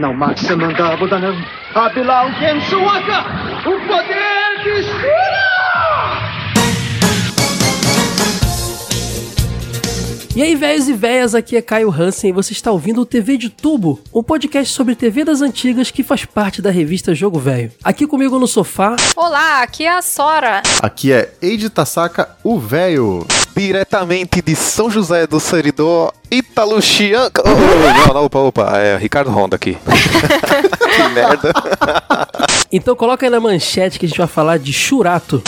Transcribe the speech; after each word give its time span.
Não 0.00 0.14
Max 0.14 0.50
Amanda 0.50 0.96
Bodanam, 0.96 1.36
Abilau 1.74 2.30
Kensuaka, 2.38 3.22
o 3.66 3.78
poder 3.86 4.62
de 4.64 5.29
E 10.32 10.42
aí, 10.44 10.54
velhos 10.54 10.88
e 10.88 10.92
véias, 10.92 11.34
aqui 11.34 11.56
é 11.56 11.62
Caio 11.62 11.90
Hansen 11.90 12.30
e 12.30 12.32
você 12.32 12.52
está 12.52 12.70
ouvindo 12.70 13.00
o 13.00 13.04
TV 13.04 13.36
de 13.36 13.48
Tubo, 13.48 14.00
um 14.14 14.22
podcast 14.22 14.72
sobre 14.72 14.94
TV 14.94 15.24
das 15.24 15.42
antigas 15.42 15.90
que 15.90 16.04
faz 16.04 16.24
parte 16.24 16.62
da 16.62 16.70
revista 16.70 17.12
Jogo 17.12 17.40
Velho. 17.40 17.72
Aqui 17.82 18.06
comigo 18.06 18.38
no 18.38 18.46
sofá. 18.46 18.94
Olá, 19.16 19.60
aqui 19.60 19.84
é 19.84 19.90
a 19.92 20.00
Sora. 20.00 20.62
Aqui 20.80 21.10
é 21.10 21.32
Eide 21.42 21.68
Tasaka, 21.68 22.28
o 22.44 22.60
velho. 22.60 23.26
Diretamente 23.56 24.40
de 24.40 24.54
São 24.54 24.88
José 24.88 25.26
do 25.26 25.40
Seridó, 25.40 26.12
Italo 26.30 26.80
Chianca. 26.80 27.42
Oh, 27.44 27.50
oh, 27.50 28.06
não, 28.06 28.14
não, 28.14 28.24
opa, 28.26 28.38
opa, 28.38 28.78
é 28.78 28.96
Ricardo 28.96 29.30
Honda 29.32 29.56
aqui. 29.56 29.76
que 29.82 31.08
merda. 31.12 31.52
Então 32.70 32.94
coloca 32.94 33.26
aí 33.26 33.30
na 33.30 33.40
manchete 33.40 33.98
que 33.98 34.06
a 34.06 34.08
gente 34.08 34.18
vai 34.18 34.28
falar 34.28 34.60
de 34.60 34.72
Churato. 34.72 35.42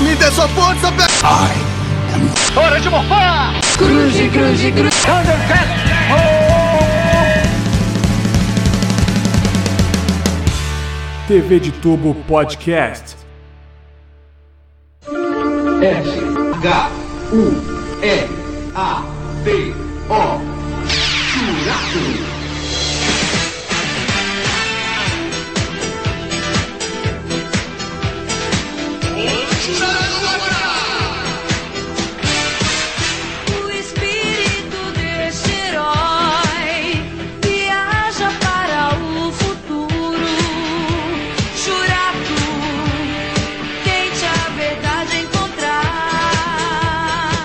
Me 0.00 0.14
dê 0.16 0.30
sua 0.30 0.48
força, 0.48 0.90
Hora 2.54 2.80
de 2.80 2.88
morfar! 2.88 3.54
Cruze, 3.76 4.28
cruze, 4.28 4.72
cruze. 4.72 5.04
TV 11.26 11.58
de 11.58 11.72
Tubo 11.72 12.14
Podcast. 12.28 13.16
S 15.02 16.08
H 16.62 16.90
U 17.32 17.44
L 18.02 18.28
A 18.74 19.02
T 19.42 19.74
O 20.10 20.53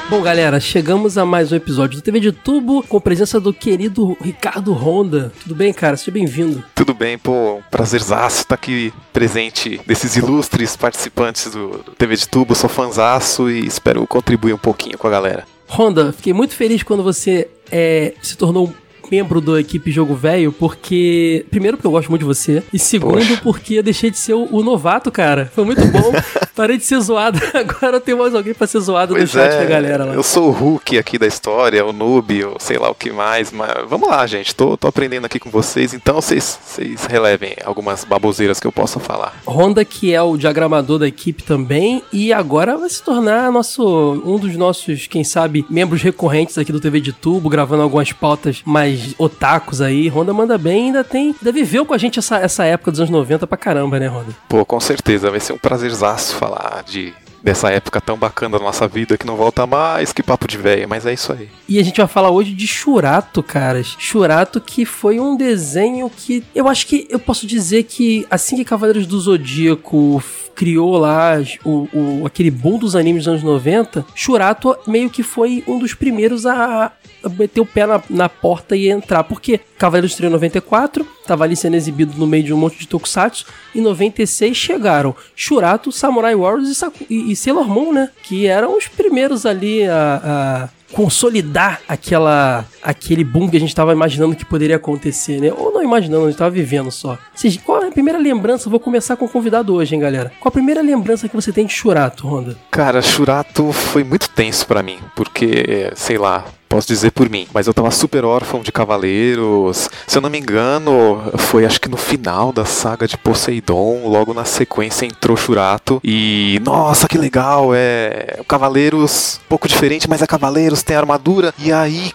Bom, 0.10 0.24
galera, 0.24 0.60
chegamos 0.60 1.20
a 1.20 1.26
mais 1.26 1.52
um 1.52 1.56
episódio 1.56 2.00
do 2.00 2.02
TV 2.02 2.20
de 2.20 2.32
Tubo 2.32 2.82
com 2.82 2.98
a 2.98 3.02
presença 3.02 3.40
do 3.40 3.54
querido 3.54 4.18
Ricardo 4.20 4.74
Honda. 4.74 5.32
Tudo 5.44 5.54
bem, 5.54 5.72
cara? 5.72 5.96
Seja 5.96 6.10
bem-vindo. 6.10 6.64
Tudo 6.74 6.96
bem, 6.96 7.16
pô, 7.16 7.62
prazerzaço 7.70 8.42
estar 8.42 8.56
aqui 8.56 8.92
presente 9.14 9.80
desses 9.86 10.16
ilustres 10.16 10.76
participantes 10.76 11.52
do, 11.52 11.86
TV 11.96 12.16
de 12.16 12.28
Tubo. 12.28 12.56
Sou 12.56 12.68
fanzaço 12.68 13.52
e 13.52 13.64
espero 13.68 14.08
contribuir 14.08 14.54
um 14.54 14.58
pouquinho 14.58 14.98
com 14.98 15.06
a 15.06 15.12
galera. 15.12 15.46
Honda, 15.70 16.12
fiquei 16.12 16.34
muito 16.34 16.56
feliz 16.56 16.82
quando 16.82 17.04
você 17.04 17.48
é, 17.72 18.16
se 18.20 18.36
tornou 18.36 18.74
membro 19.12 19.42
da 19.42 19.60
equipe 19.60 19.92
Jogo 19.92 20.16
Velho, 20.16 20.52
porque. 20.52 21.46
Primeiro, 21.50 21.78
porque 21.78 21.88
eu 21.88 21.92
gosto 21.92 22.10
muito 22.10 22.22
de 22.22 22.28
você. 22.28 22.64
E 22.74 22.80
segundo, 22.80 23.18
Poxa. 23.20 23.40
porque 23.44 23.74
eu 23.76 23.84
deixei 23.84 24.10
de 24.12 24.18
ser 24.18 24.34
o, 24.34 24.48
o 24.52 24.64
novato, 24.64 25.12
cara. 25.12 25.52
Foi 25.54 25.64
muito 25.64 25.86
bom. 25.88 26.12
Parei 26.56 26.78
de 26.78 26.84
ser 26.84 27.00
zoado. 27.00 27.40
Agora 27.54 27.98
eu 27.98 28.02
tenho 28.02 28.18
mais 28.18 28.36
alguém 28.36 28.54
pra 28.54 28.68
ser 28.68 28.80
zoado 28.80 29.14
no 29.14 29.20
Pois 29.20 29.30
chat 29.30 29.52
é, 29.54 29.60
da 29.60 29.66
galera 29.66 30.06
lá. 30.06 30.14
eu 30.14 30.24
sou 30.24 30.50
o 30.50 30.52
Hulk 30.52 30.98
aqui 30.98 31.18
da 31.18 31.28
história, 31.28 31.86
o 31.86 31.94
noob, 31.94 32.44
ou 32.44 32.58
sei 32.60 32.78
lá 32.78 32.90
o 32.90 32.96
que 32.96 33.12
mais, 33.12 33.52
mas 33.52 33.70
vamos 33.88 34.10
lá, 34.10 34.26
gente, 34.28 34.54
tô, 34.54 34.76
tô 34.76 34.88
aprendendo 34.88 35.26
aqui 35.26 35.40
com 35.40 35.50
vocês, 35.50 35.94
então 35.94 36.16
vocês 36.16 36.60
vocês 36.66 37.06
relevem 37.06 37.56
algumas 37.64 38.04
baboseiras 38.04 38.60
que 38.60 38.68
eu 38.68 38.72
possa 38.72 39.00
falar. 39.00 39.40
Honda, 39.48 39.86
que 39.86 40.14
é 40.14 40.22
o 40.22 40.36
diagramador 40.38 41.00
da 41.00 41.08
equipe 41.08 41.44
também, 41.44 42.04
e 42.12 42.34
agora 42.34 42.78
vai 42.78 42.90
se 42.90 43.02
tornar 43.02 43.52
nosso, 43.52 44.22
um 44.26 44.38
dos 44.38 44.56
nossos, 44.56 45.08
quem 45.08 45.24
sabe, 45.24 45.66
membros 45.70 46.02
recorrentes 46.02 46.58
aqui 46.58 46.72
do 46.72 46.80
TV 46.80 47.00
de 47.00 47.14
Tubo, 47.14 47.50
gravando 47.50 47.84
algumas 47.84 48.12
pautas 48.12 48.62
mais 48.66 48.99
otakus 49.18 49.82
aí. 49.82 50.08
Honda 50.08 50.34
manda 50.34 50.58
bem 50.58 50.86
ainda 50.88 51.04
tem. 51.04 51.36
Ainda 51.40 51.52
viveu 51.52 51.86
com 51.86 51.94
a 51.94 51.98
gente 51.98 52.20
essa, 52.20 52.38
essa 52.38 52.64
época 52.66 52.92
dos 52.92 53.00
anos 53.00 53.12
90 53.12 53.46
pra 53.48 53.58
caramba, 53.58 54.00
né, 54.00 54.08
Honda? 54.08 54.36
Pô, 54.48 54.66
com 54.66 54.80
certeza, 54.80 55.30
vai 55.32 55.40
ser 55.40 55.54
um 55.54 55.58
prazerzaço 55.58 56.36
falar 56.36 56.84
de 56.86 57.14
dessa 57.42 57.70
época 57.72 58.02
tão 58.02 58.18
bacana 58.18 58.58
da 58.60 58.64
nossa 58.66 58.86
vida 58.86 59.18
que 59.18 59.26
não 59.26 59.38
volta 59.38 59.66
mais, 59.66 60.12
que 60.12 60.22
papo 60.22 60.46
de 60.46 60.58
véia, 60.58 60.86
mas 60.86 61.06
é 61.06 61.14
isso 61.14 61.32
aí. 61.32 61.48
E 61.70 61.80
a 61.80 61.84
gente 61.84 61.96
vai 61.96 62.08
falar 62.08 62.30
hoje 62.32 62.52
de 62.52 62.68
Churato, 62.68 63.42
caras. 63.42 63.96
Churato 63.98 64.60
que 64.60 64.84
foi 64.84 65.22
um 65.22 65.38
desenho 65.38 66.10
que 66.10 66.44
eu 66.54 66.68
acho 66.68 66.86
que 66.86 67.08
eu 67.10 67.18
posso 67.18 67.48
dizer 67.48 67.84
que 67.84 68.28
assim 68.30 68.58
que 68.58 68.66
Cavaleiros 68.66 69.08
do 69.08 69.18
Zodíaco 69.64 70.22
criou 70.54 70.98
lá 70.98 71.36
o, 71.64 71.88
o- 71.94 72.24
aquele 72.26 72.52
boom 72.52 72.78
dos 72.78 72.94
animes 72.94 73.24
dos 73.24 73.30
anos 73.30 73.44
90, 73.44 74.06
Churato 74.14 74.76
meio 74.86 75.10
que 75.10 75.24
foi 75.24 75.64
um 75.66 75.80
dos 75.80 75.94
primeiros 75.94 76.46
a 76.46 76.92
meter 77.38 77.62
o 77.62 77.66
pé 77.66 77.86
na, 77.86 78.02
na 78.10 78.30
porta 78.30 78.76
e 78.76 78.90
entrar. 78.90 79.24
Porque 79.24 79.60
Cavaleiros 79.78 80.20
em 80.20 80.30
94, 80.30 81.06
tava 81.26 81.44
ali 81.44 81.56
sendo 81.56 81.76
exibido 81.76 82.14
no 82.18 82.28
meio 82.28 82.44
de 82.44 82.54
um 82.54 82.58
monte 82.58 82.78
de 82.80 82.88
tokusatsu. 82.88 83.46
Em 83.76 83.82
96 83.82 84.56
chegaram 84.56 85.16
Churato, 85.36 85.92
Samurai 85.92 86.36
Warriors 86.36 86.70
e, 86.70 86.76
Saku- 86.76 87.06
e, 87.10 87.32
e 87.32 87.36
Sailor 87.36 87.68
Moon, 87.68 87.92
né? 87.94 88.10
Que 88.24 88.48
eram 88.48 88.78
os 88.78 88.88
primeiros 88.88 89.46
ali 89.46 89.84
a- 89.88 90.70
a 90.72 90.94
consolidar 90.96 91.82
aquela 91.88 92.66
aquele 92.82 93.24
boom 93.24 93.50
que 93.50 93.58
a 93.58 93.60
gente 93.60 93.76
tava 93.76 93.92
imaginando 93.92 94.36
que 94.36 94.46
poderia 94.46 94.76
acontecer, 94.76 95.40
né? 95.40 95.52
Ou 95.56 95.72
não 95.72 95.84
imaginando, 95.84 96.26
a 96.26 96.30
gente 96.30 96.38
tava 96.38 96.52
vivendo 96.52 96.92
só. 96.92 97.18
Qual 97.66 97.84
é 97.84 97.88
a 97.88 97.92
primeira 97.92 98.20
lembrança? 98.20 98.70
Vou 98.70 98.80
começar 98.80 99.16
com 99.16 99.26
o 99.26 99.30
convidado 99.30 99.74
hoje, 99.74 99.96
hein, 99.96 100.02
galera? 100.02 100.32
Qual 100.40 100.50
a 100.50 100.52
primeira 100.52 100.82
lembrança 100.82 101.28
que 101.28 101.36
você 101.36 101.52
tem 101.52 101.66
de 101.66 101.74
Churato, 101.74 102.28
Honda? 102.28 102.58
Cara, 102.72 103.02
Churato 103.02 103.72
foi 103.72 104.04
muito 104.04 104.30
tenso 104.30 104.66
pra 104.68 104.84
mim, 104.84 104.98
porque, 105.16 105.92
sei 105.96 106.18
lá, 106.18 106.46
posso 106.68 106.88
dizer 106.88 107.12
por 107.12 107.28
mim, 107.28 107.48
mas 107.52 107.66
eu 107.66 107.74
tava 107.74 107.90
super 107.90 108.24
órfão 108.24 108.62
de 108.62 108.72
Cavaleiros. 108.72 109.90
Se 110.06 110.18
eu 110.18 110.22
não 110.22 110.30
me 110.30 110.40
engano, 110.40 111.20
foi 111.36 111.66
acho 111.66 111.82
que 111.82 111.90
no 111.90 111.98
final 111.98 112.54
da 112.54 112.64
saga 112.64 113.08
de 113.08 113.18
Poseidon, 113.18 114.08
logo 114.08 114.36
na 114.36 114.46
sequência 114.46 115.06
entrou 115.06 115.36
Churato. 115.36 116.00
E 116.04 116.60
nossa, 116.64 117.08
que 117.08 117.18
legal! 117.18 117.72
É 117.74 118.40
Cavaleiros, 118.48 119.42
pouco 119.50 119.68
diferente, 119.68 120.08
mas 120.08 120.22
é 120.22 120.28
Cavaleiros, 120.28 120.84
tem 120.84 120.96
armadura. 120.96 121.54
E 121.58 121.74
aí, 121.74 122.12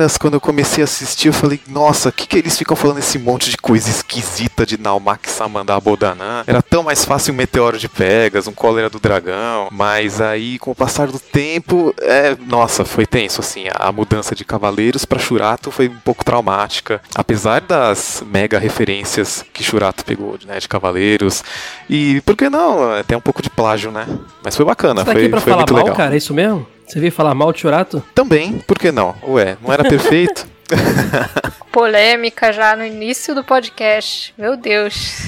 caras, 0.00 0.16
quando 0.16 0.34
eu 0.34 0.40
comecei 0.40 0.82
a 0.82 0.84
assistir, 0.84 1.28
eu 1.28 1.32
falei, 1.32 1.60
nossa, 1.68 2.08
o 2.08 2.12
que, 2.12 2.26
que 2.26 2.38
eles 2.38 2.56
ficam 2.56 2.74
falando 2.74 2.98
esse 2.98 3.18
monte 3.18 3.50
de 3.50 3.58
coisa 3.58 3.90
esquisita 3.90 4.64
de 4.64 4.80
Naumak 4.80 5.28
Samandar 5.28 5.78
Bodanan? 5.78 6.42
Era 6.46 6.62
tão 6.62 6.82
mais 6.82 7.04
fácil 7.04 7.34
um 7.34 7.36
meteoro 7.36 7.78
de 7.78 7.86
Pegas, 7.86 8.46
um 8.46 8.52
cólera 8.52 8.88
do 8.88 8.98
dragão. 8.98 9.68
Mas 9.70 10.20
aí, 10.20 10.58
com 10.58 10.70
o 10.70 10.74
passar 10.74 11.08
do 11.08 11.18
tempo, 11.18 11.94
é, 12.00 12.34
nossa, 12.46 12.82
foi 12.82 13.04
tenso 13.04 13.40
assim. 13.42 13.66
A 13.74 13.92
mudança 13.92 14.34
de 14.34 14.42
Cavaleiros 14.42 15.04
pra 15.04 15.18
Churato 15.18 15.70
foi 15.70 15.88
um 15.88 15.98
pouco 15.98 16.24
traumática, 16.24 17.02
apesar 17.14 17.60
das 17.60 18.22
mega 18.26 18.58
referências 18.58 19.44
que 19.52 19.62
Churato 19.62 20.02
pegou, 20.02 20.38
né, 20.46 20.58
de 20.58 20.68
Cavaleiros. 20.68 21.44
E 21.90 22.22
por 22.22 22.36
que 22.36 22.48
não? 22.48 22.94
Até 22.94 23.14
um 23.14 23.20
pouco 23.20 23.42
de 23.42 23.50
plágio, 23.50 23.90
né? 23.90 24.06
Mas 24.42 24.56
foi 24.56 24.64
bacana, 24.64 25.02
Você 25.02 25.06
tá 25.06 25.12
foi, 25.12 25.20
aqui 25.20 25.30
pra 25.30 25.40
foi 25.40 25.50
falar 25.50 25.62
muito 25.62 25.74
mal, 25.74 25.82
legal. 25.82 25.96
cara? 25.96 26.14
É 26.14 26.16
isso 26.18 26.32
mesmo? 26.32 26.66
Você 26.90 26.98
veio 26.98 27.12
falar 27.12 27.36
mal 27.36 27.52
de 27.52 27.60
Churato? 27.60 28.02
Também, 28.12 28.58
por 28.66 28.76
que 28.76 28.90
não? 28.90 29.14
Ué, 29.22 29.56
não 29.62 29.72
era 29.72 29.84
perfeito? 29.84 30.44
Polêmica 31.70 32.52
já 32.52 32.74
no 32.74 32.84
início 32.84 33.32
do 33.32 33.44
podcast. 33.44 34.34
Meu 34.36 34.56
Deus. 34.56 35.20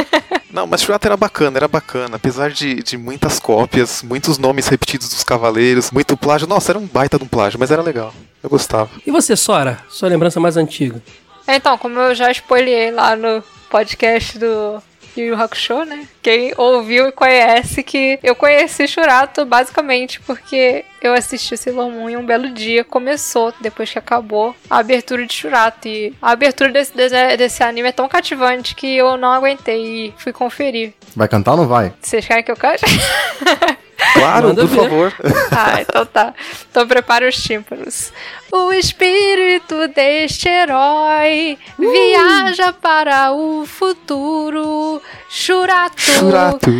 Não, 0.50 0.66
mas 0.66 0.82
Churato 0.82 1.06
era 1.06 1.16
bacana, 1.16 1.58
era 1.58 1.68
bacana. 1.68 2.16
Apesar 2.16 2.50
de, 2.50 2.82
de 2.82 2.96
muitas 2.96 3.38
cópias, 3.38 4.02
muitos 4.02 4.38
nomes 4.38 4.66
repetidos 4.66 5.10
dos 5.10 5.22
cavaleiros, 5.22 5.90
muito 5.90 6.16
plágio. 6.16 6.48
Nossa, 6.48 6.72
era 6.72 6.78
um 6.78 6.86
baita 6.86 7.18
de 7.18 7.24
um 7.24 7.28
plágio, 7.28 7.60
mas 7.60 7.70
era 7.70 7.82
legal. 7.82 8.12
Eu 8.42 8.48
gostava. 8.48 8.90
E 9.06 9.10
você, 9.10 9.36
Sora? 9.36 9.78
Sua 9.90 10.08
lembrança 10.08 10.40
mais 10.40 10.56
antiga? 10.56 11.02
Então, 11.46 11.76
como 11.76 12.00
eu 12.00 12.14
já 12.14 12.30
spoilei 12.32 12.90
lá 12.90 13.14
no 13.14 13.44
podcast 13.70 14.38
do 14.38 14.82
Yu 15.16 15.26
Yu 15.26 15.34
Hakusho, 15.34 15.84
né? 15.84 16.06
Quem 16.22 16.52
ouviu 16.56 17.08
e 17.08 17.12
conhece 17.12 17.82
que 17.82 18.18
eu 18.22 18.34
conheci 18.34 18.86
Churato 18.86 19.44
basicamente 19.44 20.20
porque 20.20 20.84
eu 21.02 21.14
assisti 21.14 21.56
Sailor 21.56 21.90
Moon 21.90 22.10
e 22.10 22.16
um 22.16 22.24
belo 22.24 22.50
dia 22.50 22.84
começou, 22.84 23.52
depois 23.60 23.90
que 23.90 23.98
acabou, 23.98 24.54
a 24.68 24.78
abertura 24.78 25.26
de 25.26 25.32
Churato. 25.32 25.88
E 25.88 26.14
a 26.20 26.30
abertura 26.30 26.70
desse, 26.70 26.94
desse, 26.94 27.36
desse 27.36 27.62
anime 27.62 27.88
é 27.88 27.92
tão 27.92 28.08
cativante 28.08 28.74
que 28.74 28.96
eu 28.96 29.16
não 29.16 29.30
aguentei 29.30 30.06
e 30.06 30.14
fui 30.18 30.32
conferir. 30.32 30.92
Vai 31.16 31.28
cantar 31.28 31.52
ou 31.52 31.58
não 31.58 31.66
vai? 31.66 31.92
Vocês 32.00 32.26
querem 32.26 32.44
que 32.44 32.50
eu 32.50 32.56
cante? 32.56 32.84
Claro, 34.14 34.48
Manda 34.48 34.62
por 34.62 34.68
ver. 34.70 34.76
favor. 34.82 35.14
Ah, 35.52 35.80
então 35.80 36.06
tá. 36.06 36.32
Então 36.70 36.86
prepara 36.86 37.28
os 37.28 37.36
tímpanos. 37.42 38.12
O 38.52 38.72
espírito 38.72 39.88
deste 39.88 40.48
herói 40.48 41.58
viaja 41.78 42.72
para 42.72 43.32
o 43.32 43.64
futuro. 43.66 45.00
Churato, 45.28 46.00
Churato. 46.00 46.70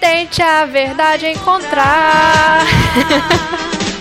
tente 0.00 0.42
a 0.42 0.64
verdade 0.66 1.26
encontrar. 1.26 2.64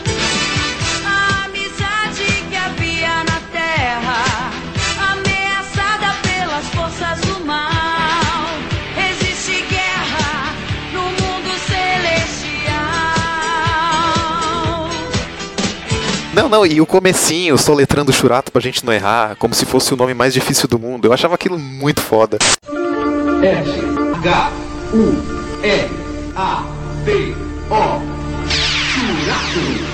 não, 16.35 16.65
e 16.65 16.81
o 16.81 16.85
comecinho, 16.85 17.57
soletrando 17.57 18.11
Churato 18.11 18.51
pra 18.51 18.61
gente 18.61 18.85
não 18.85 18.91
errar, 18.91 19.35
como 19.37 19.53
se 19.53 19.65
fosse 19.65 19.93
o 19.93 19.97
nome 19.97 20.13
mais 20.13 20.33
difícil 20.33 20.67
do 20.67 20.77
mundo. 20.77 21.05
Eu 21.05 21.13
achava 21.13 21.35
aquilo 21.35 21.57
muito 21.57 22.01
foda. 22.01 22.37
S, 22.41 23.71
H, 24.17 24.51
U, 24.93 25.15
E, 25.63 25.89
A, 26.35 26.65
T, 27.05 27.35
O. 27.69 28.01
Churato. 28.49 29.84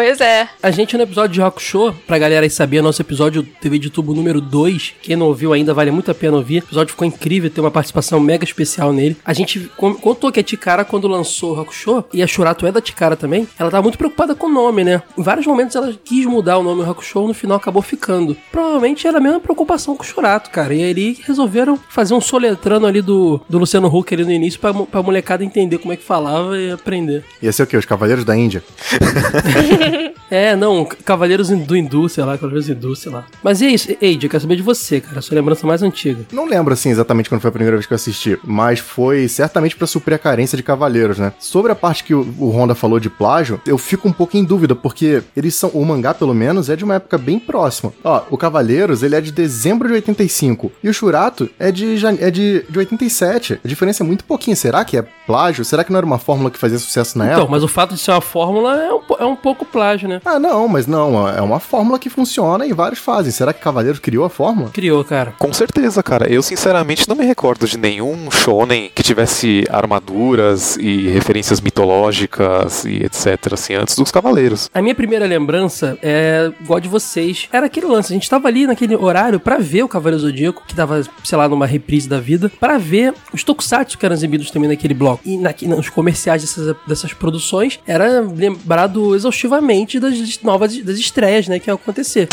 Pois 0.00 0.18
é. 0.18 0.48
A 0.62 0.70
gente 0.70 0.96
no 0.96 1.02
episódio 1.02 1.34
de 1.34 1.42
Rock 1.42 1.60
Show, 1.60 1.94
pra 2.06 2.18
galera 2.18 2.46
aí 2.46 2.48
saber, 2.48 2.80
nosso 2.80 3.02
episódio 3.02 3.42
TV 3.42 3.78
de 3.78 3.90
tubo 3.90 4.14
número 4.14 4.40
2, 4.40 4.94
quem 5.02 5.14
não 5.14 5.26
ouviu 5.26 5.52
ainda, 5.52 5.74
vale 5.74 5.90
muito 5.90 6.10
a 6.10 6.14
pena 6.14 6.38
ouvir. 6.38 6.62
O 6.62 6.64
episódio 6.64 6.92
ficou 6.92 7.06
incrível, 7.06 7.50
tem 7.50 7.62
uma 7.62 7.70
participação 7.70 8.18
mega 8.18 8.42
especial 8.42 8.94
nele. 8.94 9.14
A 9.22 9.34
gente 9.34 9.70
contou 9.76 10.32
que 10.32 10.40
a 10.40 10.42
Tikara, 10.42 10.86
quando 10.86 11.06
lançou 11.06 11.50
o 11.50 11.54
Rock 11.54 11.74
Show, 11.74 12.02
e 12.14 12.22
a 12.22 12.26
Shurato 12.26 12.66
é 12.66 12.72
da 12.72 12.80
Tikara 12.80 13.14
também, 13.14 13.46
ela 13.58 13.70
tava 13.70 13.82
muito 13.82 13.98
preocupada 13.98 14.34
com 14.34 14.46
o 14.46 14.50
nome, 14.50 14.84
né? 14.84 15.02
Em 15.18 15.22
vários 15.22 15.46
momentos 15.46 15.76
ela 15.76 15.92
quis 16.02 16.24
mudar 16.24 16.56
o 16.56 16.62
nome 16.62 16.80
do 16.80 16.86
Rock 16.86 17.04
Show, 17.04 17.28
no 17.28 17.34
final 17.34 17.58
acabou 17.58 17.82
ficando. 17.82 18.34
Provavelmente 18.50 19.06
era 19.06 19.18
a 19.18 19.20
mesma 19.20 19.38
preocupação 19.38 19.94
com 19.94 20.02
o 20.02 20.06
Shurato, 20.06 20.48
cara. 20.48 20.72
E 20.72 20.82
aí 20.82 21.18
resolveram 21.26 21.78
fazer 21.90 22.14
um 22.14 22.22
soletrano 22.22 22.86
ali 22.86 23.02
do, 23.02 23.38
do 23.46 23.58
Luciano 23.58 23.94
Huck 23.94 24.14
ali 24.14 24.24
no 24.24 24.32
início 24.32 24.58
pra, 24.58 24.72
pra 24.72 25.02
molecada 25.02 25.44
entender 25.44 25.76
como 25.76 25.92
é 25.92 25.96
que 25.96 26.04
falava 26.04 26.58
e 26.58 26.70
aprender. 26.70 27.22
Ia 27.42 27.52
ser 27.52 27.64
o 27.64 27.66
quê? 27.66 27.76
Os 27.76 27.84
Cavaleiros 27.84 28.24
da 28.24 28.34
Índia? 28.34 28.64
É, 30.30 30.54
não, 30.54 30.84
Cavaleiros 30.84 31.48
do 31.48 31.76
Hindu, 31.76 32.08
sei 32.08 32.22
lá, 32.22 32.34
Cavaleiros 32.38 32.68
Hindu, 32.68 32.94
sei 32.94 33.10
lá. 33.10 33.24
Mas 33.42 33.60
e 33.60 33.66
é 33.66 33.70
isso, 33.70 33.88
Eide, 34.00 34.26
eu 34.26 34.30
quero 34.30 34.40
saber 34.40 34.54
de 34.54 34.62
você, 34.62 35.00
cara, 35.00 35.20
sua 35.20 35.34
lembrança 35.34 35.66
mais 35.66 35.82
antiga. 35.82 36.24
Não 36.32 36.46
lembro 36.46 36.72
assim 36.72 36.88
exatamente 36.90 37.28
quando 37.28 37.40
foi 37.40 37.48
a 37.48 37.52
primeira 37.52 37.76
vez 37.76 37.84
que 37.86 37.92
eu 37.92 37.96
assisti, 37.96 38.38
mas 38.44 38.78
foi 38.78 39.26
certamente 39.26 39.74
pra 39.74 39.88
suprir 39.88 40.14
a 40.14 40.18
carência 40.18 40.56
de 40.56 40.62
Cavaleiros, 40.62 41.18
né? 41.18 41.32
Sobre 41.40 41.72
a 41.72 41.74
parte 41.74 42.04
que 42.04 42.14
o, 42.14 42.20
o 42.38 42.48
Honda 42.50 42.76
falou 42.76 43.00
de 43.00 43.10
plágio, 43.10 43.60
eu 43.66 43.76
fico 43.76 44.06
um 44.08 44.12
pouco 44.12 44.36
em 44.36 44.44
dúvida, 44.44 44.74
porque 44.76 45.20
eles 45.36 45.54
são, 45.56 45.70
o 45.70 45.84
mangá 45.84 46.14
pelo 46.14 46.32
menos, 46.34 46.68
é 46.70 46.76
de 46.76 46.84
uma 46.84 46.94
época 46.94 47.18
bem 47.18 47.38
próxima. 47.40 47.92
Ó, 48.04 48.22
o 48.30 48.38
Cavaleiros, 48.38 49.02
ele 49.02 49.16
é 49.16 49.20
de 49.20 49.32
dezembro 49.32 49.88
de 49.88 49.94
85, 49.94 50.70
e 50.84 50.88
o 50.88 50.94
Churato 50.94 51.50
é 51.58 51.72
de, 51.72 51.96
é 52.20 52.30
de, 52.30 52.64
de 52.68 52.78
87. 52.78 53.60
A 53.64 53.68
diferença 53.68 54.04
é 54.04 54.06
muito 54.06 54.22
pouquinho. 54.24 54.56
Será 54.56 54.84
que 54.84 54.96
é 54.96 55.02
plágio? 55.26 55.64
Será 55.64 55.82
que 55.82 55.90
não 55.90 55.98
era 55.98 56.06
uma 56.06 56.18
fórmula 56.18 56.50
que 56.52 56.58
fazia 56.58 56.78
sucesso 56.78 57.18
na 57.18 57.24
Então, 57.24 57.38
época? 57.38 57.50
mas 57.50 57.64
o 57.64 57.68
fato 57.68 57.94
de 57.94 58.00
ser 58.00 58.12
uma 58.12 58.20
fórmula 58.20 58.76
é 58.80 58.92
um, 58.92 59.00
é 59.18 59.24
um 59.24 59.36
pouco 59.36 59.64
plágio, 59.70 60.08
né? 60.08 60.20
Ah, 60.24 60.38
não, 60.38 60.68
mas 60.68 60.86
não, 60.86 61.28
é 61.28 61.40
uma 61.40 61.60
fórmula 61.60 61.98
que 61.98 62.10
funciona 62.10 62.66
e 62.66 62.72
vários 62.72 63.00
fazem. 63.00 63.32
Será 63.32 63.52
que 63.52 63.60
Cavaleiros 63.60 64.00
criou 64.00 64.24
a 64.24 64.30
fórmula? 64.30 64.70
Criou, 64.70 65.04
cara. 65.04 65.32
Com 65.38 65.52
certeza, 65.52 66.02
cara. 66.02 66.30
Eu 66.30 66.42
sinceramente 66.42 67.08
não 67.08 67.16
me 67.16 67.24
recordo 67.24 67.66
de 67.66 67.78
nenhum 67.78 68.30
shonen 68.30 68.90
que 68.94 69.02
tivesse 69.02 69.64
armaduras 69.70 70.76
e 70.76 71.08
referências 71.08 71.60
mitológicas 71.60 72.84
e 72.84 73.04
etc. 73.04 73.52
assim 73.52 73.74
antes 73.74 73.96
dos 73.96 74.10
cavaleiros. 74.10 74.68
A 74.74 74.82
minha 74.82 74.94
primeira 74.94 75.26
lembrança 75.26 75.98
é 76.02 76.50
igual 76.60 76.80
de 76.80 76.88
vocês. 76.88 77.48
Era 77.52 77.66
aquele 77.66 77.86
lance, 77.86 78.12
a 78.12 78.14
gente 78.14 78.28
tava 78.28 78.48
ali 78.48 78.66
naquele 78.66 78.96
horário 78.96 79.38
pra 79.38 79.58
ver 79.58 79.82
o 79.82 79.88
Cavaleiro 79.88 80.22
Zodíaco, 80.22 80.62
que 80.66 80.74
tava, 80.74 81.02
sei 81.24 81.38
lá, 81.38 81.48
numa 81.48 81.66
reprise 81.66 82.08
da 82.08 82.20
vida, 82.20 82.50
pra 82.60 82.78
ver 82.78 83.14
os 83.32 83.44
tokusatsu 83.44 83.96
que 83.96 84.04
eram 84.04 84.14
exibidos 84.14 84.50
também 84.50 84.68
naquele 84.68 84.94
bloco. 84.94 85.22
E 85.24 85.36
na, 85.36 85.54
nos 85.76 85.88
comerciais 85.88 86.42
dessas, 86.42 86.76
dessas 86.86 87.12
produções, 87.12 87.78
era 87.86 88.20
lembrado 88.20 89.14
exaustivamente 89.14 89.59
das 90.00 90.40
novas 90.42 90.76
das 90.82 90.98
estreias, 90.98 91.48
né, 91.48 91.58
que 91.58 91.70
ia 91.70 91.74
acontecer. 91.74 92.28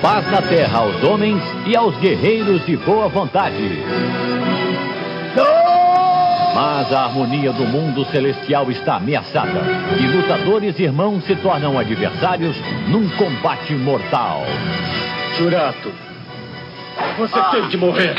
Paz 0.00 0.30
na 0.30 0.42
terra 0.42 0.78
aos 0.78 1.02
homens 1.02 1.42
e 1.66 1.76
aos 1.76 1.96
guerreiros 1.98 2.64
de 2.66 2.76
boa 2.76 3.08
vontade. 3.08 3.82
Mas 6.54 6.92
a 6.92 7.04
harmonia 7.04 7.52
do 7.52 7.64
mundo 7.64 8.04
celestial 8.06 8.70
está 8.70 8.96
ameaçada 8.96 9.60
e 9.98 10.06
lutadores 10.06 10.78
irmãos 10.78 11.24
se 11.24 11.36
tornam 11.36 11.78
adversários 11.78 12.56
num 12.88 13.08
combate 13.10 13.74
mortal. 13.74 14.42
Churato. 15.36 15.92
Você 17.18 17.40
tem 17.52 17.68
de 17.68 17.76
morrer. 17.76 18.14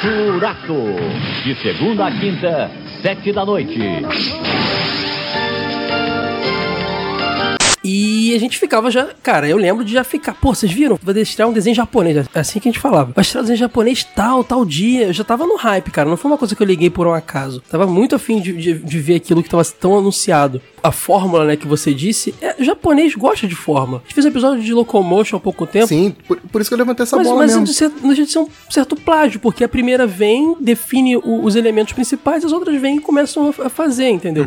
Churato, 0.00 0.96
de 1.42 1.54
segunda 1.56 2.06
a 2.06 2.10
quinta, 2.12 2.70
sete 3.02 3.32
da 3.32 3.44
noite. 3.44 3.80
E 7.90 8.34
a 8.34 8.38
gente 8.38 8.58
ficava 8.58 8.90
já. 8.90 9.08
Cara, 9.22 9.48
eu 9.48 9.56
lembro 9.56 9.82
de 9.84 9.92
já 9.94 10.04
ficar. 10.04 10.34
Pô, 10.34 10.54
vocês 10.54 10.70
viram? 10.70 10.98
Vai 11.02 11.16
estrear 11.20 11.48
um 11.48 11.52
desenho 11.54 11.74
japonês. 11.74 12.26
É 12.34 12.40
assim 12.40 12.60
que 12.60 12.68
a 12.68 12.72
gente 12.72 12.80
falava. 12.80 13.12
Vai 13.14 13.22
estrear 13.22 13.40
um 13.42 13.44
desenho 13.46 13.58
japonês 13.58 14.04
tal, 14.04 14.44
tal 14.44 14.64
dia. 14.64 15.06
Eu 15.06 15.12
já 15.14 15.24
tava 15.24 15.46
no 15.46 15.56
hype, 15.56 15.90
cara. 15.90 16.08
Não 16.08 16.16
foi 16.16 16.30
uma 16.30 16.36
coisa 16.36 16.54
que 16.54 16.62
eu 16.62 16.66
liguei 16.66 16.90
por 16.90 17.06
um 17.06 17.14
acaso. 17.14 17.62
Tava 17.70 17.86
muito 17.86 18.14
afim 18.14 18.40
de, 18.40 18.52
de, 18.52 18.74
de 18.74 18.98
ver 18.98 19.14
aquilo 19.16 19.42
que 19.42 19.48
tava 19.48 19.64
tão 19.64 19.96
anunciado. 19.96 20.60
A 20.82 20.92
fórmula, 20.92 21.44
né, 21.44 21.56
que 21.56 21.66
você 21.66 21.94
disse. 21.94 22.34
É, 22.42 22.56
o 22.60 22.64
japonês 22.64 23.14
gosta 23.14 23.46
de 23.46 23.54
fórmula. 23.54 23.98
A 23.98 24.02
gente 24.02 24.14
fez 24.14 24.26
um 24.26 24.28
episódio 24.28 24.62
de 24.62 24.72
Locomotion 24.74 25.36
há 25.38 25.40
pouco 25.40 25.66
tempo. 25.66 25.86
Sim, 25.88 26.14
por, 26.26 26.36
por 26.40 26.60
isso 26.60 26.68
que 26.70 26.74
eu 26.74 26.78
levantei 26.78 27.04
essa 27.04 27.16
Mas, 27.16 27.26
bola 27.26 27.38
mas 27.40 27.52
mesmo. 27.52 27.66
ser- 27.68 27.90
não 28.02 28.08
deixa 28.08 28.24
de 28.24 28.30
ser 28.30 28.38
um 28.40 28.48
certo 28.68 28.96
plágio, 28.96 29.40
porque 29.40 29.64
a 29.64 29.68
primeira 29.68 30.06
vem, 30.06 30.54
define 30.60 31.16
o- 31.16 31.42
os 31.44 31.56
elementos 31.56 31.92
principais, 31.94 32.44
as 32.44 32.52
outras 32.52 32.80
vêm 32.80 32.96
e 32.96 33.00
começam 33.00 33.52
a, 33.58 33.66
a 33.66 33.68
fazer, 33.70 34.10
entendeu? 34.10 34.46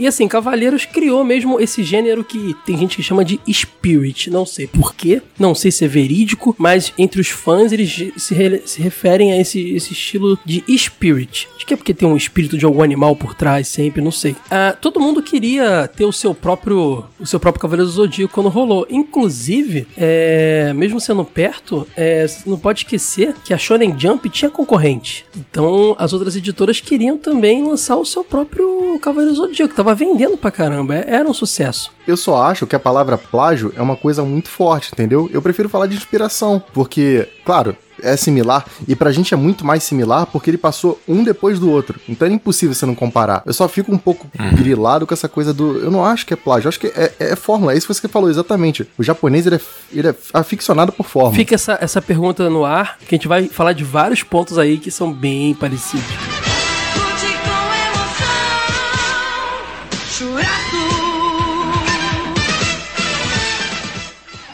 E 0.00 0.06
assim, 0.06 0.26
Cavaleiros 0.26 0.84
criou 0.86 1.22
mesmo 1.22 1.60
esse 1.60 1.82
gênero 1.82 2.24
que 2.24 2.54
tem 2.64 2.76
gente 2.76 2.96
que 2.96 3.02
chama 3.02 3.24
de 3.24 3.38
spirit. 3.52 4.30
Não 4.30 4.46
sei 4.46 4.66
porquê, 4.66 5.20
não 5.38 5.54
sei 5.54 5.70
se 5.70 5.84
é 5.84 5.88
verídico, 5.88 6.54
mas 6.58 6.92
entre 6.96 7.20
os 7.20 7.28
fãs 7.28 7.70
eles 7.70 8.12
se, 8.16 8.34
re- 8.34 8.62
se 8.64 8.80
referem 8.80 9.32
a 9.32 9.38
esse, 9.40 9.74
esse 9.74 9.92
estilo 9.92 10.38
de 10.44 10.64
spirit. 10.78 11.48
Acho 11.54 11.66
que 11.66 11.74
é 11.74 11.76
porque 11.76 11.92
tem 11.94 12.08
um 12.08 12.16
espírito 12.16 12.56
de 12.56 12.64
algum 12.64 12.82
animal 12.82 13.14
por 13.14 13.34
trás 13.34 13.68
sempre, 13.68 14.00
não 14.02 14.10
sei. 14.10 14.34
Ah, 14.50 14.74
todo 14.80 14.98
mundo 14.98 15.22
queria 15.22 15.86
ter 15.88 16.04
o 16.06 16.12
seu 16.12 16.34
próprio 16.34 17.04
o 17.20 17.26
seu 17.26 17.38
próprio 17.38 17.60
Cavaleiro 17.60 17.90
do 17.90 17.94
Zodíaco 17.94 18.32
quando 18.32 18.48
rolou. 18.48 18.86
Inclusive, 18.88 19.86
é, 19.96 20.72
mesmo 20.74 20.98
sendo 20.98 21.24
perto, 21.24 21.86
é, 21.96 22.24
não 22.46 22.58
pode 22.58 22.80
esquecer 22.80 23.34
que 23.44 23.52
a 23.52 23.58
Shonen 23.58 23.94
Jump 23.98 24.28
tinha 24.30 24.50
concorrente. 24.50 25.26
Então, 25.36 25.94
as 25.98 26.14
outras 26.14 26.34
editoras 26.36 26.80
queriam 26.80 27.18
também 27.18 27.62
lançar 27.62 27.96
o 27.96 28.04
seu 28.06 28.24
próprio 28.24 28.98
Cavaleiro 29.00 29.32
do 29.34 29.36
Zodíaco. 29.36 29.74
Tava 29.74 29.89
vendendo 29.94 30.36
pra 30.36 30.50
caramba, 30.50 30.94
é- 30.96 31.04
era 31.08 31.28
um 31.28 31.34
sucesso. 31.34 31.90
Eu 32.06 32.16
só 32.16 32.42
acho 32.42 32.66
que 32.66 32.74
a 32.76 32.80
palavra 32.80 33.16
plágio 33.18 33.72
é 33.76 33.82
uma 33.82 33.96
coisa 33.96 34.22
muito 34.24 34.48
forte, 34.48 34.90
entendeu? 34.92 35.28
Eu 35.32 35.40
prefiro 35.42 35.68
falar 35.68 35.86
de 35.86 35.96
inspiração, 35.96 36.62
porque, 36.72 37.28
claro, 37.44 37.76
é 38.02 38.16
similar, 38.16 38.64
e 38.88 38.96
pra 38.96 39.12
gente 39.12 39.34
é 39.34 39.36
muito 39.36 39.64
mais 39.64 39.82
similar 39.82 40.24
porque 40.26 40.48
ele 40.50 40.56
passou 40.56 40.98
um 41.06 41.22
depois 41.22 41.58
do 41.60 41.70
outro. 41.70 42.00
Então 42.08 42.26
é 42.26 42.30
impossível 42.30 42.74
você 42.74 42.86
não 42.86 42.94
comparar. 42.94 43.42
Eu 43.44 43.52
só 43.52 43.68
fico 43.68 43.92
um 43.92 43.98
pouco 43.98 44.26
grilado 44.54 45.06
com 45.06 45.12
essa 45.12 45.28
coisa 45.28 45.52
do. 45.52 45.78
Eu 45.78 45.90
não 45.90 46.02
acho 46.04 46.24
que 46.26 46.32
é 46.32 46.36
plágio, 46.36 46.66
eu 46.66 46.70
acho 46.70 46.80
que 46.80 46.86
é, 46.88 47.12
é 47.18 47.36
fórmula. 47.36 47.74
É 47.74 47.76
isso 47.76 47.86
que 47.86 47.94
você 47.94 48.08
falou, 48.08 48.30
exatamente. 48.30 48.88
O 48.98 49.02
japonês 49.02 49.46
ele 49.46 49.56
é, 49.56 49.60
ele 49.92 50.08
é 50.08 50.14
aficionado 50.32 50.92
por 50.92 51.04
fórmula. 51.06 51.34
Fica 51.36 51.54
essa, 51.54 51.76
essa 51.80 52.00
pergunta 52.00 52.48
no 52.48 52.64
ar, 52.64 52.96
que 53.06 53.14
a 53.14 53.18
gente 53.18 53.28
vai 53.28 53.48
falar 53.48 53.74
de 53.74 53.84
vários 53.84 54.22
pontos 54.22 54.56
aí 54.58 54.78
que 54.78 54.90
são 54.90 55.12
bem 55.12 55.52
parecidos. 55.54 56.06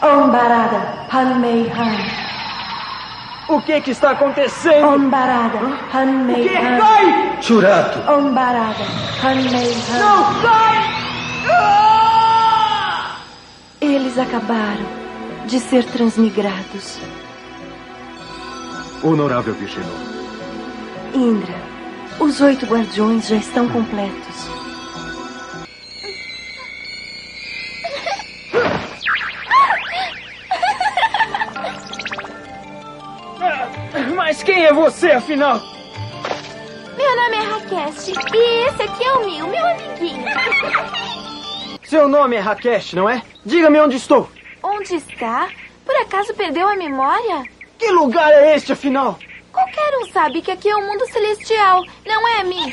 Ombarada, 0.07 1.07
Hanmei 1.13 1.71
Han. 1.71 2.27
O 3.49 3.61
que 3.61 3.81
que 3.81 3.91
está 3.91 4.11
acontecendo? 4.11 4.87
Ombarada, 4.87 5.59
Hanmei 5.95 6.49
Que 6.49 6.57
Han. 6.57 6.79
vai? 6.79 7.39
Churato. 7.43 7.99
Ombarada, 8.13 8.85
Hanmei 9.23 9.73
Han. 9.91 9.99
Não 9.99 10.43
sai! 10.43 10.77
Ah! 11.51 13.17
Eles 13.81 14.19
acabaram 14.19 14.87
de 15.47 15.59
ser 15.61 15.85
transmigrados. 15.85 16.99
Honorável 19.03 19.55
Vishnu. 19.55 19.85
Indra, 21.15 21.55
os 22.19 22.41
oito 22.41 22.67
guardiões 22.67 23.29
já 23.29 23.37
estão 23.37 23.69
completos. 23.69 24.56
Quem 34.57 34.65
é 34.65 34.73
você, 34.73 35.11
afinal? 35.11 35.61
Meu 36.97 37.15
nome 37.15 37.37
é 37.37 37.41
Rakesh 37.41 38.09
e 38.09 38.67
esse 38.67 38.83
aqui 38.85 39.05
é 39.05 39.13
o 39.13 39.27
Mil, 39.27 39.49
meu 39.49 39.67
amiguinho. 39.67 40.25
Seu 41.85 42.09
nome 42.09 42.37
é 42.37 42.39
Rakesh, 42.39 42.95
não 42.95 43.07
é? 43.07 43.21
Diga-me 43.45 43.79
onde 43.79 43.97
estou. 43.97 44.31
Onde 44.63 44.95
está? 44.95 45.51
Por 45.85 45.95
acaso 45.97 46.33
perdeu 46.33 46.67
a 46.67 46.75
memória? 46.75 47.45
Que 47.79 47.91
lugar 47.91 48.33
é 48.33 48.57
este, 48.57 48.73
afinal? 48.73 49.19
Qualquer 49.53 49.99
um 49.99 50.07
sabe 50.11 50.41
que 50.41 50.51
aqui 50.51 50.71
é 50.71 50.77
o 50.77 50.87
mundo 50.87 51.07
celestial, 51.13 51.85
não 52.07 52.27
é, 52.27 52.45
Mi? 52.45 52.71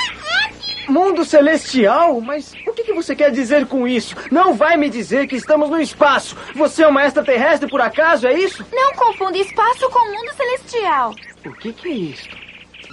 Mundo 0.87 1.23
celestial? 1.23 2.19
Mas 2.21 2.53
o 2.67 2.73
que, 2.73 2.83
que 2.83 2.93
você 2.93 3.15
quer 3.15 3.31
dizer 3.31 3.65
com 3.65 3.87
isso? 3.87 4.15
Não 4.31 4.53
vai 4.53 4.77
me 4.77 4.89
dizer 4.89 5.27
que 5.27 5.35
estamos 5.35 5.69
no 5.69 5.79
espaço. 5.79 6.35
Você 6.55 6.83
é 6.83 6.87
uma 6.87 7.05
extraterrestre 7.05 7.69
por 7.69 7.81
acaso, 7.81 8.27
é 8.27 8.33
isso? 8.33 8.65
Não 8.71 8.93
confunda 8.93 9.37
espaço 9.37 9.89
com 9.89 10.11
mundo 10.11 10.33
celestial. 10.35 11.13
O 11.45 11.53
que, 11.53 11.73
que 11.73 11.87
é 11.87 11.91
isso? 11.91 12.29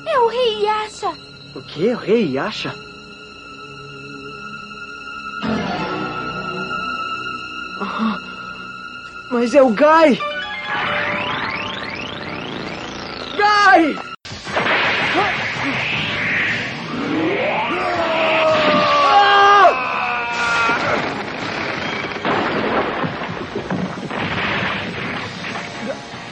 É 0.06 0.18
o 0.18 0.28
Rei 0.28 0.64
Yasha. 0.64 1.08
O 1.54 1.62
que? 1.62 1.88
O 1.88 1.96
Rei 1.96 2.32
Yasha? 2.34 2.72
Ah, 7.82 8.18
mas 9.30 9.54
é 9.54 9.62
o 9.62 9.70
Gai! 9.70 10.18
Gai! 13.36 14.09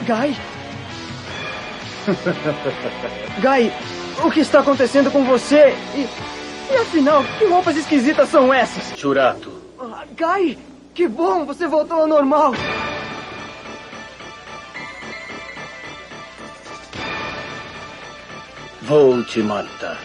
Guy? 0.09 0.35
Guy, 3.39 3.71
o 4.25 4.31
que 4.31 4.39
está 4.39 4.61
acontecendo 4.61 5.11
com 5.11 5.23
você? 5.23 5.75
E, 5.93 6.07
e 6.71 6.77
afinal, 6.77 7.23
que 7.37 7.45
roupas 7.45 7.77
esquisitas 7.77 8.27
são 8.29 8.51
essas? 8.51 8.97
Churato. 8.97 9.51
Ah, 9.79 10.05
Guy, 10.17 10.57
que 10.95 11.07
bom, 11.07 11.45
você 11.45 11.67
voltou 11.67 12.01
ao 12.01 12.07
normal. 12.07 12.53
Vou 18.81 19.23
te 19.25 19.43
matar. 19.43 19.99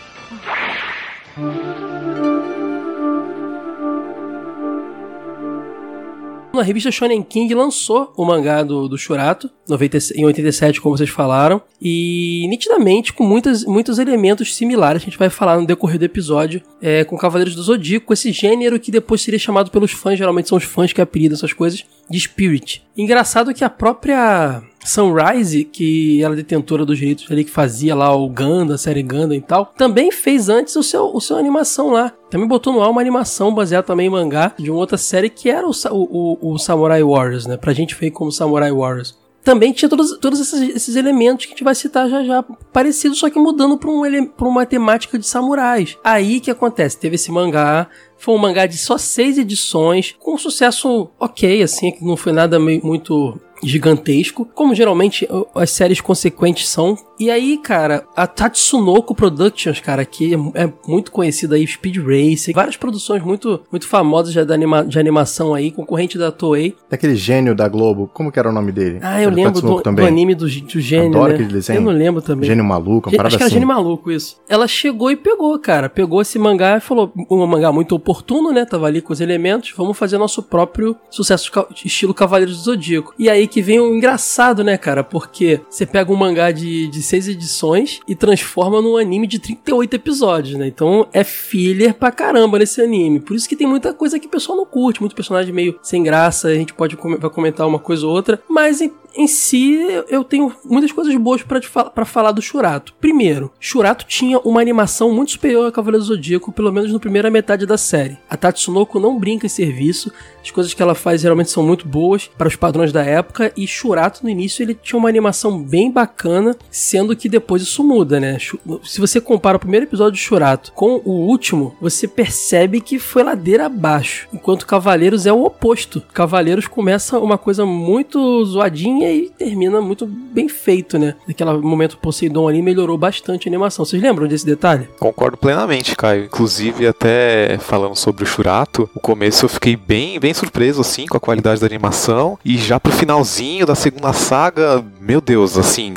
A 6.59 6.63
revista 6.63 6.91
Shonen 6.91 7.23
King 7.23 7.55
lançou 7.55 8.13
o 8.17 8.25
mangá 8.25 8.63
do, 8.63 8.89
do 8.89 8.97
Shurato 8.97 9.51
90, 9.69 9.99
em 10.15 10.25
87, 10.25 10.81
como 10.81 10.97
vocês 10.97 11.11
falaram, 11.11 11.61
e 11.81 12.47
nitidamente 12.49 13.13
com 13.13 13.25
muitas, 13.25 13.65
muitos 13.65 13.99
elementos 13.99 14.55
similares 14.55 15.03
a 15.03 15.05
gente 15.05 15.19
vai 15.19 15.31
falar 15.31 15.59
no 15.59 15.67
decorrer 15.67 15.99
do 15.99 16.05
episódio 16.05 16.63
é, 16.81 17.05
com 17.05 17.17
Cavaleiros 17.17 17.55
do 17.55 17.63
Zodíaco, 17.63 18.13
esse 18.13 18.31
gênero 18.33 18.79
que 18.79 18.91
depois 18.91 19.23
seria 19.23 19.39
chamado 19.39 19.71
pelos 19.71 19.93
fãs, 19.93 20.19
geralmente 20.19 20.49
são 20.49 20.59
os 20.59 20.65
fãs 20.65 20.93
que 20.93 21.01
apelidam 21.01 21.37
essas 21.37 21.53
coisas, 21.53 21.85
de 22.09 22.21
Spirit. 22.21 22.83
Engraçado 22.97 23.55
que 23.55 23.65
a 23.65 23.71
própria 23.71 24.63
Sunrise, 24.85 25.65
que 25.65 26.23
era 26.23 26.37
detentora 26.37 26.85
dos 26.85 26.99
direitos 26.99 27.31
ali, 27.31 27.45
que 27.45 27.51
fazia 27.51 27.95
lá 27.95 28.15
o 28.15 28.29
Ganda, 28.29 28.75
a 28.75 28.79
série 28.79 29.03
Ganda 29.03 29.35
e 29.35 29.41
tal, 29.41 29.73
também 29.77 30.13
fez 30.13 30.49
antes 30.49 30.77
o 30.77 30.83
seu, 30.83 31.07
o 31.15 31.21
seu 31.21 31.37
animação 31.37 31.91
lá. 31.91 32.13
Também 32.31 32.47
botou 32.47 32.73
no 32.73 32.83
ar 32.83 32.91
uma 32.91 33.01
animação 33.01 33.55
baseada 33.55 33.87
também 33.87 34.07
em 34.07 34.11
mangá 34.11 34.53
de 34.59 34.71
uma 34.71 34.79
outra 34.79 34.99
série 34.99 35.31
que 35.31 35.49
era 35.49 35.67
o, 35.67 35.73
o, 35.91 36.53
o, 36.53 36.59
Samurai 36.59 37.03
Warriors, 37.03 37.47
né? 37.47 37.57
Pra 37.57 37.73
gente 37.73 37.95
veio 37.95 38.13
como 38.13 38.31
Samurai 38.31 38.71
Warriors 38.71 39.17
também 39.45 39.73
tinha 39.73 39.89
todos, 39.91 40.17
todos 40.17 40.41
esses, 40.41 40.75
esses, 40.75 40.97
elementos 40.97 41.45
que 41.45 41.53
a 41.53 41.55
gente 41.55 41.63
vai 41.63 41.75
citar 41.75 42.09
já 42.09 42.25
já, 42.25 42.43
parecidos, 42.73 43.19
só 43.19 43.29
que 43.29 43.39
mudando 43.39 43.77
para 43.77 43.91
um, 43.91 44.27
pra 44.27 44.49
uma 44.49 44.65
temática 44.65 45.19
de 45.19 45.27
samurais. 45.27 45.99
Aí 46.03 46.41
que 46.41 46.51
acontece? 46.51 46.99
Teve 46.99 47.17
esse 47.17 47.31
mangá, 47.31 47.87
foi 48.17 48.35
um 48.35 48.39
mangá 48.39 48.65
de 48.65 48.79
só 48.79 48.97
seis 48.97 49.37
edições, 49.37 50.17
com 50.19 50.35
um 50.35 50.39
sucesso 50.39 51.11
ok, 51.21 51.63
assim, 51.63 51.93
que 51.93 52.03
não 52.03 52.17
foi 52.17 52.33
nada 52.33 52.59
meio, 52.59 52.85
muito 52.85 53.39
gigantesco, 53.65 54.49
como 54.55 54.75
geralmente 54.75 55.29
as 55.55 55.71
séries 55.71 56.01
consequentes 56.01 56.69
são. 56.69 56.97
E 57.19 57.31
aí, 57.31 57.59
cara, 57.59 58.05
a 58.17 58.27
Tatsunoko 58.27 59.15
Productions, 59.15 59.79
cara, 59.81 60.05
que 60.05 60.35
é 60.55 60.73
muito 60.87 61.13
conhecida 61.13 61.55
aí, 61.55 61.67
Speed 61.67 61.99
Race, 61.99 62.53
várias 62.53 62.77
produções 62.77 63.23
muito, 63.23 63.61
muito 63.71 63.87
famosas 63.87 64.33
de, 64.33 64.53
anima, 64.53 64.85
de 64.85 64.99
animação 64.99 65.55
aí, 65.55 65.71
concorrente 65.71 66.19
da 66.19 66.33
Toei. 66.33 66.75
Daquele 66.91 67.15
gênio 67.15 67.55
da 67.55 67.69
Globo, 67.69 68.11
como 68.13 68.33
que 68.33 68.39
era 68.39 68.49
o 68.49 68.53
nome 68.53 68.73
dele? 68.73 68.99
Ah, 69.01 69.23
eu 69.23 69.31
lembro 69.31 69.61
do, 69.61 69.81
do, 69.81 70.05
anime 70.05 70.35
do, 70.35 70.47
do 70.47 70.81
gênio, 70.81 71.11
Adoro 71.11 71.29
né? 71.29 71.35
aquele 71.35 71.53
desenho. 71.53 71.79
Eu 71.79 71.83
não 71.83 71.93
lembro 71.93 72.21
também. 72.21 72.49
Gênio 72.49 72.65
maluco, 72.65 73.09
uma 73.09 73.17
parada 73.17 73.29
Acho 73.29 73.37
que 73.37 73.43
era 73.43 73.47
assim. 73.47 73.55
gênio 73.55 73.69
maluco, 73.69 74.11
isso. 74.11 74.37
Ela 74.49 74.67
chegou 74.67 75.11
e 75.11 75.17
pegou, 75.17 75.57
cara, 75.61 75.89
pegou 75.89 76.21
esse 76.21 76.39
mangá 76.39 76.77
e 76.77 76.81
falou, 76.81 77.13
um 77.31 77.47
mangá 77.47 77.71
muito 77.71 77.95
oportuno, 77.95 78.51
né, 78.51 78.65
tava 78.65 78.87
ali 78.87 79.01
com 79.01 79.13
os 79.13 79.21
elementos, 79.21 79.73
vamos 79.77 79.97
fazer 79.97 80.19
nosso 80.19 80.43
próprio 80.43 80.97
sucesso 81.11 81.51
estilo 81.85 82.13
Cavaleiros 82.13 82.57
do 82.57 82.63
Zodíaco. 82.65 83.15
E 83.19 83.31
aí 83.31 83.47
que 83.55 83.63
vem 83.63 83.79
o 83.79 83.95
engraçado, 83.95 84.65
né, 84.65 84.77
cara? 84.77 85.05
Porque 85.05 85.61
você 85.71 85.87
pega 85.87 86.13
um 86.13 86.17
mangá 86.17 86.51
de, 86.51 86.89
de 86.89 87.01
seis 87.01 87.29
edições 87.29 88.01
e 88.09 88.13
transforma 88.17 88.83
num 88.83 88.97
anime 88.97 89.29
de 89.29 89.39
38 89.39 89.95
episódios, 89.95 90.59
né? 90.59 90.67
Então 90.67 91.07
é 91.13 91.23
filler 91.23 91.95
pra 91.95 92.11
caramba 92.11 92.59
nesse 92.59 92.83
anime. 92.83 93.21
Por 93.21 93.37
isso 93.37 93.49
que 93.49 93.55
tem 93.55 93.65
muita 93.65 93.95
coisa 93.95 94.19
que 94.19 94.27
o 94.27 94.31
pessoal 94.31 94.59
não 94.59 94.67
curte, 94.67 94.99
muito 94.99 95.15
personagem 95.15 95.55
meio 95.55 95.79
sem 95.85 96.03
graça, 96.03 96.49
a 96.49 96.55
gente 96.55 96.75
pode 96.75 96.97
vai 96.97 97.31
comentar 97.31 97.65
uma 97.65 97.79
coisa 97.79 98.05
ou 98.05 98.13
outra, 98.13 98.43
mas 98.49 98.81
em, 98.81 98.91
em 99.17 99.27
si 99.27 99.79
eu 100.09 100.25
tenho 100.25 100.53
muitas 100.65 100.93
coisas 100.93 101.15
boas 101.17 101.43
para 101.43 102.05
falar 102.05 102.33
do 102.33 102.43
Shurato. 102.43 102.95
Primeiro, 103.01 103.51
Shurato 103.61 104.05
tinha 104.07 104.39
uma 104.41 104.61
animação 104.61 105.13
muito 105.13 105.33
superior 105.33 105.69
a 105.69 105.73
Cavaleiro 105.73 106.05
Zodíaco, 106.05 106.53
pelo 106.53 106.73
menos 106.73 106.93
na 106.93 106.99
primeira 106.99 107.31
metade 107.31 107.67
da 107.67 107.79
série. 107.79 108.19
A 108.29 108.37
Tatsunoko 108.37 108.99
não 108.99 109.19
brinca 109.19 109.47
em 109.47 109.49
serviço, 109.49 110.13
as 110.43 110.51
coisas 110.51 110.75
que 110.75 110.83
ela 110.83 110.95
faz 110.95 111.21
geralmente 111.21 111.51
são 111.51 111.63
muito 111.63 111.87
boas 111.87 112.31
para 112.37 112.49
os 112.49 112.57
padrões 112.57 112.93
da 112.93 113.03
época 113.03 113.53
e 113.57 113.67
Shurato 113.67 114.23
no 114.23 114.29
início 114.29 114.63
ele 114.63 114.75
tinha 114.75 114.99
uma 114.99 115.09
animação 115.09 115.63
bem 115.63 115.91
bacana, 115.91 116.57
sendo 116.71 117.17
que 117.17 117.29
depois 117.29 117.63
isso 117.63 117.83
muda, 117.85 118.21
né? 118.21 118.39
Se 118.83 119.01
você 119.01 119.21
compara 119.21 119.57
o 119.57 119.61
primeiro 119.61 119.87
episódio 119.87 120.13
de 120.13 120.19
Shurato 120.19 120.73
com 120.73 121.01
o 121.05 121.13
último, 121.13 121.77
você 121.81 122.07
percebe 122.07 122.81
que 122.81 122.99
foi 122.99 123.23
ladeira 123.23 123.67
abaixo, 123.67 124.29
enquanto 124.33 124.67
Cavaleiros 124.67 125.27
é 125.27 125.33
o 125.33 125.45
oposto. 125.45 126.03
Cavaleiros 126.13 126.67
começa 126.67 127.19
uma 127.19 127.39
coisa 127.39 127.65
muito 127.65 128.45
zoadinha 128.45 129.04
e 129.13 129.31
termina 129.31 129.81
muito 129.81 130.07
bem 130.07 130.49
feito, 130.49 130.99
né? 130.99 131.15
Naquele 131.27 131.53
momento 131.59 131.99
Poseidon 131.99 132.49
ali 132.49 132.63
melhorou 132.63 132.97
bastante 132.97 133.49
a 133.49 133.51
animação. 133.51 133.85
Vocês 133.85 134.03
lembram 134.03 134.27
desse 134.27 134.47
detalhe? 134.47 134.89
Concordo 134.99 135.37
plenamente, 135.37 135.97
Caio. 135.97 136.25
Inclusive, 136.25 136.87
até 136.87 137.59
falando 137.59 137.97
sobre 137.97 138.25
o 138.25 138.27
Shurato, 138.27 138.89
o 138.95 139.01
começo 139.01 139.45
eu 139.45 139.49
fiquei 139.49 139.77
bem, 139.77 140.19
bem 140.19 140.35
surpreso, 140.35 140.81
assim, 140.81 141.07
com 141.07 141.17
a 141.17 141.21
qualidade 141.21 141.61
da 141.61 141.67
animação. 141.67 142.39
E 142.45 142.57
já 142.57 142.79
pro 142.79 142.93
finalzinho 142.93 143.67
da 143.67 143.75
segunda 143.75 144.13
saga, 144.13 144.85
meu 145.01 145.21
Deus, 145.21 145.59
assim, 145.59 145.95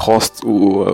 Rosto, 0.00 0.48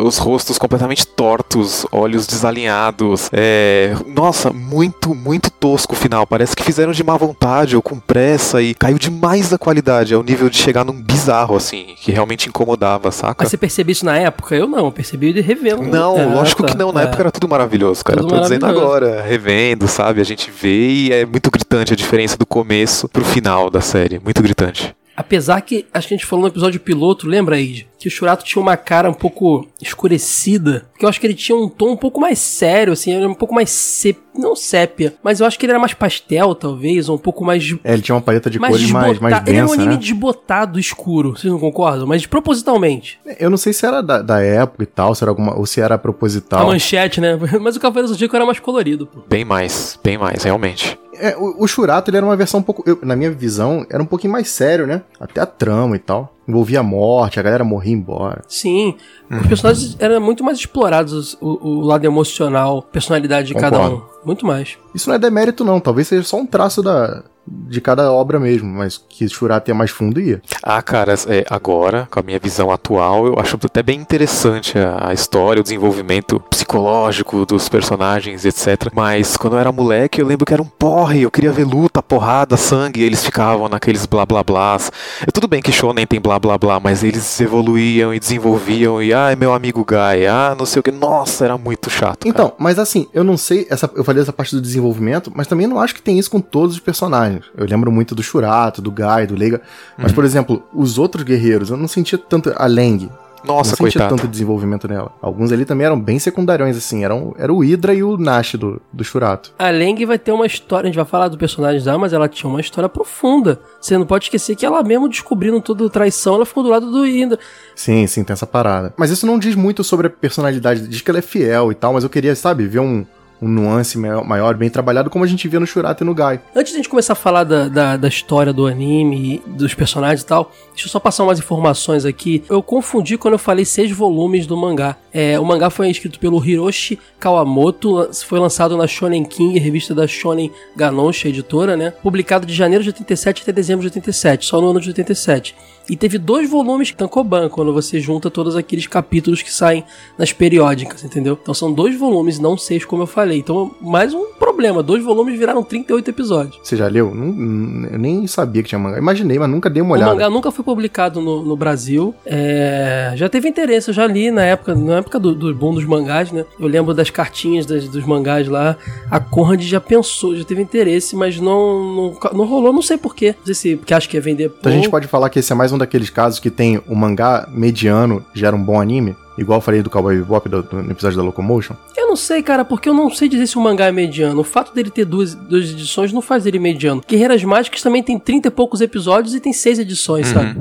os 0.04 0.18
rostos 0.18 0.58
completamente 0.58 1.06
tortos, 1.06 1.86
olhos 1.92 2.26
desalinhados. 2.26 3.30
É, 3.32 3.94
nossa, 4.04 4.52
muito, 4.52 5.14
muito 5.14 5.48
tosco 5.48 5.94
o 5.94 5.96
final. 5.96 6.26
Parece 6.26 6.56
que 6.56 6.64
fizeram 6.64 6.90
de 6.90 7.04
má 7.04 7.16
vontade 7.16 7.76
ou 7.76 7.82
com 7.82 8.00
pressa 8.00 8.60
e 8.60 8.74
caiu 8.74 8.98
demais 8.98 9.48
da 9.48 9.56
qualidade, 9.56 10.12
ao 10.12 10.24
nível 10.24 10.50
de 10.50 10.56
chegar 10.56 10.84
num 10.84 11.00
bizarro, 11.00 11.54
assim, 11.54 11.94
que 12.02 12.10
realmente 12.10 12.48
incomodava, 12.48 13.12
saca? 13.12 13.36
Mas 13.44 13.50
você 13.50 13.56
percebeu 13.56 13.92
isso 13.92 14.04
na 14.04 14.18
época? 14.18 14.56
Eu 14.56 14.66
não, 14.66 14.86
eu 14.86 14.92
percebi 14.92 15.32
de 15.32 15.40
revendo. 15.40 15.82
Não, 15.82 16.18
é, 16.18 16.26
lógico 16.26 16.64
tá, 16.64 16.72
que 16.72 16.76
não. 16.76 16.90
Na 16.90 17.02
é. 17.02 17.04
época 17.04 17.22
era 17.22 17.30
tudo 17.30 17.48
maravilhoso, 17.48 18.04
cara. 18.04 18.20
Tudo 18.20 18.34
Tô 18.34 18.40
dizendo 18.40 18.66
agora, 18.66 19.22
revendo, 19.22 19.86
sabe? 19.86 20.20
A 20.20 20.24
gente 20.24 20.50
vê 20.50 20.88
e 20.88 21.12
é 21.12 21.24
muito 21.24 21.48
gritante 21.48 21.92
a 21.92 21.96
diferença 21.96 22.36
do 22.36 22.44
começo 22.44 23.08
pro 23.08 23.24
final 23.24 23.70
da 23.70 23.80
série. 23.80 24.18
Muito 24.18 24.42
gritante. 24.42 24.96
Apesar 25.16 25.62
que, 25.62 25.86
acho 25.94 26.08
que 26.08 26.14
a 26.14 26.16
gente 26.16 26.26
falou 26.26 26.42
no 26.42 26.48
episódio 26.48 26.78
piloto, 26.78 27.26
lembra, 27.26 27.56
Aide? 27.56 27.88
Que 27.98 28.08
o 28.08 28.10
Shurato 28.10 28.44
tinha 28.44 28.60
uma 28.60 28.76
cara 28.76 29.08
um 29.08 29.14
pouco 29.14 29.66
escurecida. 29.80 30.86
Porque 30.92 31.04
eu 31.04 31.08
acho 31.08 31.20
que 31.20 31.26
ele 31.26 31.34
tinha 31.34 31.56
um 31.56 31.68
tom 31.68 31.90
um 31.92 31.96
pouco 31.96 32.20
mais 32.20 32.38
sério, 32.38 32.92
assim, 32.92 33.12
era 33.12 33.28
um 33.28 33.34
pouco 33.34 33.54
mais 33.54 33.70
sépia. 33.70 34.26
Não 34.36 34.54
sépia, 34.54 35.14
mas 35.22 35.40
eu 35.40 35.46
acho 35.46 35.58
que 35.58 35.64
ele 35.64 35.72
era 35.72 35.78
mais 35.78 35.94
pastel, 35.94 36.54
talvez, 36.54 37.08
ou 37.08 37.14
um 37.16 37.18
pouco 37.18 37.42
mais. 37.42 37.74
É, 37.82 37.94
ele 37.94 38.02
tinha 38.02 38.14
uma 38.14 38.20
paleta 38.20 38.50
de 38.50 38.58
mais 38.58 38.72
cores 38.74 38.90
mais, 38.90 39.18
mais 39.18 39.34
desbotado. 39.34 39.48
Ele 39.50 39.56
era 39.56 39.66
um 39.66 39.70
densa, 39.70 39.80
anime 39.80 39.94
né? 39.94 40.00
desbotado, 40.00 40.78
escuro, 40.78 41.30
vocês 41.34 41.50
não 41.50 41.58
concordam? 41.58 42.06
Mas 42.06 42.26
propositalmente. 42.26 43.18
Eu 43.40 43.48
não 43.48 43.56
sei 43.56 43.72
se 43.72 43.86
era 43.86 44.02
da, 44.02 44.20
da 44.20 44.42
época 44.42 44.82
e 44.82 44.86
tal, 44.86 45.14
se 45.14 45.24
era 45.24 45.30
alguma, 45.30 45.56
ou 45.56 45.64
se 45.64 45.80
era 45.80 45.96
proposital. 45.96 46.60
A 46.60 46.66
manchete, 46.66 47.18
né? 47.18 47.38
Mas 47.60 47.76
o 47.76 47.80
Cavaleiro 47.80 48.08
do 48.08 48.12
Zodíaco 48.12 48.36
era 48.36 48.44
mais 48.44 48.60
colorido, 48.60 49.06
pô. 49.06 49.20
Bem 49.26 49.42
mais, 49.44 49.98
bem 50.04 50.18
mais, 50.18 50.42
realmente. 50.44 50.98
É, 51.18 51.34
o, 51.34 51.64
o 51.64 51.66
Shurato, 51.66 52.10
ele 52.10 52.18
era 52.18 52.26
uma 52.26 52.36
versão 52.36 52.60
um 52.60 52.62
pouco, 52.62 52.82
eu- 52.86 52.98
na 53.02 53.16
minha 53.16 53.30
visão, 53.30 53.86
era 53.88 54.02
um 54.02 54.06
pouquinho 54.06 54.34
mais 54.34 54.50
sério, 54.50 54.86
né? 54.86 55.00
Até 55.18 55.40
a 55.40 55.46
trama 55.46 55.96
e 55.96 55.98
tal. 55.98 56.35
Envolvia 56.48 56.80
a 56.80 56.82
morte, 56.82 57.40
a 57.40 57.42
galera 57.42 57.64
morria 57.64 57.92
embora. 57.92 58.42
Sim, 58.48 58.94
os 59.30 59.46
personagens 59.46 59.96
eram 59.98 60.20
muito 60.20 60.44
mais 60.44 60.58
explorados, 60.58 61.36
o, 61.40 61.68
o 61.68 61.80
lado 61.80 62.04
emocional, 62.04 62.82
personalidade 62.82 63.48
de 63.48 63.54
cada 63.54 63.78
um. 63.78 63.90
Concordo. 63.90 64.16
Muito 64.24 64.46
mais. 64.46 64.78
Isso 64.94 65.08
não 65.08 65.16
é 65.16 65.18
demérito, 65.18 65.64
não. 65.64 65.80
Talvez 65.80 66.06
seja 66.08 66.22
só 66.22 66.36
um 66.36 66.46
traço 66.46 66.82
da, 66.82 67.24
de 67.46 67.80
cada 67.80 68.10
obra 68.12 68.40
mesmo, 68.40 68.68
mas 68.68 68.98
que 68.98 69.28
Shurato 69.28 69.66
tenha 69.66 69.74
mais 69.74 69.90
fundo 69.90 70.20
ia. 70.20 70.42
Ah, 70.62 70.82
cara, 70.82 71.14
é, 71.28 71.44
agora, 71.48 72.08
com 72.10 72.18
a 72.18 72.22
minha 72.22 72.38
visão 72.38 72.70
atual, 72.70 73.26
eu 73.26 73.38
acho 73.38 73.56
até 73.64 73.82
bem 73.82 74.00
interessante 74.00 74.78
a, 74.78 75.08
a 75.10 75.14
história, 75.14 75.60
o 75.60 75.62
desenvolvimento 75.62 76.40
psicológico 76.50 77.46
dos 77.46 77.68
personagens, 77.68 78.44
etc. 78.44 78.90
Mas 78.94 79.36
quando 79.36 79.54
eu 79.54 79.60
era 79.60 79.70
moleque, 79.72 80.20
eu 80.20 80.26
lembro 80.26 80.44
que 80.44 80.52
era 80.52 80.62
um 80.62 80.66
porre, 80.66 81.22
eu 81.22 81.30
queria 81.30 81.52
ver 81.52 81.64
luta, 81.64 82.02
porrada, 82.02 82.56
sangue, 82.56 83.00
e 83.00 83.04
eles 83.04 83.24
ficavam 83.24 83.68
naqueles 83.68 84.06
blá 84.06 84.26
blá 84.26 84.42
blás. 84.42 84.90
É, 85.22 85.30
tudo 85.30 85.48
bem 85.48 85.62
que 85.62 85.72
Shonen 85.72 86.06
tem 86.06 86.20
blá 86.20 86.38
blá 86.38 86.58
blá, 86.58 86.80
mas 86.80 87.02
eles 87.02 87.40
evoluíam 87.40 88.12
e 88.12 88.18
desenvolviam, 88.18 89.02
e 89.02 89.12
ah, 89.12 89.34
meu 89.38 89.52
amigo 89.52 89.84
Guy, 89.84 90.26
ah, 90.26 90.54
não 90.58 90.66
sei 90.66 90.80
o 90.80 90.82
que. 90.82 90.90
Nossa, 90.90 91.44
era 91.44 91.58
muito 91.58 91.90
chato. 91.90 92.20
cara. 92.20 92.28
Então, 92.28 92.52
mas 92.58 92.78
assim, 92.78 93.06
eu 93.12 93.22
não 93.22 93.36
sei, 93.36 93.66
essa, 93.70 93.90
eu 93.94 94.04
falei 94.04 94.22
essa 94.22 94.32
parte 94.32 94.54
do 94.54 94.60
desenvolvimento, 94.60 95.32
mas 95.34 95.46
também 95.46 95.66
não 95.66 95.78
acho 95.78 95.94
que 95.94 96.02
tem 96.02 96.18
isso 96.18 96.30
com 96.30 96.40
todos 96.40 96.76
os 96.76 96.80
personagens. 96.80 97.35
Eu 97.56 97.66
lembro 97.66 97.90
muito 97.90 98.14
do 98.14 98.22
Shurato, 98.22 98.82
do 98.82 98.90
Guy, 98.90 99.26
do 99.28 99.34
Leiga, 99.34 99.60
mas, 99.96 100.12
por 100.12 100.24
exemplo, 100.24 100.62
os 100.72 100.98
outros 100.98 101.24
guerreiros, 101.24 101.70
eu 101.70 101.76
não 101.76 101.88
sentia 101.88 102.18
tanto 102.18 102.52
a 102.56 102.66
Leng. 102.66 103.08
Nossa, 103.46 103.76
não 103.78 103.90
sentia 103.90 104.08
tanto 104.08 104.26
desenvolvimento 104.26 104.88
nela. 104.88 105.12
Alguns 105.22 105.52
ali 105.52 105.64
também 105.64 105.86
eram 105.86 106.00
bem 106.00 106.18
secundários, 106.18 106.76
assim. 106.76 107.04
Eram, 107.04 107.34
era 107.38 107.52
o 107.52 107.60
Hydra 107.60 107.94
e 107.94 108.02
o 108.02 108.16
Nash 108.16 108.54
do, 108.54 108.82
do 108.92 109.04
Shurato. 109.04 109.52
A 109.58 109.70
Leng 109.70 110.04
vai 110.04 110.18
ter 110.18 110.32
uma 110.32 110.46
história, 110.46 110.86
a 110.86 110.90
gente 110.90 110.96
vai 110.96 111.04
falar 111.04 111.28
do 111.28 111.38
personagem 111.38 111.82
dela, 111.82 111.98
mas 111.98 112.12
ela 112.12 112.28
tinha 112.28 112.50
uma 112.50 112.60
história 112.60 112.88
profunda. 112.88 113.60
Você 113.80 113.96
não 113.96 114.04
pode 114.04 114.24
esquecer 114.24 114.56
que 114.56 114.66
ela 114.66 114.82
mesmo 114.82 115.08
descobrindo 115.08 115.60
tudo 115.60 115.88
traição, 115.88 116.34
ela 116.34 116.46
ficou 116.46 116.62
do 116.62 116.70
lado 116.70 116.90
do 116.90 117.06
Indra. 117.06 117.38
Sim, 117.74 118.06
sim, 118.06 118.24
tem 118.24 118.34
essa 118.34 118.46
parada. 118.46 118.92
Mas 118.96 119.10
isso 119.10 119.26
não 119.26 119.38
diz 119.38 119.54
muito 119.54 119.84
sobre 119.84 120.08
a 120.08 120.10
personalidade. 120.10 120.88
Diz 120.88 121.00
que 121.00 121.10
ela 121.10 121.18
é 121.18 121.22
fiel 121.22 121.70
e 121.70 121.74
tal, 121.74 121.92
mas 121.92 122.02
eu 122.02 122.10
queria, 122.10 122.34
sabe, 122.34 122.66
ver 122.66 122.80
um, 122.80 123.06
um 123.40 123.48
nuance 123.48 123.98
maior, 123.98 124.54
bem 124.54 124.70
trabalhado, 124.70 125.10
como 125.10 125.24
a 125.24 125.28
gente 125.28 125.46
via 125.48 125.60
no 125.60 125.66
Shurato 125.66 126.02
e 126.02 126.06
no 126.06 126.14
Gai. 126.14 126.40
Antes 126.54 126.72
de 126.72 126.76
a 126.76 126.78
gente 126.78 126.88
começar 126.88 127.12
a 127.12 127.16
falar 127.16 127.44
da, 127.44 127.68
da, 127.68 127.96
da 127.96 128.08
história 128.08 128.52
do 128.52 128.66
anime, 128.66 129.42
dos 129.46 129.74
personagens 129.74 130.22
e 130.22 130.26
tal, 130.26 130.50
deixa 130.70 130.86
eu 130.86 130.90
só 130.90 130.98
passar 130.98 131.24
umas 131.24 131.38
informações 131.38 132.04
aqui. 132.04 132.42
Eu 132.48 132.62
confundi 132.62 133.18
quando 133.18 133.34
eu 133.34 133.38
falei 133.38 133.64
seis 133.64 133.90
volumes 133.90 134.46
do 134.46 134.56
mangá. 134.56 134.96
É, 135.12 135.38
o 135.38 135.44
mangá 135.44 135.70
foi 135.70 135.90
escrito 135.90 136.18
pelo 136.18 136.44
Hiroshi 136.44 136.98
Kawamoto, 137.18 138.10
foi 138.24 138.38
lançado 138.38 138.76
na 138.76 138.86
Shonen 138.86 139.24
King, 139.24 139.58
revista 139.58 139.94
da 139.94 140.06
Shonen 140.06 140.50
Ganosha, 140.76 141.28
editora, 141.28 141.76
né? 141.76 141.92
Publicado 142.02 142.46
de 142.46 142.54
janeiro 142.54 142.84
de 142.84 142.90
87 142.90 143.42
até 143.42 143.52
dezembro 143.52 143.82
de 143.82 143.88
87, 143.88 144.44
só 144.46 144.60
no 144.60 144.70
ano 144.70 144.80
de 144.80 144.88
87. 144.88 145.54
E 145.88 145.96
teve 145.96 146.18
dois 146.18 146.50
volumes 146.50 146.92
Tankoban, 146.92 147.48
quando 147.48 147.72
você 147.72 148.00
junta 148.00 148.30
todos 148.30 148.56
aqueles 148.56 148.86
capítulos 148.86 149.40
que 149.40 149.52
saem 149.52 149.84
nas 150.18 150.32
periódicas, 150.32 151.04
entendeu? 151.04 151.38
Então 151.40 151.54
são 151.54 151.72
dois 151.72 151.96
volumes, 151.96 152.38
não 152.38 152.56
seis, 152.56 152.84
como 152.84 153.02
eu 153.02 153.06
falei. 153.06 153.25
Então, 153.34 153.72
mais 153.80 154.14
um 154.14 154.26
problema. 154.38 154.82
Dois 154.82 155.02
volumes 155.02 155.38
viraram 155.38 155.62
38 155.62 156.08
episódios. 156.10 156.58
Você 156.62 156.76
já 156.76 156.86
leu? 156.88 157.14
Não- 157.14 157.88
eu 157.90 157.98
nem 157.98 158.26
sabia 158.26 158.62
que 158.62 158.68
tinha 158.68 158.78
mangá. 158.78 158.98
Imaginei, 158.98 159.38
mas 159.38 159.48
nunca 159.50 159.68
dei 159.70 159.82
uma 159.82 159.92
O 159.92 159.94
olhada. 159.94 160.12
mangá 160.12 160.30
nunca 160.30 160.50
foi 160.50 160.64
publicado 160.64 161.20
no, 161.20 161.42
no 161.42 161.56
Brasil. 161.56 162.14
É, 162.24 163.12
já 163.16 163.28
teve 163.28 163.48
interesse, 163.48 163.90
eu 163.90 163.94
já 163.94 164.06
li 164.06 164.30
na 164.30 164.42
época, 164.44 164.74
na 164.74 164.96
época 164.98 165.18
do, 165.18 165.34
do 165.34 165.54
boom 165.54 165.74
dos 165.74 165.84
mangás, 165.84 166.30
né? 166.32 166.44
Eu 166.58 166.66
lembro 166.68 166.92
das 166.94 167.10
cartinhas 167.10 167.66
das- 167.66 167.88
dos 167.88 168.04
mangás 168.04 168.46
lá. 168.48 168.76
A 169.10 169.18
Conrad 169.20 169.60
já 169.62 169.80
pensou, 169.80 170.36
já 170.36 170.44
teve 170.44 170.62
interesse, 170.62 171.14
mas 171.16 171.40
não, 171.40 171.94
não, 171.94 172.18
não 172.32 172.44
rolou, 172.46 172.72
não 172.72 172.82
sei 172.82 172.96
porquê. 172.98 173.34
Não 173.38 173.44
sei 173.46 173.54
se 173.54 173.76
porque 173.76 173.94
acha 173.94 174.08
que 174.08 174.16
ia 174.16 174.20
vender 174.20 174.52
Então 174.58 174.70
a 174.70 174.74
gente 174.74 174.88
pode 174.90 175.06
falar 175.06 175.30
que 175.30 175.38
esse 175.38 175.52
é 175.52 175.56
mais 175.56 175.72
um 175.72 175.78
daqueles 175.78 176.10
casos 176.10 176.38
que 176.38 176.50
tem 176.50 176.80
o 176.88 176.94
mangá 176.94 177.48
mediano 177.50 178.24
gera 178.34 178.54
um 178.54 178.62
bom 178.62 178.80
anime, 178.80 179.16
igual 179.38 179.58
eu 179.58 179.60
falei 179.62 179.82
do 179.82 179.90
Cowboy 179.90 180.16
Bebop 180.16 180.48
do, 180.48 180.62
do- 180.62 180.82
no 180.82 180.90
episódio 180.90 181.16
da 181.18 181.22
Locomotion. 181.24 181.74
Eu 181.96 182.08
não 182.08 182.16
sei, 182.16 182.42
cara, 182.42 182.64
porque 182.64 182.88
eu 182.88 182.94
não 182.94 183.10
sei 183.10 183.28
dizer 183.28 183.46
se 183.46 183.56
o 183.56 183.60
mangá 183.60 183.86
é 183.86 183.92
mediano. 183.92 184.40
O 184.40 184.44
fato 184.44 184.74
dele 184.74 184.90
ter 184.90 185.04
duas, 185.04 185.34
duas 185.34 185.70
edições 185.70 186.12
não 186.12 186.22
faz 186.22 186.46
ele 186.46 186.58
mediano. 186.58 187.02
Guerreiras 187.06 187.42
Mágicas 187.44 187.82
também 187.82 188.02
tem 188.02 188.18
30 188.18 188.48
e 188.48 188.50
poucos 188.50 188.80
episódios 188.80 189.34
e 189.34 189.40
tem 189.40 189.52
seis 189.52 189.78
edições, 189.78 190.28
sabe? 190.28 190.58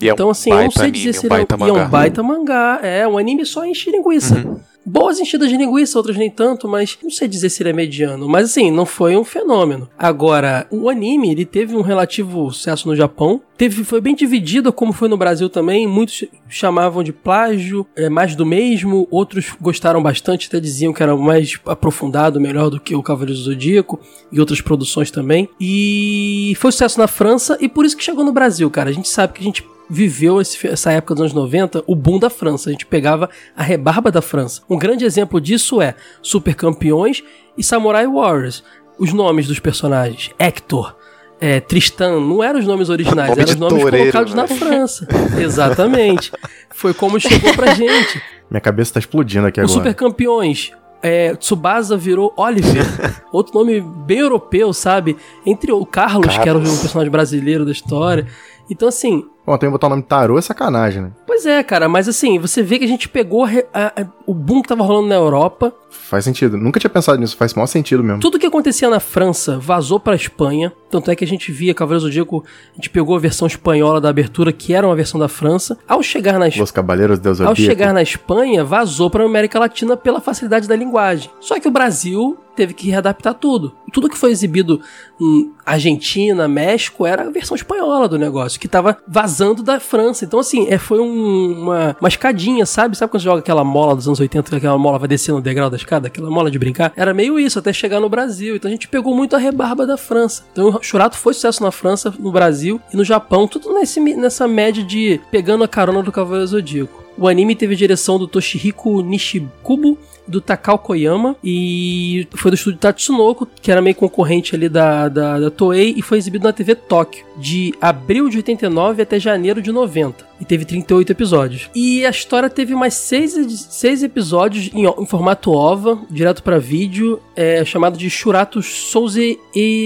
E 0.00 0.08
é 0.08 0.12
um 0.12 0.14
Então, 0.14 0.30
assim, 0.30 0.50
eu 0.50 0.56
não 0.56 0.62
baita 0.62 0.78
sei 0.80 0.88
anime, 0.88 0.98
dizer 0.98 1.12
se 1.12 1.18
um 1.18 1.22
ele 1.26 1.34
é 1.34 1.36
baita 1.36 1.56
um, 1.56 1.58
e 1.58 1.68
é 1.68 1.72
um 1.72 1.76
mangá. 1.76 1.88
baita 1.88 2.22
mangá. 2.22 2.80
É, 2.82 3.06
um 3.08 3.18
anime 3.18 3.44
só 3.44 3.64
enche 3.66 3.90
linguiça. 3.90 4.34
Uhum. 4.36 4.60
Boas 4.92 5.20
enchidas 5.20 5.48
de 5.48 5.56
linguiça, 5.56 5.96
outras 5.96 6.16
nem 6.16 6.28
tanto, 6.28 6.66
mas 6.66 6.98
não 7.00 7.10
sei 7.10 7.28
dizer 7.28 7.48
se 7.48 7.62
ele 7.62 7.70
é 7.70 7.72
mediano. 7.72 8.28
Mas 8.28 8.46
assim, 8.50 8.72
não 8.72 8.84
foi 8.84 9.16
um 9.16 9.22
fenômeno. 9.22 9.88
Agora, 9.96 10.66
o 10.68 10.88
anime, 10.90 11.30
ele 11.30 11.44
teve 11.44 11.76
um 11.76 11.80
relativo 11.80 12.50
sucesso 12.50 12.88
no 12.88 12.96
Japão. 12.96 13.40
Teve, 13.56 13.84
foi 13.84 14.00
bem 14.00 14.14
dividido, 14.16 14.72
como 14.72 14.92
foi 14.92 15.08
no 15.08 15.16
Brasil 15.16 15.48
também. 15.48 15.86
Muitos 15.86 16.24
chamavam 16.48 17.04
de 17.04 17.12
plágio, 17.12 17.86
é, 17.94 18.08
mais 18.08 18.34
do 18.34 18.44
mesmo. 18.44 19.06
Outros 19.12 19.52
gostaram 19.60 20.02
bastante, 20.02 20.48
até 20.48 20.58
diziam 20.58 20.92
que 20.92 21.02
era 21.04 21.16
mais 21.16 21.56
aprofundado, 21.66 22.40
melhor 22.40 22.68
do 22.68 22.80
que 22.80 22.96
o 22.96 23.02
Cavaleiro 23.02 23.34
do 23.38 23.44
Zodíaco 23.44 24.00
e 24.32 24.40
outras 24.40 24.60
produções 24.60 25.10
também. 25.12 25.48
E 25.60 26.54
foi 26.58 26.72
sucesso 26.72 26.98
na 26.98 27.06
França 27.06 27.56
e 27.60 27.68
por 27.68 27.84
isso 27.84 27.96
que 27.96 28.02
chegou 28.02 28.24
no 28.24 28.32
Brasil, 28.32 28.68
cara. 28.70 28.90
A 28.90 28.92
gente 28.92 29.08
sabe 29.08 29.34
que 29.34 29.40
a 29.40 29.44
gente 29.44 29.64
viveu 29.92 30.40
esse- 30.40 30.68
essa 30.68 30.92
época 30.92 31.14
dos 31.14 31.22
anos 31.22 31.32
90, 31.34 31.82
o 31.84 31.96
boom 31.96 32.16
da 32.20 32.30
França. 32.30 32.70
A 32.70 32.72
gente 32.72 32.86
pegava 32.86 33.28
a 33.56 33.62
rebarba 33.64 34.08
da 34.10 34.22
França. 34.22 34.62
Um 34.70 34.78
grande 34.80 35.04
exemplo 35.04 35.40
disso 35.40 35.80
é 35.80 35.94
Super 36.22 36.54
Campeões 36.54 37.22
e 37.56 37.62
Samurai 37.62 38.06
Warriors. 38.06 38.64
Os 38.98 39.12
nomes 39.12 39.46
dos 39.46 39.58
personagens, 39.58 40.30
Hector, 40.38 40.94
é, 41.40 41.60
Tristan, 41.60 42.20
não 42.20 42.42
eram 42.42 42.58
os 42.58 42.66
nomes 42.66 42.90
originais, 42.90 43.30
Nome 43.30 43.42
eram 43.42 43.52
os 43.52 43.58
nomes 43.58 43.80
toureiro, 43.80 44.12
colocados 44.12 44.34
na 44.34 44.42
né? 44.42 44.48
França. 44.48 45.08
Exatamente. 45.38 46.32
Foi 46.70 46.92
como 46.92 47.18
chegou 47.18 47.54
pra 47.54 47.72
gente. 47.74 48.20
Minha 48.50 48.60
cabeça 48.60 48.94
tá 48.94 49.00
explodindo 49.00 49.46
aqui 49.46 49.60
Os 49.60 49.70
agora. 49.70 49.78
Super 49.78 49.94
Campeões. 49.94 50.72
É, 51.02 51.34
Tsubasa 51.34 51.96
virou 51.96 52.32
Oliver. 52.36 52.84
Outro 53.32 53.54
nome 53.54 53.80
bem 53.80 54.18
europeu, 54.18 54.72
sabe? 54.74 55.16
Entre 55.46 55.72
o 55.72 55.86
Carlos, 55.86 56.36
que 56.36 56.48
era 56.48 56.58
o 56.58 56.62
Carlos. 56.62 56.80
personagem 56.80 57.10
brasileiro 57.10 57.64
da 57.64 57.72
história. 57.72 58.26
Então, 58.68 58.86
assim, 58.86 59.24
Bom, 59.46 59.56
também 59.56 59.70
botar 59.72 59.86
o 59.86 59.90
nome 59.90 60.02
Tarô 60.02 60.38
é 60.38 60.42
sacanagem, 60.42 61.02
né? 61.02 61.10
Pois 61.26 61.44
é, 61.46 61.62
cara, 61.62 61.88
mas 61.88 62.06
assim, 62.08 62.38
você 62.38 62.62
vê 62.62 62.78
que 62.78 62.84
a 62.84 62.88
gente 62.88 63.08
pegou 63.08 63.44
a 63.44 63.50
a- 63.72 64.06
o 64.26 64.34
boom 64.34 64.62
que 64.62 64.68
tava 64.68 64.84
rolando 64.84 65.08
na 65.08 65.14
Europa. 65.16 65.72
Faz 65.90 66.24
sentido. 66.24 66.56
Nunca 66.56 66.78
tinha 66.78 66.90
pensado 66.90 67.18
nisso, 67.18 67.36
faz 67.36 67.52
maior 67.54 67.66
sentido 67.66 68.02
mesmo. 68.04 68.20
Tudo 68.20 68.38
que 68.38 68.46
acontecia 68.46 68.88
na 68.88 69.00
França 69.00 69.58
vazou 69.58 69.98
pra 69.98 70.14
Espanha. 70.14 70.72
Tanto 70.88 71.10
é 71.10 71.16
que 71.16 71.24
a 71.24 71.26
gente 71.26 71.50
via 71.50 71.74
Cavaleiros 71.74 72.02
do 72.04 72.08
Zodíaco, 72.08 72.44
a 72.72 72.76
gente 72.76 72.90
pegou 72.90 73.16
a 73.16 73.18
versão 73.18 73.46
espanhola 73.46 74.00
da 74.00 74.08
abertura, 74.08 74.52
que 74.52 74.72
era 74.72 74.86
uma 74.86 74.94
versão 74.94 75.18
da 75.18 75.26
França. 75.28 75.76
Ao 75.88 76.00
chegar 76.02 76.38
na 76.38 76.46
Espanha. 76.46 76.64
Os 76.64 76.70
Cavaleiros 76.70 77.18
do 77.18 77.22
Deus 77.22 77.40
Ao 77.40 77.48
Zodíaco. 77.48 77.70
chegar 77.72 77.92
na 77.92 78.02
Espanha, 78.02 78.64
vazou 78.64 79.08
para 79.10 79.24
a 79.24 79.26
América 79.26 79.58
Latina 79.58 79.96
pela 79.96 80.20
facilidade 80.20 80.68
da 80.68 80.76
linguagem. 80.76 81.30
Só 81.40 81.58
que 81.58 81.66
o 81.66 81.70
Brasil 81.72 82.36
teve 82.54 82.74
que 82.74 82.90
readaptar 82.90 83.34
tudo. 83.34 83.72
Tudo 83.92 84.08
que 84.08 84.18
foi 84.18 84.30
exibido 84.30 84.80
em 85.20 85.50
Argentina, 85.64 86.46
México, 86.46 87.06
era 87.06 87.22
a 87.26 87.30
versão 87.30 87.54
espanhola 87.56 88.06
do 88.08 88.18
negócio, 88.18 88.60
que 88.60 88.68
tava 88.68 88.98
vazando 89.08 89.29
da 89.62 89.78
França. 89.80 90.24
Então, 90.24 90.38
assim, 90.40 90.66
é, 90.68 90.78
foi 90.78 90.98
um- 91.00 91.60
uma, 91.62 91.96
uma 92.00 92.08
escadinha, 92.08 92.64
sabe? 92.66 92.96
Sabe 92.96 93.10
quando 93.10 93.20
você 93.20 93.24
joga 93.24 93.40
aquela 93.40 93.64
mola 93.64 93.94
dos 93.96 94.06
anos 94.06 94.20
80, 94.20 94.50
que 94.50 94.56
aquela 94.56 94.78
mola 94.78 94.98
vai 94.98 95.08
descendo 95.08 95.38
o 95.38 95.42
degrau 95.42 95.68
da 95.70 95.76
escada, 95.76 96.06
aquela 96.08 96.30
mola 96.30 96.50
de 96.50 96.58
brincar? 96.58 96.92
Era 96.96 97.12
meio 97.14 97.38
isso, 97.38 97.58
até 97.58 97.72
chegar 97.72 98.00
no 98.00 98.08
Brasil. 98.08 98.56
Então 98.56 98.68
a 98.68 98.72
gente 98.72 98.88
pegou 98.88 99.14
muito 99.14 99.36
a 99.36 99.38
rebarba 99.38 99.86
da 99.86 99.96
França. 99.96 100.44
Então 100.52 100.68
o 100.76 100.82
Churato 100.82 101.16
foi 101.16 101.34
sucesso 101.34 101.62
na 101.62 101.70
França, 101.70 102.12
no 102.18 102.32
Brasil 102.32 102.80
e 102.92 102.96
no 102.96 103.04
Japão, 103.04 103.46
tudo 103.46 103.72
nesse, 103.74 104.00
nessa 104.00 104.46
média 104.48 104.82
de 104.82 105.20
pegando 105.30 105.64
a 105.64 105.68
carona 105.68 106.02
do 106.02 106.12
Cavaleiro 106.12 106.46
Zodíaco. 106.46 107.04
O 107.18 107.28
anime 107.28 107.54
teve 107.54 107.76
direção 107.76 108.18
do 108.18 108.26
Toshihiko 108.26 109.02
Nishikubo, 109.02 109.98
do 110.30 110.40
Takao 110.40 110.78
Koyama, 110.78 111.36
e 111.44 112.26
foi 112.34 112.50
do 112.50 112.54
estúdio 112.54 112.78
Tatsunoko, 112.78 113.46
que 113.60 113.70
era 113.70 113.82
meio 113.82 113.96
concorrente 113.96 114.54
ali 114.54 114.68
da, 114.68 115.08
da, 115.08 115.38
da 115.40 115.50
Toei, 115.50 115.94
e 115.96 116.02
foi 116.02 116.18
exibido 116.18 116.44
na 116.44 116.52
TV 116.52 116.74
Tóquio, 116.74 117.24
de 117.36 117.74
abril 117.80 118.28
de 118.28 118.36
89 118.38 119.02
até 119.02 119.18
janeiro 119.18 119.60
de 119.60 119.72
90. 119.72 120.28
E 120.40 120.44
teve 120.44 120.64
38 120.64 121.10
episódios. 121.12 121.68
E 121.74 122.06
a 122.06 122.10
história 122.10 122.48
teve 122.48 122.74
mais 122.74 122.94
seis, 122.94 123.32
seis 123.70 124.02
episódios 124.02 124.70
em, 124.72 124.86
em 124.86 125.06
formato 125.06 125.52
OVA, 125.52 125.98
direto 126.10 126.42
pra 126.42 126.58
vídeo, 126.58 127.20
é, 127.36 127.62
chamado 127.64 127.98
de 127.98 128.08
Shurato 128.08 128.62
Souze 128.62 129.38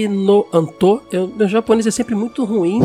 no 0.09 0.45
Anto. 0.53 1.01
Eu- 1.11 1.27
Meu 1.35 1.47
japonês 1.49 1.85
é 1.87 1.91
sempre 1.91 2.15
muito 2.15 2.45
ruim 2.45 2.79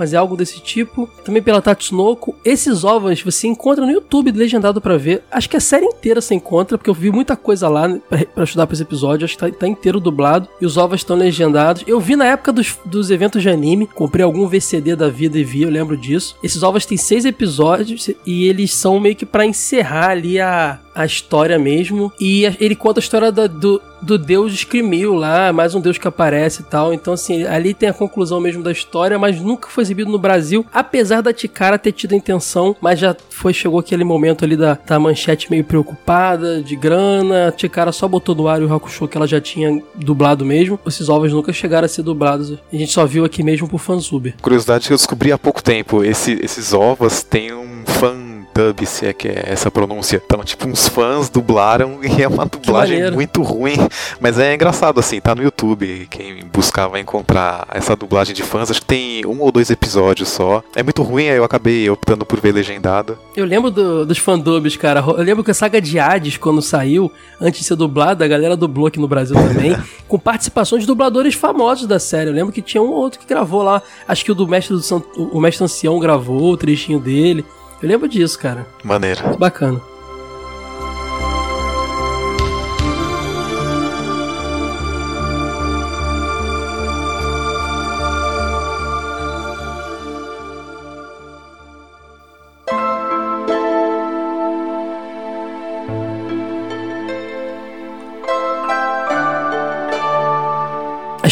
mas 0.00 0.12
é 0.14 0.16
algo 0.16 0.36
desse 0.36 0.58
tipo. 0.60 1.08
Também 1.24 1.42
pela 1.42 1.60
Tatsunoko. 1.62 2.34
Esses 2.44 2.82
ovos 2.84 3.22
você 3.22 3.46
encontra 3.46 3.84
no 3.86 3.92
YouTube 3.92 4.32
legendado 4.32 4.80
pra 4.80 4.96
ver. 4.96 5.22
Acho 5.30 5.48
que 5.48 5.56
a 5.56 5.60
série 5.60 5.84
inteira 5.84 6.20
você 6.20 6.34
encontra, 6.34 6.76
porque 6.78 6.90
eu 6.90 6.94
vi 6.94 7.10
muita 7.12 7.36
coisa 7.36 7.68
lá 7.68 7.86
pra 8.34 8.44
estudar 8.44 8.66
pra 8.66 8.74
esse 8.74 8.82
episódio. 8.82 9.24
Acho 9.24 9.36
que 9.36 9.40
tá, 9.50 9.58
tá 9.58 9.68
inteiro 9.68 10.00
dublado. 10.00 10.48
E 10.60 10.66
os 10.66 10.76
ovos 10.76 11.00
estão 11.00 11.14
legendados. 11.16 11.84
Eu 11.86 12.00
vi 12.00 12.16
na 12.16 12.24
época 12.24 12.52
dos, 12.52 12.76
dos 12.86 13.10
eventos 13.10 13.42
de 13.42 13.48
anime. 13.50 13.86
Comprei 13.86 14.24
algum 14.24 14.48
VCD 14.48 14.96
da 14.96 15.08
vida 15.08 15.38
e 15.38 15.44
vi, 15.44 15.62
eu 15.62 15.70
lembro 15.70 15.96
disso. 15.96 16.34
Esses 16.42 16.62
ovos 16.62 16.86
têm 16.86 16.96
seis 16.96 17.24
episódios 17.24 18.08
e 18.26 18.46
eles 18.48 18.72
são 18.72 18.98
meio 18.98 19.14
que 19.14 19.26
pra 19.26 19.44
encerrar 19.44 20.10
ali 20.10 20.40
a, 20.40 20.80
a 20.94 21.04
história 21.04 21.58
mesmo. 21.58 22.12
E 22.20 22.44
ele 22.58 22.74
conta 22.74 23.00
a 23.00 23.02
história 23.02 23.30
da- 23.30 23.46
do, 23.46 23.80
do 24.02 24.16
deus 24.18 24.52
Screamil 24.54 25.14
lá, 25.14 25.52
mais 25.52 25.74
um 25.74 25.80
deus 25.80 25.98
que 25.98 26.06
aparece 26.08 26.62
e 26.62 26.64
tal. 26.64 26.92
Então, 26.92 27.14
assim, 27.14 27.44
ali 27.44 27.74
tem 27.74 27.88
a 27.88 27.92
conclusão 27.92 28.40
mesmo 28.40 28.62
da 28.62 28.72
história, 28.72 29.18
mas 29.18 29.40
nunca 29.40 29.68
foi 29.68 29.82
exibido 29.82 30.10
no 30.10 30.18
Brasil, 30.18 30.64
apesar 30.72 31.20
da 31.20 31.32
Tikara 31.32 31.78
ter 31.78 31.92
tido 31.92 32.12
a 32.12 32.16
intenção, 32.16 32.74
mas 32.80 32.98
já 32.98 33.14
foi, 33.30 33.52
chegou 33.52 33.78
aquele 33.80 34.04
momento 34.04 34.44
ali 34.44 34.56
da, 34.56 34.78
da 34.86 34.98
manchete 34.98 35.50
meio 35.50 35.64
preocupada, 35.64 36.62
de 36.62 36.76
grana. 36.76 37.48
A 37.48 37.52
Tikara 37.52 37.92
só 37.92 38.06
botou 38.08 38.34
no 38.34 38.48
ar 38.48 38.62
o 38.62 38.72
Hakusho 38.72 39.08
que 39.08 39.16
ela 39.16 39.26
já 39.26 39.40
tinha 39.40 39.82
dublado 39.94 40.44
mesmo. 40.44 40.78
Esses 40.86 41.08
ovos 41.08 41.32
nunca 41.32 41.52
chegaram 41.52 41.84
a 41.86 41.88
ser 41.88 42.02
dublados. 42.02 42.52
A 42.72 42.76
gente 42.76 42.92
só 42.92 43.04
viu 43.06 43.24
aqui 43.24 43.42
mesmo 43.42 43.68
por 43.68 43.78
fanzube. 43.78 44.34
Curiosidade 44.40 44.86
que 44.86 44.92
eu 44.92 44.96
descobri 44.96 45.32
há 45.32 45.38
pouco 45.38 45.62
tempo: 45.62 46.04
esse- 46.04 46.38
esses 46.42 46.72
ovos 46.72 47.22
têm 47.22 47.52
um 47.52 47.82
fan 47.86 48.29
dub, 48.54 48.84
se 48.86 49.06
é 49.06 49.12
que 49.12 49.28
é 49.28 49.44
essa 49.46 49.70
pronúncia. 49.70 50.22
Então, 50.24 50.42
tipo, 50.44 50.68
uns 50.68 50.88
fãs 50.88 51.28
dublaram 51.28 51.98
e 52.04 52.22
é 52.22 52.28
uma 52.28 52.46
dublagem 52.46 53.10
muito 53.12 53.42
ruim. 53.42 53.76
Mas 54.20 54.38
é 54.38 54.54
engraçado, 54.54 55.00
assim, 55.00 55.20
tá 55.20 55.34
no 55.34 55.42
YouTube. 55.42 56.06
Quem 56.10 56.44
buscar 56.52 56.88
vai 56.88 57.00
encontrar 57.00 57.66
essa 57.72 57.94
dublagem 57.96 58.34
de 58.34 58.42
fãs. 58.42 58.70
Acho 58.70 58.80
que 58.80 58.86
tem 58.86 59.24
um 59.26 59.40
ou 59.40 59.50
dois 59.52 59.70
episódios 59.70 60.28
só. 60.28 60.62
É 60.74 60.82
muito 60.82 61.02
ruim, 61.02 61.28
aí 61.28 61.36
eu 61.36 61.44
acabei 61.44 61.88
optando 61.90 62.24
por 62.26 62.40
ver 62.40 62.52
legendado. 62.52 63.18
Eu 63.36 63.44
lembro 63.44 63.70
do- 63.70 64.04
dos 64.06 64.18
fandubs, 64.18 64.76
cara. 64.76 65.00
Eu 65.00 65.22
lembro 65.22 65.42
que 65.44 65.50
a 65.50 65.54
saga 65.54 65.80
de 65.80 65.98
Hades, 65.98 66.36
quando 66.36 66.60
saiu, 66.62 67.10
antes 67.40 67.60
de 67.60 67.66
ser 67.66 67.76
dublada, 67.76 68.24
a 68.24 68.28
galera 68.28 68.56
dublou 68.56 68.86
aqui 68.86 68.98
no 68.98 69.08
Brasil 69.08 69.36
também, 69.36 69.76
com 70.08 70.18
participações 70.18 70.82
de 70.82 70.86
dubladores 70.86 71.34
famosos 71.34 71.86
da 71.86 71.98
série. 71.98 72.30
Eu 72.30 72.34
lembro 72.34 72.52
que 72.52 72.62
tinha 72.62 72.82
um 72.82 72.88
ou 72.88 72.94
outro 72.96 73.18
que 73.20 73.26
gravou 73.26 73.62
lá. 73.62 73.82
Acho 74.06 74.24
que 74.24 74.32
o 74.32 74.34
do 74.34 74.46
Mestre 74.46 74.74
do 74.74 74.82
San- 74.82 75.02
o 75.16 75.40
Mestre 75.40 75.64
Ancião 75.64 75.98
gravou 75.98 76.52
o 76.52 76.56
trechinho 76.56 76.98
dele. 76.98 77.44
Eu 77.82 77.88
lembro 77.88 78.08
disso, 78.08 78.38
cara. 78.38 78.66
Maneiro. 78.84 79.36
Bacana. 79.38 79.80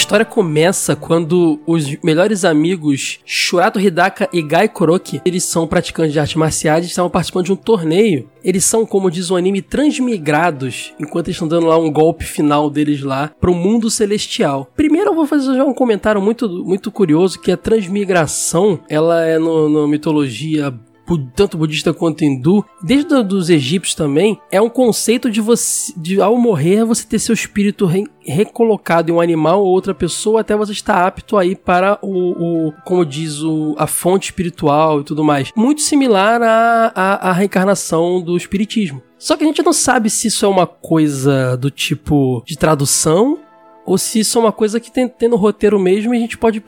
História 0.08 0.24
começa 0.24 0.96
quando 0.96 1.60
os 1.66 1.94
melhores 2.02 2.42
amigos 2.42 3.20
Shurato 3.26 3.78
Hidaka 3.78 4.26
e 4.32 4.40
Gai 4.40 4.66
Kuroki, 4.66 5.20
eles 5.22 5.44
são 5.44 5.66
praticantes 5.66 6.14
de 6.14 6.18
artes 6.18 6.34
marciais 6.34 6.86
e 6.86 6.88
estavam 6.88 7.10
participando 7.10 7.44
de 7.44 7.52
um 7.52 7.56
torneio. 7.56 8.26
Eles 8.42 8.64
são, 8.64 8.86
como 8.86 9.10
diz 9.10 9.30
o 9.30 9.36
anime, 9.36 9.60
transmigrados, 9.60 10.94
enquanto 10.98 11.26
eles 11.26 11.36
estão 11.36 11.46
dando 11.46 11.66
lá 11.66 11.76
um 11.76 11.92
golpe 11.92 12.24
final 12.24 12.70
deles 12.70 13.02
lá 13.02 13.30
pro 13.38 13.52
mundo 13.52 13.90
celestial. 13.90 14.72
Primeiro 14.74 15.10
eu 15.10 15.14
vou 15.14 15.26
fazer 15.26 15.54
já 15.54 15.64
um 15.64 15.74
comentário 15.74 16.22
muito, 16.22 16.48
muito 16.64 16.90
curioso, 16.90 17.38
que 17.38 17.52
a 17.52 17.56
transmigração, 17.58 18.80
ela 18.88 19.26
é 19.26 19.38
no, 19.38 19.68
no 19.68 19.86
mitologia 19.86 20.72
tanto 21.16 21.56
budista 21.56 21.94
quanto 21.94 22.24
hindu, 22.24 22.64
desde 22.82 23.08
do- 23.08 23.24
dos 23.24 23.48
egípcios 23.48 23.94
também, 23.94 24.38
é 24.50 24.60
um 24.60 24.68
conceito 24.68 25.30
de 25.30 25.40
você, 25.40 25.92
de 25.96 26.20
ao 26.20 26.36
morrer, 26.36 26.84
você 26.84 27.06
ter 27.06 27.18
seu 27.18 27.32
espírito 27.32 27.86
re- 27.86 28.04
recolocado 28.26 29.10
em 29.10 29.14
um 29.14 29.20
animal 29.20 29.62
ou 29.62 29.68
outra 29.70 29.94
pessoa 29.94 30.40
até 30.40 30.56
você 30.56 30.72
estar 30.72 31.06
apto 31.06 31.36
aí 31.36 31.54
para 31.56 31.98
o, 32.02 32.68
o 32.68 32.72
como 32.84 33.06
diz 33.06 33.40
o, 33.40 33.74
a 33.78 33.86
fonte 33.86 34.26
espiritual 34.26 35.00
e 35.00 35.04
tudo 35.04 35.24
mais. 35.24 35.50
Muito 35.56 35.80
similar 35.82 36.42
à, 36.42 36.92
à, 36.94 37.30
à 37.30 37.32
reencarnação 37.32 38.20
do 38.20 38.36
espiritismo. 38.36 39.00
Só 39.18 39.36
que 39.36 39.44
a 39.44 39.46
gente 39.46 39.62
não 39.62 39.72
sabe 39.72 40.10
se 40.10 40.28
isso 40.28 40.44
é 40.44 40.48
uma 40.48 40.66
coisa 40.66 41.56
do 41.56 41.70
tipo 41.70 42.42
de 42.46 42.56
tradução 42.56 43.38
ou 43.86 43.96
se 43.96 44.20
isso 44.20 44.38
é 44.38 44.40
uma 44.42 44.52
coisa 44.52 44.78
que 44.78 44.92
tem, 44.92 45.08
tem 45.08 45.28
no 45.28 45.36
roteiro 45.36 45.78
mesmo 45.78 46.12
e 46.14 46.18
a 46.18 46.20
gente 46.20 46.36
pode 46.38 46.62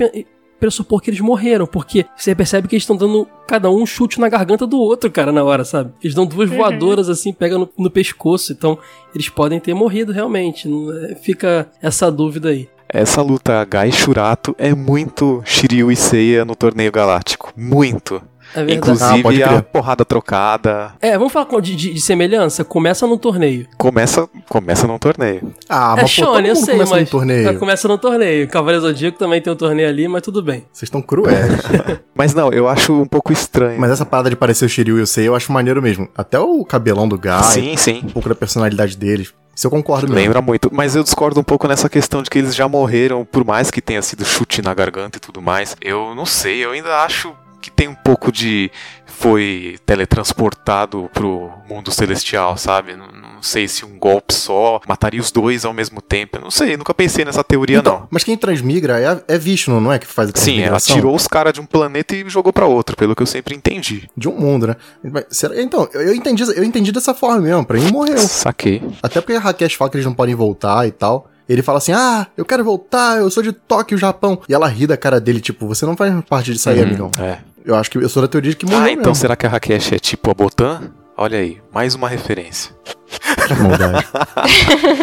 pressupor 0.60 1.00
que 1.00 1.10
eles 1.10 1.20
morreram, 1.20 1.66
porque 1.66 2.06
você 2.16 2.34
percebe 2.34 2.68
que 2.68 2.74
eles 2.76 2.82
estão 2.84 2.96
dando 2.96 3.26
cada 3.48 3.68
um 3.70 3.80
um 3.80 3.86
chute 3.86 4.20
na 4.20 4.28
garganta 4.28 4.66
do 4.66 4.78
outro, 4.78 5.10
cara, 5.10 5.32
na 5.32 5.42
hora, 5.42 5.64
sabe? 5.64 5.90
Eles 6.04 6.14
dão 6.14 6.26
duas 6.26 6.50
Uhum. 6.50 6.58
voadoras 6.58 7.08
assim, 7.08 7.32
pega 7.32 7.56
no, 7.58 7.66
no 7.78 7.90
pescoço, 7.90 8.52
então 8.52 8.78
eles 9.14 9.28
podem 9.30 9.58
ter 9.58 9.72
morrido 9.72 10.12
realmente. 10.12 10.68
é? 11.08 11.14
Fica 11.14 11.66
essa 11.80 12.12
dúvida 12.12 12.50
aí. 12.50 12.68
Essa 12.92 13.22
luta 13.22 13.64
Gai 13.64 13.90
Shurato 13.90 14.54
é 14.58 14.74
muito 14.74 15.40
Shiryu 15.44 15.90
e 15.90 15.96
Seiya 15.96 16.44
no 16.44 16.54
torneio 16.54 16.90
galáctico. 16.92 17.52
Muito. 17.56 18.20
É 18.54 18.64
verdade. 18.64 18.74
Inclusive 18.78 19.20
Ah, 19.20 19.22
pode 19.22 19.42
a 19.42 19.62
porrada 19.62 20.04
trocada. 20.04 20.92
É, 21.00 21.16
vamos 21.16 21.32
falar 21.32 21.60
de, 21.60 21.76
de- 21.76 21.94
de 21.94 22.00
semelhança? 22.00 22.64
Começa 22.64 23.06
no 23.06 23.16
torneio. 23.18 23.66
Começa, 23.78 24.28
começa 24.48 24.86
num 24.86 24.98
torneio. 24.98 25.52
Ah, 25.68 25.94
é 25.98 26.02
mas 26.02 26.14
pô, 26.16 26.22
Shonen, 26.24 26.48
eu 26.50 26.56
sei, 26.56 26.74
começa 26.74 26.90
mas 26.94 27.04
no 27.04 27.10
torneio. 27.10 27.44
mas 27.44 27.58
começa 27.58 27.88
no 27.88 27.98
torneio. 27.98 28.48
Cavaleiro 28.48 28.82
Zodíaco 28.86 29.18
também 29.18 29.40
tem 29.40 29.52
um 29.52 29.56
torneio 29.56 29.88
ali, 29.88 30.08
mas 30.08 30.22
tudo 30.22 30.42
bem. 30.42 30.64
Vocês 30.72 30.86
estão 30.88 31.00
cruéis. 31.02 31.60
Mas 32.14 32.34
não, 32.34 32.52
eu 32.52 32.68
acho 32.68 32.92
um 32.92 33.06
pouco 33.06 33.32
estranho. 33.32 33.80
mas 33.80 33.90
essa 33.90 34.04
parada 34.04 34.28
de 34.28 34.36
parecer 34.36 34.66
o 34.66 34.68
Shiryu 34.68 34.98
e 34.98 35.02
o 35.02 35.06
Sei, 35.06 35.26
eu 35.26 35.34
acho 35.34 35.50
maneiro 35.50 35.80
mesmo. 35.80 36.06
Até 36.14 36.38
o 36.38 36.62
cabelão 36.66 37.08
do 37.08 37.16
Guy, 37.18 37.42
sim, 37.44 37.76
sim. 37.78 38.02
um 38.04 38.10
pouco 38.10 38.28
da 38.28 38.34
personalidade 38.34 38.94
deles. 38.94 39.32
Isso 39.56 39.66
eu 39.66 39.70
concordo 39.70 40.06
mesmo. 40.08 40.20
Lembra 40.20 40.42
muito, 40.42 40.68
mas 40.70 40.94
eu 40.94 41.02
discordo 41.02 41.40
um 41.40 41.42
pouco 41.42 41.66
nessa 41.66 41.88
questão 41.88 42.22
de 42.22 42.28
que 42.28 42.38
eles 42.38 42.54
já 42.54 42.68
morreram, 42.68 43.24
por 43.24 43.42
mais 43.42 43.70
que 43.70 43.80
tenha 43.80 44.02
sido 44.02 44.22
chute 44.24 44.60
na 44.60 44.74
garganta 44.74 45.16
e 45.16 45.20
tudo 45.20 45.40
mais. 45.40 45.74
Eu 45.80 46.14
não 46.14 46.26
sei, 46.26 46.62
eu 46.62 46.72
ainda 46.72 47.02
acho 47.02 47.32
que 47.60 47.70
tem 47.70 47.88
um 47.88 47.94
pouco 47.94 48.32
de 48.32 48.70
foi 49.06 49.76
teletransportado 50.24 51.10
pro 51.12 51.50
mundo 51.68 51.90
celestial, 51.90 52.56
sabe? 52.56 52.96
Não, 52.96 53.06
não 53.08 53.42
sei 53.42 53.66
se 53.68 53.84
um 53.84 53.98
golpe 53.98 54.32
só 54.34 54.80
mataria 54.88 55.20
os 55.20 55.30
dois 55.30 55.64
ao 55.64 55.72
mesmo 55.72 56.00
tempo. 56.00 56.36
Eu 56.38 56.42
não 56.42 56.50
sei, 56.50 56.76
nunca 56.76 56.94
pensei 56.94 57.24
nessa 57.24 57.42
teoria 57.44 57.78
Então, 57.78 58.00
não. 58.00 58.08
mas 58.10 58.24
quem 58.24 58.36
transmigra 58.36 59.00
é, 59.00 59.34
é 59.34 59.38
Vishnu, 59.38 59.80
não 59.80 59.92
é? 59.92 59.98
Que 59.98 60.06
faz 60.06 60.30
a 60.30 60.32
Sim, 60.38 60.60
ela 60.60 60.80
tirou 60.80 61.14
os 61.14 61.26
caras 61.26 61.52
de 61.52 61.60
um 61.60 61.66
planeta 61.66 62.14
e 62.16 62.28
jogou 62.28 62.52
pra 62.52 62.66
outro, 62.66 62.96
pelo 62.96 63.14
que 63.14 63.22
eu 63.22 63.26
sempre 63.26 63.54
entendi. 63.54 64.08
De 64.16 64.28
um 64.28 64.32
mundo, 64.38 64.66
né? 64.68 64.76
Mas 65.04 65.24
será- 65.30 65.60
Então, 65.60 65.88
eu 65.92 66.14
entendi, 66.14 66.42
eu 66.42 66.64
entendi 66.64 66.92
dessa 66.92 67.14
forma 67.14 67.40
mesmo. 67.40 67.64
Pra 67.64 67.78
mim, 67.78 67.90
morreu. 67.90 68.18
Saquei. 68.18 68.82
Até 69.02 69.20
porque 69.20 69.34
a 69.34 69.40
Rakesh 69.40 69.74
fala 69.74 69.90
que 69.90 69.96
eles 69.96 70.06
não 70.06 70.14
podem 70.14 70.34
voltar 70.34 70.86
e 70.86 70.90
tal. 70.90 71.28
Ele 71.48 71.62
fala 71.62 71.78
assim: 71.78 71.90
Ah, 71.92 72.28
eu 72.36 72.44
quero 72.44 72.62
voltar, 72.62 73.18
eu 73.18 73.28
sou 73.28 73.42
de 73.42 73.50
Tóquio, 73.52 73.98
Japão. 73.98 74.40
E 74.48 74.54
ela 74.54 74.68
ri 74.68 74.86
da 74.86 74.96
cara 74.96 75.20
dele, 75.20 75.40
tipo, 75.40 75.66
você 75.66 75.84
não 75.84 75.96
faz 75.96 76.14
parte 76.28 76.52
disso 76.52 76.70
aí, 76.70 76.78
Uhum, 76.78 76.84
amigão. 76.84 77.10
É. 77.18 77.38
Eu 77.64 77.74
acho 77.74 77.90
que 77.90 77.98
eu 77.98 78.08
sou 78.08 78.22
da 78.22 78.28
teoria 78.28 78.50
de 78.50 78.56
que 78.56 78.66
morreu. 78.66 78.80
Ah, 78.80 78.90
então 78.90 79.10
mesmo. 79.10 79.14
será 79.16 79.36
que 79.36 79.46
a 79.46 79.48
Rakesh 79.48 79.92
é 79.92 79.98
tipo 79.98 80.30
a 80.30 80.34
Botan? 80.34 80.92
Olha 81.16 81.38
aí, 81.38 81.58
mais 81.72 81.94
uma 81.94 82.08
referência. 82.08 82.74
Que 83.46 83.54
maldade. 83.54 84.06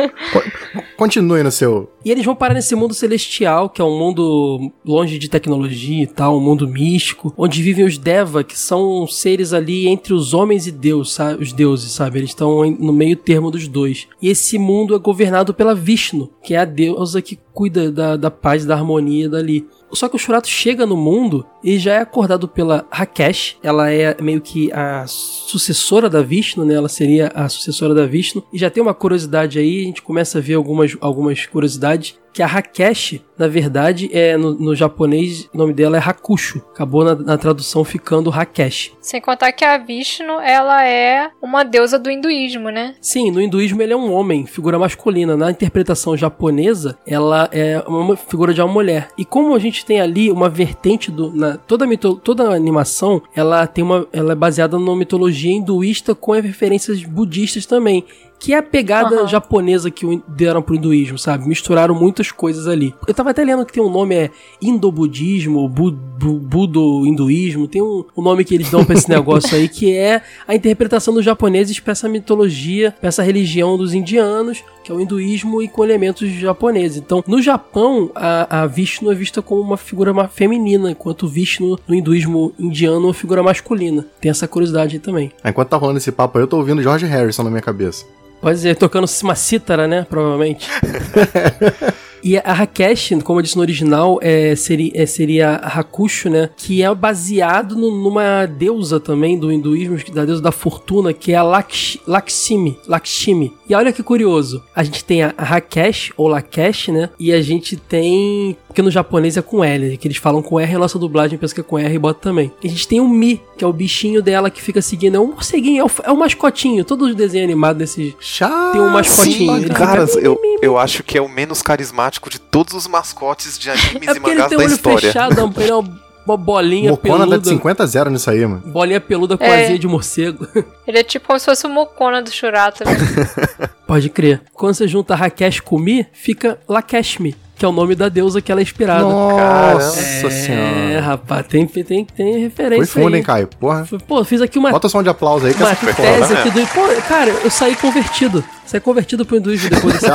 Continue 0.98 1.43
no 1.43 1.52
seu. 1.52 1.91
E 2.04 2.10
eles 2.10 2.26
vão 2.26 2.36
parar 2.36 2.56
nesse 2.56 2.74
mundo 2.76 2.93
celestial, 2.93 3.70
que 3.70 3.82
é 3.82 3.86
um 3.86 4.00
mundo 4.00 4.72
longe 4.84 5.20
de 5.20 5.30
tecnologia 5.30 6.04
e 6.04 6.08
tal, 6.08 6.38
um 6.38 6.41
mundo 6.41 6.67
místico, 6.67 7.32
onde 7.38 7.62
vivem 7.62 7.86
os 7.86 8.00
Deva, 8.00 8.43
que 8.43 8.58
são 8.58 9.06
seres 9.06 9.54
ali 9.54 9.88
entre 9.88 10.13
os 10.13 10.34
homens 10.34 10.65
e 10.65 10.72
Deus, 10.72 11.13
sabe? 11.13 11.43
os 11.43 11.54
deuses, 11.54 11.91
sabe? 11.91 12.20
Eles 12.20 12.32
estão 12.32 12.67
no 12.72 12.93
meio 12.93 13.15
termo 13.15 13.52
dos 13.52 13.67
dois. 13.67 14.08
E 14.20 14.30
esse 14.30 14.58
mundo 14.58 14.96
é 14.96 15.00
governado 15.00 15.54
pela 15.54 15.76
Vishnu, 15.76 16.32
que 16.41 16.56
é 16.56 16.58
a 16.58 16.65
deusa 16.65 17.22
que 17.22 17.38
cuida 17.54 17.91
da, 17.91 18.15
da 18.15 18.32
paz, 18.32 18.65
da 18.65 18.76
harmonia 18.76 19.30
dali. 19.30 19.67
Só 19.91 20.10
que 20.10 20.15
o 20.15 20.19
Shurato 20.19 20.47
chega 20.47 20.86
no 20.86 20.97
mundo 20.97 21.45
e 21.63 21.78
já 21.78 21.93
é 21.93 22.00
acordado 22.00 22.47
pela 22.47 22.86
Rakesh. 22.91 23.58
Ela 23.63 23.91
é 23.91 24.15
meio 24.21 24.41
que 24.41 24.71
a 24.71 25.06
sucessora 25.08 26.10
da 26.10 26.21
Vishnu, 26.21 26.65
né? 26.65 26.76
Ela 26.76 26.89
seria 26.89 27.32
a 27.34 27.47
sucessora 27.50 27.93
da 27.93 28.06
Vishnu. 28.06 28.43
E 28.52 28.58
já 28.58 28.69
tem 28.69 28.82
uma 28.84 28.93
curiosidade 28.93 29.60
aí, 29.60 29.82
a 29.82 29.84
gente 29.86 30.02
começa 30.02 30.38
a 30.38 30.41
ver 30.41 30.56
algumas, 30.56 30.95
algumas 31.00 31.45
curiosidades. 31.45 32.17
Que 32.38 32.43
a 32.43 32.45
Rakesh, 32.45 33.19
na 33.36 33.47
verdade, 33.47 34.12
é 34.13 34.38
no, 34.38 34.54
no 34.54 34.76
japonês, 34.76 35.50
o 35.52 35.58
nome 35.58 35.73
dela 35.73 35.97
é 35.97 36.00
Hakusho. 36.00 36.62
Acabou 36.71 37.04
na, 37.04 37.15
na 37.15 37.36
tradução 37.36 37.84
ficando 37.84 38.30
Rakesh. 38.30 38.91
Sem 39.02 39.19
contar 39.19 39.52
que 39.54 39.65
a 39.65 39.76
Vishnu, 39.80 40.39
ela 40.39 40.86
é 40.86 41.32
uma 41.41 41.63
deusa 41.63 41.97
do 41.97 42.12
hinduísmo, 42.12 42.69
né? 42.69 42.93
Sim, 43.02 43.32
no 43.32 43.41
hinduísmo 43.41 43.82
ele 43.82 43.91
é 43.91 43.97
um 43.97 44.13
homem, 44.13 44.45
figura 44.45 44.78
masculina. 44.78 45.36
Na 45.36 45.50
interpretação 45.50 46.15
japonesa, 46.15 47.00
ela 47.08 47.50
é 47.52 47.84
uma 47.88 48.15
figura 48.15 48.54
de 48.54 48.62
uma 48.62 48.71
mulher. 48.71 49.10
E 49.17 49.26
como 49.26 49.56
a 49.56 49.60
gente 49.60 49.84
tem 49.84 50.00
ali 50.00 50.30
uma 50.30 50.47
vertente 50.47 51.10
do. 51.10 51.36
Na, 51.36 51.58
toda, 51.58 51.86
a 51.86 51.88
mito, 51.88 52.17
toda 52.17 52.52
a 52.52 52.56
animação, 52.56 53.19
ela 53.36 53.65
tem 53.65 53.84
uma. 53.84 54.08
Ela 54.13 54.34
é 54.34 54.36
baseada 54.36 54.78
numa 54.78 54.95
mitologia 54.95 55.52
hinduísta 55.52 56.13
com 56.13 56.34
referências 56.34 57.04
budistas 57.04 57.65
também. 57.65 58.06
Que 58.39 58.54
é 58.54 58.58
a 58.58 58.63
pegada 58.63 59.15
Aham. 59.21 59.28
japonesa 59.28 59.89
que 59.89 60.06
o- 60.06 60.21
deram 60.28 60.62
pro 60.62 60.76
hinduísmo, 60.76 61.17
sabe? 61.17 61.47
Misturaram 61.47 61.95
muitas 61.95 62.32
coisas 62.32 62.67
ali. 62.67 62.93
Eu 63.08 63.13
tava 63.13 63.32
até 63.32 63.43
lendo 63.43 63.65
que 63.65 63.73
tem 63.73 63.82
um 63.84 63.89
nome, 63.89 64.13
é 64.15 64.30
Indobudismo, 64.62 65.67
bu, 65.67 65.91
bu, 65.91 66.34
Budo-hinduísmo. 66.39 67.67
Tem 67.67 67.82
um, 67.82 68.06
um 68.15 68.21
nome 68.21 68.43
que 68.45 68.54
eles 68.56 68.69
dão 68.69 68.86
pra 68.86 68.95
esse 68.95 69.10
negócio 69.10 69.56
aí, 69.58 69.67
que 69.67 69.91
é 69.95 70.21
a 70.47 70.56
interpretação 70.56 71.13
dos 71.13 71.26
japoneses 71.26 71.80
pra 71.80 71.91
essa 71.93 72.08
mitologia, 72.08 72.93
pra 73.00 73.10
essa 73.10 73.23
religião 73.23 73.76
dos 73.78 73.93
indianos, 73.93 74.63
que 74.84 74.91
é 74.91 74.95
o 74.95 75.02
hinduísmo 75.02 75.62
e 75.62 75.67
com 75.67 75.84
elementos 75.84 76.30
japoneses. 76.30 76.97
Então, 76.97 77.23
no 77.28 77.41
Japão, 77.41 78.12
a, 78.15 78.62
a 78.62 78.67
Vishnu 78.67 79.12
é 79.12 79.15
vista 79.15 79.41
como 79.41 79.62
uma 79.62 79.78
figura 79.78 80.13
ma- 80.13 80.28
feminina, 80.28 80.91
enquanto 80.91 81.23
o 81.23 81.28
Vishnu 81.28 81.78
no 81.88 81.95
hinduísmo 81.95 82.54
indiano 82.60 82.97
é 82.97 83.08
uma 83.08 83.13
figura 83.13 83.41
masculina. 83.43 84.06
Tem 84.21 84.30
essa 84.32 84.47
curiosidade 84.47 84.95
aí 84.95 85.00
também. 85.00 85.32
Ah, 85.43 85.50
Enquanto 85.50 85.69
tá 85.69 85.78
rolando 85.78 85.97
esse 85.97 86.12
papo 86.12 86.38
aí, 86.38 86.43
eu 86.43 86.47
tô 86.47 86.58
ouvindo 86.58 86.82
George 86.84 87.06
Harrison 87.06 87.43
na 87.43 87.50
minha 87.50 87.62
cabeça. 87.62 88.06
Pode 88.39 88.60
ser, 88.60 88.76
tocando 88.76 89.08
uma 89.23 89.36
cítara, 89.36 89.88
né? 89.88 90.06
Provavelmente. 90.10 90.69
E 92.23 92.38
a 92.38 92.53
Rakesh, 92.53 93.12
como 93.23 93.39
eu 93.39 93.43
disse 93.43 93.56
no 93.56 93.62
original, 93.62 94.19
é, 94.21 94.56
seria, 94.56 94.91
é, 94.95 95.06
seria 95.06 95.49
a 95.51 95.80
Hakusho, 95.80 96.30
né? 96.30 96.49
Que 96.58 96.82
é 96.84 96.93
baseado 96.95 97.75
no- 97.75 97.91
numa 98.03 98.45
deusa 98.45 98.99
também 98.99 99.38
do 99.38 99.51
hinduísmo, 99.51 99.97
da 100.13 100.25
deusa 100.25 100.41
da 100.41 100.51
fortuna, 100.51 101.13
que 101.13 101.32
é 101.32 101.36
a 101.36 101.43
Laksh, 101.43 101.99
Lakshmi. 102.08 102.77
Lakshmi. 102.88 103.53
E 103.69 103.75
olha 103.75 103.93
que 103.93 104.01
curioso. 104.03 104.63
A 104.75 104.84
gente 104.84 105.03
tem 105.03 105.23
a 105.23 105.34
Rakesh, 105.38 106.12
ou 106.17 106.27
Lakesh, 106.27 106.88
né? 106.89 107.10
E 107.19 107.32
a 107.32 107.41
gente 107.41 107.75
tem... 107.77 108.58
Porque 108.67 108.82
no 108.82 108.91
japonês 108.91 109.38
é 109.38 109.41
com 109.41 109.63
L, 109.63 109.97
que 109.97 110.08
eles 110.08 110.17
falam 110.17 110.41
com 110.41 110.60
R, 110.60 110.75
a 110.75 110.80
nossa 110.80 110.99
dublagem 110.99 111.38
pensa 111.38 111.53
que 111.53 111.62
é 111.62 111.63
com 111.63 111.80
R 111.80 111.93
e 111.93 111.97
bota 111.99 112.19
também. 112.19 112.51
E 112.63 112.67
a 112.67 112.69
gente 112.69 112.88
tem 112.88 112.99
o 112.99 113.08
Mi, 113.08 113.41
que 113.58 113.63
é 113.63 113.67
o 113.67 113.73
bichinho 113.73 114.21
dela 114.21 114.51
que 114.51 114.62
fica 114.62 114.82
seguindo. 114.82 115.15
É 115.15 115.19
um 115.19 115.27
morceguinho, 115.27 115.82
é 115.82 115.86
o, 115.86 115.91
é 116.03 116.12
o 116.12 116.17
mascotinho. 116.17 116.84
Todos 116.86 117.10
os 117.10 117.15
desenhos 117.15 117.45
animados 117.45 117.80
desses... 117.80 118.13
Chato. 118.19 118.73
Tem 118.73 118.82
um 118.82 118.89
mascotinho. 118.89 119.62
Sim, 119.62 119.67
cara, 119.69 120.06
eu, 120.21 120.39
eu 120.62 120.77
acho 120.77 121.03
que 121.03 121.17
é 121.17 121.21
o 121.21 121.27
menos 121.30 121.62
carismático 121.62 122.07
de 122.30 122.39
todos 122.39 122.74
os 122.74 122.88
mascotes 122.88 123.58
de 123.60 123.70
animes 123.72 124.08
É 124.08 124.12
e 124.12 124.20
porque 124.20 124.32
ele 124.32 124.39
mangás 124.39 124.50
tem 124.50 124.58
da 124.58 124.63
o 124.63 124.67
olho 124.67 124.74
história. 124.76 125.00
fechado, 125.00 125.32
ele 125.34 125.39
é 125.41 125.43
um 125.43 125.52
uma 126.27 126.37
bolinha 126.37 126.91
Mocona 126.91 127.17
peluda. 127.19 127.37
dá 127.37 127.43
de 127.43 127.49
50 127.49 127.83
a 127.83 127.85
0 127.85 128.09
nisso 128.09 128.29
aí, 128.29 128.45
mano. 128.45 128.61
Bolinha 128.67 128.99
peluda 129.01 129.37
com 129.37 129.43
É. 129.43 129.63
asinha 129.63 129.79
de 129.79 129.87
morcego. 129.87 130.47
Ele 130.87 130.99
é 130.99 131.03
tipo 131.03 131.27
como 131.27 131.39
se 131.39 131.45
fosse 131.45 131.65
o 131.65 131.69
Mocona 131.69 132.21
do 132.21 132.31
Churato. 132.31 132.83
Né? 132.85 132.91
Pode 133.87 134.09
crer. 134.09 134.41
Quando 134.53 134.73
você 134.75 134.87
junta 134.87 135.15
Rakesh 135.15 135.59
com 135.61 135.79
Mi, 135.79 136.05
fica 136.11 136.57
Lakeshmi, 136.67 137.35
que 137.55 137.63
é 137.65 137.67
o 137.67 137.71
nome 137.71 137.95
da 137.95 138.09
deusa 138.09 138.41
que 138.41 138.51
ela 138.51 138.61
é 138.61 138.63
inspirada. 138.63 139.03
Nossa 139.03 140.27
É, 140.27 140.29
senhora. 140.29 141.01
rapaz, 141.01 141.47
tem, 141.47 141.65
tem, 141.65 142.05
tem 142.05 142.37
referência 142.39 142.85
Foi 142.87 143.03
fundo, 143.03 143.13
aí. 143.13 143.19
hein, 143.19 143.25
Caio? 143.25 143.47
Porra. 143.59 143.87
Pô, 144.07 144.23
fiz 144.25 144.41
aqui 144.41 144.59
uma, 144.59 144.71
Bota 144.71 144.89
som 144.89 145.01
de 145.01 145.09
aplauso 145.09 145.45
aí 145.47 145.53
que 145.53 145.61
uma 145.63 145.71
essa 145.71 145.79
foi 145.85 145.93
tese 145.93 146.27
foda. 146.27 146.39
aqui 146.41 146.49
do... 146.51 146.67
Pô, 146.67 146.81
cara, 147.07 147.29
eu 147.31 147.49
saí 147.49 147.75
convertido. 147.75 148.43
Saí 148.65 148.79
convertido 148.81 149.25
pro 149.25 149.37
hinduísmo 149.37 149.69
depois 149.69 149.93
de 149.99 150.05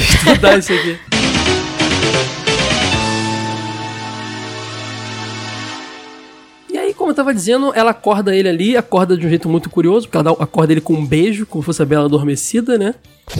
estudar 0.00 0.58
isso 0.58 0.72
aqui. 0.72 0.98
Eu 7.14 7.16
tava 7.16 7.32
dizendo, 7.32 7.72
ela 7.74 7.92
acorda 7.92 8.34
ele 8.34 8.48
ali, 8.48 8.76
acorda 8.76 9.16
de 9.16 9.24
um 9.24 9.28
jeito 9.28 9.48
muito 9.48 9.70
curioso, 9.70 10.08
porque 10.08 10.18
ela 10.18 10.36
acorda 10.38 10.72
ele 10.72 10.80
com 10.80 10.94
um 10.94 11.06
beijo, 11.06 11.46
como 11.46 11.62
se 11.62 11.66
fosse 11.66 11.82
a 11.82 11.86
Bela 11.86 12.06
Adormecida, 12.06 12.76
né? 12.76 12.94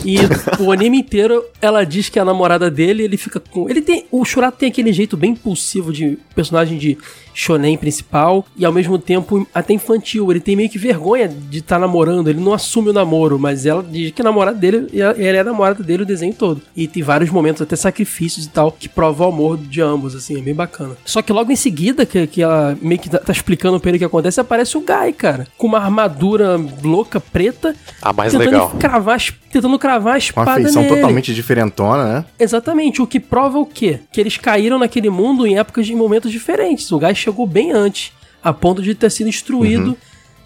E 0.05 0.17
o 0.63 0.73
anime 0.73 0.99
inteiro 1.01 1.45
ela 1.61 1.85
diz 1.85 2.09
que 2.09 2.19
é 2.19 2.23
a 2.23 2.25
namorada 2.25 2.71
dele, 2.71 3.03
ele 3.03 3.17
fica 3.17 3.39
com. 3.39 3.69
Ele 3.69 3.81
tem. 3.83 4.07
O 4.11 4.25
Shurato 4.25 4.59
tem 4.59 4.69
aquele 4.69 4.93
jeito 4.93 5.17
bem 5.17 5.33
impulsivo 5.33 5.93
de 5.93 6.19
personagem 6.35 6.79
de 6.79 6.97
shonen 7.37 7.77
principal 7.77 8.47
e 8.57 8.65
ao 8.65 8.73
mesmo 8.73 8.99
tempo 8.99 9.47
até 9.55 9.73
infantil. 9.75 10.31
Ele 10.31 10.41
tem 10.41 10.57
meio 10.57 10.71
que 10.71 10.79
vergonha 10.79 11.29
de 11.29 11.59
estar 11.59 11.79
namorando, 11.79 12.29
ele 12.29 12.41
não 12.41 12.55
assume 12.55 12.91
o 12.91 12.93
namoro, 12.93 13.39
mas 13.39 13.67
ela 13.67 13.83
diz 13.83 14.11
que 14.13 14.23
é 14.23 14.25
namorada 14.25 14.57
dele 14.57 14.87
e 14.93 15.01
ela 15.01 15.17
é 15.19 15.41
a 15.41 15.45
namorada 15.45 15.83
dele 15.83 16.05
o 16.05 16.07
desenho 16.07 16.33
todo. 16.35 16.63
E 16.77 16.87
tem 16.89 17.03
vários 17.03 17.31
momentos, 17.31 17.61
até 17.61 17.77
sacrifícios 17.77 18.47
e 18.47 18.49
tal, 18.51 18.71
que 18.73 18.89
provam 18.89 19.29
o 19.29 19.33
amor 19.33 19.57
de 19.59 19.81
ambos, 19.81 20.15
assim, 20.15 20.39
é 20.39 20.43
bem 20.43 20.55
bacana. 20.55 20.97
Só 21.05 21.21
que 21.23 21.33
logo 21.33 21.51
em 21.53 21.57
seguida, 21.57 22.07
que, 22.07 22.27
que 22.27 22.43
ela 22.43 22.77
meio 22.81 23.01
que 23.01 23.11
tá, 23.11 23.19
tá 23.19 23.33
explicando 23.33 23.79
pra 23.81 23.91
ele 23.91 23.97
o 23.97 24.01
que 24.01 24.05
acontece, 24.05 24.41
aparece 24.41 24.77
o 24.77 24.81
Guy, 24.81 25.13
cara, 25.13 25.47
com 25.59 25.67
uma 25.67 25.79
armadura 25.79 26.57
louca, 26.83 27.19
preta, 27.21 27.75
A 28.01 28.13
mais 28.13 28.33
tentando 28.33 28.51
legal. 28.51 28.71
cravar, 28.79 29.17
as- 29.17 29.33
tentando 29.75 29.79
cravar 29.79 30.15
a 30.15 30.19
espada 30.19 30.51
uma 30.51 30.57
feição 30.57 30.83
nele. 30.83 30.95
totalmente 30.97 31.35
diferentona, 31.35 32.05
né? 32.15 32.25
Exatamente, 32.39 33.03
o 33.03 33.07
que 33.07 33.21
prova 33.21 33.59
o 33.59 33.67
quê? 33.67 34.01
Que 34.13 34.21
eles 34.21 34.37
caíram 34.37 34.79
naquele 34.79 35.11
mundo 35.11 35.47
em 35.47 35.59
épocas 35.59 35.87
de 35.87 35.95
momentos 35.95 36.31
diferentes. 36.31 36.91
O 36.93 36.99
Guy 36.99 37.15
chegou 37.15 37.47
bem 37.47 37.73
antes, 37.73 38.13
a 38.43 38.53
ponto 38.53 38.83
de 38.83 38.95
ter 38.95 39.11
sido 39.11 39.29
instruído 39.29 39.97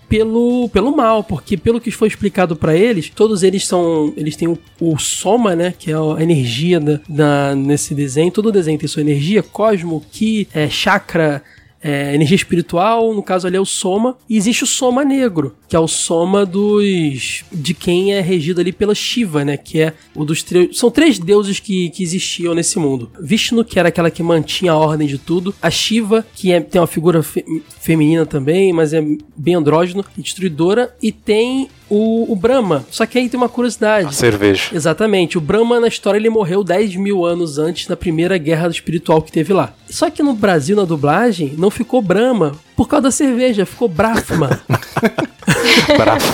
pelo, 0.09 0.69
pelo 0.71 0.97
mal, 0.97 1.23
porque 1.23 1.57
pelo 1.57 1.81
que 1.81 1.91
foi 1.91 2.09
explicado 2.09 2.57
pra 2.57 2.75
eles, 2.75 3.11
todos 3.11 3.43
eles 3.43 3.67
são, 3.67 4.13
eles 4.17 4.37
têm 4.37 4.49
o, 4.49 4.59
o 4.81 4.97
soma, 4.99 5.55
né, 5.55 5.75
que 5.79 5.91
é 5.93 5.95
a 5.95 6.23
energia 6.23 6.81
da, 6.81 7.01
da- 7.09 7.55
nesse 7.55 7.95
desenho. 7.95 8.31
Todo 8.33 8.51
desenho 8.51 8.79
tem 8.79 8.89
sua 8.89 9.03
energia, 9.03 9.43
cosmo, 9.43 10.03
ki, 10.11 10.49
é, 10.55 10.67
chakra, 10.69 11.43
é, 11.83 12.15
energia 12.15 12.35
espiritual, 12.37 13.15
no 13.15 13.23
caso 13.23 13.47
ali 13.47 13.57
é 13.57 13.61
o 13.61 13.65
soma, 13.65 14.17
e 14.29 14.37
existe 14.37 14.65
o 14.65 14.67
soma 14.67 15.05
negro, 15.05 15.55
que 15.69 15.77
é 15.77 15.79
o 15.79 15.87
soma 15.89 16.45
dos 16.45 17.45
de 17.53 17.73
quem 17.75 18.15
é 18.15 18.21
regido 18.21 18.61
ali 18.61 18.73
pela 18.73 18.95
Shiva, 18.95 19.45
né, 19.45 19.57
que 19.57 19.81
é 19.81 19.93
o 20.15 20.25
dos 20.25 20.43
três, 20.43 20.77
são 20.77 20.91
três 20.91 21.19
deuses 21.19 21.61
que, 21.61 21.91
que 21.91 22.03
existiam 22.03 22.55
nesse 22.55 22.79
mundo. 22.79 23.11
Vishnu, 23.21 23.65
que 23.65 23.79
era 23.79 23.89
aquela 23.89 24.11
que 24.11 24.23
mantinha 24.23 24.73
a 24.73 24.77
ordem 24.77 25.07
de 25.07 25.19
tudo, 25.19 25.55
a 25.63 25.71
Shiva, 25.71 26.27
que 26.35 26.53
é- 26.53 26.61
tem 26.61 26.81
uma 26.81 26.87
figura 26.87 27.23
fe- 27.23 27.45
feminina 27.81 28.27
também, 28.27 28.73
mas 28.73 28.93
é 28.93 29.03
bem 29.37 29.55
andrógeno, 29.55 30.05
e 30.17 30.23
destruidora, 30.23 30.95
e 31.03 31.13
tem 31.13 31.69
o, 31.91 32.31
o 32.33 32.37
Brahma. 32.37 32.85
Só 32.91 33.07
que 33.07 33.19
aí 33.19 33.29
tem 33.29 33.39
uma 33.39 33.49
curiosidade. 33.49 34.09
A 34.09 34.13
cerveja. 34.13 34.71
Exatamente. 34.73 35.39
O 35.39 35.41
Brahma, 35.41 35.81
na 35.81 35.89
história, 35.89 36.19
ele 36.19 36.31
morreu 36.31 36.63
10 36.63 36.97
mil 36.97 37.25
anos 37.25 37.59
antes 37.59 37.87
da 37.87 37.97
primeira 37.97 38.37
guerra 38.39 38.69
espiritual 38.69 39.23
que 39.23 39.33
teve 39.33 39.53
lá. 39.53 39.73
Só 39.89 40.11
que 40.11 40.23
no 40.23 40.35
Brasil, 40.35 40.77
na 40.77 40.85
dublagem, 40.85 41.55
não 41.57 41.71
ficou 41.71 42.03
Brahma 42.03 42.53
por 42.77 42.89
causa 42.89 43.05
da 43.05 43.11
cerveja, 43.11 43.67
ficou 43.67 43.89
Brahma. 43.89 44.61
Brava. 45.97 46.25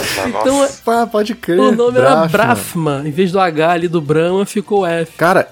então 0.40 0.58
Nossa. 0.58 1.02
Ah, 1.02 1.06
pode 1.06 1.34
crer. 1.34 1.58
o 1.58 1.72
nome 1.72 1.98
era 1.98 2.26
Brahma. 2.26 2.28
Brahma. 2.28 3.02
Em 3.06 3.10
vez 3.10 3.30
do 3.32 3.38
H 3.38 3.70
ali 3.70 3.88
do 3.88 4.00
Brahma, 4.00 4.44
ficou 4.44 4.84
F. 4.84 5.12
Cara, 5.16 5.48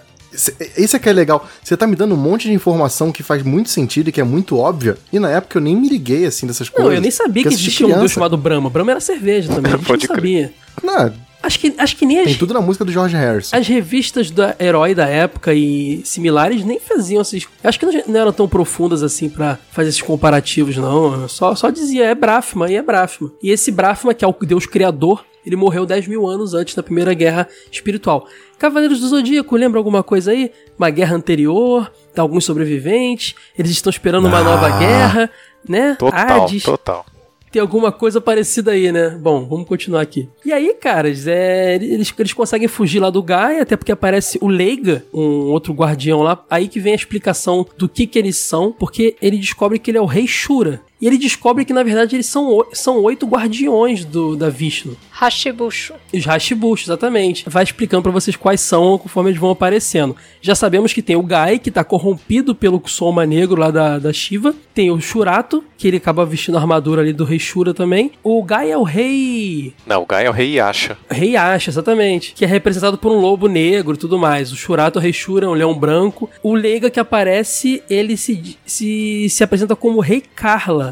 isso 0.77 0.97
é 0.97 0.99
que 0.99 1.09
é 1.09 1.12
legal. 1.12 1.47
Você 1.62 1.77
tá 1.77 1.87
me 1.87 1.97
dando 1.97 2.14
um 2.14 2.18
monte 2.18 2.49
de 2.49 2.55
informação 2.55 3.12
que 3.12 3.23
faz 3.23 3.42
muito 3.42 3.68
sentido 3.71 4.09
e 4.09 4.12
que 4.12 4.21
é 4.21 4.25
muito 4.25 4.57
óbvia. 4.57 4.97
E 5.12 5.18
na 5.18 5.29
época 5.31 5.59
eu 5.59 5.62
nem 5.62 5.77
me 5.77 5.88
liguei 5.88 6.25
assim 6.25 6.47
dessas 6.47 6.68
Não, 6.68 6.75
coisas. 6.77 6.95
eu 6.95 7.01
nem 7.01 7.11
sabia 7.11 7.42
que 7.42 7.49
existia 7.55 7.87
um 7.87 7.88
deus 7.90 7.99
criança. 8.01 8.14
chamado 8.14 8.37
Brahma. 8.37 8.71
Brahma 8.71 8.92
era 8.92 9.01
cerveja 9.01 9.49
também, 9.53 9.73
a 9.73 9.77
gente 9.77 9.87
Pode 9.87 10.09
não 10.09 10.16
crer. 10.16 10.42
sabia. 10.49 10.53
Não, 10.83 11.12
Acho 11.42 11.59
que, 11.59 11.75
acho 11.77 11.97
que 11.97 12.07
nem 12.07 12.21
as, 12.21 12.27
tem 12.27 12.35
tudo 12.37 12.55
na 12.55 12.61
música 12.61 12.85
do 12.85 12.92
George 12.92 13.16
Harrison. 13.16 13.57
As 13.57 13.66
revistas 13.66 14.31
da 14.31 14.55
Herói 14.61 14.95
da 14.95 15.09
época 15.09 15.53
e 15.53 16.01
similares 16.05 16.64
nem 16.64 16.79
faziam 16.79 17.21
esses. 17.21 17.49
Acho 17.64 17.81
que 17.81 17.85
não, 17.87 17.92
não 18.07 18.21
eram 18.21 18.33
tão 18.33 18.47
profundas 18.47 19.03
assim 19.03 19.29
pra 19.29 19.59
fazer 19.73 19.88
esses 19.88 20.01
comparativos, 20.03 20.77
não. 20.77 21.29
Só, 21.29 21.57
só 21.57 21.68
dizia 21.71 22.05
é 22.05 22.14
Brahma 22.14 22.71
e 22.71 22.77
é 22.77 22.83
Brahma. 22.83 23.33
E 23.42 23.51
esse 23.51 23.73
Brahma, 23.73 24.14
que 24.14 24.25
é 24.25 24.29
o 24.29 24.33
deus 24.47 24.66
criador, 24.66 25.25
ele 25.45 25.57
morreu 25.57 25.85
10 25.87 26.07
mil 26.09 26.27
anos 26.27 26.55
antes 26.55 26.75
da 26.75 26.83
primeira 26.83 27.13
guerra 27.15 27.49
espiritual. 27.71 28.27
Cavaleiros 28.59 29.01
do 29.01 29.09
Zodíaco, 29.09 29.57
lembra 29.57 29.79
alguma 29.79 30.03
coisa 30.03 30.31
aí? 30.31 30.51
Uma 30.79 30.91
guerra 30.91 31.17
anterior, 31.17 31.91
tem 32.15 32.23
alguns 32.23 32.45
sobreviventes, 32.45 33.35
eles 33.59 33.71
estão 33.73 33.91
esperando 33.91 34.27
uma 34.29 34.39
Ah. 34.39 34.45
nova 34.45 34.79
guerra, 34.79 35.31
né? 35.69 35.97
Total, 35.99 36.45
Hades. 36.45 36.63
total. 36.63 37.07
Tem 37.51 37.61
alguma 37.61 37.93
coisa 37.93 38.19
parecida 38.19 38.71
aí, 38.71 38.91
né? 38.91 39.11
Bom, 39.11 39.45
vamos 39.47 39.69
continuar 39.69 40.01
aqui. 40.01 40.27
E 40.43 40.51
aí, 40.51 40.73
caras, 40.73 41.27
é, 41.27 41.75
eles, 41.75 42.11
eles 42.19 42.33
conseguem 42.33 42.67
fugir 42.67 42.99
lá 42.99 43.11
do 43.11 43.23
Gaia, 43.23 43.61
até 43.61 43.77
porque 43.77 43.93
aparece 43.93 44.39
o 44.41 44.49
Leiga, 44.49 45.05
um 45.13 45.51
outro 45.51 45.75
guardião 45.75 46.23
lá. 46.23 46.43
Aí 46.49 46.67
que 46.67 46.81
vem 46.81 46.95
a 46.95 46.97
explicação 46.97 47.67
do 47.77 47.91
que 47.91 48.07
que 48.07 48.19
eles 48.19 48.37
são, 48.39 48.73
porque 48.73 49.17
ele 49.21 49.37
descobre 49.37 49.79
que 49.79 49.91
ele 49.91 49.99
é 49.99 50.01
o 50.01 50.07
Rei 50.07 50.27
Shura. 50.27 50.81
E 51.03 51.07
ele 51.09 51.19
descobre 51.19 51.65
que, 51.65 51.73
na 51.73 51.83
verdade, 51.83 52.15
eles 52.15 52.27
são, 52.27 52.65
são 52.73 53.03
oito 53.03 53.27
guardiões 53.27 54.05
do, 54.05 54.37
da 54.37 54.49
Vishnu. 54.49 54.97
Hashibushu. 55.11 55.95
Os 56.15 56.25
Hashibush, 56.25 56.85
exatamente. 56.85 57.45
Vai 57.49 57.65
explicando 57.65 58.05
pra 58.05 58.12
vocês 58.12 58.37
quais 58.37 58.61
são 58.61 58.97
conforme 58.97 59.31
eles 59.31 59.41
vão 59.41 59.51
aparecendo. 59.51 60.15
Já 60.41 60.55
sabemos 60.55 60.93
que 60.93 61.03
tem 61.03 61.17
o 61.17 61.23
Gai, 61.23 61.59
que 61.59 61.73
tá 61.73 61.83
corrompido 61.83 62.55
pelo 62.55 62.81
Soma 62.87 63.27
Negro 63.27 63.61
lá 63.61 63.73
da, 63.73 63.99
da 63.99 64.12
Shiva. 64.12 64.55
Tem 64.73 64.93
o 64.93 65.01
Shurato, 65.01 65.65
que 65.77 65.88
ele 65.88 65.97
acaba 65.97 66.25
vestindo 66.25 66.57
a 66.57 66.61
armadura 66.61 67.03
ali 67.03 67.12
do 67.12 67.25
Rei 67.25 67.41
Shura 67.41 67.75
também. 67.75 68.12
O 68.23 68.41
Gai 68.45 68.71
é 68.71 68.79
o 68.79 68.85
Rei. 68.85 69.75
Não, 69.85 70.03
o 70.03 70.07
Guy 70.07 70.25
é 70.25 70.31
o 70.31 70.33
rei 70.33 70.55
Yasha. 70.55 70.97
Rei 71.11 71.37
Asha, 71.37 71.71
exatamente. 71.71 72.33
Que 72.35 72.45
é 72.45 72.49
representado 72.49 72.97
por 72.97 73.11
um 73.11 73.19
lobo 73.19 73.49
negro 73.49 73.95
e 73.95 73.99
tudo 73.99 74.19
mais. 74.19 74.53
O 74.53 74.57
Shurato, 74.57 75.01
o 75.01 75.03
Rei 75.03 75.12
Shura, 75.12 75.47
é 75.47 75.49
um 75.49 75.55
leão 75.55 75.75
branco. 75.75 76.31
O 76.43 76.55
Leiga 76.55 76.91
que 76.91 77.01
aparece, 77.01 77.83
ele 77.91 78.17
se, 78.17 78.57
se, 78.65 79.29
se 79.29 79.43
apresenta 79.43 79.75
como 79.75 80.01
Rei 80.01 80.21
Carla. 80.21 80.92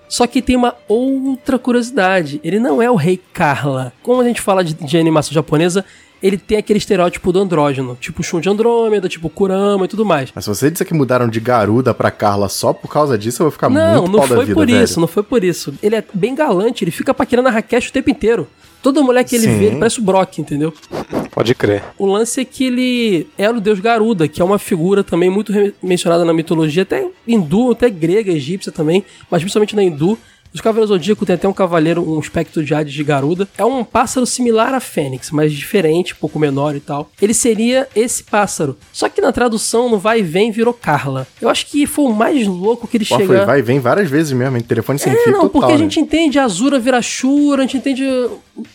Só 0.11 0.27
que 0.27 0.41
tem 0.41 0.57
uma 0.57 0.75
outra 0.89 1.57
curiosidade. 1.57 2.41
Ele 2.43 2.59
não 2.59 2.81
é 2.81 2.91
o 2.91 2.95
Rei 2.95 3.17
Carla. 3.31 3.93
Como 4.03 4.19
a 4.19 4.25
gente 4.25 4.41
fala 4.41 4.61
de, 4.61 4.73
de 4.73 4.97
animação 4.97 5.33
japonesa, 5.33 5.85
ele 6.21 6.37
tem 6.37 6.57
aquele 6.57 6.77
estereótipo 6.79 7.31
do 7.31 7.39
andrógeno. 7.39 7.97
Tipo 7.99 8.21
Shun 8.21 8.41
de 8.41 8.49
Andrômeda, 8.49 9.07
tipo 9.07 9.29
Kurama 9.29 9.85
e 9.85 9.87
tudo 9.87 10.03
mais. 10.05 10.29
Mas 10.35 10.43
se 10.43 10.49
você 10.49 10.69
disser 10.69 10.85
que 10.85 10.93
mudaram 10.93 11.29
de 11.29 11.39
Garuda 11.39 11.93
pra 11.93 12.11
Carla 12.11 12.49
só 12.49 12.73
por 12.73 12.89
causa 12.89 13.17
disso, 13.17 13.41
eu 13.41 13.45
vou 13.45 13.51
ficar 13.51 13.69
Não, 13.69 14.01
muito 14.01 14.11
não 14.11 14.19
da 14.27 14.35
foi 14.35 14.45
vida, 14.45 14.53
por 14.53 14.67
velho. 14.67 14.83
isso, 14.83 14.99
não 14.99 15.07
foi 15.07 15.23
por 15.23 15.45
isso. 15.45 15.73
Ele 15.81 15.95
é 15.95 16.03
bem 16.13 16.35
galante, 16.35 16.83
ele 16.83 16.91
fica 16.91 17.13
paquerando 17.13 17.47
a 17.47 17.51
Rakesh 17.51 17.87
o 17.87 17.93
tempo 17.93 18.09
inteiro. 18.09 18.47
Toda 18.83 18.99
mulher 19.03 19.23
que 19.23 19.35
ele 19.35 19.43
Sim. 19.45 19.59
vê, 19.59 19.65
ele 19.67 19.75
parece 19.77 19.99
o 19.99 20.01
Brock, 20.01 20.39
entendeu? 20.39 20.73
Pode 21.29 21.53
crer. 21.53 21.83
O 21.99 22.07
lance 22.07 22.41
é 22.41 22.45
que 22.45 22.63
ele 22.65 23.27
era 23.37 23.55
o 23.55 23.61
deus 23.61 23.79
Garuda, 23.79 24.27
que 24.27 24.41
é 24.41 24.45
uma 24.45 24.57
figura 24.57 25.03
também 25.03 25.29
muito 25.29 25.53
mencionada 25.83 26.25
na 26.25 26.33
mitologia, 26.33 26.81
até 26.81 27.07
hindu, 27.27 27.71
até 27.71 27.91
grega, 27.91 28.31
egípcia 28.31 28.71
também, 28.71 29.05
mas 29.29 29.41
principalmente 29.43 29.75
na 29.75 29.83
hindu. 29.83 30.00
Os 30.53 30.59
Cavaleiros 30.59 30.89
Zodíaco 30.89 31.25
tem 31.25 31.35
até 31.35 31.47
um 31.47 31.53
cavaleiro, 31.53 32.03
um 32.05 32.19
espectro 32.19 32.61
de 32.61 32.73
Hades 32.73 32.93
de 32.93 33.03
Garuda. 33.05 33.47
É 33.57 33.63
um 33.63 33.85
pássaro 33.85 34.25
similar 34.25 34.73
a 34.73 34.81
Fênix, 34.81 35.31
mas 35.31 35.53
diferente, 35.53 36.13
um 36.13 36.17
pouco 36.17 36.37
menor 36.37 36.75
e 36.75 36.81
tal. 36.81 37.09
Ele 37.21 37.33
seria 37.33 37.87
esse 37.95 38.21
pássaro. 38.21 38.77
Só 38.91 39.07
que 39.07 39.21
na 39.21 39.31
tradução, 39.31 39.89
no 39.89 39.97
vai 39.97 40.19
e 40.19 40.23
vem, 40.23 40.51
virou 40.51 40.73
Carla. 40.73 41.25
Eu 41.39 41.47
acho 41.47 41.67
que 41.67 41.85
foi 41.87 42.03
o 42.03 42.13
mais 42.13 42.45
louco 42.45 42.85
que 42.85 42.97
ele 42.97 43.05
chega. 43.05 43.25
foi 43.25 43.45
vai 43.45 43.59
e 43.59 43.61
vem 43.61 43.79
várias 43.79 44.09
vezes 44.09 44.33
mesmo, 44.33 44.57
hein? 44.57 44.61
Telefone 44.63 44.99
sem 44.99 45.13
É, 45.13 45.23
fio 45.23 45.31
não, 45.31 45.41
total, 45.41 45.49
porque 45.61 45.71
a 45.73 45.77
né? 45.77 45.83
gente 45.83 46.01
entende 46.01 46.37
Azura 46.37 46.77
vira 46.79 47.01
Shura, 47.01 47.63
a 47.63 47.65
gente 47.65 47.77
entende 47.77 48.03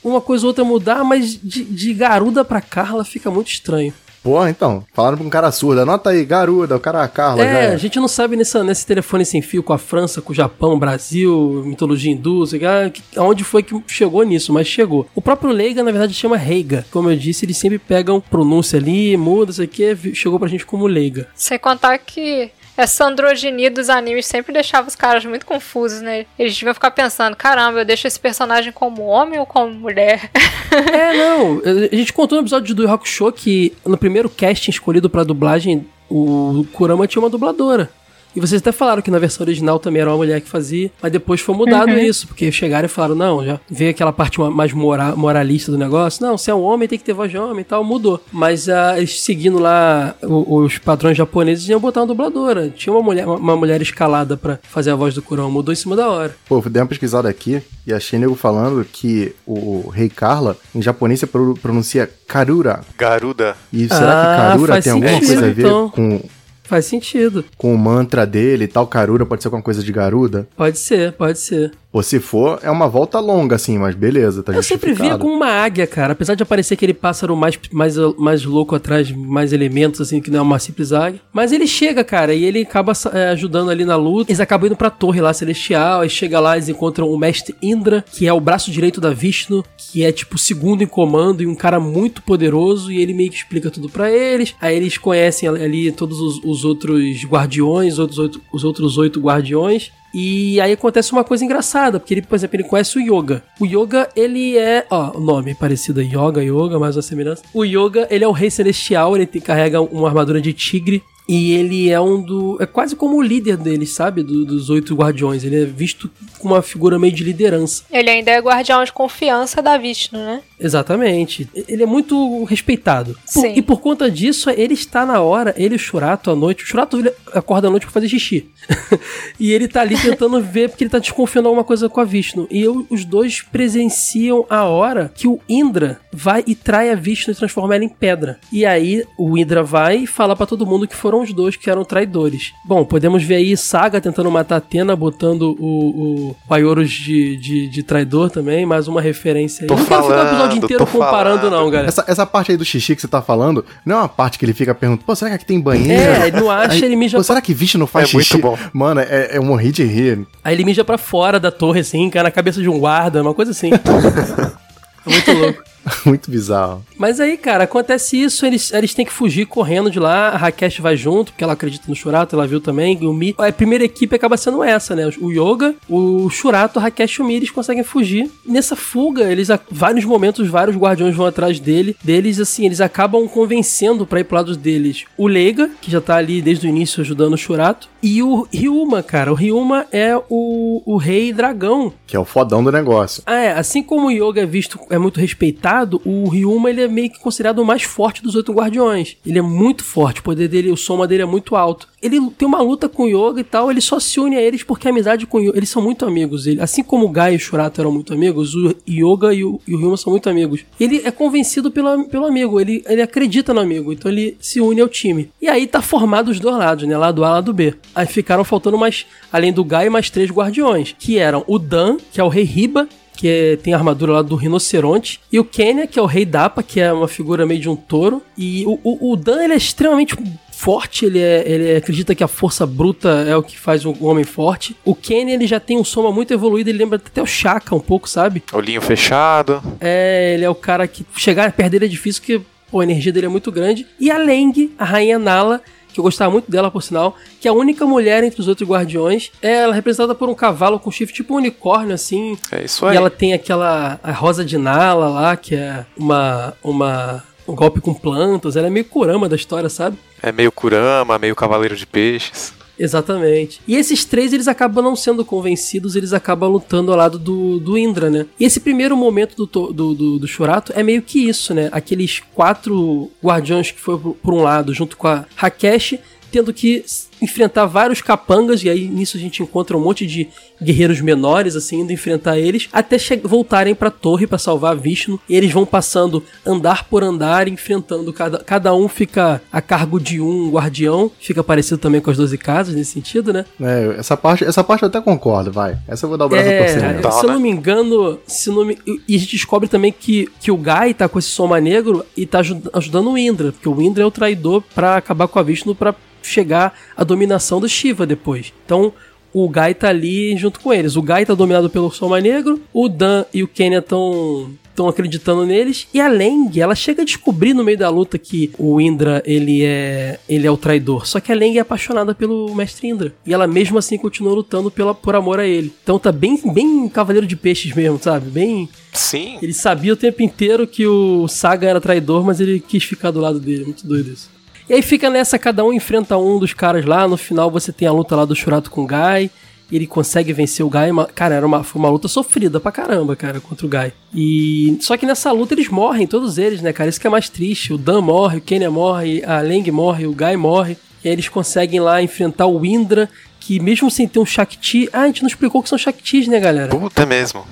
uma 0.03 0.23
coisa 0.23 0.47
ou 0.47 0.49
outra 0.49 0.65
mudar, 0.65 1.05
mas 1.05 1.39
de, 1.43 1.63
de 1.63 1.93
Garuda 1.93 2.43
pra 2.43 2.63
Carla 2.63 3.05
fica 3.05 3.31
muito 3.31 3.49
estranho. 3.49 3.93
Pô, 4.27 4.45
então, 4.45 4.85
falaram 4.93 5.17
pra 5.17 5.25
um 5.25 5.31
cara 5.31 5.53
surdo, 5.53 5.81
anota 5.83 6.11
aí, 6.11 6.25
Garuda, 6.25 6.75
o 6.75 6.81
cara, 6.81 7.01
a 7.05 7.07
Carla, 7.07 7.45
já 7.45 7.49
É, 7.61 7.65
é. 7.67 7.75
a 7.75 7.77
gente 7.77 8.01
não 8.01 8.09
sabe 8.09 8.35
nessa, 8.35 8.65
nesse 8.65 8.85
telefone 8.85 9.25
sem 9.25 9.41
fio 9.41 9.63
com 9.63 9.73
a 9.73 9.79
França, 9.79 10.21
com 10.21 10.33
o 10.33 10.35
Japão, 10.35 10.77
Brasil, 10.77 11.63
mitologia 11.65 12.11
hindu, 12.11 12.45
sei 12.45 12.59
lá, 12.59 12.91
que- 12.91 13.03
aonde 13.17 13.45
foi 13.45 13.63
que 13.63 13.81
chegou 13.87 14.25
nisso, 14.25 14.53
mas 14.53 14.67
chegou. 14.67 15.07
O 15.15 15.23
próprio 15.23 15.53
Leiga, 15.53 15.81
na 15.85 15.93
verdade, 15.93 16.13
chama 16.13 16.37
Reiga. 16.37 16.85
Como 16.91 17.09
eu 17.09 17.17
disse, 17.17 17.45
eles 17.45 17.57
sempre 17.57 17.79
pegam 17.79 18.21
pronúncia 18.21 18.81
ali, 18.81 19.17
muda, 19.17 19.53
isso 19.53 19.63
aqui, 19.63 19.97
chegou 20.13 20.41
pra 20.41 20.49
gente 20.49 20.67
como 20.67 20.89
Leiga. 20.89 21.29
Sem 21.33 21.57
contar 21.57 21.97
que 21.99 22.51
essa 22.77 23.05
androginia 23.05 23.71
dos 23.71 23.89
animes 23.89 24.27
sempre 24.27 24.53
deixava 24.53 24.89
os 24.89 24.95
caras 24.95 25.25
muito 25.25 25.47
confusos, 25.47 26.01
né? 26.01 26.27
Eles 26.39 26.55
deviam 26.55 26.75
ficar 26.75 26.91
pensando, 26.91 27.37
caramba, 27.37 27.81
eu 27.81 27.85
deixo 27.85 28.07
esse 28.07 28.19
personagem 28.21 28.73
como 28.73 29.03
homem 29.03 29.39
ou 29.39 29.47
como 29.47 29.73
mulher? 29.73 30.31
É, 30.71 31.13
não. 31.17 31.63
A 31.93 31.97
gente 31.97 32.13
contou 32.13 32.37
no 32.39 32.45
episódio 32.45 32.75
do 32.75 32.91
Hakusho 32.91 33.33
que 33.33 33.73
no 33.85 33.97
primeiro 33.97 34.29
casting 34.29 34.71
escolhido 34.71 35.09
pra 35.09 35.25
dublagem, 35.25 35.87
o 36.09 36.67
Kurama 36.73 37.07
tinha 37.07 37.23
uma 37.23 37.31
dubladora. 37.31 37.91
E 38.37 38.41
vocês 38.41 38.61
até 38.61 38.71
falaram 38.71 39.01
que 39.01 39.11
na 39.11 39.19
versão 39.19 39.45
original 39.45 39.79
também 39.79 40.03
era 40.03 40.11
uma 40.11 40.17
mulher 40.19 40.41
que 40.43 40.49
fazia, 40.49 40.91
mas 41.03 41.11
depois 41.11 41.41
foi 41.41 41.55
mudado 41.55 41.91
Uhum. 41.91 41.99
isso, 41.99 42.27
porque 42.29 42.53
chegaram 42.53 42.85
e 42.85 42.89
falaram, 42.89 43.15
não, 43.15 43.43
já 43.45 43.59
veio 43.71 43.91
aquela 43.91 44.13
parte 44.13 44.39
ma- 44.39 44.51
mais 44.51 44.73
mora- 44.75 45.17
moralista 45.17 45.73
do 45.73 45.79
negócio, 45.79 46.25
não, 46.25 46.37
se 46.37 46.51
é 46.51 46.55
um 46.55 46.63
homem 46.63 46.87
tem 46.87 46.99
que 46.99 47.05
ter 47.05 47.15
voz 47.15 47.31
de 47.31 47.39
homem 47.39 47.61
e 47.61 47.65
tal, 47.65 47.83
mudou. 47.83 48.21
Mas 48.31 48.69
ah, 48.69 48.95
eles 48.99 49.23
seguindo 49.23 49.59
lá 49.59 50.15
os 50.23 50.77
padrões 50.79 51.17
japoneses, 51.17 51.67
iam 51.69 51.81
botar 51.81 52.01
uma 52.01 52.07
dubladora. 52.09 52.69
Tinha 52.69 52.93
uma 52.93 53.03
mulher, 53.03 53.27
uma, 53.27 53.57
mulher 53.57 53.81
escalada 53.81 54.37
pra 54.37 54.59
fazer 54.63 54.91
a 54.91 54.95
voz 54.97 55.15
do 55.15 55.23
Kurama, 55.23 55.49
mudou 55.49 55.73
em 55.73 55.77
cima 55.77 55.97
da 55.97 56.09
hora. 56.11 56.37
Pô, 56.49 56.59
eu 56.65 56.71
dei 56.71 56.83
uma 56.83 56.89
pesquisada 56.89 57.29
aqui 57.29 57.63
e 57.87 57.93
achei 57.93 58.19
nego 58.19 58.35
falando 58.35 58.85
que 58.85 59.35
o 59.47 59.89
Rei 59.89 60.09
Carla, 60.11 60.57
em 60.75 60.83
japonês, 60.83 61.21
se 61.21 61.27
pro- 61.27 61.55
pronuncia 61.55 62.11
Karura. 62.27 62.81
Garuda. 62.99 63.57
E 63.73 63.89
será 63.89 64.23
Ah, 64.23 64.37
que 64.37 64.53
Karura 64.53 64.83
tem 64.83 64.93
alguma 64.93 65.11
sentido, 65.13 65.27
coisa 65.29 65.47
a 65.47 65.53
ver 65.53 65.67
então. 65.67 65.89
com, 65.89 66.21
Faz 66.67 66.85
sentido. 66.87 67.45
com 67.57 67.75
o 67.75 67.79
mantra 67.79 68.27
dele 68.27 68.65
e 68.65 68.69
tal? 68.69 68.87
Karura 68.87 69.25
pode 69.25 69.43
ser 69.43 69.49
alguma 69.49 69.63
coisa 69.63 69.83
de 69.83 69.93
Garuda? 69.93 70.49
Pode 70.57 70.79
ser, 70.79 71.13
pode 71.13 71.39
ser. 71.39 71.73
Pô, 71.97 72.03
se 72.03 72.21
for, 72.21 72.61
é 72.63 72.71
uma 72.71 72.87
volta 72.87 73.19
longa, 73.19 73.57
assim, 73.57 73.79
mas 73.79 73.95
beleza, 73.95 74.43
tá 74.43 74.53
Eu 74.53 74.63
sempre 74.63 74.93
via 74.93 75.17
com 75.17 75.29
uma 75.29 75.47
águia, 75.47 75.87
cara. 75.87 76.13
Apesar 76.13 76.35
de 76.35 76.43
aparecer 76.43 76.75
aquele 76.75 76.93
pássaro 76.93 77.35
mais, 77.35 77.59
mais, 77.73 77.97
mais 78.19 78.45
louco 78.45 78.75
atrás, 78.75 79.11
mais 79.11 79.51
elementos, 79.51 80.03
assim, 80.03 80.21
que 80.21 80.31
não 80.31 80.41
é 80.41 80.43
uma 80.43 80.59
simples 80.59 80.93
águia. 80.93 81.23
Mas 81.33 81.53
ele 81.53 81.67
chega, 81.67 82.05
cara, 82.05 82.35
e 82.35 82.45
ele 82.45 82.61
acaba 82.61 82.93
é, 83.15 83.29
ajudando 83.29 83.71
ali 83.71 83.87
na 83.87 83.97
luta. 83.97 84.31
Eles 84.31 84.41
acabam 84.41 84.67
indo 84.67 84.77
pra 84.77 84.91
torre 84.91 85.23
lá 85.23 85.33
celestial. 85.33 86.03
Aí 86.03 86.11
chega 86.11 86.39
lá, 86.39 86.55
eles 86.55 86.69
encontram 86.69 87.09
o 87.09 87.17
mestre 87.17 87.57
Indra, 87.63 88.05
que 88.13 88.29
é 88.29 88.33
o 88.35 88.41
braço 88.41 88.71
direito 88.71 89.01
da 89.01 89.15
Vishnu, 89.15 89.65
que 89.79 90.05
é 90.05 90.13
tipo 90.13 90.37
segundo 90.37 90.83
em 90.83 90.87
comando 90.87 91.43
e 91.43 91.47
um 91.47 91.55
cara 91.55 91.81
muito 91.81 92.21
poderoso. 92.21 92.93
E 92.93 93.01
ele 93.01 93.15
meio 93.15 93.31
que 93.31 93.37
explica 93.37 93.71
tudo 93.71 93.89
pra 93.89 94.13
eles. 94.13 94.55
Aí 94.61 94.77
eles 94.77 94.99
conhecem 94.99 95.49
ali 95.49 95.91
todos 95.93 96.21
os, 96.21 96.45
os 96.45 96.63
outros 96.63 97.25
guardiões, 97.25 97.99
os 97.99 98.19
outros, 98.19 98.43
os 98.53 98.65
outros 98.65 98.99
oito 98.99 99.19
guardiões. 99.19 99.91
E 100.19 100.59
aí 100.63 100.73
acontece 100.73 101.13
uma 101.13 101.23
coisa 101.23 101.45
engraçada, 101.45 102.01
porque 102.01 102.15
ele, 102.15 102.23
por 102.23 102.35
exemplo, 102.37 102.57
ele 102.57 102.65
conhece 102.65 102.97
o 102.97 103.01
Yoga. 103.03 103.43
O 103.61 103.67
Yoga, 103.67 104.09
ele 104.17 104.57
é, 104.57 104.87
ó, 104.91 105.15
o 105.15 105.21
nome 105.21 105.55
parecido 105.55 106.01
aí, 106.01 106.07
Yoga, 106.07 106.43
Yoga, 106.43 106.79
mais 106.79 106.97
uma 106.97 107.03
semelhança. 107.03 107.43
O 107.53 107.67
Yoga, 107.67 108.07
ele 108.11 108.25
é 108.25 108.29
o 108.29 108.33
rei 108.33 108.51
celestial, 108.51 109.15
ele 109.15 109.27
tem- 109.27 109.43
carrega 109.43 109.79
uma 109.83 110.09
armadura 110.09 110.41
de 110.41 110.55
tigre. 110.55 111.03
E 111.29 111.53
ele 111.53 111.91
é 111.91 112.01
um 112.01 112.23
do. 112.23 112.57
É 112.61 112.67
quase 112.67 112.95
como 112.95 113.17
o 113.17 113.23
líder 113.23 113.57
deles, 113.57 113.91
sabe? 113.93 114.23
Do- 114.23 114.45
dos 114.45 114.71
oito 114.71 114.95
guardiões. 114.95 115.43
Ele 115.43 115.63
é 115.63 115.65
visto 115.65 116.09
com 116.39 116.49
uma 116.49 116.63
figura 116.63 116.99
meio 116.99 117.13
de 117.13 117.25
liderança. 117.25 117.83
Ele 117.91 118.09
ainda 118.09 118.31
é 118.31 118.39
guardião 118.41 118.85
de 118.85 118.93
confiança 118.93 119.61
da 119.61 119.77
Vishnu, 119.77 120.19
né? 120.19 120.41
Exatamente. 120.59 121.49
Ele 121.69 121.83
é 121.83 121.87
muito 121.87 122.45
respeitado. 122.45 123.15
Por- 123.35 123.41
Sim. 123.43 123.53
e 123.57 123.61
por 123.63 123.81
conta 123.81 124.11
disso, 124.11 124.49
ele 124.51 124.75
está 124.75 125.05
na 125.05 125.21
hora, 125.21 125.53
ele 125.57 125.75
e 125.75 125.77
o 125.77 125.79
Churato 125.81 126.31
à 126.31 126.37
noite. 126.37 126.63
O 126.63 126.67
Churato 126.67 127.03
acorda 127.33 127.67
à 127.67 127.71
noite 127.71 127.85
pra 127.87 127.93
fazer 127.93 128.09
xixi. 128.09 128.49
e 129.41 129.53
ele 129.53 129.67
tá 129.69 129.81
ali 129.81 129.97
tentando 130.01 130.41
ver, 130.43 130.69
porque 130.71 130.85
ele 130.85 130.91
tá 130.91 130.99
desconfiando 130.99 131.49
alguma 131.49 131.65
coisa 131.65 131.89
com 131.89 132.01
a 132.01 132.05
Vishnu. 132.05 132.47
E 132.51 132.61
eu- 132.63 132.87
os 132.89 133.05
dois 133.05 133.43
presenciam 133.43 134.47
a 134.49 134.65
hora 134.65 135.11
que 135.15 135.27
o 135.27 135.41
Indra 135.49 135.99
vai 136.13 136.45
e 136.47 136.55
trai 136.55 136.91
a 136.91 136.95
Vishnu 136.95 137.33
e 137.33 137.37
transforma 137.37 137.75
ela 137.75 137.85
em 137.85 137.89
pedra. 137.89 138.39
E 138.53 138.65
aí 138.65 139.05
o 139.19 139.37
Indra 139.37 139.63
vai 139.63 139.99
e 139.99 140.07
fala 140.07 140.37
pra 140.37 140.47
todo 140.47 140.65
mundo 140.67 140.87
que 140.87 140.95
foram 140.97 141.16
os 141.21 141.33
dois 141.33 141.57
que 141.57 141.69
eram 141.71 141.85
traidores. 141.85 142.53
Bom, 142.65 142.85
podemos 142.85 143.23
ver 143.23 143.37
aí 143.37 143.57
Saga 143.57 144.01
tentando 144.01 144.31
matar 144.31 144.57
Atena, 144.57 144.95
botando 144.97 145.57
o, 145.59 146.29
o 146.31 146.37
Paiorus 146.49 146.91
de, 146.91 147.37
de, 147.37 147.69
de 147.69 147.83
traidor 147.83 148.31
também, 148.31 148.65
mais 148.67 148.89
uma 148.89 149.01
referência 149.01 149.63
aí. 149.65 149.69
Tô 149.69 149.77
não 149.77 149.85
quero 149.85 150.03
ficar 150.03 150.15
o 150.17 150.21
episódio 150.23 150.39
falando, 150.39 150.65
inteiro 150.65 150.87
comparando, 150.87 151.39
falando. 151.43 151.51
não, 151.53 151.71
galera. 151.71 151.89
Essa, 151.89 152.05
essa 152.07 152.27
parte 152.27 152.51
aí 152.53 152.57
do 152.57 152.65
xixi 152.65 152.95
que 152.95 153.01
você 153.03 153.09
tá 153.09 153.21
falando, 153.23 153.65
não 153.85 153.97
é 153.97 153.99
uma 154.01 154.09
parte 154.09 154.39
que 154.39 154.45
ele 154.45 154.53
fica 154.55 154.75
perguntando, 154.75 155.05
pô, 155.07 155.15
será 155.15 155.31
que 155.31 155.37
aqui 155.37 155.45
tem 155.47 155.61
banheiro? 155.61 156.03
É, 156.03 156.29
ele 156.29 156.41
não 156.41 156.51
acha, 156.51 156.73
Aí, 156.75 156.83
ele 156.85 156.97
mija 156.97 157.17
Pô, 157.19 157.23
pra- 157.23 157.27
será 157.27 157.41
que 157.41 157.53
Vixe 157.55 157.77
não 157.79 157.87
faz 157.87 158.11
É 158.11 158.13
muito 158.13 158.27
xixi? 158.27 158.41
bom. 158.41 158.57
Mano, 158.73 159.01
é, 159.01 159.31
eu 159.37 159.43
morri 159.43 159.73
de 159.73 159.85
rir. 159.85 160.27
Aí 160.45 160.55
ele 160.55 160.65
mija 160.65 160.85
pra 160.85 160.99
fora 160.99 161.39
da 161.41 161.51
torre, 161.51 161.81
assim, 161.81 162.09
cai 162.11 162.23
na 162.23 162.31
cabeça 162.31 162.61
de 162.61 162.69
um 162.69 162.79
guarda, 162.79 163.23
uma 163.23 163.35
coisa 163.35 163.51
assim. 163.53 163.71
é 165.07 165.11
muito 165.11 165.33
louco. 165.33 165.63
Muito 166.05 166.31
bizarro. 166.31 166.85
Mas 166.99 167.21
aí, 167.21 167.37
cara, 167.37 167.65
acontece 167.65 168.21
isso, 168.21 168.45
eles, 168.47 168.73
eles 168.73 168.95
têm 168.95 169.05
que 169.07 169.13
fugir 169.13 169.47
correndo 169.47 169.91
de 169.91 169.99
lá, 169.99 170.29
a 170.31 170.37
Rakesh 170.37 170.79
vai 170.81 170.97
junto, 170.97 171.33
porque 171.33 171.45
ela 171.45 171.53
acredita 171.53 171.85
no 171.89 171.95
Shurato, 171.95 172.35
ela 172.35 172.47
viu 172.47 172.61
também, 172.61 172.99
e 173.01 173.07
o 173.07 173.13
Mi. 173.13 173.35
A 173.39 173.53
primeira 173.53 173.85
equipe 173.85 174.15
acaba 174.17 174.37
sendo 174.37 174.63
essa, 174.63 174.95
né? 174.95 175.09
O 175.21 175.31
Yoga, 175.31 175.75
o 175.89 176.29
Shurato, 176.31 176.79
a 176.79 176.83
Rakesh 176.83 177.15
e 177.19 177.23
o 177.23 177.25
Mi, 177.25 177.35
eles 177.37 177.51
conseguem 177.51 177.85
fugir. 177.85 178.31
Nessa 178.45 178.75
fuga, 178.77 179.31
eles, 179.31 179.51
a- 179.51 179.61
vários 179.71 180.05
momentos, 180.05 180.49
vários 180.49 180.77
guardiões 180.77 181.15
vão 181.15 181.27
atrás 181.27 181.59
dele, 181.61 181.97
deles, 182.03 182.41
assim, 182.41 182.65
eles 182.67 182.81
acabam 182.81 183.27
convencendo 183.29 184.07
pra 184.07 184.21
ir 184.21 184.25
pro 184.25 184.37
lado 184.37 184.57
deles 184.57 185.05
o 185.17 185.27
Leiga, 185.27 185.71
que 185.81 185.91
já 185.91 186.01
tá 186.01 186.17
ali 186.17 186.41
desde 186.43 186.67
o 186.67 186.69
início 186.71 187.01
ajudando 187.01 187.35
o 187.35 187.39
Shurato, 187.39 187.89
e 188.03 188.23
o 188.23 188.47
Ryuma, 188.53 189.03
cara. 189.03 189.33
O 189.33 189.35
Ryuma 189.35 189.87
é 189.91 190.17
o, 190.29 190.83
o 190.85 190.97
rei 190.97 191.33
dragão, 191.33 191.93
Que 192.07 192.17
é 192.17 192.19
o 192.21 192.25
fodão 192.25 192.63
do 192.63 192.71
negócio. 192.71 193.23
ah, 193.27 193.35
é. 193.35 193.53
Assim 193.53 193.83
como 193.83 194.09
o 194.09 194.11
Yoga 194.11 194.43
é 194.43 194.47
visto, 194.47 194.79
é 194.91 194.99
muito 194.99 195.19
respeitado, 195.21 195.76
o 196.05 196.29
Ryuma 196.29 196.71
ele 196.71 196.83
é 196.83 196.89
meio 196.89 197.11
que 197.11 197.19
considerado 197.19 197.59
o 197.59 197.65
mais 197.65 197.83
forte 197.83 198.23
dos 198.23 198.35
oito 198.35 198.53
guardiões. 198.53 199.17
Ele 199.25 199.39
é 199.39 199.43
muito 199.43 199.85
forte, 199.85 200.21
o 200.21 200.23
poder 200.23 200.49
dele, 200.49 200.71
o 200.71 200.77
soma 200.77 201.07
dele 201.07 201.23
é 201.23 201.27
muito 201.27 201.57
alto. 201.57 201.89
Ele 202.03 202.21
tem 202.31 202.47
uma 202.47 202.61
luta 202.61 202.89
com 202.89 203.05
o 203.05 203.09
Yoga 203.09 203.41
e 203.41 203.45
tal, 203.45 203.71
ele 203.71 203.81
só 203.81 203.99
se 203.99 204.21
une 204.21 204.37
a 204.37 204.43
eles 204.43 204.63
porque 204.63 204.89
a 204.89 204.91
amizade 204.91 205.27
com 205.27 205.39
o 205.39 205.41
Yoga, 205.41 205.57
eles 205.57 205.69
são 205.69 205.83
muito 205.83 206.05
amigos. 206.05 206.47
Ele, 206.47 206.61
assim 206.61 206.83
como 206.83 207.07
o 207.07 207.09
Gai 207.09 207.35
e 207.35 207.37
o 207.37 207.41
Shurato 207.41 207.81
eram 207.81 207.93
muito 207.93 208.13
amigos, 208.13 208.55
o 208.55 208.75
Yoga 208.89 209.33
e 209.35 209.45
o, 209.45 209.61
e 209.67 209.75
o 209.75 209.79
Ryuma 209.79 209.97
são 209.97 210.11
muito 210.11 210.29
amigos. 210.29 210.65
Ele 210.79 211.03
é 211.05 211.11
convencido 211.11 211.71
pela, 211.71 212.05
pelo 212.05 212.27
amigo, 212.27 212.61
ele, 212.61 212.83
ele 212.87 213.03
acredita 213.03 213.53
no 213.53 213.61
amigo, 213.61 213.93
então 213.93 214.11
ele 214.11 214.37
se 214.41 214.61
une 214.61 214.81
ao 214.81 214.89
time. 214.89 215.31
E 215.41 215.49
aí 215.49 215.67
tá 215.67 215.83
formado 215.83 216.31
os 216.31 216.41
dois 216.41 216.57
lados, 216.57 216.87
né? 216.87 216.97
Lado 216.97 217.25
A 217.25 217.31
lado 217.31 217.53
B. 217.53 217.75
Aí 217.95 218.07
ficaram 218.07 218.45
faltando 218.45 218.79
mais, 218.79 219.07
além 219.33 219.53
do 219.53 219.65
Gai, 219.65 219.89
mais 219.89 220.11
três 220.11 220.31
guardiões, 220.31 220.95
que 220.99 221.19
eram 221.19 221.45
o 221.47 221.59
Dan, 221.59 221.97
que 222.13 222.21
é 222.21 222.25
o 222.25 222.29
rei 222.29 222.45
Riba, 222.45 222.89
que 223.17 223.29
é- 223.29 223.57
tem 223.57 223.73
a 223.73 223.77
armadura 223.79 224.13
lá 224.13 224.23
do 224.23 224.37
rinoceronte, 224.37 225.21
e 225.33 225.39
o 225.39 225.45
Kenya, 225.45 225.87
que 225.87 225.99
é 225.99 226.03
o 226.03 226.07
rei 226.07 226.25
Dapa, 226.25 226.63
que 226.63 226.81
é 226.81 226.93
uma 226.93 227.09
figura 227.09 227.47
meio 227.47 227.61
de 227.61 227.69
um 227.69 227.77
touro, 227.77 228.23
e 228.37 228.65
o, 228.67 228.79
o, 228.85 229.13
o 229.13 229.17
Dan, 229.17 229.43
ele 229.43 229.55
é 229.55 229.57
extremamente 229.57 230.15
forte, 230.53 231.05
ele, 231.05 231.19
é, 231.19 231.45
ele 231.47 231.77
acredita 231.77 232.15
que 232.15 232.25
a 232.25 232.29
força 232.29 232.67
bruta 232.67 233.09
é 233.29 233.37
o 233.37 233.43
que 233.43 233.59
faz 233.59 233.85
o 233.85 233.95
homem 234.01 234.25
forte. 234.25 234.75
O 234.85 234.95
Kenya, 234.95 235.35
ele 235.35 235.47
já 235.47 235.61
tem 235.61 235.77
um 235.77 235.85
soma 235.85 236.11
muito 236.11 236.33
evoluído, 236.33 236.71
ele 236.71 236.79
lembra 236.79 236.97
até 237.05 237.21
o 237.23 237.27
Shaka 237.27 237.75
um 237.75 237.81
pouco, 237.81 238.09
sabe? 238.09 238.43
Olhinho 238.53 238.81
fechado. 238.81 239.63
É, 239.81 240.33
ele 240.35 240.45
é 240.45 240.51
o 240.51 240.55
cara 240.55 240.87
que 240.89 241.05
chegar 241.17 241.53
perto 241.53 241.73
dele 241.73 241.85
é 241.85 241.89
difícil, 241.89 242.23
porque 242.23 242.41
pô, 242.71 242.81
a 242.81 242.85
energia 242.85 243.13
dele 243.13 243.27
é 243.27 243.29
muito 243.29 243.53
grande. 243.53 243.87
E 244.01 244.11
a 244.11 244.17
Leng, 244.17 244.73
a 244.79 244.85
rainha 244.85 245.19
Nala, 245.19 245.61
que 245.97 246.01
eu 246.01 246.05
gostava 246.05 246.31
muito 246.31 246.51
dela, 246.51 246.71
por 246.71 246.83
sinal, 246.83 247.17
que 247.41 247.49
é 247.49 247.51
a 247.51 247.55
única 247.55 247.87
mulher 247.87 248.23
entre 248.23 248.41
os 248.41 248.49
outros 248.49 248.69
guardiões. 248.69 249.31
É 249.43 249.63
ela 249.63 249.73
é 249.73 249.75
representada 249.77 250.15
por 250.15 250.29
um 250.29 250.35
cavalo 250.35 250.79
com 250.79 250.91
chifre 250.91 251.15
tipo 251.15 251.35
um 251.35 251.39
unicórnio, 251.39 251.95
assim. 251.95 252.37
É 252.53 252.65
isso 252.65 252.85
E 252.87 252.91
aí. 252.91 252.97
ela 252.97 253.11
tem 253.11 253.33
aquela 253.33 253.99
a 254.03 254.13
rosa 254.13 254.45
de 254.45 254.59
Nala 254.59 255.09
lá, 255.09 255.37
que 255.37 255.55
é 255.55 255.85
uma, 255.97 256.55
uma 256.63 257.25
um 257.49 257.55
golpe 257.55 257.81
com 257.81 257.95
plantas. 257.95 258.57
Ela 258.57 258.67
é 258.67 258.71
meio 258.71 258.85
Kurama 258.85 259.29
da 259.29 259.37
história, 259.37 259.69
sabe? 259.69 259.97
É 260.23 260.31
meio 260.31 260.53
Kurama, 260.53 261.19
meio 261.19 261.35
Cavaleiro 261.35 261.75
de 261.77 261.87
Peixes. 261.87 262.53
Exatamente. 262.79 263.61
E 263.67 263.75
esses 263.75 264.05
três, 264.05 264.33
eles 264.33 264.49
acabam 264.49 264.85
não 264.85 264.95
sendo 264.95 265.25
convencidos, 265.25 265.97
eles 265.97 266.13
acabam 266.13 266.51
lutando 266.51 266.93
ao 266.93 266.99
lado 266.99 267.19
do, 267.19 267.59
do 267.59 267.79
Indra, 267.79 268.11
né? 268.11 268.27
E 268.39 268.45
esse 268.45 268.61
primeiro 268.61 268.97
momento 268.97 269.35
do, 269.37 269.73
do, 269.73 269.95
do, 269.95 270.19
do 270.19 270.29
Shurato 270.29 270.73
é 270.75 270.83
meio 270.83 271.03
que 271.03 271.29
isso, 271.29 271.55
né? 271.55 271.69
Aqueles 271.73 272.23
quatro 272.35 273.11
guardiões 273.23 273.71
que 273.71 273.81
foram 273.81 274.15
por, 274.23 274.35
um 274.35 274.43
lado, 274.43 274.75
junto 274.75 274.97
com 274.97 275.09
a 275.09 275.25
Rakesh, 275.35 275.95
tendo 276.31 276.53
que 276.53 276.85
enfrentar 277.27 277.67
vários 277.67 278.01
capangas, 278.01 278.63
e 278.63 278.71
aí 278.71 278.89
nisso 278.89 279.17
a 279.17 279.21
gente 279.21 279.43
encontra 279.43 279.77
um 279.77 279.81
monte 279.81 280.07
de 280.07 280.29
guerreiros 280.63 281.01
menores, 281.01 281.55
assim, 281.55 281.81
indo 281.81 281.93
enfrentar 281.93 282.39
eles, 282.39 282.69
até 282.73 282.97
voltarem 283.23 283.75
pra 283.75 283.91
torre 283.91 284.27
pra 284.27 284.39
salvar 284.39 284.73
a 284.73 284.75
Vishnu. 284.75 285.21
E 285.29 285.37
eles 285.37 285.53
vão 285.53 285.67
passando 285.67 286.23
andar 286.45 286.85
por 286.89 287.03
andar, 287.05 287.47
enfrentando. 287.49 288.13
Cada, 288.13 288.39
cada 288.39 288.75
um 288.75 288.89
fica 288.89 289.43
a 289.53 289.61
cargo 289.61 290.01
de 290.01 290.21
um 290.21 290.51
guardião. 290.51 291.11
Fica 291.21 291.45
parecido 291.45 291.79
também 291.79 292.01
com 292.01 292.11
as 292.11 292.17
12 292.17 292.39
casas 292.39 292.75
nesse 292.75 292.93
sentido, 292.93 293.33
né? 293.33 293.45
É, 293.61 293.97
essa 293.99 294.17
parte, 294.17 294.45
essa 294.45 294.65
parte 294.65 294.83
eu 294.83 294.89
até 294.89 295.01
concordo, 295.01 295.53
vai. 295.53 295.77
Essa 295.87 296.07
eu 296.07 296.09
vou 296.09 296.17
dar 296.19 296.27
o 296.27 296.29
braço 296.29 296.49
a 296.49 296.59
torcer. 296.59 296.85
É. 296.85 296.95
Tá, 297.01 297.11
se 297.11 297.25
eu 297.27 297.31
não 297.33 297.41
me 297.41 297.51
engano, 297.51 298.19
se 298.27 298.51
não 298.51 298.65
me... 298.65 298.79
e 299.07 299.15
a 299.15 299.19
gente 299.19 299.33
descobre 299.37 299.69
também 299.69 299.93
que, 299.93 300.29
que 300.41 300.51
o 300.51 300.57
Gai 300.57 300.95
tá 300.95 301.09
com 301.09 301.19
esse 301.19 301.29
soma 301.29 301.61
negro 301.61 302.05
e 302.17 302.25
tá 302.25 302.39
aju- 302.39 302.63
ajudando 302.73 303.11
o 303.11 303.19
Indra, 303.19 303.53
porque 303.53 303.69
o 303.69 303.83
Indra 303.83 304.03
é 304.03 304.07
o 304.07 304.11
traidor 304.11 304.63
pra 304.75 304.97
acabar 304.97 305.29
com 305.29 305.39
a 305.39 305.43
Vishnu 305.43 305.75
pra 305.75 305.95
chegar 306.23 306.75
à 306.97 307.05
dominação 307.17 307.59
do 307.59 307.69
Shiva 307.69 308.07
depois. 308.07 308.53
Então, 308.65 308.93
o 309.33 309.49
Gai 309.49 309.75
tá 309.75 309.89
ali 309.89 310.37
junto 310.37 310.61
com 310.61 310.73
eles. 310.73 310.97
O 310.97 311.03
Gai 311.03 311.25
tá 311.25 311.35
dominado 311.35 311.71
pelo 311.71 311.91
soma 311.91 312.21
negro, 312.21 312.61
o 312.73 312.89
Dan 312.89 313.25
e 313.33 313.43
o 313.43 313.49
Kenya 313.49 313.79
estão 313.79 314.51
estão 314.77 314.89
acreditando 314.89 315.47
neles 315.47 315.89
e 315.95 315.99
a 315.99 316.07
Leng, 316.07 316.61
ela 316.61 316.75
chega 316.75 317.01
a 317.01 317.05
descobrir 317.05 317.55
no 317.55 317.65
meio 317.65 317.79
da 317.79 317.89
luta 317.89 318.19
que 318.19 318.51
o 318.59 318.79
Indra, 318.79 319.23
ele 319.25 319.65
é 319.65 320.21
ele 320.29 320.47
é 320.47 320.51
o 320.51 320.57
traidor. 320.59 321.07
Só 321.07 321.19
que 321.19 321.33
a 321.33 321.35
Leng 321.35 321.57
é 321.57 321.61
apaixonada 321.61 322.15
pelo 322.15 322.55
mestre 322.55 322.87
Indra 322.87 323.15
e 323.27 323.33
ela 323.33 323.47
mesmo 323.47 323.79
assim 323.79 323.97
continua 323.97 324.35
lutando 324.35 324.71
pela, 324.71 324.95
por 324.95 325.15
amor 325.15 325.41
a 325.41 325.47
ele. 325.47 325.73
Então 325.83 325.99
tá 325.99 326.13
bem 326.13 326.39
bem 326.53 326.91
cavaleiro 326.91 327.27
de 327.27 327.37
peixes 327.37 327.75
mesmo, 327.75 327.99
sabe? 327.99 328.29
Bem 328.29 328.69
Sim. 328.93 329.39
ele 329.41 329.55
sabia 329.55 329.95
o 329.95 329.97
tempo 329.97 330.23
inteiro 330.23 330.67
que 330.67 330.87
o 330.87 331.27
Saga 331.27 331.67
era 331.67 331.81
traidor, 331.81 332.23
mas 332.23 332.39
ele 332.39 332.61
quis 332.61 332.85
ficar 332.85 333.11
do 333.11 333.21
lado 333.21 333.41
dele. 333.41 333.65
Muito 333.65 333.87
doido 333.87 334.13
isso. 334.13 334.37
E 334.69 334.75
aí 334.75 334.83
fica 334.83 335.09
nessa, 335.09 335.39
cada 335.39 335.65
um 335.65 335.73
enfrenta 335.73 336.17
um 336.19 336.39
dos 336.39 336.53
caras 336.53 336.85
lá. 336.85 337.07
No 337.07 337.17
final 337.17 337.51
você 337.51 337.73
tem 337.73 337.87
a 337.87 337.93
luta 337.93 338.17
lá 338.17 338.25
do 338.25 338.35
Shurato 338.35 338.71
com 338.71 338.83
o 338.83 338.87
Guy. 338.87 339.31
Ele 339.71 339.87
consegue 339.87 340.33
vencer 340.33 340.65
o 340.65 340.71
Guy. 340.71 340.91
Cara, 341.15 341.35
era 341.35 341.47
uma, 341.47 341.63
foi 341.63 341.81
uma 341.81 341.89
luta 341.89 342.09
sofrida 342.09 342.61
pra 342.61 342.73
caramba, 342.73 343.17
cara, 343.17 343.41
contra 343.41 343.67
o 343.67 343.69
Guy. 343.69 343.93
E. 344.15 344.79
Só 344.81 344.97
que 344.97 345.07
nessa 345.07 345.33
luta 345.33 345.55
eles 345.55 345.69
morrem, 345.69 346.07
todos 346.07 346.39
eles, 346.39 346.61
né, 346.61 346.73
cara? 346.73 346.89
Isso 346.89 347.01
que 347.01 347.07
é 347.07 347.11
mais 347.11 347.29
triste. 347.29 347.73
O 347.73 347.79
Dan 347.79 348.01
morre, 348.01 348.39
o 348.39 348.41
Kenya 348.41 348.71
morre, 348.71 349.25
a 349.25 349.41
Leng 349.41 349.69
morre, 349.71 350.07
o 350.07 350.13
Guy 350.13 350.37
morre. 350.37 350.77
E 351.05 351.09
aí 351.09 351.15
eles 351.15 351.29
conseguem 351.29 351.81
lá 351.81 352.03
enfrentar 352.03 352.47
o 352.47 352.65
Indra, 352.65 353.09
que 353.39 353.61
mesmo 353.61 353.91
sem 353.91 354.09
ter 354.09 354.19
um 354.19 354.27
Shakti. 354.27 354.89
Ah, 354.93 355.03
a 355.03 355.07
gente 355.07 355.23
não 355.23 355.29
explicou 355.29 355.63
que 355.63 355.69
são 355.69 355.79
Shaktis, 355.79 356.27
né, 356.27 356.41
galera? 356.41 356.69
Puta 356.69 357.07
mesmo. 357.07 357.45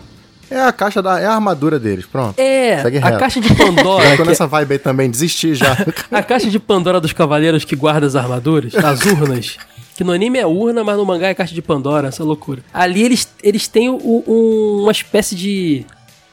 É 0.50 0.60
a 0.60 0.72
caixa 0.72 1.02
da. 1.02 1.20
É 1.20 1.26
a 1.26 1.34
armadura 1.34 1.78
deles, 1.78 2.04
pronto. 2.06 2.38
É, 2.38 2.80
Segue 2.82 2.98
a 2.98 3.00
reto. 3.06 3.18
caixa 3.18 3.40
de 3.40 3.54
Pandora. 3.54 4.10
Tô 4.16 4.22
que- 4.22 4.28
nessa 4.28 4.46
vibe 4.46 4.72
aí 4.72 4.78
também, 4.78 5.10
desisti 5.10 5.54
já. 5.54 5.76
A 6.10 6.22
caixa 6.22 6.48
de 6.50 6.58
Pandora 6.58 7.00
dos 7.00 7.12
Cavaleiros 7.12 7.64
que 7.64 7.74
guarda 7.76 8.06
as 8.06 8.14
armaduras, 8.16 8.74
as 8.74 9.04
urnas. 9.06 9.56
Que 9.96 10.02
no 10.04 10.12
anime 10.12 10.38
é 10.38 10.46
urna, 10.46 10.82
mas 10.82 10.96
no 10.96 11.04
mangá 11.06 11.28
é 11.28 11.34
caixa 11.34 11.54
de 11.54 11.62
Pandora, 11.62 12.08
essa 12.08 12.24
loucura. 12.24 12.62
Ali 12.72 13.02
eles, 13.02 13.28
eles 13.42 13.68
têm 13.68 13.88
o- 13.88 13.96
o- 13.96 14.80
uma 14.82 14.92
espécie 14.92 15.34
de. 15.34 15.86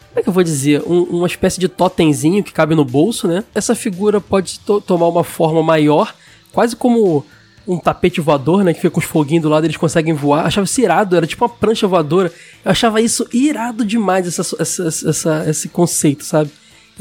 Como 0.10 0.20
é 0.20 0.24
que 0.24 0.30
eu 0.30 0.34
vou 0.34 0.44
dizer? 0.44 0.82
Um- 0.86 1.04
uma 1.04 1.28
espécie 1.28 1.60
de 1.60 1.68
totemzinho 1.70 2.44
que 2.44 2.52
cabe 2.52 2.76
no 2.76 2.84
bolso, 2.84 3.28
né? 3.28 3.44
Essa 3.56 3.74
figura 3.76 4.20
pode 4.20 4.60
to- 4.60 4.82
tomar 4.82 5.08
uma 5.08 5.24
forma 5.24 5.62
maior, 5.64 6.14
quase 6.52 6.76
como 6.76 7.26
um 7.68 7.78
tapete 7.78 8.20
voador, 8.22 8.64
né? 8.64 8.74
Que 8.74 8.80
fica 8.82 8.92
com 8.92 9.00
os 9.00 9.06
foguinhos 9.06 9.44
do 9.44 9.50
lado 9.50 9.66
eles 9.66 9.78
conseguem 9.78 10.14
voar. 10.14 10.46
Achava 10.46 10.66
isso 10.66 10.82
irado, 10.82 11.16
era 11.16 11.28
tipo 11.28 11.44
uma 11.46 11.50
prancha 11.50 11.88
voadora. 11.88 12.32
Eu 12.66 12.72
achava 12.72 13.02
isso 13.02 13.28
irado 13.32 13.86
demais, 13.86 14.28
essa, 14.28 14.56
essa, 14.60 14.84
essa- 15.10 15.50
esse 15.50 15.70
conceito, 15.70 16.24
sabe? 16.24 16.50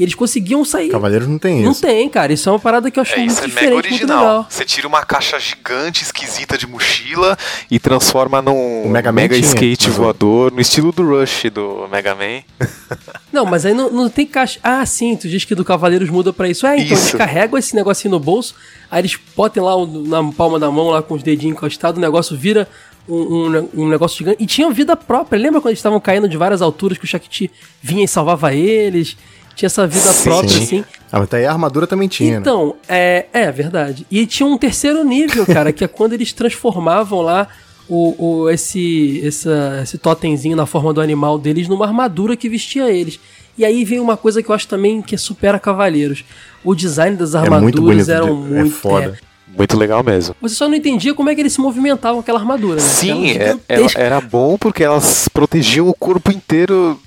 E 0.01 0.03
eles 0.03 0.15
conseguiam 0.15 0.65
sair. 0.65 0.89
Cavaleiros 0.89 1.27
não 1.27 1.37
tem 1.37 1.61
Não 1.61 1.73
isso. 1.73 1.81
tem, 1.81 2.09
cara. 2.09 2.33
Isso 2.33 2.49
é 2.49 2.51
uma 2.51 2.57
parada 2.57 2.89
que 2.89 2.97
eu 2.97 3.01
acho 3.03 3.13
É, 3.13 3.17
muito 3.19 3.29
isso 3.33 3.43
é 3.43 3.47
mega 3.47 3.75
original. 3.75 4.47
Você 4.49 4.65
tira 4.65 4.87
uma 4.87 5.05
caixa 5.05 5.39
gigante, 5.39 6.01
esquisita 6.01 6.57
de 6.57 6.65
mochila 6.65 7.37
e 7.69 7.77
transforma 7.77 8.41
num 8.41 8.83
O 8.85 8.89
Mega 8.89 9.11
mega 9.11 9.35
tinha, 9.35 9.45
skate 9.47 9.91
voador, 9.91 10.51
no 10.51 10.59
estilo 10.59 10.91
do 10.91 11.07
Rush 11.07 11.43
do 11.53 11.87
Mega 11.91 12.15
Man. 12.15 12.41
Não, 13.31 13.45
mas 13.45 13.63
aí 13.63 13.75
não, 13.75 13.91
não 13.91 14.09
tem 14.09 14.25
caixa. 14.25 14.59
Ah, 14.63 14.83
sim, 14.87 15.15
tu 15.15 15.29
diz 15.29 15.45
que 15.45 15.53
do 15.53 15.63
Cavaleiros 15.63 16.09
muda 16.09 16.33
pra 16.33 16.49
isso. 16.49 16.65
É, 16.65 16.75
então 16.77 16.87
eles 16.87 17.05
Isso. 17.07 17.17
carregam 17.17 17.57
esse 17.59 17.75
negocinho 17.75 18.11
no 18.11 18.19
bolso, 18.19 18.55
aí 18.89 19.01
eles 19.01 19.17
botam 19.37 19.63
lá 19.63 19.75
o- 19.75 19.85
na 19.85 20.23
palma 20.33 20.57
da 20.59 20.69
mão, 20.71 20.87
lá 20.89 21.01
com 21.03 21.13
os 21.13 21.21
dedinhos 21.23 21.55
encostados, 21.55 21.97
o 21.97 22.01
negócio 22.01 22.35
vira 22.35 22.67
um, 23.07 23.15
um 23.15 23.69
um 23.83 23.87
negócio 23.87 24.17
gigante. 24.17 24.41
E 24.41 24.45
tinha 24.47 24.69
vida 24.71 24.95
própria. 24.97 25.37
Lembra 25.39 25.61
quando 25.61 25.69
eles 25.69 25.79
estavam 25.79 25.99
caindo 25.99 26.27
de 26.27 26.37
várias 26.37 26.61
alturas 26.61 26.97
que 26.97 27.05
o 27.05 27.07
Shakti 27.07 27.49
vinha 27.81 28.03
e 28.03 28.07
salvava 28.07 28.53
eles? 28.53 29.15
Tinha 29.61 29.67
essa 29.67 29.85
vida 29.85 30.11
Sim. 30.11 30.23
própria, 30.23 30.49
Sim. 30.49 30.63
assim. 30.63 30.83
Ah, 31.11 31.19
mas 31.19 31.23
até 31.23 31.37
aí 31.37 31.45
a 31.45 31.51
armadura 31.51 31.85
também 31.85 32.07
tinha, 32.07 32.31
né? 32.31 32.37
Então, 32.39 32.75
é, 32.89 33.27
é 33.31 33.51
verdade. 33.51 34.07
E 34.09 34.25
tinha 34.25 34.47
um 34.47 34.57
terceiro 34.57 35.03
nível, 35.03 35.45
cara, 35.45 35.71
que 35.71 35.83
é 35.83 35.87
quando 35.87 36.13
eles 36.13 36.33
transformavam 36.33 37.21
lá 37.21 37.47
o, 37.87 38.15
o- 38.43 38.49
esse, 38.49 39.21
essa, 39.23 39.81
esse 39.83 39.97
totemzinho 39.99 40.55
na 40.55 40.65
forma 40.65 40.91
do 40.93 40.99
animal 41.01 41.37
deles 41.37 41.67
numa 41.67 41.85
armadura 41.85 42.35
que 42.35 42.49
vestia 42.49 42.89
eles. 42.89 43.19
E 43.57 43.63
aí 43.63 43.85
vem 43.85 43.99
uma 43.99 44.17
coisa 44.17 44.41
que 44.41 44.49
eu 44.49 44.55
acho 44.55 44.67
também 44.67 45.01
que 45.01 45.15
supera 45.17 45.59
Cavaleiros. 45.59 46.23
O 46.63 46.73
design 46.73 47.15
das 47.15 47.35
É 47.35 47.37
armaduras 47.37 47.61
muito 47.63 47.81
bonito. 47.83 48.09
eram 48.09 48.27
de- 48.41 48.49
muito. 48.49 48.67
é 48.67 48.69
foda. 48.71 49.19
Muito 49.55 49.77
legal 49.77 50.01
mesmo. 50.01 50.33
Você 50.41 50.55
só 50.55 50.67
não 50.67 50.75
entendia 50.75 51.13
como 51.13 51.29
é 51.29 51.35
que 51.35 51.41
eles 51.41 51.53
se 51.53 51.59
movimentavam 51.61 52.15
com 52.15 52.21
aquela 52.21 52.39
armadura, 52.39 52.75
né? 52.75 52.81
Sim, 52.81 53.31
é- 53.31 53.33
era, 53.35 53.57
gigantesca. 53.59 54.01
era 54.01 54.21
bom 54.21 54.57
porque 54.57 54.81
elas 54.83 55.27
protegiam 55.27 55.87
o 55.89 55.93
corpo 55.93 56.31
inteiro 56.31 56.97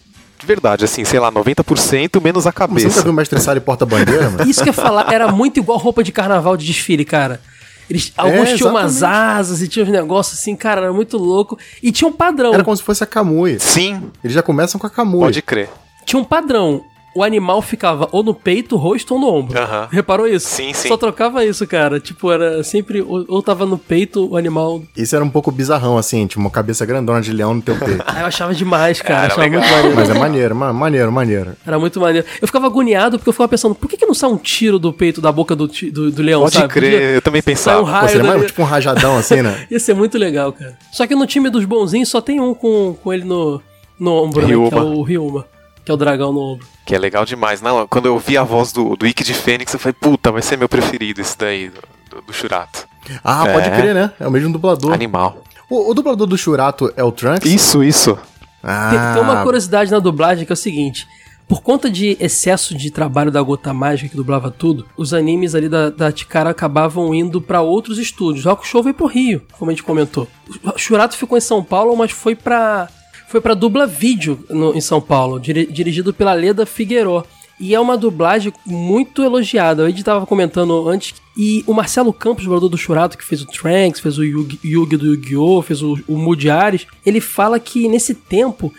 de 0.45 0.47
verdade, 0.47 0.84
assim, 0.84 1.05
sei 1.05 1.18
lá, 1.18 1.32
90% 1.32 2.20
menos 2.22 2.47
a 2.47 2.51
Você 2.51 2.61
nunca 2.62 2.68
cabeça. 2.68 3.03
viu 3.03 3.11
o 3.11 3.14
Mestre 3.14 3.40
Sala 3.40 3.57
e 3.57 3.61
Porta-Bandeira, 3.61 4.28
mano? 4.30 4.49
Isso 4.49 4.62
que 4.62 4.68
eu 4.68 4.72
ia 4.74 4.80
falar, 4.82 5.11
era 5.12 5.32
muito 5.32 5.59
igual 5.59 5.78
roupa 5.78 6.05
de 6.05 6.12
carnaval 6.12 6.57
de 6.57 6.66
desfile, 6.66 7.05
cara. 7.05 7.40
Eles, 7.88 8.12
alguns 8.16 8.53
tinham 8.55 8.70
umas 8.70 9.03
asas 9.03 9.61
e 9.61 9.68
tinham 9.68 9.86
uns 9.86 9.92
negócios 9.92 10.38
assim, 10.38 10.55
cara, 10.57 10.82
era 10.82 10.92
muito 10.92 11.16
louco. 11.18 11.59
E 11.82 11.90
tinha 11.92 12.09
um 12.09 12.12
padrão. 12.12 12.55
Era 12.55 12.64
como 12.64 12.76
se 12.76 12.82
fosse 12.82 13.03
a 13.03 13.07
Kamui. 13.07 13.59
Sim, 13.59 14.11
Eles 14.22 14.34
já 14.34 14.42
começam 14.42 14.78
com 14.80 14.86
a 14.86 14.90
Kamui. 14.90 15.20
pode 15.20 15.42
crer. 15.42 15.68
Tinha 16.05 16.20
um 16.20 16.24
padrão. 16.24 16.82
O 17.15 17.23
animal 17.23 17.62
ficava 17.62 18.09
ou 18.11 18.23
no 18.23 18.35
peito, 18.35 18.77
rosto 18.77 19.15
ou 19.15 19.21
no 19.21 19.29
ombro. 19.29 19.59
Aham. 19.59 19.89
Reparou 19.91 20.27
isso? 20.27 20.49
Sim, 20.49 20.73
sim. 20.75 20.89
Só 20.89 20.97
trocava 20.97 21.45
isso, 21.45 21.67
cara. 21.67 22.01
Tipo, 22.01 22.33
era 22.33 22.62
sempre. 22.65 23.01
Ou, 23.03 23.25
ou 23.29 23.43
tava 23.43 23.65
no 23.65 23.79
peito 23.79 24.29
o 24.31 24.37
animal. 24.37 24.83
Isso 24.97 25.15
era 25.15 25.25
um 25.25 25.31
pouco 25.31 25.51
bizarrão, 25.53 25.97
assim, 25.97 26.27
tipo 26.27 26.41
uma 26.41 26.51
cabeça 26.51 26.85
grandona 26.85 27.21
de 27.21 27.33
leão 27.33 27.55
no 27.55 27.62
teu 27.62 27.77
peito. 27.77 28.03
Ah, 28.15 28.21
eu 28.21 28.27
achava 28.27 28.55
demais, 28.55 29.01
cara. 29.01 29.25
Era 29.25 29.27
achava 29.27 29.43
legal. 29.43 29.61
muito 29.61 29.73
maneiro. 29.75 29.97
Mas 29.97 30.11
é 30.11 30.15
maneiro, 30.19 30.55
ma- 30.57 30.73
maneiro, 30.73 31.12
maneiro. 31.12 31.53
Era 31.67 31.79
muito 31.79 32.01
maneiro. 32.01 32.27
Eu 32.41 32.47
ficava 32.49 32.67
agoniado 32.67 33.19
porque 33.19 33.29
eu 33.29 33.33
ficava 33.33 33.49
pensando, 33.49 33.75
por 33.75 33.89
que, 33.89 33.97
que 33.97 34.07
não 34.07 34.15
sai 34.15 34.31
um 34.31 34.37
tiro 34.37 34.79
do 34.79 34.93
peito 34.93 35.21
da 35.21 35.31
boca 35.33 35.55
do, 35.57 35.67
do, 35.67 36.11
do 36.11 36.23
leão, 36.23 36.43
Pode 36.43 36.55
sabe? 36.57 36.73
crer, 36.73 37.15
eu 37.17 37.23
também 37.23 37.43
pensava. 37.43 37.81
um 37.81 37.85
Pô, 37.85 37.91
raio 37.91 38.09
seria 38.09 38.23
dali. 38.25 38.35
mais, 38.39 38.47
tipo 38.51 38.62
um 38.62 38.65
rajadão, 38.65 39.17
assim, 39.17 39.43
né? 39.43 39.67
Ia 39.71 39.79
ser 39.81 39.95
muito 39.95 40.19
legal, 40.19 40.53
cara. 40.53 40.77
Só 40.93 41.07
que 41.07 41.15
no 41.15 41.27
time 41.27 41.49
dos 41.51 41.65
bonzinhos 41.65 42.09
só 42.09 42.21
tem 42.21 42.41
um 42.41 42.55
com, 42.55 42.97
com 43.03 43.12
ele 43.12 43.25
no, 43.25 43.61
no 43.99 44.12
ombro, 44.12 44.43
né? 44.43 44.49
Que 44.49 44.75
é 44.75 44.81
o 44.81 45.03
Ryuma. 45.03 45.47
Que 45.85 45.91
é 45.91 45.95
o 45.95 45.97
dragão 45.97 46.32
no 46.32 46.41
ombro. 46.41 46.66
Que 46.87 46.95
é 46.95 46.99
legal 46.99 47.24
demais. 47.24 47.61
Não, 47.61 47.87
quando 47.87 48.07
eu 48.07 48.18
vi 48.18 48.39
a 48.39 48.43
voz 48.43 48.72
do, 48.72 48.97
do 48.97 49.07
Ikki 49.07 49.22
de 49.22 49.35
Fênix, 49.35 49.72
eu 49.72 49.78
falei, 49.78 49.95
puta, 50.01 50.32
vai 50.32 50.41
ser 50.43 50.57
meu 50.57 50.68
preferido 50.68 51.20
esse 51.20 51.37
daí, 51.37 51.68
do, 51.68 51.80
do, 52.16 52.22
do 52.22 52.32
Shurato. 52.32 52.87
Ah, 53.22 53.45
pode 53.53 53.68
É. 53.68 53.76
crer, 53.76 53.95
né? 53.95 54.12
É 54.18 54.26
o 54.26 54.30
mesmo 54.30 54.51
dublador. 54.53 54.93
Animal. 54.93 55.43
O, 55.68 55.91
o 55.91 55.95
dublador 55.95 56.26
do 56.26 56.39
Shurato 56.39 56.93
é 56.97 57.05
o 57.05 57.12
Trunks? 57.12 57.51
Isso, 57.51 57.82
isso. 57.85 58.18
Ah, 58.62 58.91
Tem, 58.91 59.14
tem 59.14 59.22
uma 59.22 59.43
curiosidade 59.43 59.91
na 59.91 59.99
dublagem 59.99 60.47
que 60.47 60.53
é 60.53 60.55
o 60.55 60.57
seguinte: 60.57 61.07
por 61.47 61.61
conta 61.62 61.91
de 61.91 62.16
excesso 62.18 62.74
de 62.74 62.91
trabalho 62.91 63.30
da 63.30 63.43
Gota 63.43 63.74
Mágica 63.74 64.09
que 64.09 64.16
dublava 64.16 64.51
tudo, 64.51 64.87
os 64.97 65.12
animes 65.12 65.55
ali 65.55 65.68
da, 65.68 65.91
da 65.91 66.11
Tikara 66.11 66.49
acabavam 66.49 67.14
indo 67.14 67.43
pra 67.43 67.61
outros 67.61 67.99
estúdios. 67.99 68.47
O 68.47 68.51
Hakusho 68.51 68.82
veio 68.82 68.95
pro 68.95 69.07
Rio, 69.07 69.43
como 69.59 69.70
a 69.70 69.74
gente 69.74 69.82
comentou. 69.82 70.26
O 70.64 70.78
Shurato 70.78 71.14
ficou 71.14 71.37
em 71.37 71.43
São 71.43 71.62
Paulo, 71.62 71.95
mas 71.95 72.11
foi 72.11 72.35
pra 72.35 72.89
foi 73.29 73.41
para 73.41 73.55
dubla 73.55 73.87
vídeo 73.87 74.45
no- 74.49 74.75
em 74.75 74.81
São 74.81 75.01
Paulo, 75.01 75.39
diri- 75.41 75.66
dirigido 75.66 76.12
pela 76.14 76.33
Leda 76.35 76.64
Figueiró. 76.66 77.25
E 77.61 77.72
é 77.72 77.79
uma 77.79 77.97
dublagem 77.97 78.53
muito 78.66 79.22
elogiada. 79.22 79.85
O 79.85 79.89
Ed 79.89 80.03
tava 80.03 80.27
comentando 80.27 80.89
antes. 80.89 81.14
E 81.39 81.62
o 81.68 81.72
Marcelo 81.72 82.12
Campos, 82.12 82.45
dublador 82.45 82.68
do 82.68 82.77
Churato, 82.77 83.16
que 83.16 83.25
fez 83.25 83.43
o 83.43 83.47
Trunks, 83.47 84.01
fez 84.01 84.18
o 84.18 84.25
Yugi, 84.25 84.59
Yugi 84.64 84.97
do 84.97 85.07
Yu-Gi-Oh!, 85.14 85.62
fez 85.62 85.81
o, 85.81 85.97
o 86.09 86.16
Moody 86.18 86.51
Ares, 86.51 86.85
ele 87.07 87.20
fala 87.20 87.59
que 87.61 87.89
nesse 87.89 88.12
tempo 88.12 88.72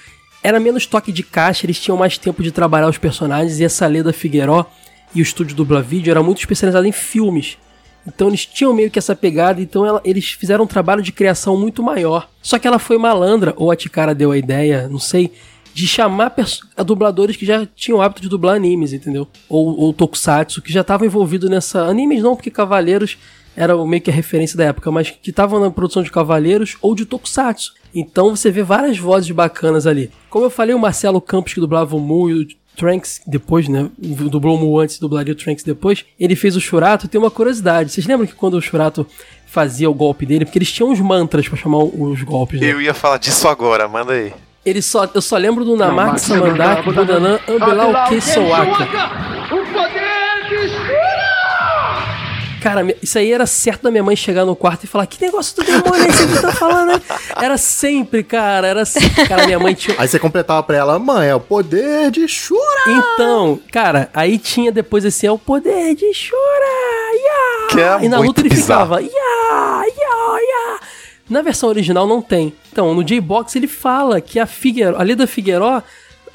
era 0.44 0.60
menos 0.60 0.86
toque 0.86 1.12
de 1.12 1.24
caixa, 1.24 1.66
eles 1.66 1.80
tinham 1.80 1.98
mais 1.98 2.18
tempo 2.18 2.44
de 2.44 2.52
trabalhar 2.52 2.90
os 2.90 2.98
personagens. 2.98 3.60
E 3.60 3.64
essa 3.64 3.88
Leda 3.88 4.12
Figueiró 4.12 4.66
e 5.14 5.22
o 5.22 5.24
estúdio 5.24 5.56
Dubla 5.56 5.82
Vídeo 5.82 6.12
era 6.12 6.22
muito 6.22 6.40
especializado 6.40 6.86
em 6.86 6.92
filmes. 6.92 7.58
Então 8.08 8.28
eles 8.28 8.46
tinham 8.46 8.74
meio 8.74 8.92
que 8.92 9.00
essa 9.00 9.16
pegada, 9.16 9.62
então 9.62 9.86
ela- 9.86 10.02
eles 10.06 10.32
fizeram 10.32 10.64
um 10.66 10.68
trabalho 10.68 11.02
de 11.02 11.12
criação 11.12 11.58
muito 11.58 11.82
maior. 11.82 12.30
Só 12.42 12.60
que 12.60 12.68
ela 12.68 12.80
foi 12.80 12.98
malandra, 12.98 13.54
ou 13.58 13.72
a 13.72 13.76
Tikara 13.76 14.14
deu 14.14 14.32
a 14.32 14.38
ideia, 14.38 14.88
não 14.88 15.00
sei, 15.00 15.32
de 15.74 15.86
chamar 15.88 16.34
dubladores 16.86 17.36
que 17.36 17.46
já 17.46 17.66
tinham 17.76 17.98
o 17.98 18.02
hábito 18.02 18.22
de 18.22 18.30
dublar 18.30 18.56
animes, 18.56 18.94
entendeu? 18.94 19.28
Ou, 19.50 19.78
ou 19.78 19.92
tokusatsu, 19.94 20.62
que 20.62 20.72
já 20.72 20.82
estavam 20.82 21.06
envolvidos 21.06 21.50
nessa. 21.50 21.82
Animes 21.84 22.22
não, 22.24 22.36
porque 22.36 22.50
Cavaleiros 22.50 23.18
era 23.58 23.76
meio 23.86 24.02
que 24.02 24.10
a 24.10 24.14
referência 24.14 24.58
da 24.58 24.66
época, 24.66 24.90
mas 24.92 25.10
que 25.10 25.30
estavam 25.32 25.60
na 25.60 25.72
produção 25.72 26.04
de 26.04 26.12
Cavaleiros 26.12 26.78
ou 26.82 26.96
de 26.96 27.06
tokusatsu. 27.06 27.74
Então 27.94 28.36
você 28.36 28.52
vê 28.52 28.64
várias 28.64 28.98
vozes 28.98 29.32
bacanas 29.32 29.86
ali. 29.88 30.12
Como 30.30 30.46
eu 30.46 30.50
falei, 30.50 30.76
o 30.76 30.80
Marcelo 30.80 31.20
Campos, 31.20 31.54
que 31.54 31.60
dublava 31.60 31.96
o 31.96 32.00
Mu 32.00 32.30
e 32.30 32.34
o 32.44 32.48
Trunks 32.76 33.22
depois, 33.26 33.68
né? 33.68 33.90
Dublou 33.98 34.58
o 34.58 34.60
Mu 34.60 34.80
antes, 34.80 35.00
dublaria 35.00 35.34
o 35.34 35.36
Trunks 35.36 35.64
depois. 35.64 36.06
Ele 36.20 36.36
fez 36.36 36.56
o 36.56 36.62
Shurato. 36.62 37.08
Tem 37.08 37.20
uma 37.20 37.32
curiosidade. 37.32 37.92
Vocês 37.92 38.06
lembram 38.06 38.28
que 38.28 38.36
quando 38.36 38.56
o 38.56 38.62
Shurato 38.62 39.08
fazia 39.46 39.90
o 39.90 39.94
golpe 39.94 40.26
dele, 40.26 40.46
porque 40.46 40.58
eles 40.58 40.72
tinham 40.72 40.92
uns 40.92 41.00
mantras 41.00 41.48
pra 41.48 41.58
chamar 41.58 41.78
os 41.78 42.22
golpes, 42.24 42.60
né? 42.60 42.72
Eu 42.72 42.82
ia 42.82 42.94
falar 42.94 43.18
disso 43.18 43.48
agora, 43.48 43.88
manda 43.88 44.14
aí. 44.14 44.34
Ele 44.66 44.82
só, 44.82 45.08
eu 45.14 45.22
só 45.22 45.38
lembro 45.38 45.64
do 45.64 45.78
Namak 45.78 46.20
Samandak 46.20 46.84
Budanã 46.92 47.40
Ambelau 47.48 48.10
Kesowaka. 48.10 48.84
O 49.54 49.74
poder 49.74 50.00
de 50.00 50.05
Cara, 52.66 52.82
isso 53.00 53.20
aí 53.20 53.32
era 53.32 53.46
certo 53.46 53.84
da 53.84 53.92
minha 53.92 54.02
mãe 54.02 54.16
chegar 54.16 54.44
no 54.44 54.56
quarto 54.56 54.86
e 54.86 54.88
falar: 54.88 55.06
Que 55.06 55.24
negócio 55.24 55.56
do 55.56 55.64
demônio 55.64 56.04
é 56.04 56.08
esse 56.08 56.26
que 56.26 56.42
tá 56.42 56.52
falando, 56.52 56.94
né? 56.94 57.02
Era 57.40 57.60
sempre, 57.60 58.24
cara, 58.24 58.66
era 58.66 58.84
sempre. 58.84 59.28
Cara, 59.28 59.46
minha 59.46 59.60
mãe 59.60 59.76
tinha. 59.76 59.96
Aí 60.00 60.08
você 60.08 60.18
completava 60.18 60.64
pra 60.64 60.76
ela, 60.76 60.98
mãe, 60.98 61.28
é 61.30 61.36
o 61.36 61.40
poder 61.40 62.10
de 62.10 62.28
Shura! 62.28 62.64
Então, 62.88 63.60
cara, 63.72 64.10
aí 64.16 64.40
tinha 64.40 64.72
depois 64.72 65.06
assim: 65.06 65.28
É 65.28 65.32
o 65.32 65.38
poder 65.38 65.94
de 65.94 66.12
Shura! 66.12 66.40
Ya! 67.14 67.68
Que 67.70 67.82
é 67.82 68.06
e 68.06 68.10
na 68.10 68.18
luta 68.18 68.42
ele 68.42 68.50
bizarro. 68.50 68.96
ficava: 68.96 69.02
Ya! 69.04 69.84
Ya! 69.86 70.40
Ya! 70.40 70.80
Na 71.30 71.44
versão 71.44 71.70
original 71.70 72.08
não 72.08 72.20
tem. 72.20 72.52
Então, 72.72 72.96
no 72.96 73.04
J-Box 73.04 73.56
ele 73.56 73.68
fala 73.68 74.20
que 74.20 74.40
a 74.40 74.48
Figueiró, 74.48 74.98
a 74.98 75.04
Leda 75.04 75.28
Figueiró 75.28 75.84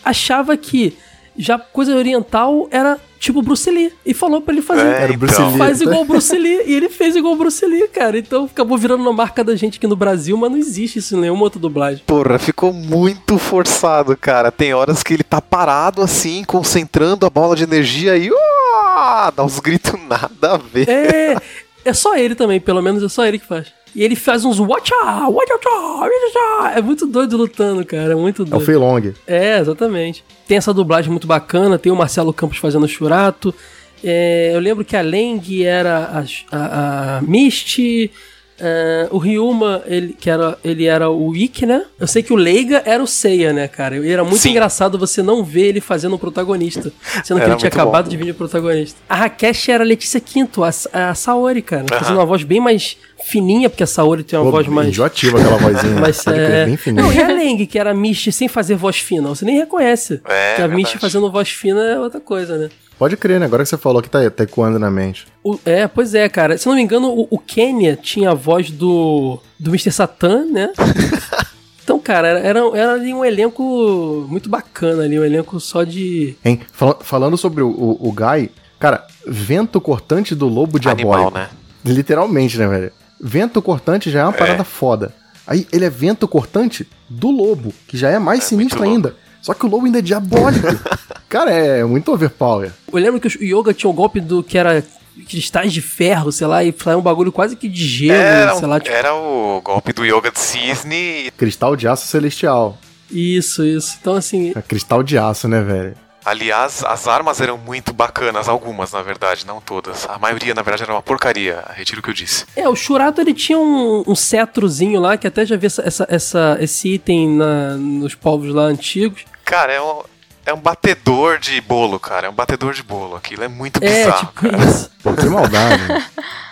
achava 0.04 0.56
que 0.56 0.96
já 1.40 1.58
coisa 1.58 1.96
oriental 1.96 2.68
era 2.70 2.98
tipo 3.18 3.42
Bruce 3.42 3.70
Lee. 3.70 3.92
E 4.04 4.14
falou 4.14 4.40
pra 4.40 4.52
ele 4.52 4.62
fazer. 4.62 4.86
É, 4.86 5.02
Era 5.02 5.12
o 5.12 5.16
Bruce 5.16 5.34
então. 5.34 5.48
Lee. 5.50 5.58
Faz 5.58 5.80
igual 5.80 6.02
o 6.02 6.04
Bruce 6.06 6.36
Lee. 6.36 6.62
E 6.66 6.74
ele 6.74 6.88
fez 6.88 7.16
igual 7.16 7.34
o 7.34 7.36
Bruce 7.36 7.64
Lee, 7.64 7.86
cara. 7.88 8.18
Então 8.18 8.44
acabou 8.44 8.76
virando 8.78 9.02
uma 9.02 9.12
marca 9.12 9.44
da 9.44 9.54
gente 9.54 9.78
aqui 9.78 9.86
no 9.86 9.96
Brasil, 9.96 10.36
mas 10.36 10.50
não 10.50 10.58
existe 10.58 10.98
isso 10.98 11.16
em 11.16 11.20
nenhuma 11.20 11.42
outra 11.42 11.60
dublagem. 11.60 12.02
Porra, 12.06 12.38
ficou 12.38 12.72
muito 12.72 13.38
forçado, 13.38 14.16
cara. 14.16 14.50
Tem 14.50 14.74
horas 14.74 15.02
que 15.02 15.14
ele 15.14 15.22
tá 15.22 15.40
parado 15.40 16.02
assim, 16.02 16.44
concentrando 16.44 17.26
a 17.26 17.30
bola 17.30 17.54
de 17.54 17.64
energia 17.64 18.16
e. 18.16 18.30
Uá! 18.30 19.32
Dá 19.34 19.44
uns 19.44 19.58
gritos 19.60 19.92
nada 20.08 20.54
a 20.54 20.56
ver. 20.56 20.88
É, 20.88 21.36
é 21.84 21.92
só 21.92 22.16
ele 22.16 22.34
também, 22.34 22.60
pelo 22.60 22.82
menos 22.82 23.02
é 23.02 23.08
só 23.08 23.24
ele 23.24 23.38
que 23.38 23.46
faz. 23.46 23.68
E 23.94 24.02
ele 24.04 24.14
faz 24.16 24.44
uns 24.44 24.58
watcha, 24.60 24.94
watcha, 25.28 25.54
watcha. 25.54 26.78
É 26.78 26.80
muito 26.82 27.06
doido 27.06 27.36
lutando, 27.36 27.84
cara. 27.84 28.12
É 28.12 28.14
muito 28.14 28.42
É 28.42 28.44
o 28.44 28.48
doido. 28.48 28.64
Fei 28.64 28.76
Long. 28.76 29.12
É, 29.26 29.58
exatamente. 29.58 30.24
Tem 30.46 30.56
essa 30.56 30.72
dublagem 30.72 31.10
muito 31.10 31.26
bacana, 31.26 31.78
tem 31.78 31.90
o 31.92 31.96
Marcelo 31.96 32.32
Campos 32.32 32.58
fazendo 32.58 32.84
o 32.84 32.88
Churato. 32.88 33.54
É, 34.02 34.52
eu 34.54 34.60
lembro 34.60 34.84
que 34.84 34.96
a 34.96 35.02
Leng 35.02 35.64
era 35.64 36.24
a, 36.50 36.56
a, 36.56 37.18
a 37.18 37.22
Misty. 37.22 38.10
é, 38.58 39.08
o 39.10 39.18
Ryuma, 39.18 39.82
ele, 39.86 40.12
que 40.18 40.28
era, 40.30 40.56
ele 40.64 40.84
era 40.86 41.10
o 41.10 41.34
Ikki, 41.34 41.66
né? 41.66 41.84
Eu 41.98 42.06
sei 42.06 42.22
que 42.22 42.32
o 42.32 42.36
Leiga 42.36 42.82
era 42.86 43.02
o 43.02 43.06
Seiya, 43.06 43.52
né, 43.52 43.66
cara? 43.68 43.96
E 43.96 44.10
era 44.10 44.22
muito 44.22 44.38
Sim. 44.38 44.50
engraçado 44.50 44.98
você 44.98 45.22
não 45.22 45.42
ver 45.44 45.68
ele 45.68 45.80
fazendo 45.80 46.14
o 46.14 46.18
protagonista. 46.18 46.92
Sendo 47.24 47.38
que 47.38 47.44
Era 47.44 47.52
ele 47.52 47.56
tinha 47.58 47.68
muito 47.68 47.74
bom. 47.74 47.80
acabado 47.82 48.08
de 48.08 48.16
vir 48.16 48.26
de 48.26 48.32
protagonista. 48.34 48.98
A 49.08 49.14
Rakesh 49.16 49.68
era 49.70 49.82
a 49.82 49.86
Letícia 49.86 50.20
Quinto, 50.20 50.62
a, 50.64 50.70
a 50.92 51.14
Saori, 51.14 51.60
cara. 51.62 51.84
Fazendo 51.88 52.16
uma 52.16 52.26
voz 52.26 52.42
bem 52.42 52.60
mais 52.60 52.96
fininha, 53.24 53.68
porque 53.70 53.82
a 53.82 53.86
Saori 53.86 54.22
tem 54.22 54.38
uma 54.38 54.44
Pô, 54.46 54.50
voz 54.52 54.66
mais. 54.66 54.88
enjoativa 54.88 55.38
aquela 55.40 55.56
vozinha. 55.56 55.96
Mas 56.00 56.26
é... 56.26 56.64
bem 56.66 56.76
fininha. 56.76 57.02
Não, 57.02 57.12
e 57.12 57.20
a 57.22 57.28
Leng, 57.28 57.66
que 57.66 57.78
era 57.78 57.92
Misty 57.94 58.32
sem 58.32 58.48
fazer 58.48 58.74
voz 58.76 58.96
fina, 58.98 59.28
você 59.28 59.44
nem 59.44 59.56
reconhece. 59.58 60.20
É, 60.26 60.54
que 60.56 60.62
a 60.62 60.68
Misty 60.68 60.98
fazendo 60.98 61.30
voz 61.30 61.48
fina 61.50 61.80
é 61.82 61.98
outra 61.98 62.20
coisa, 62.20 62.56
né? 62.56 62.68
Pode 62.98 63.16
crer, 63.16 63.40
né? 63.40 63.46
Agora 63.46 63.62
que 63.62 63.68
você 63.70 63.78
falou 63.78 64.02
que 64.02 64.10
tá, 64.10 64.28
tá 64.30 64.44
ecoando 64.44 64.78
na 64.78 64.90
mente. 64.90 65.26
O- 65.42 65.58
é, 65.64 65.88
pois 65.88 66.14
é, 66.14 66.28
cara. 66.28 66.58
Se 66.58 66.68
eu 66.68 66.70
não 66.70 66.76
me 66.76 66.82
engano, 66.82 67.08
o, 67.08 67.26
o 67.30 67.38
Kenya 67.38 67.96
tinha 67.96 68.30
a 68.30 68.34
voz 68.34 68.70
do, 68.70 69.38
do 69.58 69.70
Mr. 69.70 69.90
Satan, 69.90 70.44
né? 70.46 70.70
Então, 71.82 71.98
cara, 71.98 72.28
era, 72.28 72.38
era, 72.40 72.60
era 72.78 72.92
ali 72.92 73.12
um 73.12 73.24
elenco 73.24 74.24
muito 74.28 74.48
bacana 74.48 75.02
ali, 75.02 75.18
um 75.18 75.24
elenco 75.24 75.58
só 75.58 75.82
de. 75.82 76.36
Hein? 76.44 76.60
Fal- 76.72 77.00
falando 77.02 77.36
sobre 77.36 77.62
o, 77.64 77.68
o, 77.68 78.08
o 78.08 78.12
Guy, 78.12 78.48
cara, 78.78 79.04
vento 79.26 79.80
cortante 79.80 80.32
do 80.32 80.46
lobo 80.46 80.78
diabólico. 80.78 81.12
Animal, 81.14 81.30
né? 81.32 81.48
Literalmente, 81.84 82.56
né, 82.58 82.68
velho? 82.68 82.92
Vento 83.20 83.60
cortante 83.60 84.10
já 84.10 84.20
é 84.20 84.24
uma 84.24 84.32
parada 84.32 84.64
foda. 84.64 85.12
Aí 85.46 85.66
ele 85.72 85.84
é 85.84 85.90
vento 85.90 86.26
cortante 86.28 86.88
do 87.08 87.30
lobo, 87.30 87.72
que 87.88 87.96
já 87.96 88.08
é 88.10 88.18
mais 88.18 88.44
sinistro 88.44 88.78
muito 88.78 88.90
ainda. 88.92 89.16
Só 89.42 89.52
que 89.54 89.66
o 89.66 89.68
lobo 89.68 89.86
ainda 89.86 89.98
é 89.98 90.02
diabólico. 90.02 90.66
cara, 91.28 91.50
é 91.50 91.84
muito 91.84 92.12
overpower. 92.12 92.70
Eu 92.92 92.98
lembro 92.98 93.20
que 93.20 93.26
o 93.28 93.42
Yoga 93.60 93.74
tinha 93.74 93.90
um 93.90 93.94
golpe 93.94 94.20
do 94.20 94.42
que 94.42 94.56
era 94.56 94.82
cristais 95.28 95.72
de 95.72 95.80
ferro, 95.82 96.30
sei 96.30 96.46
lá, 96.46 96.62
e 96.64 96.74
saiu 96.78 96.98
um 96.98 97.02
bagulho 97.02 97.32
quase 97.32 97.56
que 97.56 97.68
de 97.68 97.84
gelo, 97.86 98.12
Era, 98.20 98.54
sei 98.54 98.64
um- 98.66 98.70
lá. 98.70 98.80
Tipo, 98.80 98.94
era 98.94 99.14
o 99.14 99.60
golpe 99.62 99.92
do 99.92 100.04
Yoga 100.04 100.30
de 100.30 100.38
Cisne. 100.38 101.30
Cristal 101.36 101.74
de 101.76 101.88
aço 101.88 102.06
celestial. 102.06 102.78
Isso, 103.10 103.64
isso. 103.64 103.96
Então, 104.00 104.14
assim, 104.14 104.52
É 104.54 104.62
cristal 104.62 105.02
de 105.02 105.18
aço, 105.18 105.48
né, 105.48 105.60
velho? 105.62 105.94
Aliás, 106.24 106.84
as 106.84 107.08
armas 107.08 107.40
eram 107.40 107.56
muito 107.56 107.92
bacanas, 107.92 108.48
algumas, 108.48 108.92
na 108.92 109.02
verdade, 109.02 109.46
não 109.46 109.60
todas. 109.60 110.06
A 110.08 110.18
maioria, 110.18 110.54
na 110.54 110.62
verdade, 110.62 110.82
era 110.82 110.92
uma 110.92 111.02
porcaria. 111.02 111.64
Retiro 111.74 112.00
o 112.00 112.02
que 112.02 112.10
eu 112.10 112.14
disse. 112.14 112.44
É, 112.54 112.68
o 112.68 112.76
Churato 112.76 113.20
ele 113.20 113.32
tinha 113.34 113.58
um, 113.58 114.04
um 114.06 114.14
cetrozinho 114.14 115.00
lá, 115.00 115.16
que 115.16 115.26
até 115.26 115.44
já 115.46 115.56
vi 115.56 115.66
essa, 115.66 115.82
essa, 115.82 116.06
essa- 116.10 116.56
esse 116.60 116.88
item 116.94 117.28
na- 117.36 117.76
nos 117.76 118.14
povos 118.14 118.54
lá 118.54 118.62
antigos. 118.64 119.24
Cara, 119.44 119.72
é 119.72 119.80
um, 119.80 120.02
é 120.46 120.52
um 120.54 120.60
batedor 120.60 121.38
de 121.38 121.60
bolo, 121.60 121.98
cara. 121.98 122.26
É 122.26 122.30
um 122.30 122.34
batedor 122.34 122.72
de 122.74 122.82
bolo. 122.82 123.16
Aquilo 123.16 123.42
é 123.44 123.48
muito 123.48 123.82
É, 123.82 124.04
bizarro. 124.04 124.26
tipo 124.28 124.46
isso. 124.68 124.90
Pô, 125.02 125.12
que 125.14 125.26
maldade. 125.26 125.82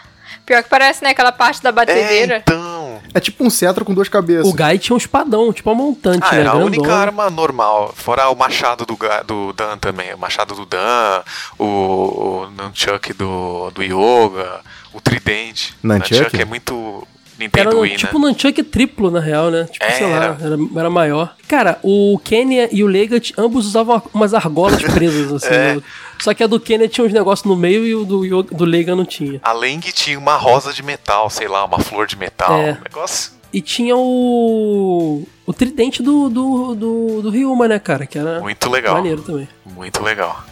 Pior 0.48 0.62
que 0.62 0.68
parece, 0.70 1.04
né? 1.04 1.10
Aquela 1.10 1.30
parte 1.30 1.62
da 1.62 1.68
É, 1.68 1.72
batedeira. 1.72 2.38
então. 2.38 3.00
é 3.12 3.20
tipo 3.20 3.44
um 3.44 3.50
cetro 3.50 3.84
com 3.84 3.92
duas 3.92 4.08
cabeças. 4.08 4.46
O 4.50 4.54
Guy 4.56 4.78
tinha 4.78 4.94
um 4.94 4.96
espadão, 4.96 5.52
tipo 5.52 5.70
uma 5.70 5.76
montante, 5.84 6.26
Ah, 6.26 6.32
né? 6.32 6.40
era 6.40 6.50
a 6.52 6.56
única 6.56 6.82
grandona. 6.82 7.02
arma 7.02 7.28
normal. 7.30 7.92
Fora 7.94 8.30
o 8.30 8.34
machado 8.34 8.86
do, 8.86 8.96
Ga- 8.96 9.22
do 9.22 9.52
Dan 9.52 9.76
também. 9.76 10.14
O 10.14 10.18
machado 10.18 10.54
do 10.54 10.64
Dan, 10.64 11.22
o, 11.58 11.64
o 11.64 12.50
Nunchuck 12.56 13.12
do, 13.12 13.70
do 13.72 13.82
Yoga, 13.82 14.60
o 14.94 15.00
tridente. 15.02 15.76
Nunchuck? 15.82 16.40
é 16.40 16.44
muito 16.46 17.06
Era 17.38 17.64
Nintendo 17.64 17.80
Wii, 17.80 17.96
tipo 17.96 18.18
né? 18.18 18.24
um 18.26 18.28
nunchuck 18.28 18.62
triplo, 18.64 19.10
na 19.10 19.20
real, 19.20 19.50
né? 19.50 19.68
Tipo, 19.70 19.84
É, 19.84 19.90
sei 19.92 20.06
lá, 20.06 20.16
era. 20.16 20.38
era, 20.40 20.56
era 20.76 20.90
maior. 20.90 21.34
Cara, 21.46 21.78
o 21.82 22.18
Kenya 22.24 22.68
e 22.72 22.82
o 22.82 22.86
Legat, 22.86 23.32
ambos 23.38 23.66
usavam 23.66 24.02
umas 24.12 24.34
argolas 24.34 24.82
presas, 24.92 25.32
assim. 25.32 25.54
É. 25.54 25.74
no- 25.74 25.82
Só 26.20 26.34
que 26.34 26.42
a 26.42 26.46
do 26.48 26.58
Kenya 26.58 26.88
tinha 26.88 27.06
uns 27.06 27.12
negócios 27.12 27.46
no 27.46 27.54
meio 27.56 27.86
e 27.86 27.94
o 27.94 28.04
do, 28.04 28.42
do 28.42 28.64
Legat 28.64 28.96
não 28.96 29.04
tinha. 29.04 29.40
A 29.42 29.52
Leng 29.52 29.80
tinha 29.92 30.18
uma 30.18 30.36
rosa 30.36 30.72
de 30.72 30.82
metal, 30.82 31.30
sei 31.30 31.46
lá, 31.48 31.64
uma 31.64 31.78
flor 31.78 32.06
de 32.06 32.16
metal. 32.16 32.58
É. 32.60 32.72
Um 32.72 32.82
negócio. 32.82 33.32
E 33.52 33.62
tinha 33.62 33.96
o. 33.96 35.22
O 35.46 35.52
tridente 35.54 36.02
do, 36.02 36.28
do, 36.28 36.74
do, 36.74 37.22
do 37.22 37.30
Ryuma, 37.30 37.66
né, 37.66 37.78
cara? 37.78 38.04
Que 38.04 38.18
era 38.18 38.40
Muito 38.40 38.68
legal. 38.68 38.94
maneiro 38.96 39.22
também. 39.22 39.48
Muito 39.64 40.02
legal. 40.02 40.44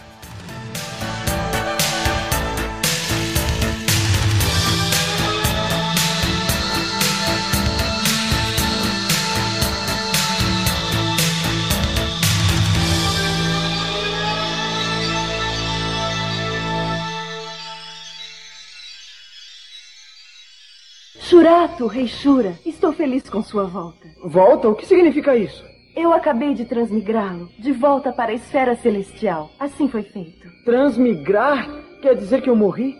Shurato, 21.27 21.87
Rei 21.87 22.07
Shura, 22.07 22.57
estou 22.65 22.93
feliz 22.93 23.29
com 23.29 23.43
sua 23.43 23.65
volta. 23.65 24.07
Volta? 24.23 24.69
O 24.69 24.75
que 24.75 24.85
significa 24.85 25.35
isso? 25.35 25.61
Eu 25.93 26.13
acabei 26.13 26.53
de 26.53 26.63
transmigrá-lo 26.63 27.49
de 27.59 27.73
volta 27.73 28.13
para 28.13 28.31
a 28.31 28.33
esfera 28.33 28.77
celestial. 28.77 29.51
Assim 29.59 29.89
foi 29.89 30.03
feito. 30.03 30.47
Transmigrar? 30.63 31.69
Quer 32.01 32.15
dizer 32.15 32.41
que 32.41 32.49
eu 32.49 32.55
morri? 32.55 32.95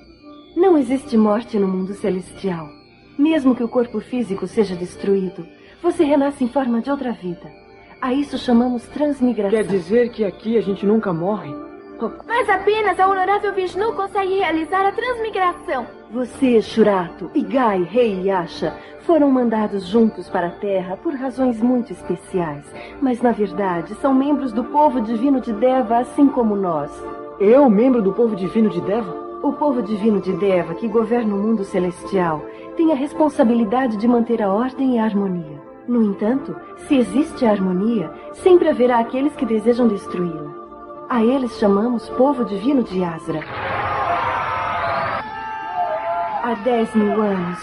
Não 0.58 0.78
existe 0.78 1.16
morte 1.16 1.58
no 1.58 1.70
mundo 1.70 1.94
celestial. 1.94 2.68
Mesmo 3.18 3.56
que 3.56 3.64
o 3.64 3.70
corpo 3.70 4.02
físico 4.02 4.46
seja 4.46 4.76
destruído, 4.76 5.48
você 5.82 6.04
renasce 6.04 6.44
em 6.44 6.50
forma 6.50 6.82
de 6.82 6.92
outra 6.92 7.14
vida. 7.14 7.50
A 8.02 8.12
isso 8.12 8.38
chamamos 8.38 8.84
transmigração. 8.88 9.58
Quer 9.58 9.66
dizer 9.66 10.10
que 10.10 10.26
aqui 10.26 10.58
a 10.58 10.62
gente 10.62 10.86
nunca 10.86 11.14
morre? 11.14 11.56
Mas 12.28 12.50
apenas 12.50 13.00
a 13.00 13.08
honorável 13.08 13.54
Vishnu 13.54 13.94
consegue 13.94 14.38
realizar 14.38 14.86
a 14.86 14.92
transmigração. 14.92 15.86
Você, 16.12 16.62
Shurato, 16.62 17.32
e 17.34 17.42
Gai, 17.42 17.84
Rei 17.84 18.22
Yasha, 18.28 18.74
foram 19.02 19.32
mandados 19.32 19.88
juntos 19.88 20.30
para 20.30 20.48
a 20.48 20.52
Terra 20.52 20.98
por 20.98 21.14
razões 21.14 21.62
muito 21.62 21.92
especiais. 21.92 22.66
Mas, 23.02 23.22
na 23.22 23.32
verdade, 23.32 23.96
são 23.96 24.14
membros 24.14 24.52
do 24.52 24.64
povo 24.66 25.02
divino 25.02 25.42
de 25.42 25.54
Deva, 25.54 25.98
assim 26.00 26.28
como 26.28 26.56
nós. 26.56 26.92
Eu, 27.40 27.70
membro 27.70 28.02
do 28.02 28.14
povo 28.14 28.36
divino 28.36 28.70
de 28.70 28.82
Deva? 28.82 29.28
O 29.42 29.54
povo 29.54 29.82
divino 29.82 30.20
de 30.20 30.34
Deva, 30.34 30.76
que 30.76 30.88
governa 30.88 31.34
o 31.36 31.38
mundo 31.38 31.64
celestial, 31.64 32.44
tem 32.76 32.92
a 32.92 32.96
responsabilidade 32.96 33.98
de 33.98 34.08
manter 34.08 34.42
a 34.42 34.52
ordem 34.52 34.96
e 34.96 35.00
a 35.00 35.04
harmonia. 35.04 35.62
No 35.88 36.04
entanto, 36.04 36.56
se 36.88 36.98
existe 36.98 37.46
a 37.46 37.52
harmonia, 37.52 38.12
sempre 38.34 38.68
haverá 38.68 39.00
aqueles 39.00 39.34
que 39.36 39.46
desejam 39.46 39.88
destruí-la. 39.88 40.57
A 41.10 41.24
eles 41.24 41.58
chamamos 41.58 42.10
povo 42.10 42.44
divino 42.44 42.84
de 42.84 43.02
Asra. 43.02 43.40
Há 46.44 46.54
dez 46.66 46.94
mil 46.94 47.22
anos, 47.22 47.60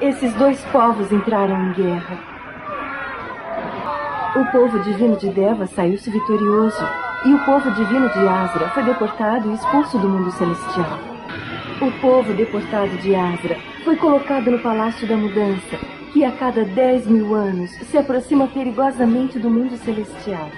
esses 0.00 0.32
dois 0.34 0.58
povos 0.72 1.12
entraram 1.12 1.66
em 1.66 1.72
guerra. 1.74 2.18
O 4.36 4.50
povo 4.50 4.78
divino 4.78 5.16
de 5.16 5.28
Deva 5.28 5.66
saiu-se 5.66 6.10
vitorioso, 6.10 6.82
e 7.26 7.34
o 7.34 7.44
povo 7.44 7.70
divino 7.72 8.08
de 8.08 8.26
Asra 8.26 8.70
foi 8.70 8.84
deportado 8.84 9.50
e 9.50 9.54
expulso 9.54 9.98
do 9.98 10.08
mundo 10.08 10.30
celestial. 10.30 10.98
O 11.82 12.00
povo 12.00 12.32
deportado 12.32 12.96
de 13.02 13.14
Asra 13.14 13.58
foi 13.84 13.96
colocado 13.96 14.50
no 14.50 14.58
Palácio 14.60 15.06
da 15.06 15.16
Mudança, 15.16 15.76
que 16.14 16.24
a 16.24 16.32
cada 16.32 16.64
dez 16.64 17.06
mil 17.06 17.34
anos 17.34 17.70
se 17.70 17.98
aproxima 17.98 18.46
perigosamente 18.46 19.38
do 19.38 19.50
mundo 19.50 19.76
celestial. 19.76 20.48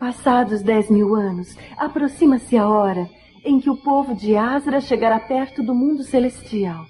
Passados 0.00 0.62
dez 0.62 0.88
mil 0.88 1.14
anos, 1.14 1.54
aproxima-se 1.76 2.56
a 2.56 2.66
hora 2.66 3.06
em 3.44 3.60
que 3.60 3.68
o 3.68 3.76
povo 3.76 4.14
de 4.14 4.34
Asra 4.34 4.80
chegará 4.80 5.20
perto 5.20 5.62
do 5.62 5.74
mundo 5.74 6.02
celestial. 6.02 6.86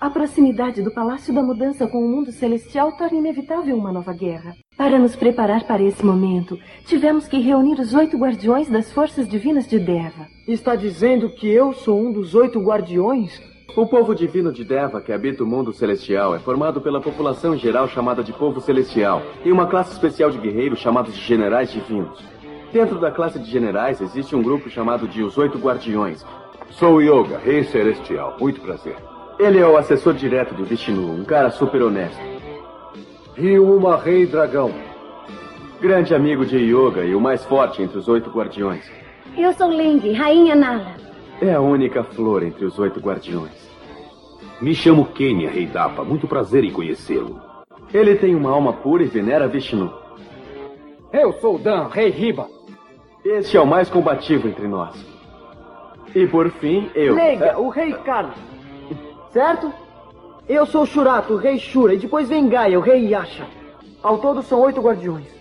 A 0.00 0.08
proximidade 0.08 0.82
do 0.82 0.92
Palácio 0.92 1.34
da 1.34 1.42
Mudança 1.42 1.88
com 1.88 1.98
o 1.98 2.08
mundo 2.08 2.30
celestial 2.30 2.92
torna 2.92 3.18
inevitável 3.18 3.76
uma 3.76 3.90
nova 3.90 4.12
guerra. 4.12 4.54
Para 4.76 5.00
nos 5.00 5.16
preparar 5.16 5.64
para 5.64 5.82
esse 5.82 6.06
momento, 6.06 6.56
tivemos 6.86 7.26
que 7.26 7.40
reunir 7.40 7.80
os 7.80 7.92
oito 7.92 8.16
guardiões 8.16 8.70
das 8.70 8.92
forças 8.92 9.28
divinas 9.28 9.66
de 9.66 9.80
Deva. 9.80 10.28
Está 10.46 10.76
dizendo 10.76 11.28
que 11.28 11.48
eu 11.48 11.72
sou 11.72 12.00
um 12.00 12.12
dos 12.12 12.36
oito 12.36 12.60
guardiões? 12.60 13.42
O 13.76 13.86
povo 13.86 14.14
divino 14.14 14.52
de 14.52 14.64
Deva, 14.64 15.00
que 15.00 15.12
habita 15.12 15.44
o 15.44 15.46
mundo 15.46 15.72
celestial, 15.72 16.34
é 16.34 16.38
formado 16.38 16.80
pela 16.80 17.00
população 17.00 17.54
em 17.54 17.58
geral 17.58 17.88
chamada 17.88 18.22
de 18.22 18.32
povo 18.32 18.60
celestial 18.60 19.22
e 19.44 19.52
uma 19.52 19.66
classe 19.66 19.92
especial 19.92 20.30
de 20.30 20.38
guerreiros 20.38 20.80
chamados 20.80 21.14
de 21.14 21.20
generais 21.20 21.72
divinos. 21.72 22.18
Dentro 22.72 22.98
da 22.98 23.10
classe 23.10 23.38
de 23.38 23.50
generais 23.50 24.00
existe 24.00 24.34
um 24.34 24.42
grupo 24.42 24.68
chamado 24.68 25.06
de 25.06 25.22
os 25.22 25.38
Oito 25.38 25.58
Guardiões. 25.58 26.24
Sou 26.70 27.00
Yoga, 27.00 27.38
rei 27.38 27.64
celestial. 27.64 28.36
Muito 28.40 28.60
prazer. 28.60 28.96
Ele 29.38 29.58
é 29.58 29.66
o 29.66 29.76
assessor 29.76 30.14
direto 30.14 30.54
de 30.54 30.62
Vishnu, 30.64 31.12
um 31.12 31.24
cara 31.24 31.50
super 31.50 31.82
honesto. 31.82 32.20
Ryuma, 33.36 33.96
rei 33.96 34.26
dragão. 34.26 34.72
grande 35.80 36.14
amigo 36.14 36.44
de 36.44 36.58
Yoga 36.58 37.04
e 37.04 37.14
o 37.14 37.20
mais 37.20 37.44
forte 37.44 37.82
entre 37.82 37.96
os 37.98 38.08
oito 38.08 38.30
guardiões. 38.30 38.84
Eu 39.36 39.52
sou 39.54 39.70
Ling, 39.70 40.12
Rainha 40.12 40.54
Nala. 40.54 40.94
É 41.40 41.54
a 41.54 41.60
única 41.60 42.04
flor 42.04 42.42
entre 42.42 42.66
os 42.66 42.78
oito 42.78 43.00
guardiões. 43.00 43.59
Me 44.60 44.74
chamo 44.74 45.06
Kenya, 45.06 45.48
Rei 45.50 45.66
Dapa. 45.66 46.04
Muito 46.04 46.28
prazer 46.28 46.64
em 46.64 46.70
conhecê-lo. 46.70 47.40
Ele 47.92 48.14
tem 48.16 48.34
uma 48.34 48.50
alma 48.50 48.74
pura 48.74 49.02
e 49.02 49.06
venera 49.06 49.48
Vishnu. 49.48 49.90
Eu 51.12 51.32
sou 51.34 51.58
Dan, 51.58 51.88
Rei 51.88 52.10
Riba. 52.10 52.46
Este 53.24 53.56
é 53.56 53.60
o 53.60 53.66
mais 53.66 53.88
combativo 53.88 54.48
entre 54.48 54.68
nós. 54.68 54.94
E 56.14 56.26
por 56.26 56.50
fim, 56.50 56.90
eu. 56.94 57.14
Leiga, 57.14 57.58
o 57.58 57.68
Rei 57.70 57.92
Kali. 57.92 58.32
Certo? 59.32 59.72
Eu 60.48 60.66
sou 60.66 60.84
Shurato, 60.84 61.34
o 61.34 61.36
Rei 61.36 61.58
Shura, 61.58 61.94
e 61.94 61.98
depois 61.98 62.28
vem 62.28 62.48
Gaia, 62.48 62.78
o 62.78 62.82
Rei 62.82 63.06
Yasha. 63.08 63.46
Ao 64.02 64.18
todo 64.18 64.42
são 64.42 64.60
oito 64.60 64.80
guardiões. 64.80 65.39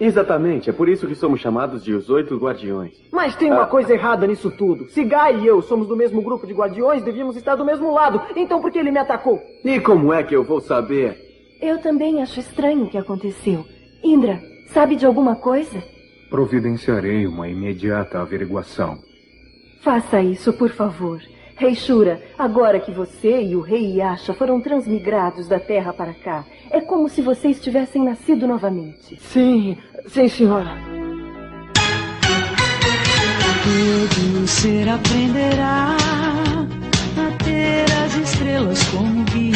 Exatamente, 0.00 0.70
é 0.70 0.72
por 0.72 0.88
isso 0.88 1.06
que 1.06 1.14
somos 1.14 1.40
chamados 1.40 1.84
de 1.84 1.92
os 1.92 2.08
oito 2.08 2.36
guardiões. 2.38 2.92
Mas 3.12 3.36
tem 3.36 3.52
uma 3.52 3.64
Ah. 3.64 3.66
coisa 3.66 3.92
errada 3.92 4.26
nisso 4.26 4.50
tudo. 4.50 4.88
Se 4.88 5.04
Gaia 5.04 5.36
e 5.36 5.46
eu 5.46 5.60
somos 5.60 5.86
do 5.86 5.94
mesmo 5.96 6.22
grupo 6.22 6.46
de 6.46 6.54
guardiões, 6.54 7.02
devíamos 7.04 7.36
estar 7.36 7.54
do 7.54 7.64
mesmo 7.64 7.92
lado. 7.92 8.20
Então 8.34 8.60
por 8.60 8.70
que 8.72 8.78
ele 8.78 8.90
me 8.90 8.98
atacou? 8.98 9.38
E 9.64 9.78
como 9.78 10.12
é 10.12 10.22
que 10.22 10.34
eu 10.34 10.42
vou 10.42 10.60
saber? 10.60 11.16
Eu 11.60 11.78
também 11.78 12.22
acho 12.22 12.40
estranho 12.40 12.84
o 12.84 12.88
que 12.90 12.96
aconteceu. 12.96 13.64
Indra, 14.02 14.40
sabe 14.72 14.96
de 14.96 15.04
alguma 15.04 15.36
coisa? 15.36 15.82
Providenciarei 16.30 17.26
uma 17.26 17.48
imediata 17.48 18.18
averiguação. 18.20 18.96
Faça 19.82 20.22
isso, 20.22 20.52
por 20.54 20.70
favor. 20.70 21.20
Rei 21.56 21.74
Shura, 21.74 22.22
agora 22.38 22.80
que 22.80 22.90
você 22.90 23.42
e 23.42 23.54
o 23.54 23.60
Rei 23.60 23.96
Yasha 23.98 24.32
foram 24.32 24.62
transmigrados 24.62 25.46
da 25.46 25.60
Terra 25.60 25.92
para 25.92 26.14
cá, 26.14 26.46
é 26.70 26.80
como 26.80 27.06
se 27.06 27.20
vocês 27.20 27.60
tivessem 27.60 28.02
nascido 28.02 28.46
novamente. 28.46 29.16
Sim, 29.20 29.76
sim, 30.08 30.28
senhora. 30.28 30.70
Todo 33.62 34.46
ser 34.48 34.88
aprenderá 34.88 35.96
a 37.16 37.44
ter 37.44 37.84
as 38.04 38.14
estrelas 38.16 38.82
como 38.84 39.22
guia. 39.24 39.52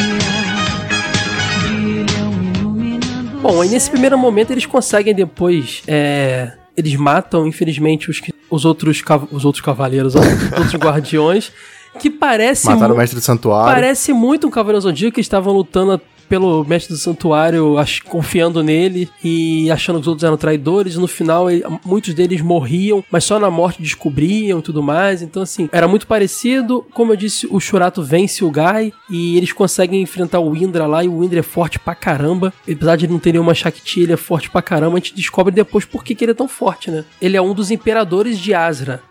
Brilham. 1.67 3.39
Bom, 3.41 3.61
aí 3.61 3.69
nesse 3.69 3.89
primeiro 3.89 4.17
momento 4.17 4.51
eles 4.51 4.65
conseguem 4.65 5.13
depois. 5.13 5.81
É, 5.87 6.53
eles 6.77 6.95
matam, 6.95 7.47
infelizmente, 7.47 8.09
os, 8.09 8.19
que- 8.19 8.33
os, 8.49 8.65
outros, 8.65 9.01
os 9.31 9.45
outros 9.45 9.61
cavaleiros, 9.63 10.15
os 10.15 10.21
outros 10.57 10.73
guardiões. 10.75 11.51
Que 11.99 12.09
parece. 12.09 12.67
Mataram 12.67 12.93
o 12.93 12.97
mestre 12.97 13.17
do 13.19 13.23
santuário. 13.23 13.73
Parece 13.73 14.11
muito 14.11 14.45
um 14.45 14.51
Cavaleiro 14.51 14.81
Zodíaco 14.81 15.15
que 15.15 15.21
estavam 15.21 15.53
lutando 15.53 15.99
pelo 16.27 16.63
mestre 16.65 16.93
do 16.93 16.99
santuário, 16.99 17.77
ach- 17.77 18.01
confiando 18.03 18.63
nele 18.63 19.09
e 19.23 19.69
achando 19.71 19.95
que 19.97 20.01
os 20.01 20.07
outros 20.07 20.23
eram 20.23 20.37
traidores. 20.37 20.95
No 20.97 21.07
final, 21.07 21.49
ele- 21.49 21.63
muitos 21.85 22.13
deles 22.13 22.41
morriam, 22.41 23.03
mas 23.11 23.23
só 23.23 23.39
na 23.39 23.49
morte 23.49 23.81
descobriam 23.81 24.59
e 24.59 24.61
tudo 24.61 24.81
mais. 24.83 25.21
Então, 25.21 25.41
assim, 25.43 25.69
era 25.71 25.87
muito 25.87 26.07
parecido. 26.07 26.85
Como 26.93 27.11
eu 27.13 27.15
disse, 27.15 27.47
o 27.49 27.59
Shurato 27.59 28.01
vence 28.03 28.43
o 28.43 28.51
Gai 28.51 28.91
e 29.09 29.37
eles 29.37 29.51
conseguem 29.53 30.01
enfrentar 30.01 30.39
o 30.39 30.55
Indra 30.55 30.85
lá. 30.85 31.03
E 31.03 31.07
o 31.07 31.23
Indra 31.23 31.39
é 31.39 31.43
forte 31.43 31.79
pra 31.79 31.95
caramba. 31.95 32.53
Apesar 32.69 32.95
de 32.95 33.05
ele 33.05 33.13
não 33.13 33.19
ter 33.19 33.31
nenhuma 33.31 33.53
Shakti, 33.53 34.01
ele 34.01 34.13
é 34.13 34.17
forte 34.17 34.49
pra 34.49 34.61
caramba. 34.61 34.93
A 34.93 34.99
gente 34.99 35.15
descobre 35.15 35.53
depois 35.53 35.85
por 35.85 36.03
que, 36.03 36.15
que 36.15 36.23
ele 36.25 36.31
é 36.31 36.35
tão 36.35 36.47
forte, 36.47 36.89
né? 36.91 37.03
Ele 37.21 37.37
é 37.37 37.41
um 37.41 37.53
dos 37.53 37.71
imperadores 37.71 38.37
de 38.39 38.53
Asra 38.53 39.01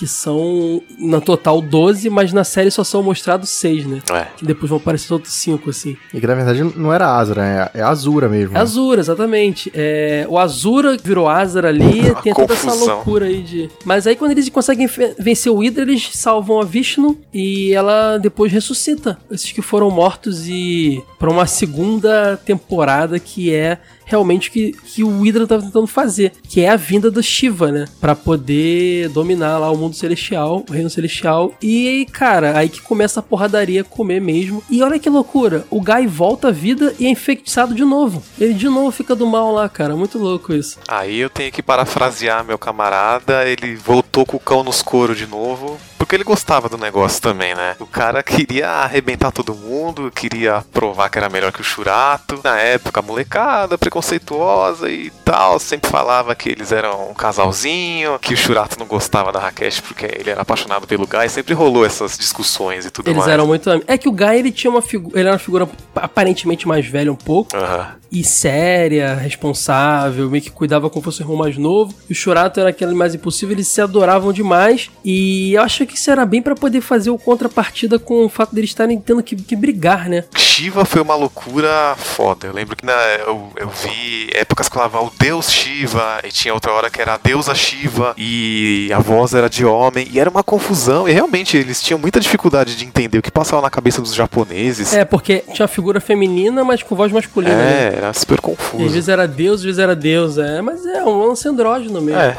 que 0.00 0.06
são 0.06 0.82
na 0.98 1.20
total 1.20 1.60
12, 1.60 2.08
mas 2.08 2.32
na 2.32 2.42
série 2.42 2.70
só 2.70 2.82
são 2.82 3.02
mostrados 3.02 3.50
6, 3.50 3.84
né? 3.84 4.02
É. 4.10 4.28
Que 4.34 4.46
depois 4.46 4.70
vão 4.70 4.78
aparecer 4.78 5.12
outros 5.12 5.34
5, 5.34 5.68
assim. 5.68 5.94
E 6.14 6.18
que 6.18 6.26
na 6.26 6.34
verdade 6.34 6.64
não 6.74 6.90
era 6.90 7.06
Azra, 7.06 7.70
é, 7.74 7.80
é 7.80 7.82
Azura 7.82 8.26
mesmo. 8.26 8.56
É 8.56 8.60
Azura, 8.60 8.98
exatamente. 8.98 9.70
É, 9.74 10.24
o 10.26 10.38
Azura 10.38 10.96
virou 10.96 11.28
Azra 11.28 11.68
ali, 11.68 12.14
tem 12.24 12.32
toda 12.32 12.54
essa 12.54 12.72
loucura 12.72 13.26
aí 13.26 13.42
de. 13.42 13.68
Mas 13.84 14.06
aí 14.06 14.16
quando 14.16 14.30
eles 14.30 14.48
conseguem 14.48 14.88
vencer 15.18 15.52
o 15.52 15.58
Hydra, 15.58 15.82
eles 15.82 16.08
salvam 16.14 16.58
a 16.58 16.64
Vishnu 16.64 17.18
e 17.30 17.74
ela 17.74 18.16
depois 18.16 18.50
ressuscita 18.50 19.18
esses 19.30 19.52
que 19.52 19.60
foram 19.60 19.90
mortos 19.90 20.48
e 20.48 21.04
pra 21.18 21.28
uma 21.28 21.46
segunda 21.46 22.38
temporada 22.38 23.18
que 23.18 23.52
é 23.52 23.78
realmente 24.10 24.48
o 24.48 24.52
que, 24.52 24.72
que 24.72 25.04
o 25.04 25.20
Hydra 25.20 25.46
tava 25.46 25.62
tentando 25.62 25.86
fazer, 25.86 26.32
que 26.48 26.60
é 26.60 26.68
a 26.68 26.76
vinda 26.76 27.10
do 27.10 27.22
Shiva, 27.22 27.70
né? 27.70 27.84
Pra 28.00 28.14
poder 28.14 29.08
dominar 29.10 29.58
lá 29.58 29.70
o 29.70 29.76
mundo 29.76 29.94
celestial, 29.94 30.64
o 30.68 30.72
reino 30.72 30.90
celestial. 30.90 31.54
E, 31.62 32.06
cara, 32.12 32.58
aí 32.58 32.68
que 32.68 32.82
começa 32.82 33.20
a 33.20 33.22
porradaria 33.22 33.84
comer 33.84 34.20
mesmo. 34.20 34.62
E 34.68 34.82
olha 34.82 34.98
que 34.98 35.08
loucura, 35.08 35.64
o 35.70 35.80
Guy 35.80 36.06
volta 36.06 36.48
à 36.48 36.50
vida 36.50 36.94
e 36.98 37.06
é 37.06 37.10
infectado 37.10 37.74
de 37.74 37.84
novo. 37.84 38.22
Ele 38.38 38.54
de 38.54 38.68
novo 38.68 38.90
fica 38.90 39.14
do 39.14 39.26
mal 39.26 39.52
lá, 39.52 39.68
cara. 39.68 39.96
Muito 39.96 40.18
louco 40.18 40.52
isso. 40.52 40.78
Aí 40.88 41.18
eu 41.18 41.30
tenho 41.30 41.52
que 41.52 41.62
parafrasear 41.62 42.44
meu 42.44 42.58
camarada, 42.58 43.48
ele 43.48 43.76
voltou 43.76 44.26
com 44.26 44.36
o 44.36 44.40
cão 44.40 44.64
nos 44.64 44.82
coros 44.82 45.16
de 45.16 45.26
novo, 45.26 45.78
porque 46.00 46.16
ele 46.16 46.24
gostava 46.24 46.66
do 46.66 46.78
negócio 46.78 47.20
também, 47.20 47.54
né? 47.54 47.76
O 47.78 47.84
cara 47.84 48.22
queria 48.22 48.66
arrebentar 48.68 49.30
todo 49.30 49.54
mundo, 49.54 50.10
queria 50.10 50.64
provar 50.72 51.10
que 51.10 51.18
era 51.18 51.28
melhor 51.28 51.52
que 51.52 51.60
o 51.60 51.64
Churato. 51.64 52.40
Na 52.42 52.58
época, 52.58 53.02
molecada, 53.02 53.76
preconceituosa 53.76 54.88
e 54.90 55.10
tal, 55.24 55.58
sempre 55.58 55.90
falava 55.90 56.34
que 56.34 56.48
eles 56.48 56.72
eram 56.72 57.10
um 57.10 57.14
casalzinho, 57.14 58.18
que 58.18 58.32
o 58.32 58.36
Churato 58.36 58.78
não 58.78 58.86
gostava 58.86 59.30
da 59.30 59.38
Rakesh 59.40 59.80
porque 59.80 60.06
ele 60.06 60.30
era 60.30 60.40
apaixonado 60.40 60.86
pelo 60.86 61.06
Guy, 61.06 61.28
sempre 61.28 61.52
rolou 61.52 61.84
essas 61.84 62.16
discussões 62.16 62.86
e 62.86 62.90
tudo 62.90 63.08
Eles 63.08 63.18
mais. 63.18 63.30
eram 63.30 63.46
muito 63.46 63.68
É 63.86 63.98
que 63.98 64.08
o 64.08 64.12
Guy 64.12 64.38
ele 64.38 64.50
tinha 64.50 64.70
uma 64.70 64.80
figura, 64.80 65.18
ele 65.18 65.28
era 65.28 65.32
uma 65.34 65.38
figura 65.38 65.68
aparentemente 65.94 66.66
mais 66.66 66.86
velha 66.86 67.12
um 67.12 67.16
pouco 67.16 67.54
Aham. 67.54 67.99
E 68.12 68.24
séria, 68.24 69.14
responsável, 69.14 70.28
meio 70.30 70.42
que 70.42 70.50
cuidava 70.50 70.90
como 70.90 71.02
fosse 71.02 71.20
o 71.20 71.24
irmão 71.24 71.36
mais 71.36 71.56
novo. 71.56 71.94
E 72.08 72.12
o 72.12 72.16
Churato 72.16 72.58
era 72.60 72.70
aquele 72.70 72.94
mais 72.94 73.14
impossível, 73.14 73.54
eles 73.54 73.68
se 73.68 73.80
adoravam 73.80 74.32
demais. 74.32 74.90
E 75.04 75.54
eu 75.54 75.62
acho 75.62 75.86
que 75.86 75.94
isso 75.94 76.10
era 76.10 76.26
bem 76.26 76.42
pra 76.42 76.54
poder 76.54 76.80
fazer 76.80 77.10
o 77.10 77.18
contrapartida 77.18 77.98
com 77.98 78.24
o 78.24 78.28
fato 78.28 78.54
deles 78.54 78.70
estarem 78.70 78.98
tendo 79.00 79.22
que, 79.22 79.36
que 79.36 79.54
brigar, 79.54 80.08
né? 80.08 80.24
Shiva 80.36 80.84
foi 80.84 81.00
uma 81.00 81.14
loucura 81.14 81.94
foda. 81.96 82.48
Eu 82.48 82.52
lembro 82.52 82.76
que 82.76 82.84
na, 82.84 82.92
eu, 83.26 83.50
eu 83.56 83.68
vi 83.68 84.30
épocas 84.34 84.68
que 84.68 84.74
falava 84.74 85.00
o 85.00 85.12
deus 85.18 85.50
Shiva, 85.50 86.20
e 86.24 86.28
tinha 86.28 86.52
outra 86.52 86.72
hora 86.72 86.90
que 86.90 87.00
era 87.00 87.14
a 87.14 87.18
deusa 87.18 87.54
Shiva, 87.54 88.14
e 88.18 88.90
a 88.92 88.98
voz 88.98 89.34
era 89.34 89.48
de 89.48 89.64
homem, 89.64 90.08
e 90.10 90.18
era 90.18 90.28
uma 90.28 90.42
confusão. 90.42 91.08
E 91.08 91.12
realmente 91.12 91.56
eles 91.56 91.80
tinham 91.82 91.98
muita 91.98 92.18
dificuldade 92.20 92.76
de 92.76 92.84
entender 92.84 93.18
o 93.18 93.22
que 93.22 93.30
passava 93.30 93.62
na 93.62 93.70
cabeça 93.70 94.02
dos 94.02 94.14
japoneses. 94.14 94.92
É, 94.92 95.04
porque 95.04 95.44
tinha 95.52 95.64
uma 95.64 95.68
figura 95.68 96.00
feminina, 96.00 96.64
mas 96.64 96.82
com 96.82 96.96
voz 96.96 97.12
masculina. 97.12 97.54
né? 97.54 97.99
É, 98.00 98.04
era 98.04 98.12
super 98.14 98.34
E 98.34 98.38
às 98.38 98.40
confuso. 98.40 98.88
vezes 98.88 99.08
era 99.08 99.28
Deus, 99.28 99.60
às 99.60 99.64
vezes 99.64 99.78
era 99.78 99.94
Deus, 99.94 100.38
é. 100.38 100.62
Mas 100.62 100.84
é 100.86 101.04
um 101.04 101.26
lance 101.26 101.46
andrógeno 101.46 102.00
mesmo. 102.00 102.20
É. 102.20 102.36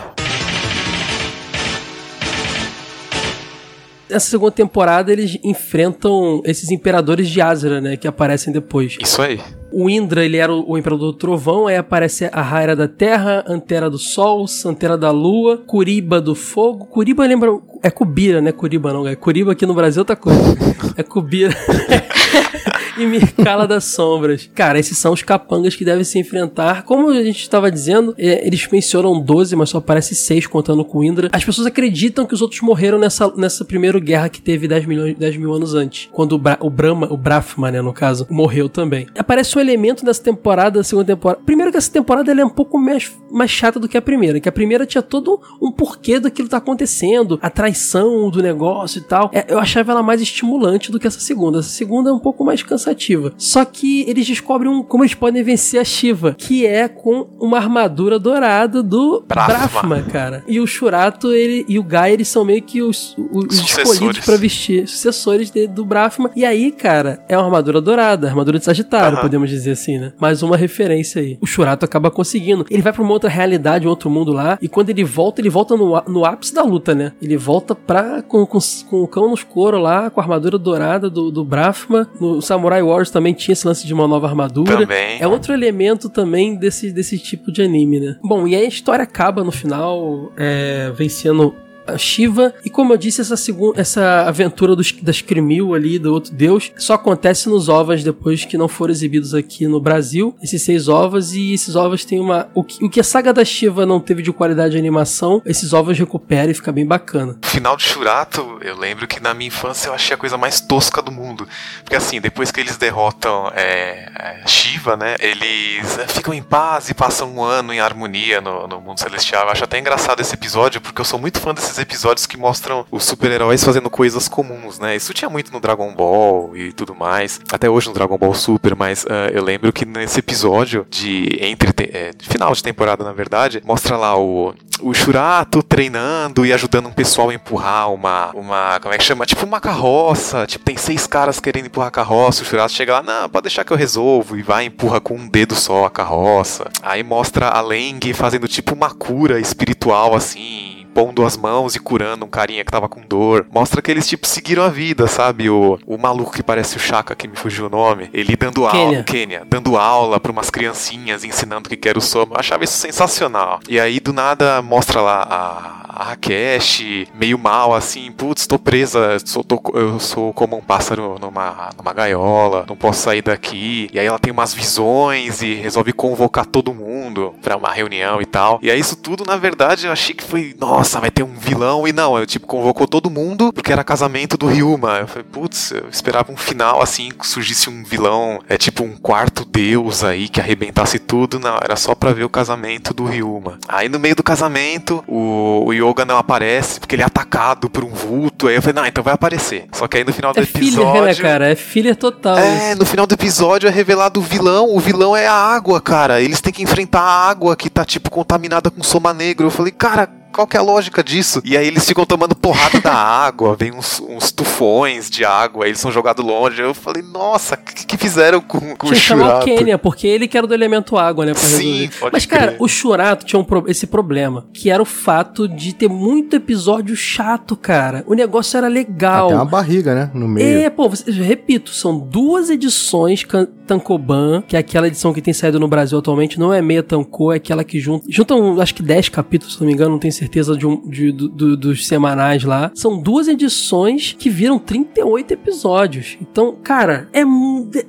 Nessa 4.09 4.29
segunda 4.29 4.51
temporada 4.51 5.09
eles 5.09 5.37
enfrentam 5.41 6.41
esses 6.43 6.69
imperadores 6.69 7.29
de 7.29 7.39
Azra, 7.39 7.79
né? 7.79 7.95
Que 7.95 8.07
aparecem 8.09 8.51
depois. 8.51 8.97
Isso 8.99 9.21
aí. 9.21 9.39
O 9.71 9.89
Indra, 9.89 10.25
ele 10.25 10.35
era 10.35 10.51
o, 10.51 10.71
o 10.71 10.77
imperador 10.77 11.13
do 11.13 11.17
trovão, 11.17 11.67
aí 11.67 11.77
aparece 11.77 12.29
a 12.29 12.41
Raira 12.41 12.75
da 12.75 12.89
terra, 12.89 13.45
Antera 13.47 13.89
do 13.89 13.97
sol, 13.97 14.45
Santera 14.47 14.97
da 14.97 15.11
lua, 15.11 15.59
Curiba 15.65 16.19
do 16.19 16.35
fogo. 16.35 16.85
Curiba 16.87 17.25
lembra... 17.25 17.57
É 17.81 17.89
Cubira, 17.89 18.41
né? 18.41 18.51
Curiba 18.51 18.91
não, 18.91 19.07
é 19.07 19.15
Curiba 19.15 19.53
aqui 19.53 19.65
no 19.65 19.73
Brasil 19.73 19.99
é 19.99 20.01
outra 20.01 20.15
coisa. 20.17 20.57
é 20.97 21.03
Cubira. 21.03 21.55
e 23.01 23.07
Mircala 23.07 23.65
das 23.67 23.85
sombras. 23.85 24.49
Cara, 24.53 24.79
esses 24.79 24.97
são 24.97 25.13
os 25.13 25.23
capangas 25.23 25.75
que 25.75 25.83
devem 25.83 26.03
se 26.03 26.19
enfrentar. 26.19 26.83
Como 26.83 27.09
a 27.09 27.23
gente 27.23 27.41
estava 27.41 27.71
dizendo, 27.71 28.13
é, 28.17 28.45
eles 28.45 28.67
mencionam 28.71 29.19
12, 29.19 29.55
mas 29.55 29.69
só 29.69 29.79
aparece 29.79 30.15
6 30.15 30.47
contando 30.47 30.85
com 30.85 31.03
Indra. 31.03 31.29
As 31.31 31.43
pessoas 31.43 31.67
acreditam 31.67 32.25
que 32.25 32.33
os 32.33 32.41
outros 32.41 32.61
morreram 32.61 32.99
nessa, 32.99 33.31
nessa 33.35 33.65
primeira 33.65 33.99
guerra 33.99 34.29
que 34.29 34.41
teve 34.41 34.67
10, 34.67 34.85
milhões, 34.85 35.17
10 35.17 35.37
mil 35.37 35.53
anos 35.53 35.73
antes. 35.73 36.09
Quando 36.11 36.33
o, 36.33 36.37
Bra 36.37 36.57
o 36.61 36.69
Brahma, 36.69 37.07
o 37.11 37.17
Brahma, 37.17 37.71
né, 37.71 37.81
no 37.81 37.93
caso, 37.93 38.27
morreu 38.29 38.69
também. 38.69 39.07
Aparece 39.17 39.57
um 39.57 39.61
elemento 39.61 40.05
dessa 40.05 40.21
temporada, 40.21 40.79
da 40.79 40.83
segunda 40.83 41.07
temporada. 41.07 41.41
Primeiro 41.45 41.71
que 41.71 41.77
essa 41.77 41.91
temporada 41.91 42.31
ela 42.31 42.41
é 42.41 42.45
um 42.45 42.49
pouco 42.49 42.77
mais, 42.77 43.11
mais 43.31 43.49
chata 43.49 43.79
do 43.79 43.87
que 43.87 43.97
a 43.97 44.01
primeira. 44.01 44.39
Que 44.39 44.49
a 44.49 44.51
primeira 44.51 44.85
tinha 44.85 45.01
todo 45.01 45.39
um 45.61 45.71
porquê 45.71 46.19
daquilo 46.19 46.47
tá 46.47 46.57
acontecendo. 46.57 47.39
A 47.41 47.49
traição 47.49 48.29
do 48.29 48.41
negócio 48.41 48.99
e 48.99 49.01
tal. 49.01 49.29
É, 49.33 49.45
eu 49.47 49.59
achava 49.59 49.91
ela 49.91 50.03
mais 50.03 50.21
estimulante 50.21 50.91
do 50.91 50.99
que 50.99 51.07
essa 51.07 51.19
segunda. 51.19 51.59
Essa 51.59 51.69
segunda 51.69 52.09
é 52.09 52.13
um 52.13 52.19
pouco 52.19 52.43
mais 52.43 52.61
cansativa. 52.95 53.33
Só 53.37 53.63
que 53.65 54.01
eles 54.07 54.25
descobrem 54.25 54.69
um, 54.71 54.83
como 54.83 55.03
eles 55.03 55.13
podem 55.15 55.43
vencer 55.43 55.79
a 55.79 55.83
Shiva. 55.83 56.35
Que 56.37 56.65
é 56.65 56.87
com 56.87 57.27
uma 57.39 57.57
armadura 57.57 58.19
dourada 58.19 58.83
do 58.83 59.23
Brahma. 59.27 59.67
Brahma, 59.67 60.01
cara. 60.03 60.43
E 60.47 60.59
o 60.59 60.67
Shurato 60.67 61.31
ele, 61.33 61.65
e 61.67 61.79
o 61.79 61.83
Gai, 61.83 62.13
eles 62.13 62.27
são 62.27 62.43
meio 62.45 62.61
que 62.61 62.81
os, 62.81 63.15
os 63.31 63.59
escolhidos 63.59 64.25
pra 64.25 64.35
vestir. 64.37 64.87
Sucessores 64.87 65.49
de- 65.51 65.67
do 65.67 65.85
Brahma. 65.85 66.31
E 66.35 66.45
aí, 66.45 66.71
cara, 66.71 67.23
é 67.27 67.37
uma 67.37 67.45
armadura 67.45 67.81
dourada. 67.81 68.27
Armadura 68.27 68.59
de 68.59 68.65
Sagitário, 68.65 69.13
Aham. 69.17 69.21
podemos 69.21 69.49
dizer 69.49 69.71
assim, 69.71 69.97
né? 69.97 70.13
Mais 70.19 70.43
uma 70.43 70.57
referência 70.57 71.21
aí. 71.21 71.37
O 71.41 71.45
Shurato 71.45 71.85
acaba 71.85 72.11
conseguindo. 72.11 72.65
Ele 72.69 72.81
vai 72.81 72.93
pra 72.93 73.01
uma 73.01 73.11
outra 73.11 73.29
realidade, 73.29 73.85
um 73.87 73.89
outro 73.89 74.09
mundo 74.09 74.31
lá. 74.31 74.57
E 74.61 74.67
quando 74.67 74.89
ele 74.89 75.03
volta, 75.03 75.41
ele 75.41 75.49
volta 75.49 75.75
no, 75.75 76.01
no 76.07 76.25
ápice 76.25 76.53
da 76.53 76.63
luta, 76.63 76.93
né? 76.93 77.13
Ele 77.21 77.37
volta 77.37 77.73
pra, 77.75 78.21
com, 78.21 78.45
com, 78.45 78.59
com 78.89 79.01
o 79.03 79.07
cão 79.07 79.29
nos 79.29 79.43
couro 79.43 79.77
lá, 79.79 80.09
com 80.09 80.19
a 80.19 80.23
armadura 80.23 80.57
dourada 80.57 81.09
do, 81.09 81.31
do 81.31 81.43
Brahma, 81.43 82.07
no 82.19 82.41
samurai 82.41 82.70
Samurai 82.71 82.81
Wars 82.81 83.09
também 83.09 83.33
tinha 83.33 83.53
esse 83.53 83.67
lance 83.67 83.85
de 83.85 83.93
uma 83.93 84.07
nova 84.07 84.27
armadura. 84.27 84.77
Também. 84.77 85.19
É 85.19 85.27
outro 85.27 85.53
elemento 85.53 86.09
também 86.09 86.55
desse, 86.55 86.91
desse 86.91 87.19
tipo 87.19 87.51
de 87.51 87.61
anime, 87.61 87.99
né? 87.99 88.17
Bom, 88.23 88.47
e 88.47 88.55
aí 88.55 88.63
a 88.63 88.67
história 88.67 89.03
acaba 89.03 89.43
no 89.43 89.51
final, 89.51 90.31
é, 90.37 90.91
vencendo 90.95 91.53
Shiva. 91.97 92.53
E 92.65 92.69
como 92.69 92.93
eu 92.93 92.97
disse, 92.97 93.21
essa, 93.21 93.37
segunda, 93.37 93.79
essa 93.79 94.21
aventura 94.27 94.75
dos, 94.75 94.91
das 95.01 95.21
Crimil 95.21 95.73
ali, 95.73 95.99
do 95.99 96.13
outro 96.13 96.33
deus, 96.33 96.71
só 96.77 96.93
acontece 96.93 97.49
nos 97.49 97.69
ovos 97.69 98.03
depois 98.03 98.45
que 98.45 98.57
não 98.57 98.67
foram 98.67 98.91
exibidos 98.91 99.33
aqui 99.33 99.67
no 99.67 99.79
Brasil. 99.79 100.35
Esses 100.41 100.61
seis 100.61 100.87
ovos, 100.87 101.33
e 101.33 101.53
esses 101.53 101.75
ovos 101.75 102.05
têm 102.05 102.19
uma. 102.19 102.49
O 102.53 102.63
que, 102.63 102.83
o 102.83 102.89
que 102.89 102.99
a 102.99 103.03
saga 103.03 103.33
da 103.33 103.43
Shiva 103.45 103.85
não 103.85 103.99
teve 103.99 104.21
de 104.21 104.31
qualidade 104.31 104.71
de 104.71 104.77
animação, 104.77 105.41
esses 105.45 105.73
ovos 105.73 105.97
recuperam 105.97 106.51
e 106.51 106.53
fica 106.53 106.71
bem 106.71 106.85
bacana. 106.85 107.37
final 107.43 107.75
de 107.75 107.83
Shurato, 107.83 108.59
eu 108.61 108.77
lembro 108.77 109.07
que 109.07 109.21
na 109.21 109.33
minha 109.33 109.47
infância 109.47 109.89
eu 109.89 109.93
achei 109.93 110.13
a 110.13 110.17
coisa 110.17 110.37
mais 110.37 110.61
tosca 110.61 111.01
do 111.01 111.11
mundo. 111.11 111.47
Porque 111.83 111.95
assim, 111.95 112.19
depois 112.19 112.51
que 112.51 112.59
eles 112.59 112.77
derrotam 112.77 113.51
é, 113.55 114.41
Shiva, 114.45 114.97
né? 114.97 115.15
Eles 115.19 115.97
é, 115.97 116.07
ficam 116.07 116.33
em 116.33 116.41
paz 116.41 116.89
e 116.89 116.93
passam 116.93 117.31
um 117.33 117.43
ano 117.43 117.73
em 117.73 117.79
harmonia 117.79 118.41
no, 118.41 118.67
no 118.67 118.81
mundo 118.81 118.99
celestial. 118.99 119.45
Eu 119.45 119.51
acho 119.51 119.63
até 119.63 119.79
engraçado 119.79 120.19
esse 120.19 120.33
episódio, 120.33 120.81
porque 120.81 121.01
eu 121.01 121.05
sou 121.05 121.19
muito 121.19 121.39
fã 121.39 121.53
desses 121.53 121.77
episódios 121.81 122.25
que 122.25 122.37
mostram 122.37 122.85
os 122.91 123.03
super-heróis 123.03 123.63
fazendo 123.63 123.89
coisas 123.89 124.27
comuns, 124.27 124.79
né? 124.79 124.95
Isso 124.95 125.13
tinha 125.13 125.29
muito 125.29 125.51
no 125.51 125.59
Dragon 125.59 125.93
Ball 125.93 126.55
e 126.55 126.71
tudo 126.71 126.95
mais. 126.95 127.39
Até 127.51 127.69
hoje 127.69 127.87
no 127.87 127.93
Dragon 127.93 128.17
Ball 128.17 128.33
Super, 128.33 128.75
mas 128.75 129.03
uh, 129.03 129.31
eu 129.33 129.43
lembro 129.43 129.71
que 129.73 129.85
nesse 129.85 130.19
episódio 130.19 130.85
de 130.89 131.37
entre 131.41 131.71
é, 131.91 132.11
final 132.19 132.53
de 132.53 132.63
temporada, 132.63 133.03
na 133.03 133.13
verdade, 133.13 133.61
mostra 133.63 133.97
lá 133.97 134.17
o 134.17 134.53
o 134.81 134.93
Shurato 134.93 135.61
treinando 135.61 136.43
e 136.43 136.51
ajudando 136.51 136.87
um 136.87 136.91
pessoal 136.91 137.29
a 137.29 137.33
empurrar 137.33 137.91
uma 137.91 138.31
uma 138.33 138.79
como 138.79 138.93
é 138.93 138.97
que 138.97 139.03
chama? 139.03 139.25
Tipo 139.25 139.45
uma 139.45 139.59
carroça. 139.61 140.45
Tipo 140.47 140.65
tem 140.65 140.77
seis 140.77 141.05
caras 141.05 141.39
querendo 141.39 141.67
empurrar 141.67 141.89
a 141.89 141.91
carroça. 141.91 142.41
O 142.41 142.45
Shurato 142.45 142.73
chega 142.73 142.93
lá, 142.93 143.03
não, 143.03 143.29
pode 143.29 143.43
deixar 143.43 143.63
que 143.63 143.71
eu 143.71 143.77
resolvo 143.77 144.37
e 144.37 144.41
vai 144.41 144.65
empurra 144.65 144.99
com 144.99 145.15
um 145.15 145.27
dedo 145.27 145.55
só 145.55 145.85
a 145.85 145.89
carroça. 145.89 146.65
Aí 146.81 147.03
mostra 147.03 147.47
a 147.49 147.61
Leng 147.61 148.13
fazendo 148.13 148.47
tipo 148.47 148.73
uma 148.73 148.89
cura 148.89 149.39
espiritual 149.39 150.15
assim 150.15 150.80
pondo 150.93 151.25
as 151.25 151.37
mãos 151.37 151.75
e 151.75 151.79
curando 151.79 152.25
um 152.25 152.29
carinha 152.29 152.63
que 152.63 152.71
tava 152.71 152.89
com 152.89 153.01
dor. 153.01 153.45
Mostra 153.51 153.81
que 153.81 153.91
eles, 153.91 154.07
tipo, 154.07 154.27
seguiram 154.27 154.63
a 154.63 154.69
vida, 154.69 155.07
sabe? 155.07 155.49
O, 155.49 155.79
o 155.85 155.97
maluco 155.97 156.31
que 156.31 156.43
parece 156.43 156.77
o 156.77 156.79
Chaka, 156.79 157.15
que 157.15 157.27
me 157.27 157.35
fugiu 157.35 157.67
o 157.67 157.69
nome, 157.69 158.09
ele 158.13 158.35
dando 158.35 158.65
aula, 158.65 159.03
Kenya, 159.03 159.43
dando 159.49 159.77
aula 159.77 160.19
pra 160.19 160.31
umas 160.31 160.49
criancinhas, 160.49 161.23
ensinando 161.23 161.67
o 161.67 161.77
que 161.77 161.89
era 161.89 161.97
o 161.97 162.01
Soma. 162.01 162.35
Eu 162.35 162.39
achava 162.39 162.63
isso 162.63 162.73
sensacional. 162.73 163.59
E 163.67 163.79
aí, 163.79 163.99
do 163.99 164.13
nada, 164.13 164.61
mostra 164.61 165.01
lá 165.01 165.27
a, 165.29 165.80
a 165.93 166.05
Rakesh, 166.05 167.07
meio 167.13 167.37
mal, 167.37 167.73
assim, 167.73 168.11
putz, 168.11 168.47
tô 168.47 168.57
presa, 168.57 169.17
sou, 169.25 169.43
tô, 169.43 169.61
eu 169.73 169.99
sou 169.99 170.33
como 170.33 170.55
um 170.55 170.61
pássaro 170.61 171.17
numa, 171.19 171.69
numa 171.77 171.93
gaiola, 171.93 172.65
não 172.67 172.77
posso 172.77 173.01
sair 173.01 173.21
daqui. 173.21 173.89
E 173.91 173.99
aí 173.99 174.05
ela 174.05 174.17
tem 174.17 174.31
umas 174.31 174.53
visões 174.53 175.41
e 175.41 175.53
resolve 175.55 175.91
convocar 175.91 176.45
todo 176.45 176.73
mundo 176.73 177.35
pra 177.41 177.57
uma 177.57 177.71
reunião 177.71 178.21
e 178.21 178.25
tal. 178.25 178.59
E 178.61 178.71
aí 178.71 178.79
isso 178.79 178.95
tudo, 178.95 179.25
na 179.25 179.35
verdade, 179.35 179.87
eu 179.87 179.91
achei 179.91 180.15
que 180.15 180.23
foi, 180.23 180.55
nossa, 180.57 180.99
vai 180.99 181.11
ter 181.11 181.23
um 181.23 181.35
vilão. 181.35 181.85
E 181.87 181.91
não, 181.91 182.17
eu 182.17 182.25
tipo, 182.25 182.47
convocou 182.47 182.87
todo 182.87 183.09
mundo 183.09 183.51
porque 183.51 183.71
era 183.71 183.83
casamento 183.83 184.37
do 184.37 184.47
Ryuma. 184.47 184.99
Eu 184.99 185.07
falei, 185.07 185.25
putz, 185.29 185.71
eu 185.71 185.89
esperava 185.89 186.31
um 186.31 186.37
final 186.37 186.81
assim, 186.81 187.09
que 187.09 187.27
surgisse 187.27 187.69
um 187.69 187.83
vilão, 187.83 188.39
é 188.47 188.57
tipo 188.57 188.83
um 188.83 188.95
quarto 188.95 189.43
deus 189.43 190.03
aí 190.03 190.29
que 190.29 190.39
arrebentasse 190.39 190.99
tudo. 190.99 191.39
Não, 191.39 191.57
era 191.61 191.75
só 191.75 191.93
pra 191.93 192.13
ver 192.13 192.23
o 192.23 192.29
casamento 192.29 192.93
do 192.93 193.03
Ryuma. 193.03 193.59
Aí 193.67 193.89
no 193.89 193.99
meio 193.99 194.15
do 194.15 194.23
casamento, 194.23 195.03
o, 195.07 195.65
o 195.65 195.73
Yoga 195.81 196.05
não 196.05 196.17
aparece 196.17 196.79
porque 196.79 196.95
ele 196.95 197.01
é 197.03 197.05
atacado 197.05 197.69
por 197.69 197.83
um 197.83 197.89
vulto. 197.89 198.47
Aí 198.47 198.55
eu 198.55 198.61
falei, 198.61 198.75
não, 198.81 198.85
então 198.85 199.03
vai 199.03 199.13
aparecer. 199.13 199.65
Só 199.73 199.87
que 199.87 199.97
aí 199.97 200.03
no 200.03 200.13
final 200.13 200.33
do 200.33 200.39
É 200.39 200.43
episódio. 200.43 200.91
filler, 200.91 201.03
né, 201.03 201.15
cara? 201.15 201.49
É 201.51 201.55
filler 201.55 201.95
total. 201.95 202.37
É, 202.37 202.69
isso. 202.71 202.79
no 202.79 202.85
final 202.85 203.05
do 203.07 203.13
episódio 203.13 203.67
é 203.67 203.71
revelado 203.71 204.19
o 204.19 204.23
vilão. 204.23 204.75
O 204.75 204.79
vilão 204.79 205.15
é 205.15 205.27
a 205.27 205.33
água, 205.33 205.81
cara. 205.81 206.21
Eles 206.21 206.41
têm 206.41 206.53
que 206.53 206.63
enfrentar 206.63 207.01
a 207.01 207.29
água 207.29 207.55
que 207.55 207.69
tá, 207.69 207.83
tipo, 207.85 208.09
contaminada 208.09 208.69
com 208.69 208.83
soma 208.83 209.13
negro. 209.13 209.47
Eu 209.47 209.51
falei, 209.51 209.71
cara. 209.71 210.09
Qual 210.31 210.47
que 210.47 210.55
é 210.55 210.59
a 210.59 210.63
lógica 210.63 211.03
disso? 211.03 211.41
E 211.43 211.57
aí 211.57 211.67
eles 211.67 211.85
ficam 211.85 212.05
tomando 212.05 212.35
porrada 212.35 212.79
da 212.79 212.93
água, 212.93 213.55
vem 213.59 213.71
uns, 213.73 213.99
uns 213.99 214.31
tufões 214.31 215.09
de 215.09 215.25
água, 215.25 215.67
eles 215.67 215.79
são 215.79 215.91
jogados 215.91 216.23
longe. 216.25 216.61
Eu 216.61 216.73
falei, 216.73 217.03
nossa, 217.03 217.55
o 217.55 217.57
que, 217.57 217.85
que 217.85 217.97
fizeram 217.97 218.39
com, 218.41 218.59
com 218.75 218.87
Tinha 218.87 218.91
o 218.91 218.93
que 218.93 218.95
chamar 218.95 219.39
o? 219.41 219.45
Kenya, 219.45 219.77
porque 219.77 220.07
ele 220.07 220.27
que 220.27 220.37
era 220.37 220.47
do 220.47 220.53
elemento 220.53 220.97
água, 220.97 221.25
né? 221.25 221.33
Pra 221.33 221.41
Sim, 221.41 221.89
Mas, 222.11 222.25
cara, 222.25 222.47
crer. 222.49 222.57
o 222.61 222.67
Shurato 222.67 223.25
tinha 223.25 223.39
um 223.39 223.43
pro- 223.43 223.65
esse 223.67 223.85
problema, 223.87 224.45
que 224.53 224.69
era 224.69 224.81
o 224.81 224.85
fato 224.85 225.47
de 225.47 225.73
ter 225.73 225.89
muito 225.89 226.35
episódio 226.35 226.95
chato, 226.95 227.55
cara. 227.55 228.03
O 228.07 228.13
negócio 228.13 228.57
era 228.57 228.67
legal. 228.67 229.27
Tem 229.27 229.35
uma 229.37 229.45
barriga, 229.45 229.93
né? 229.93 230.11
No 230.13 230.27
meio. 230.27 230.59
É, 230.61 230.69
pô, 230.69 230.87
você- 230.89 231.11
repito, 231.11 231.71
são 231.71 231.97
duas 231.97 232.49
edições 232.49 233.23
Tankoban, 233.67 234.43
que 234.47 234.55
é 234.55 234.59
aquela 234.59 234.87
edição 234.87 235.13
que 235.13 235.21
tem 235.21 235.33
saído 235.33 235.59
no 235.59 235.67
Brasil 235.67 235.97
atualmente, 235.97 236.39
não 236.39 236.53
é 236.53 236.61
meia 236.61 236.83
Tanko, 236.83 237.31
é 237.31 237.37
aquela 237.37 237.63
que 237.63 237.79
junta. 237.79 238.05
Juntam, 238.09 238.59
acho 238.59 238.75
que 238.75 238.83
10 238.83 239.09
capítulos, 239.09 239.55
se 239.55 239.59
não 239.61 239.67
me 239.67 239.73
engano, 239.73 239.91
não 239.91 239.99
tenho 239.99 240.11
certeza 240.21 240.55
de 240.55 240.65
um, 240.67 240.87
de- 240.89 241.11
do- 241.11 241.27
do- 241.29 241.57
dos 241.57 241.87
semanais 241.87 242.43
lá. 242.43 242.71
São 242.75 242.97
duas 243.01 243.27
edições 243.27 244.15
que 244.17 244.29
viram 244.29 244.59
38 244.59 245.31
episódios. 245.33 246.17
Então, 246.21 246.55
cara, 246.63 247.07
é. 247.13 247.21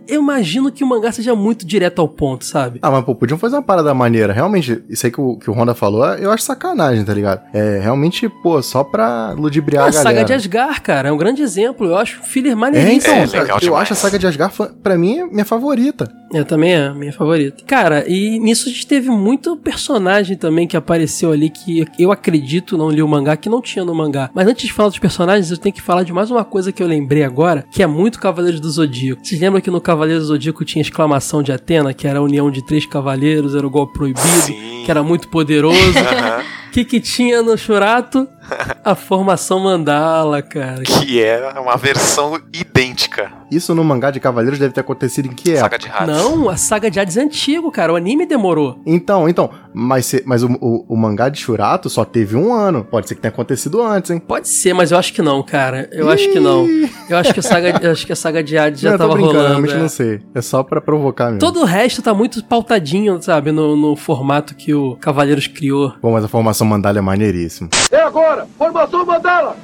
Eu 0.08 0.20
imagino 0.20 0.70
que 0.70 0.84
o 0.84 0.86
mangá 0.86 1.10
seja 1.12 1.34
muito 1.34 1.66
direto 1.66 2.00
ao 2.00 2.08
ponto, 2.08 2.44
sabe? 2.44 2.78
Ah, 2.82 2.90
mas 2.90 3.04
pô, 3.04 3.14
podiam 3.14 3.38
fazer 3.38 3.56
uma 3.56 3.62
parada 3.62 3.92
maneira. 3.94 4.32
Realmente, 4.32 4.82
isso 4.88 5.06
aí 5.06 5.12
que 5.12 5.20
o, 5.20 5.36
que 5.36 5.50
o 5.50 5.52
Honda 5.54 5.74
falou, 5.74 6.04
eu 6.14 6.30
acho 6.30 6.44
sacanagem, 6.44 7.04
tá 7.04 7.12
ligado? 7.12 7.42
É 7.52 7.80
realmente, 7.82 8.28
pô, 8.42 8.62
só 8.62 8.82
pra 8.84 9.32
ludibriar 9.32 9.84
a 9.84 9.88
a 9.88 9.90
galera. 9.90 10.08
saga 10.10 10.24
de 10.24 10.32
Asgard, 10.32 10.80
cara, 10.80 11.08
é 11.08 11.12
um 11.12 11.16
grande 11.16 11.42
exemplo. 11.42 11.86
Eu 11.86 11.96
acho 11.96 12.22
filler 12.22 12.52
É, 12.52 12.54
maneiríssimo. 12.54 13.14
então, 13.24 13.58
eu 13.62 13.76
acho 13.76 13.92
a 13.92 13.96
saga 13.96 14.18
de 14.18 14.26
Asgard, 14.26 14.54
pra 14.82 14.96
mim, 14.96 15.18
é 15.18 15.26
minha 15.26 15.44
favorita. 15.44 16.10
Eu 16.32 16.44
também 16.46 16.72
é, 16.72 16.92
minha 16.94 17.12
favorita. 17.12 17.62
Cara, 17.66 18.04
e 18.08 18.38
nisso 18.38 18.68
a 18.68 18.72
gente 18.72 18.86
teve 18.86 19.10
muito 19.10 19.54
personagem 19.56 20.36
também 20.36 20.66
que 20.66 20.76
apareceu 20.76 21.30
ali 21.32 21.50
que 21.50 21.84
eu 21.98 22.10
acredito, 22.22 22.78
não 22.78 22.88
li 22.88 23.02
o 23.02 23.08
mangá, 23.08 23.36
que 23.36 23.48
não 23.48 23.60
tinha 23.60 23.84
no 23.84 23.94
mangá. 23.94 24.30
Mas 24.32 24.46
antes 24.46 24.66
de 24.66 24.72
falar 24.72 24.88
dos 24.88 24.98
personagens, 24.98 25.50
eu 25.50 25.58
tenho 25.58 25.74
que 25.74 25.82
falar 25.82 26.04
de 26.04 26.12
mais 26.12 26.30
uma 26.30 26.44
coisa 26.44 26.70
que 26.70 26.82
eu 26.82 26.86
lembrei 26.86 27.24
agora, 27.24 27.66
que 27.70 27.82
é 27.82 27.86
muito 27.86 28.20
Cavaleiros 28.20 28.60
do 28.60 28.70
Zodíaco. 28.70 29.24
Vocês 29.24 29.40
lembram 29.40 29.60
que 29.60 29.70
no 29.70 29.80
Cavaleiros 29.80 30.24
do 30.24 30.28
Zodíaco 30.28 30.64
tinha 30.64 30.80
exclamação 30.80 31.42
de 31.42 31.50
Atena, 31.50 31.92
que 31.92 32.06
era 32.06 32.20
a 32.20 32.22
união 32.22 32.50
de 32.50 32.64
três 32.64 32.86
cavaleiros, 32.86 33.54
era 33.56 33.66
o 33.66 33.70
golpe 33.70 33.94
proibido, 33.94 34.46
que 34.84 34.90
era 34.90 35.02
muito 35.02 35.28
poderoso. 35.28 35.76
que 36.72 36.84
que 36.84 37.00
tinha 37.00 37.42
no 37.42 37.56
Shurato? 37.56 38.26
A 38.84 38.94
formação 38.96 39.60
mandala, 39.60 40.42
cara. 40.42 40.82
Que 40.82 41.22
é 41.22 41.48
uma 41.60 41.76
versão 41.76 42.40
idêntica. 42.52 43.30
Isso 43.50 43.72
no 43.74 43.84
mangá 43.84 44.10
de 44.10 44.18
Cavaleiros 44.18 44.58
deve 44.58 44.72
ter 44.74 44.80
acontecido 44.80 45.26
em 45.26 45.32
que 45.32 45.52
época? 45.52 45.60
Saga 45.62 45.78
de 45.78 45.88
Hades. 45.88 46.06
Não, 46.24 46.48
a 46.48 46.56
saga 46.56 46.90
de 46.90 46.98
Hades 46.98 47.16
é 47.16 47.22
antigo, 47.22 47.70
cara. 47.70 47.92
O 47.92 47.96
anime 47.96 48.26
demorou. 48.26 48.80
Então, 48.84 49.28
então, 49.28 49.50
mas, 49.72 50.06
se- 50.06 50.22
mas 50.26 50.42
o, 50.42 50.48
o- 50.60 50.84
o 50.88 50.96
mangá 50.96 51.28
de 51.28 51.38
Shurato 51.38 51.88
só 51.88 52.04
teve 52.04 52.34
um 52.36 52.52
ano. 52.52 52.82
Pode 52.84 53.08
ser 53.08 53.14
que 53.14 53.20
tenha 53.20 53.30
acontecido 53.30 53.80
antes, 53.82 54.10
hein? 54.10 54.18
Pode 54.18 54.48
ser, 54.48 54.72
mas 54.74 54.90
eu 54.90 54.98
acho 54.98 55.12
que 55.12 55.22
não, 55.22 55.40
cara. 55.42 55.88
Eu 55.92 56.10
acho 56.10 56.28
que 56.32 56.40
não. 56.40 56.66
Eu 57.08 57.16
acho 57.18 57.32
que 57.32 57.40
a 57.40 57.42
saga, 57.42 57.78
eu 57.80 57.92
acho 57.92 58.04
que 58.06 58.12
a 58.12 58.16
saga 58.16 58.42
de 58.42 58.58
Hades 58.58 58.80
já 58.80 58.92
não, 58.92 58.98
tava 58.98 59.12
rolando. 59.14 59.46
realmente 59.48 59.74
é. 59.74 59.78
não 59.78 59.88
sei. 59.88 60.20
É 60.34 60.40
só 60.42 60.62
pra 60.64 60.80
provocar 60.80 61.26
mesmo. 61.26 61.38
Todo 61.38 61.60
o 61.60 61.64
resto 61.64 62.02
tá 62.02 62.12
muito 62.12 62.42
pautadinho, 62.44 63.22
sabe, 63.22 63.52
no, 63.52 63.76
no 63.76 63.94
formato 63.94 64.54
que 64.56 64.74
o 64.74 64.96
Cavaleiros 64.96 65.46
criou. 65.46 65.94
Bom, 66.02 66.12
mas 66.12 66.24
a 66.24 66.28
formação 66.28 66.61
mandala 66.64 66.98
é 66.98 67.00
maneiríssima. 67.00 67.68
É 67.90 68.00
agora! 68.02 68.46
Formação 68.58 69.04
Mandala! 69.04 69.56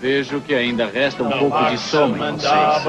Vejo 0.00 0.40
que 0.40 0.54
ainda 0.54 0.86
resta 0.86 1.22
um 1.22 1.30
pouco 1.30 1.62
de 1.66 1.76
soma 1.76 2.30
em 2.30 2.32
vocês. 2.36 2.86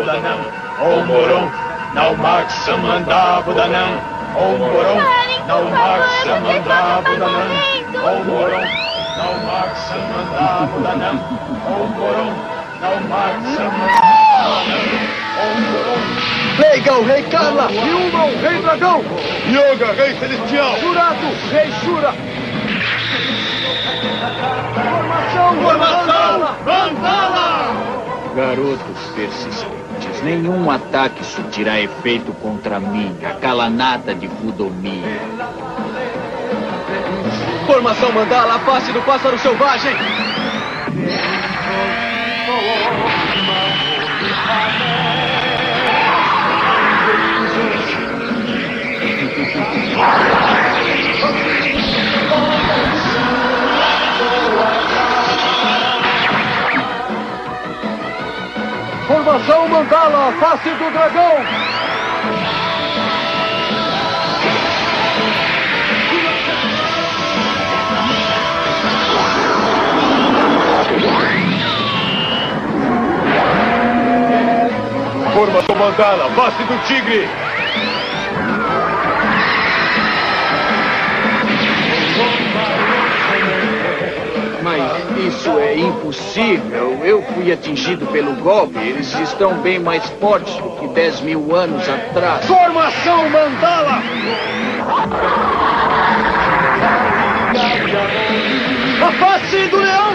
Om 0.79 1.05
Moron, 1.05 1.51
Naumax 1.93 2.53
Samandabudanam. 2.53 3.99
Om 4.37 4.57
Moron, 4.57 5.01
Naumax 5.47 6.09
Samandabudanam. 6.23 7.51
Om 7.93 8.23
Moron, 8.23 8.65
Naumax 9.17 9.79
Samandabudanam. 9.89 11.19
Om 11.67 11.89
Moron, 11.97 12.33
Naumax 12.79 13.43
Samandabudanam. 13.57 15.21
Om 15.41 15.61
Moron. 15.61 16.41
Leiga, 16.59 16.93
o 16.93 17.03
Rei 17.03 17.23
Kala! 17.23 17.71
Yuma, 17.71 18.25
o 18.25 18.41
Rei 18.41 18.61
Dragão! 18.61 19.03
Yoga, 19.49 19.93
Rei 19.93 20.15
Celestial! 20.15 20.79
Jurado, 20.79 21.27
Rei 21.49 21.71
Shura! 21.83 22.13
Formação, 25.55 26.39
Mandala! 26.65 27.75
Garotos 28.35 28.99
persistentes, 29.15 30.21
nenhum 30.23 30.71
ataque 30.71 31.23
surtirá 31.25 31.79
efeito 31.79 32.31
contra 32.33 32.79
mim, 32.79 33.15
a 33.23 33.31
calanata 33.33 34.15
de 34.15 34.27
Fudomi. 34.27 35.03
Formação 37.65 38.11
Mandala, 38.11 38.55
a 38.55 38.59
face 38.59 38.91
do 38.91 39.01
pássaro 39.01 39.37
selvagem! 39.39 39.95
Formação 59.11 59.67
Mandala, 59.67 60.31
face 60.39 60.69
do 60.69 60.89
dragão! 60.89 61.35
Forma 75.33 75.61
do 75.61 75.75
Mandala, 75.75 76.31
face 76.31 76.63
do 76.63 76.87
tigre! 76.87 77.50
Isso 85.41 85.57
é 85.57 85.75
impossível. 85.75 86.99
Eu 87.03 87.23
fui 87.33 87.51
atingido 87.51 88.05
pelo 88.07 88.35
golpe. 88.35 88.77
Eles 88.77 89.11
estão 89.19 89.55
bem 89.55 89.79
mais 89.79 90.07
fortes 90.19 90.53
do 90.57 90.69
que 90.77 90.87
10 90.89 91.21
mil 91.21 91.55
anos 91.55 91.89
atrás. 91.89 92.45
Formação 92.45 93.27
Mandala! 93.29 94.03
A 99.01 99.11
face 99.13 99.67
do 99.67 99.77
leão! 99.77 100.10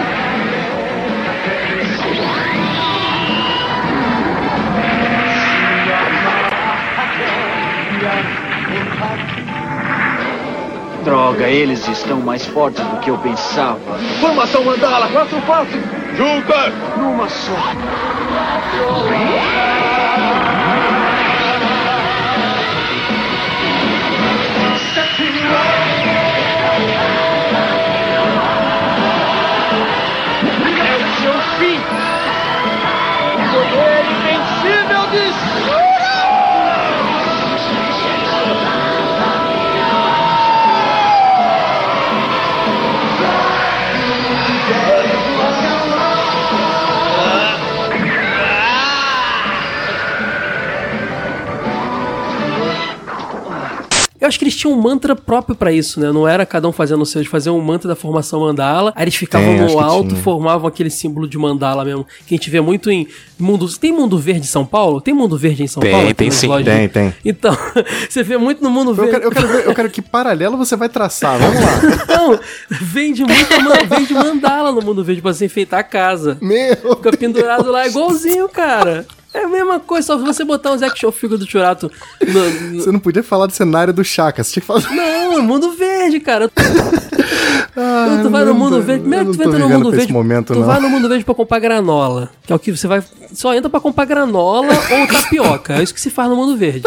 Droga, 11.07 11.47
eles 11.47 11.87
estão 11.87 12.19
mais 12.19 12.45
fortes 12.45 12.83
do 12.83 12.97
que 12.99 13.09
eu 13.09 13.17
pensava. 13.19 13.79
Formação 14.19 14.61
Mandala, 14.65 15.07
quatro 15.07 15.39
passos! 15.43 15.79
Juntas! 16.17 16.73
Numa 16.97 17.29
só. 17.29 17.53
É 25.49 25.86
Eu 54.27 54.29
acho 54.29 54.39
que 54.39 54.43
eles 54.43 54.57
tinham 54.57 54.77
um 54.77 54.81
mantra 54.81 55.15
próprio 55.15 55.55
pra 55.55 55.71
isso, 55.71 56.01
né? 56.01 56.11
Não 56.11 56.27
era 56.27 56.45
cada 56.45 56.67
um 56.67 56.71
fazendo 56.73 57.01
o 57.01 57.05
seu, 57.05 57.21
eles 57.21 57.31
faziam 57.31 57.57
um 57.57 57.61
mantra 57.61 57.87
da 57.87 57.95
formação 57.95 58.41
mandala, 58.41 58.91
aí 58.93 59.05
eles 59.05 59.15
ficavam 59.15 59.47
Tem, 59.47 59.61
acho 59.61 59.73
no 59.73 59.79
alto, 59.79 60.15
formavam 60.17 60.67
aquele 60.67 60.89
símbolo 60.89 61.27
de 61.27 61.37
mandala 61.37 61.85
mesmo, 61.85 62.05
que 62.25 62.35
a 62.35 62.37
gente 62.37 62.49
vê 62.49 62.59
muito 62.59 62.91
em 62.91 63.07
mundo... 63.39 63.67
Tem 63.77 63.93
Mundo 63.93 64.19
Verde 64.19 64.41
em 64.41 64.43
São 64.43 64.65
Paulo? 64.65 64.99
Tem 64.99 65.13
Mundo 65.13 65.37
Verde 65.37 65.63
em 65.63 65.67
São 65.67 65.79
Tem, 65.79 65.91
Paulo? 65.91 66.13
tem 66.13 66.29
sim. 66.29 66.47
lojas? 66.47 66.75
Tem, 66.75 66.89
tem. 66.89 67.15
Então, 67.23 67.57
você 68.09 68.21
vê 68.21 68.37
muito 68.37 68.61
no 68.61 68.69
Mundo 68.69 68.91
Eu 68.91 68.95
Verde. 68.95 69.11
quero, 69.11 69.23
eu, 69.23 69.31
quero 69.31 69.47
eu 69.69 69.73
quero 69.73 69.89
que 69.89 70.01
paralelo 70.01 70.57
você 70.57 70.75
vai 70.75 70.89
traçar. 70.89 71.39
Vamos 71.39 71.61
lá. 71.61 72.05
Não, 72.17 72.39
vende 72.69 73.23
muito 73.23 73.87
vende 73.87 74.13
mandala 74.13 74.73
no 74.73 74.81
Mundo 74.81 75.05
Verde 75.05 75.21
pra 75.21 75.31
você 75.31 75.45
enfeitar 75.45 75.79
a 75.79 75.83
casa. 75.83 76.37
Meu 76.41 76.75
Fica 76.97 77.15
pendurado 77.15 77.71
lá 77.71 77.87
igualzinho, 77.87 78.49
cara. 78.49 79.05
É 79.37 79.43
a 79.43 79.47
mesma 79.47 79.79
coisa, 79.79 80.07
só 80.07 80.17
você 80.17 80.43
botar 80.43 80.71
uns 80.71 80.81
action 80.81 81.11
figure 81.11 81.39
do 81.39 81.45
Churato 81.49 81.91
no, 82.27 82.49
no- 82.49 82.81
Você 82.83 82.91
não 82.91 82.99
podia 82.99 83.21
falar 83.21 83.45
do 83.45 83.53
cenário 83.53 83.93
do 83.93 84.03
Chaka. 84.03 84.43
Você 84.43 84.53
tinha 84.53 84.61
que 84.61 84.67
falar. 84.67 84.81
Não, 84.93 85.37
é 85.37 85.41
Mundo 85.41 85.71
Verde, 85.73 86.19
cara. 86.19 86.49
Ah, 87.79 88.19
tu 88.23 88.29
vai 88.31 88.43
no 88.43 88.55
mundo 88.55 88.81
verde, 88.81 89.01
primeiro 89.01 89.25
eu 89.25 89.31
que 89.31 89.37
tu 89.37 89.43
entra 89.43 89.59
no 89.59 89.69
mundo 89.69 89.91
verde. 89.91 90.11
momento, 90.11 90.53
tu 90.53 90.59
não. 90.59 90.65
vai 90.65 90.79
no 90.79 90.89
mundo 90.89 91.07
verde 91.07 91.23
pra 91.23 91.35
comprar 91.35 91.59
granola. 91.59 92.31
Que 92.43 92.51
é 92.51 92.55
o 92.55 92.59
que 92.59 92.75
você 92.75 92.87
vai. 92.87 93.03
Só 93.33 93.53
entra 93.53 93.69
pra 93.69 93.79
comprar 93.79 94.05
granola 94.05 94.73
ou 94.91 95.07
tapioca. 95.07 95.75
É 95.75 95.83
isso 95.83 95.93
que 95.93 96.01
se 96.01 96.09
faz 96.09 96.27
no 96.29 96.35
mundo 96.35 96.57
verde. 96.57 96.81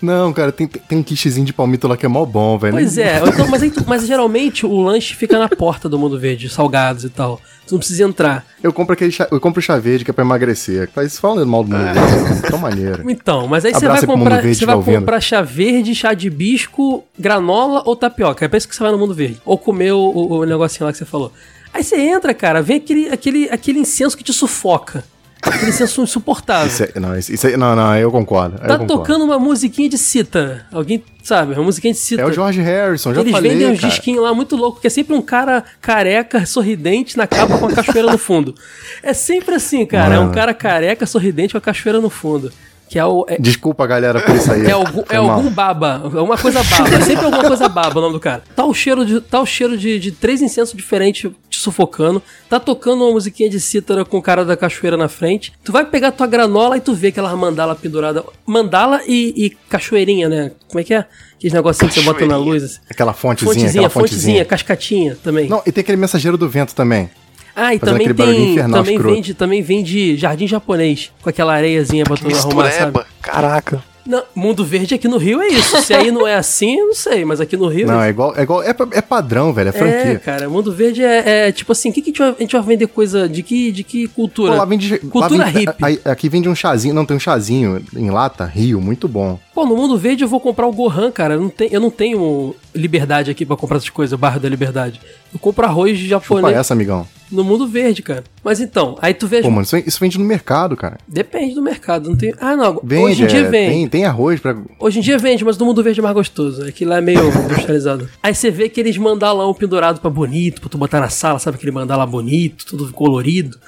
Não, 0.00 0.32
cara, 0.32 0.50
tem, 0.50 0.66
tem 0.66 0.98
um 0.98 1.02
kitzinho 1.02 1.44
de 1.44 1.52
palmito 1.52 1.86
lá 1.86 1.96
que 1.98 2.06
é 2.06 2.08
mó 2.08 2.24
bom, 2.24 2.58
velho. 2.58 2.72
Pois 2.72 2.96
é, 2.96 3.20
então, 3.26 3.46
mas, 3.48 3.62
aí 3.62 3.72
mas 3.86 4.06
geralmente 4.06 4.64
o 4.64 4.80
lanche 4.80 5.14
fica 5.14 5.38
na 5.38 5.48
porta 5.50 5.86
do 5.88 5.98
mundo 5.98 6.18
verde, 6.18 6.48
salgados 6.48 7.04
e 7.04 7.10
tal. 7.10 7.38
Tu 7.72 7.76
não 7.76 7.78
precisa 7.78 8.02
entrar. 8.04 8.44
Eu 8.62 8.70
compro 8.70 8.92
aquele 8.92 9.10
chá, 9.10 9.26
eu 9.32 9.40
compro 9.40 9.62
chá 9.62 9.78
verde 9.78 10.04
que 10.04 10.10
é 10.10 10.14
pra 10.14 10.22
emagrecer. 10.22 10.90
Faz 10.94 11.18
falando 11.18 11.46
mal 11.46 11.64
do 11.64 11.70
mundo 11.70 11.82
verde. 11.82 12.42
Tão 12.50 12.58
maneiro. 12.58 13.10
Então, 13.10 13.48
mas 13.48 13.64
aí 13.64 13.72
você 13.72 13.88
vai 13.88 14.04
comprar, 14.06 14.42
você 14.42 14.66
vai 14.66 14.74
ouvindo. 14.74 14.98
comprar 15.00 15.20
chá 15.22 15.40
verde, 15.40 15.94
chá 15.94 16.12
de 16.12 16.28
bisco, 16.28 17.02
granola 17.18 17.82
ou 17.86 17.96
tapioca. 17.96 18.44
É 18.44 18.48
pra 18.48 18.58
isso 18.58 18.68
que 18.68 18.76
você 18.76 18.82
vai 18.82 18.92
no 18.92 18.98
mundo 18.98 19.14
verde. 19.14 19.40
Ou 19.46 19.56
comer 19.56 19.92
o, 19.92 19.98
o- 20.00 20.40
o 20.40 20.44
negocinho 20.44 20.84
lá 20.84 20.92
que 20.92 20.98
você 20.98 21.06
falou. 21.06 21.32
Aí 21.72 21.82
você 21.82 21.96
entra, 21.96 22.34
cara, 22.34 22.60
vem 22.60 22.76
aquele, 22.76 23.08
aquele, 23.08 23.48
aquele 23.50 23.78
incenso 23.78 24.14
que 24.18 24.22
te 24.22 24.34
sufoca. 24.34 25.02
Aquele 25.42 25.70
incenso 25.70 26.02
insuportável. 26.02 26.68
Isso 26.68 26.84
é, 26.84 27.00
não, 27.00 27.18
isso, 27.18 27.46
é- 27.46 27.56
não, 27.56 27.74
não, 27.74 27.96
eu 27.96 28.10
concordo. 28.12 28.54
eu 28.54 28.60
Tá 28.60 28.78
concordo. 28.78 28.86
tocando 28.86 29.24
uma 29.24 29.38
musiquinha 29.40 29.88
de 29.88 29.98
cítara. 29.98 30.66
Alguém 30.72 31.02
sabe? 31.22 31.54
Uma 31.54 31.64
musiquinha 31.64 31.92
de 31.92 31.98
cítara. 31.98 32.28
É 32.28 32.30
o 32.30 32.34
George 32.34 32.60
Harrison, 32.60 33.12
já 33.12 33.20
Eles 33.20 33.32
falei, 33.32 33.50
vendem 33.52 33.70
uns 33.72 33.80
cara. 33.80 33.90
disquinhos 33.92 34.22
lá 34.22 34.32
muito 34.32 34.54
louco, 34.56 34.80
que 34.80 34.86
é 34.86 34.90
sempre 34.90 35.14
um 35.14 35.22
cara 35.22 35.64
careca, 35.80 36.46
sorridente, 36.46 37.16
na 37.16 37.26
capa 37.26 37.58
com 37.58 37.66
a 37.66 37.72
cachoeira 37.72 38.10
no 38.10 38.18
fundo. 38.18 38.54
É 39.02 39.12
sempre 39.12 39.54
assim, 39.56 39.84
cara. 39.84 40.14
É 40.14 40.18
um 40.18 40.22
Mano. 40.22 40.34
cara 40.34 40.54
careca, 40.54 41.06
sorridente 41.06 41.52
com 41.52 41.58
a 41.58 41.60
cachoeira 41.60 42.00
no 42.00 42.08
fundo. 42.10 42.52
Que 42.92 42.98
é 42.98 43.06
o. 43.06 43.24
É, 43.26 43.38
Desculpa, 43.38 43.86
galera, 43.86 44.20
por 44.20 44.36
isso 44.36 44.52
aí. 44.52 44.66
é, 44.66 44.72
algum, 44.72 45.02
Foi 45.02 45.16
é 45.16 45.16
algum 45.16 45.48
baba, 45.48 46.02
alguma 46.04 46.36
coisa 46.36 46.62
baba. 46.62 46.94
É 46.94 47.00
sempre 47.00 47.24
alguma 47.24 47.42
coisa 47.42 47.66
baba 47.66 47.98
o 47.98 48.02
nome 48.02 48.12
do 48.12 48.20
cara. 48.20 48.42
Tá 48.54 48.66
o 48.66 48.74
cheiro 48.74 49.06
de, 49.06 49.18
tá 49.18 49.40
o 49.40 49.46
cheiro 49.46 49.78
de, 49.78 49.98
de 49.98 50.12
três 50.12 50.42
incensos 50.42 50.76
diferentes 50.76 51.30
te 51.48 51.58
sufocando. 51.58 52.22
Tá 52.50 52.60
tocando 52.60 53.02
uma 53.04 53.12
musiquinha 53.12 53.48
de 53.48 53.58
cítara 53.58 54.04
com 54.04 54.18
o 54.18 54.22
cara 54.22 54.44
da 54.44 54.58
cachoeira 54.58 54.98
na 54.98 55.08
frente. 55.08 55.54
Tu 55.64 55.72
vai 55.72 55.86
pegar 55.86 56.12
tua 56.12 56.26
granola 56.26 56.76
e 56.76 56.80
tu 56.82 56.92
vê 56.92 57.08
aquela 57.08 57.34
mandala 57.34 57.74
pendurada. 57.74 58.22
Mandala 58.44 59.00
e, 59.08 59.32
e 59.46 59.50
cachoeirinha, 59.70 60.28
né? 60.28 60.52
Como 60.68 60.78
é 60.78 60.84
que 60.84 60.92
é? 60.92 61.06
Aqueles 61.36 61.54
negocinhos 61.54 61.94
que 61.94 62.00
você 62.00 62.04
bota 62.04 62.26
na 62.26 62.36
luz. 62.36 62.62
assim. 62.62 62.78
Aquela 62.90 63.14
fontezinha, 63.14 63.48
Fontezinha, 63.54 63.70
aquela 63.70 63.88
fontezinha, 63.88 64.20
fontezinha. 64.20 64.44
cascatinha 64.44 65.16
também. 65.24 65.48
Não, 65.48 65.62
e 65.64 65.72
tem 65.72 65.80
aquele 65.80 65.96
mensageiro 65.96 66.36
do 66.36 66.46
vento 66.46 66.74
também. 66.74 67.08
Ah, 67.54 67.74
e 67.74 67.78
também 67.78 68.12
tem. 68.14 68.52
infernal, 68.52 68.80
Também 68.80 68.94
escroto. 68.96 69.14
vende, 69.14 69.34
também 69.34 69.62
vende 69.62 70.16
jardim 70.16 70.46
japonês, 70.46 71.10
com 71.22 71.28
aquela 71.28 71.54
areiazinha 71.54 72.04
pra 72.04 72.16
tu 72.16 72.26
arrumar, 72.26 72.70
sabe? 72.70 73.00
Caraca. 73.20 73.82
Não, 74.04 74.20
Mundo 74.34 74.64
Verde 74.64 74.96
aqui 74.96 75.06
no 75.06 75.16
Rio 75.16 75.40
é 75.40 75.46
isso. 75.46 75.80
Se 75.82 75.94
aí 75.94 76.10
não 76.10 76.26
é 76.26 76.34
assim, 76.34 76.76
eu 76.76 76.86
não 76.88 76.94
sei, 76.94 77.24
mas 77.24 77.40
aqui 77.40 77.56
no 77.56 77.68
Rio 77.68 77.86
Não, 77.86 78.02
é 78.02 78.08
é 78.08 78.10
igual, 78.10 78.34
é 78.36 78.42
igual, 78.42 78.60
é, 78.60 78.74
é 78.94 79.00
padrão, 79.00 79.52
velho, 79.52 79.68
é 79.68 79.70
É, 79.70 79.72
franquia. 79.72 80.18
cara, 80.18 80.48
Mundo 80.48 80.72
Verde 80.72 81.04
é, 81.04 81.46
é 81.46 81.52
tipo 81.52 81.70
assim, 81.70 81.90
o 81.90 81.92
que, 81.92 82.02
que 82.02 82.10
a, 82.10 82.12
gente 82.12 82.18
vai, 82.18 82.28
a 82.30 82.40
gente 82.42 82.52
vai 82.52 82.62
vender 82.62 82.88
coisa 82.88 83.28
de 83.28 83.44
que, 83.44 83.70
de 83.70 83.84
que 83.84 84.08
cultura? 84.08 84.50
Pô, 84.54 84.58
lá 84.58 84.64
vende, 84.64 84.98
cultura 84.98 85.44
lá 85.44 85.50
vende- 85.50 85.70
hippie. 85.70 86.00
aqui 86.04 86.28
vende 86.28 86.48
um 86.48 86.54
chazinho, 86.54 86.92
não, 86.92 87.06
tem 87.06 87.16
um 87.16 87.20
chazinho 87.20 87.80
em 87.94 88.10
lata, 88.10 88.44
Rio, 88.44 88.80
muito 88.80 89.06
bom. 89.06 89.38
Pô, 89.54 89.64
no 89.64 89.76
Mundo 89.76 89.96
Verde 89.96 90.24
eu 90.24 90.28
vou 90.28 90.40
comprar 90.40 90.66
o 90.66 90.72
Gohan, 90.72 91.12
cara. 91.12 91.34
Eu 91.34 91.40
não, 91.40 91.48
tenho, 91.48 91.70
eu 91.72 91.80
não 91.80 91.90
tenho 91.90 92.56
liberdade 92.74 93.30
aqui 93.30 93.46
pra 93.46 93.54
comprar 93.56 93.76
essas 93.76 93.90
coisas, 93.90 94.18
bairro 94.18 94.40
da 94.40 94.48
liberdade. 94.48 95.00
Eu 95.32 95.38
compro 95.38 95.64
arroz 95.64 95.96
Chupa 95.96 96.08
japonês 96.08 96.56
essa, 96.56 96.74
amigão. 96.74 97.06
no 97.30 97.42
Mundo 97.42 97.66
Verde, 97.66 98.02
cara. 98.02 98.22
Mas 98.44 98.60
então, 98.60 98.98
aí 99.00 99.14
tu 99.14 99.26
vê. 99.26 99.40
Pô, 99.40 99.50
mano, 99.50 99.66
isso, 99.86 99.98
vende 99.98 100.18
no 100.18 100.24
mercado, 100.24 100.76
cara. 100.76 100.98
Depende 101.08 101.54
do 101.54 101.62
mercado. 101.62 102.10
Não 102.10 102.16
tem... 102.16 102.34
Ah, 102.38 102.54
não. 102.54 102.80
Vende, 102.84 103.02
hoje 103.02 103.24
em 103.24 103.26
dia 103.26 103.40
é, 103.40 103.50
vende. 103.50 103.70
Tem, 103.72 103.88
tem 103.88 104.04
arroz 104.04 104.40
pra... 104.40 104.56
Hoje 104.78 104.98
em 104.98 105.02
dia 105.02 105.16
vende, 105.16 105.44
mas 105.44 105.56
no 105.56 105.64
mundo 105.64 105.82
verde 105.82 106.00
é 106.00 106.02
mais 106.02 106.14
gostoso. 106.14 106.66
Aquilo 106.66 106.90
lá 106.90 106.98
é 106.98 107.00
meio 107.00 107.26
industrializado. 107.44 108.08
Aí 108.22 108.34
você 108.34 108.50
vê 108.50 108.64
aqueles 108.64 108.98
mandalão 108.98 109.54
pendurado 109.54 110.00
pra 110.00 110.10
bonito, 110.10 110.60
pra 110.60 110.68
tu 110.68 110.76
botar 110.76 111.00
na 111.00 111.08
sala, 111.08 111.38
sabe? 111.38 111.56
Aquele 111.56 111.72
mandala 111.72 112.04
bonito, 112.06 112.66
tudo 112.66 112.92
colorido. 112.92 113.58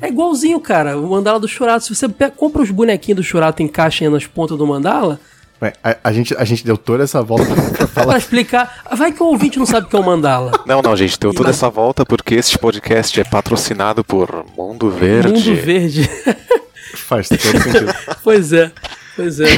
É 0.00 0.08
igualzinho, 0.08 0.60
cara, 0.60 0.96
o 0.96 1.10
mandala 1.10 1.40
do 1.40 1.48
Churato. 1.48 1.84
Se 1.84 1.94
você 1.94 2.06
compra 2.36 2.62
os 2.62 2.70
bonequinhos 2.70 3.16
do 3.16 3.22
Churato 3.24 3.60
e 3.60 3.64
encaixa 3.64 4.04
aí 4.04 4.10
nas 4.10 4.26
pontas 4.26 4.56
do 4.56 4.64
mandala, 4.64 5.18
A, 5.60 5.96
a 6.04 6.12
gente, 6.12 6.34
a 6.36 6.44
gente 6.44 6.64
deu 6.64 6.76
toda 6.76 7.02
essa 7.02 7.20
volta 7.22 7.46
pra, 7.46 7.54
pra 7.62 7.72
pra 7.72 7.86
falar... 7.86 8.18
explicar. 8.18 8.84
Vai 8.96 9.12
que 9.12 9.22
o 9.22 9.26
ouvinte 9.26 9.58
não 9.58 9.66
sabe 9.66 9.86
o 9.86 9.90
que 9.90 9.96
é 9.96 9.98
um 9.98 10.04
mandala. 10.04 10.52
Não, 10.64 10.80
não, 10.80 10.96
gente, 10.96 11.18
deu 11.18 11.34
toda 11.34 11.50
essa 11.50 11.68
volta 11.68 12.06
porque 12.06 12.34
este 12.34 12.58
podcast 12.58 13.20
é 13.20 13.24
patrocinado 13.24 14.04
por 14.04 14.46
Mundo 14.56 14.90
Verde. 14.90 15.50
Mundo 15.50 15.62
verde. 15.62 16.08
Faz 16.94 17.28
todo 17.28 17.40
sentido. 17.40 17.94
pois 18.22 18.52
é, 18.52 18.70
pois 19.16 19.40
é. 19.40 19.48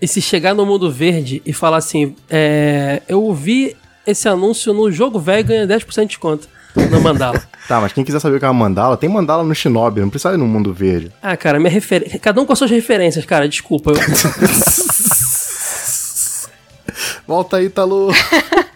E 0.00 0.06
se 0.06 0.22
chegar 0.22 0.54
no 0.54 0.64
mundo 0.64 0.90
verde 0.90 1.42
e 1.44 1.52
falar 1.52 1.78
assim, 1.78 2.14
é, 2.30 3.02
eu 3.08 3.22
ouvi 3.22 3.76
esse 4.06 4.28
anúncio 4.28 4.72
no 4.72 4.90
jogo 4.92 5.18
velho 5.18 5.40
e 5.40 5.42
ganha 5.42 5.66
10% 5.66 6.00
de 6.02 6.06
desconto 6.06 6.48
no 6.90 7.00
mandala. 7.00 7.42
Tá, 7.66 7.80
mas 7.80 7.92
quem 7.92 8.04
quiser 8.04 8.20
saber 8.20 8.36
o 8.36 8.38
que 8.38 8.44
é 8.44 8.48
uma 8.48 8.54
mandala, 8.54 8.96
tem 8.96 9.08
mandala 9.10 9.42
no 9.42 9.52
Shinobi, 9.52 10.00
não 10.00 10.08
precisa 10.08 10.32
ir 10.32 10.36
no 10.36 10.46
mundo 10.46 10.72
verde. 10.72 11.10
Ah, 11.20 11.36
cara, 11.36 11.58
minha 11.58 11.68
referência. 11.68 12.16
Cada 12.20 12.40
um 12.40 12.46
com 12.46 12.52
as 12.52 12.58
suas 12.60 12.70
referências, 12.70 13.24
cara. 13.24 13.48
Desculpa. 13.48 13.90
Eu... 13.90 13.96
Volta 17.26 17.56
aí, 17.56 17.68
Talu. 17.68 18.12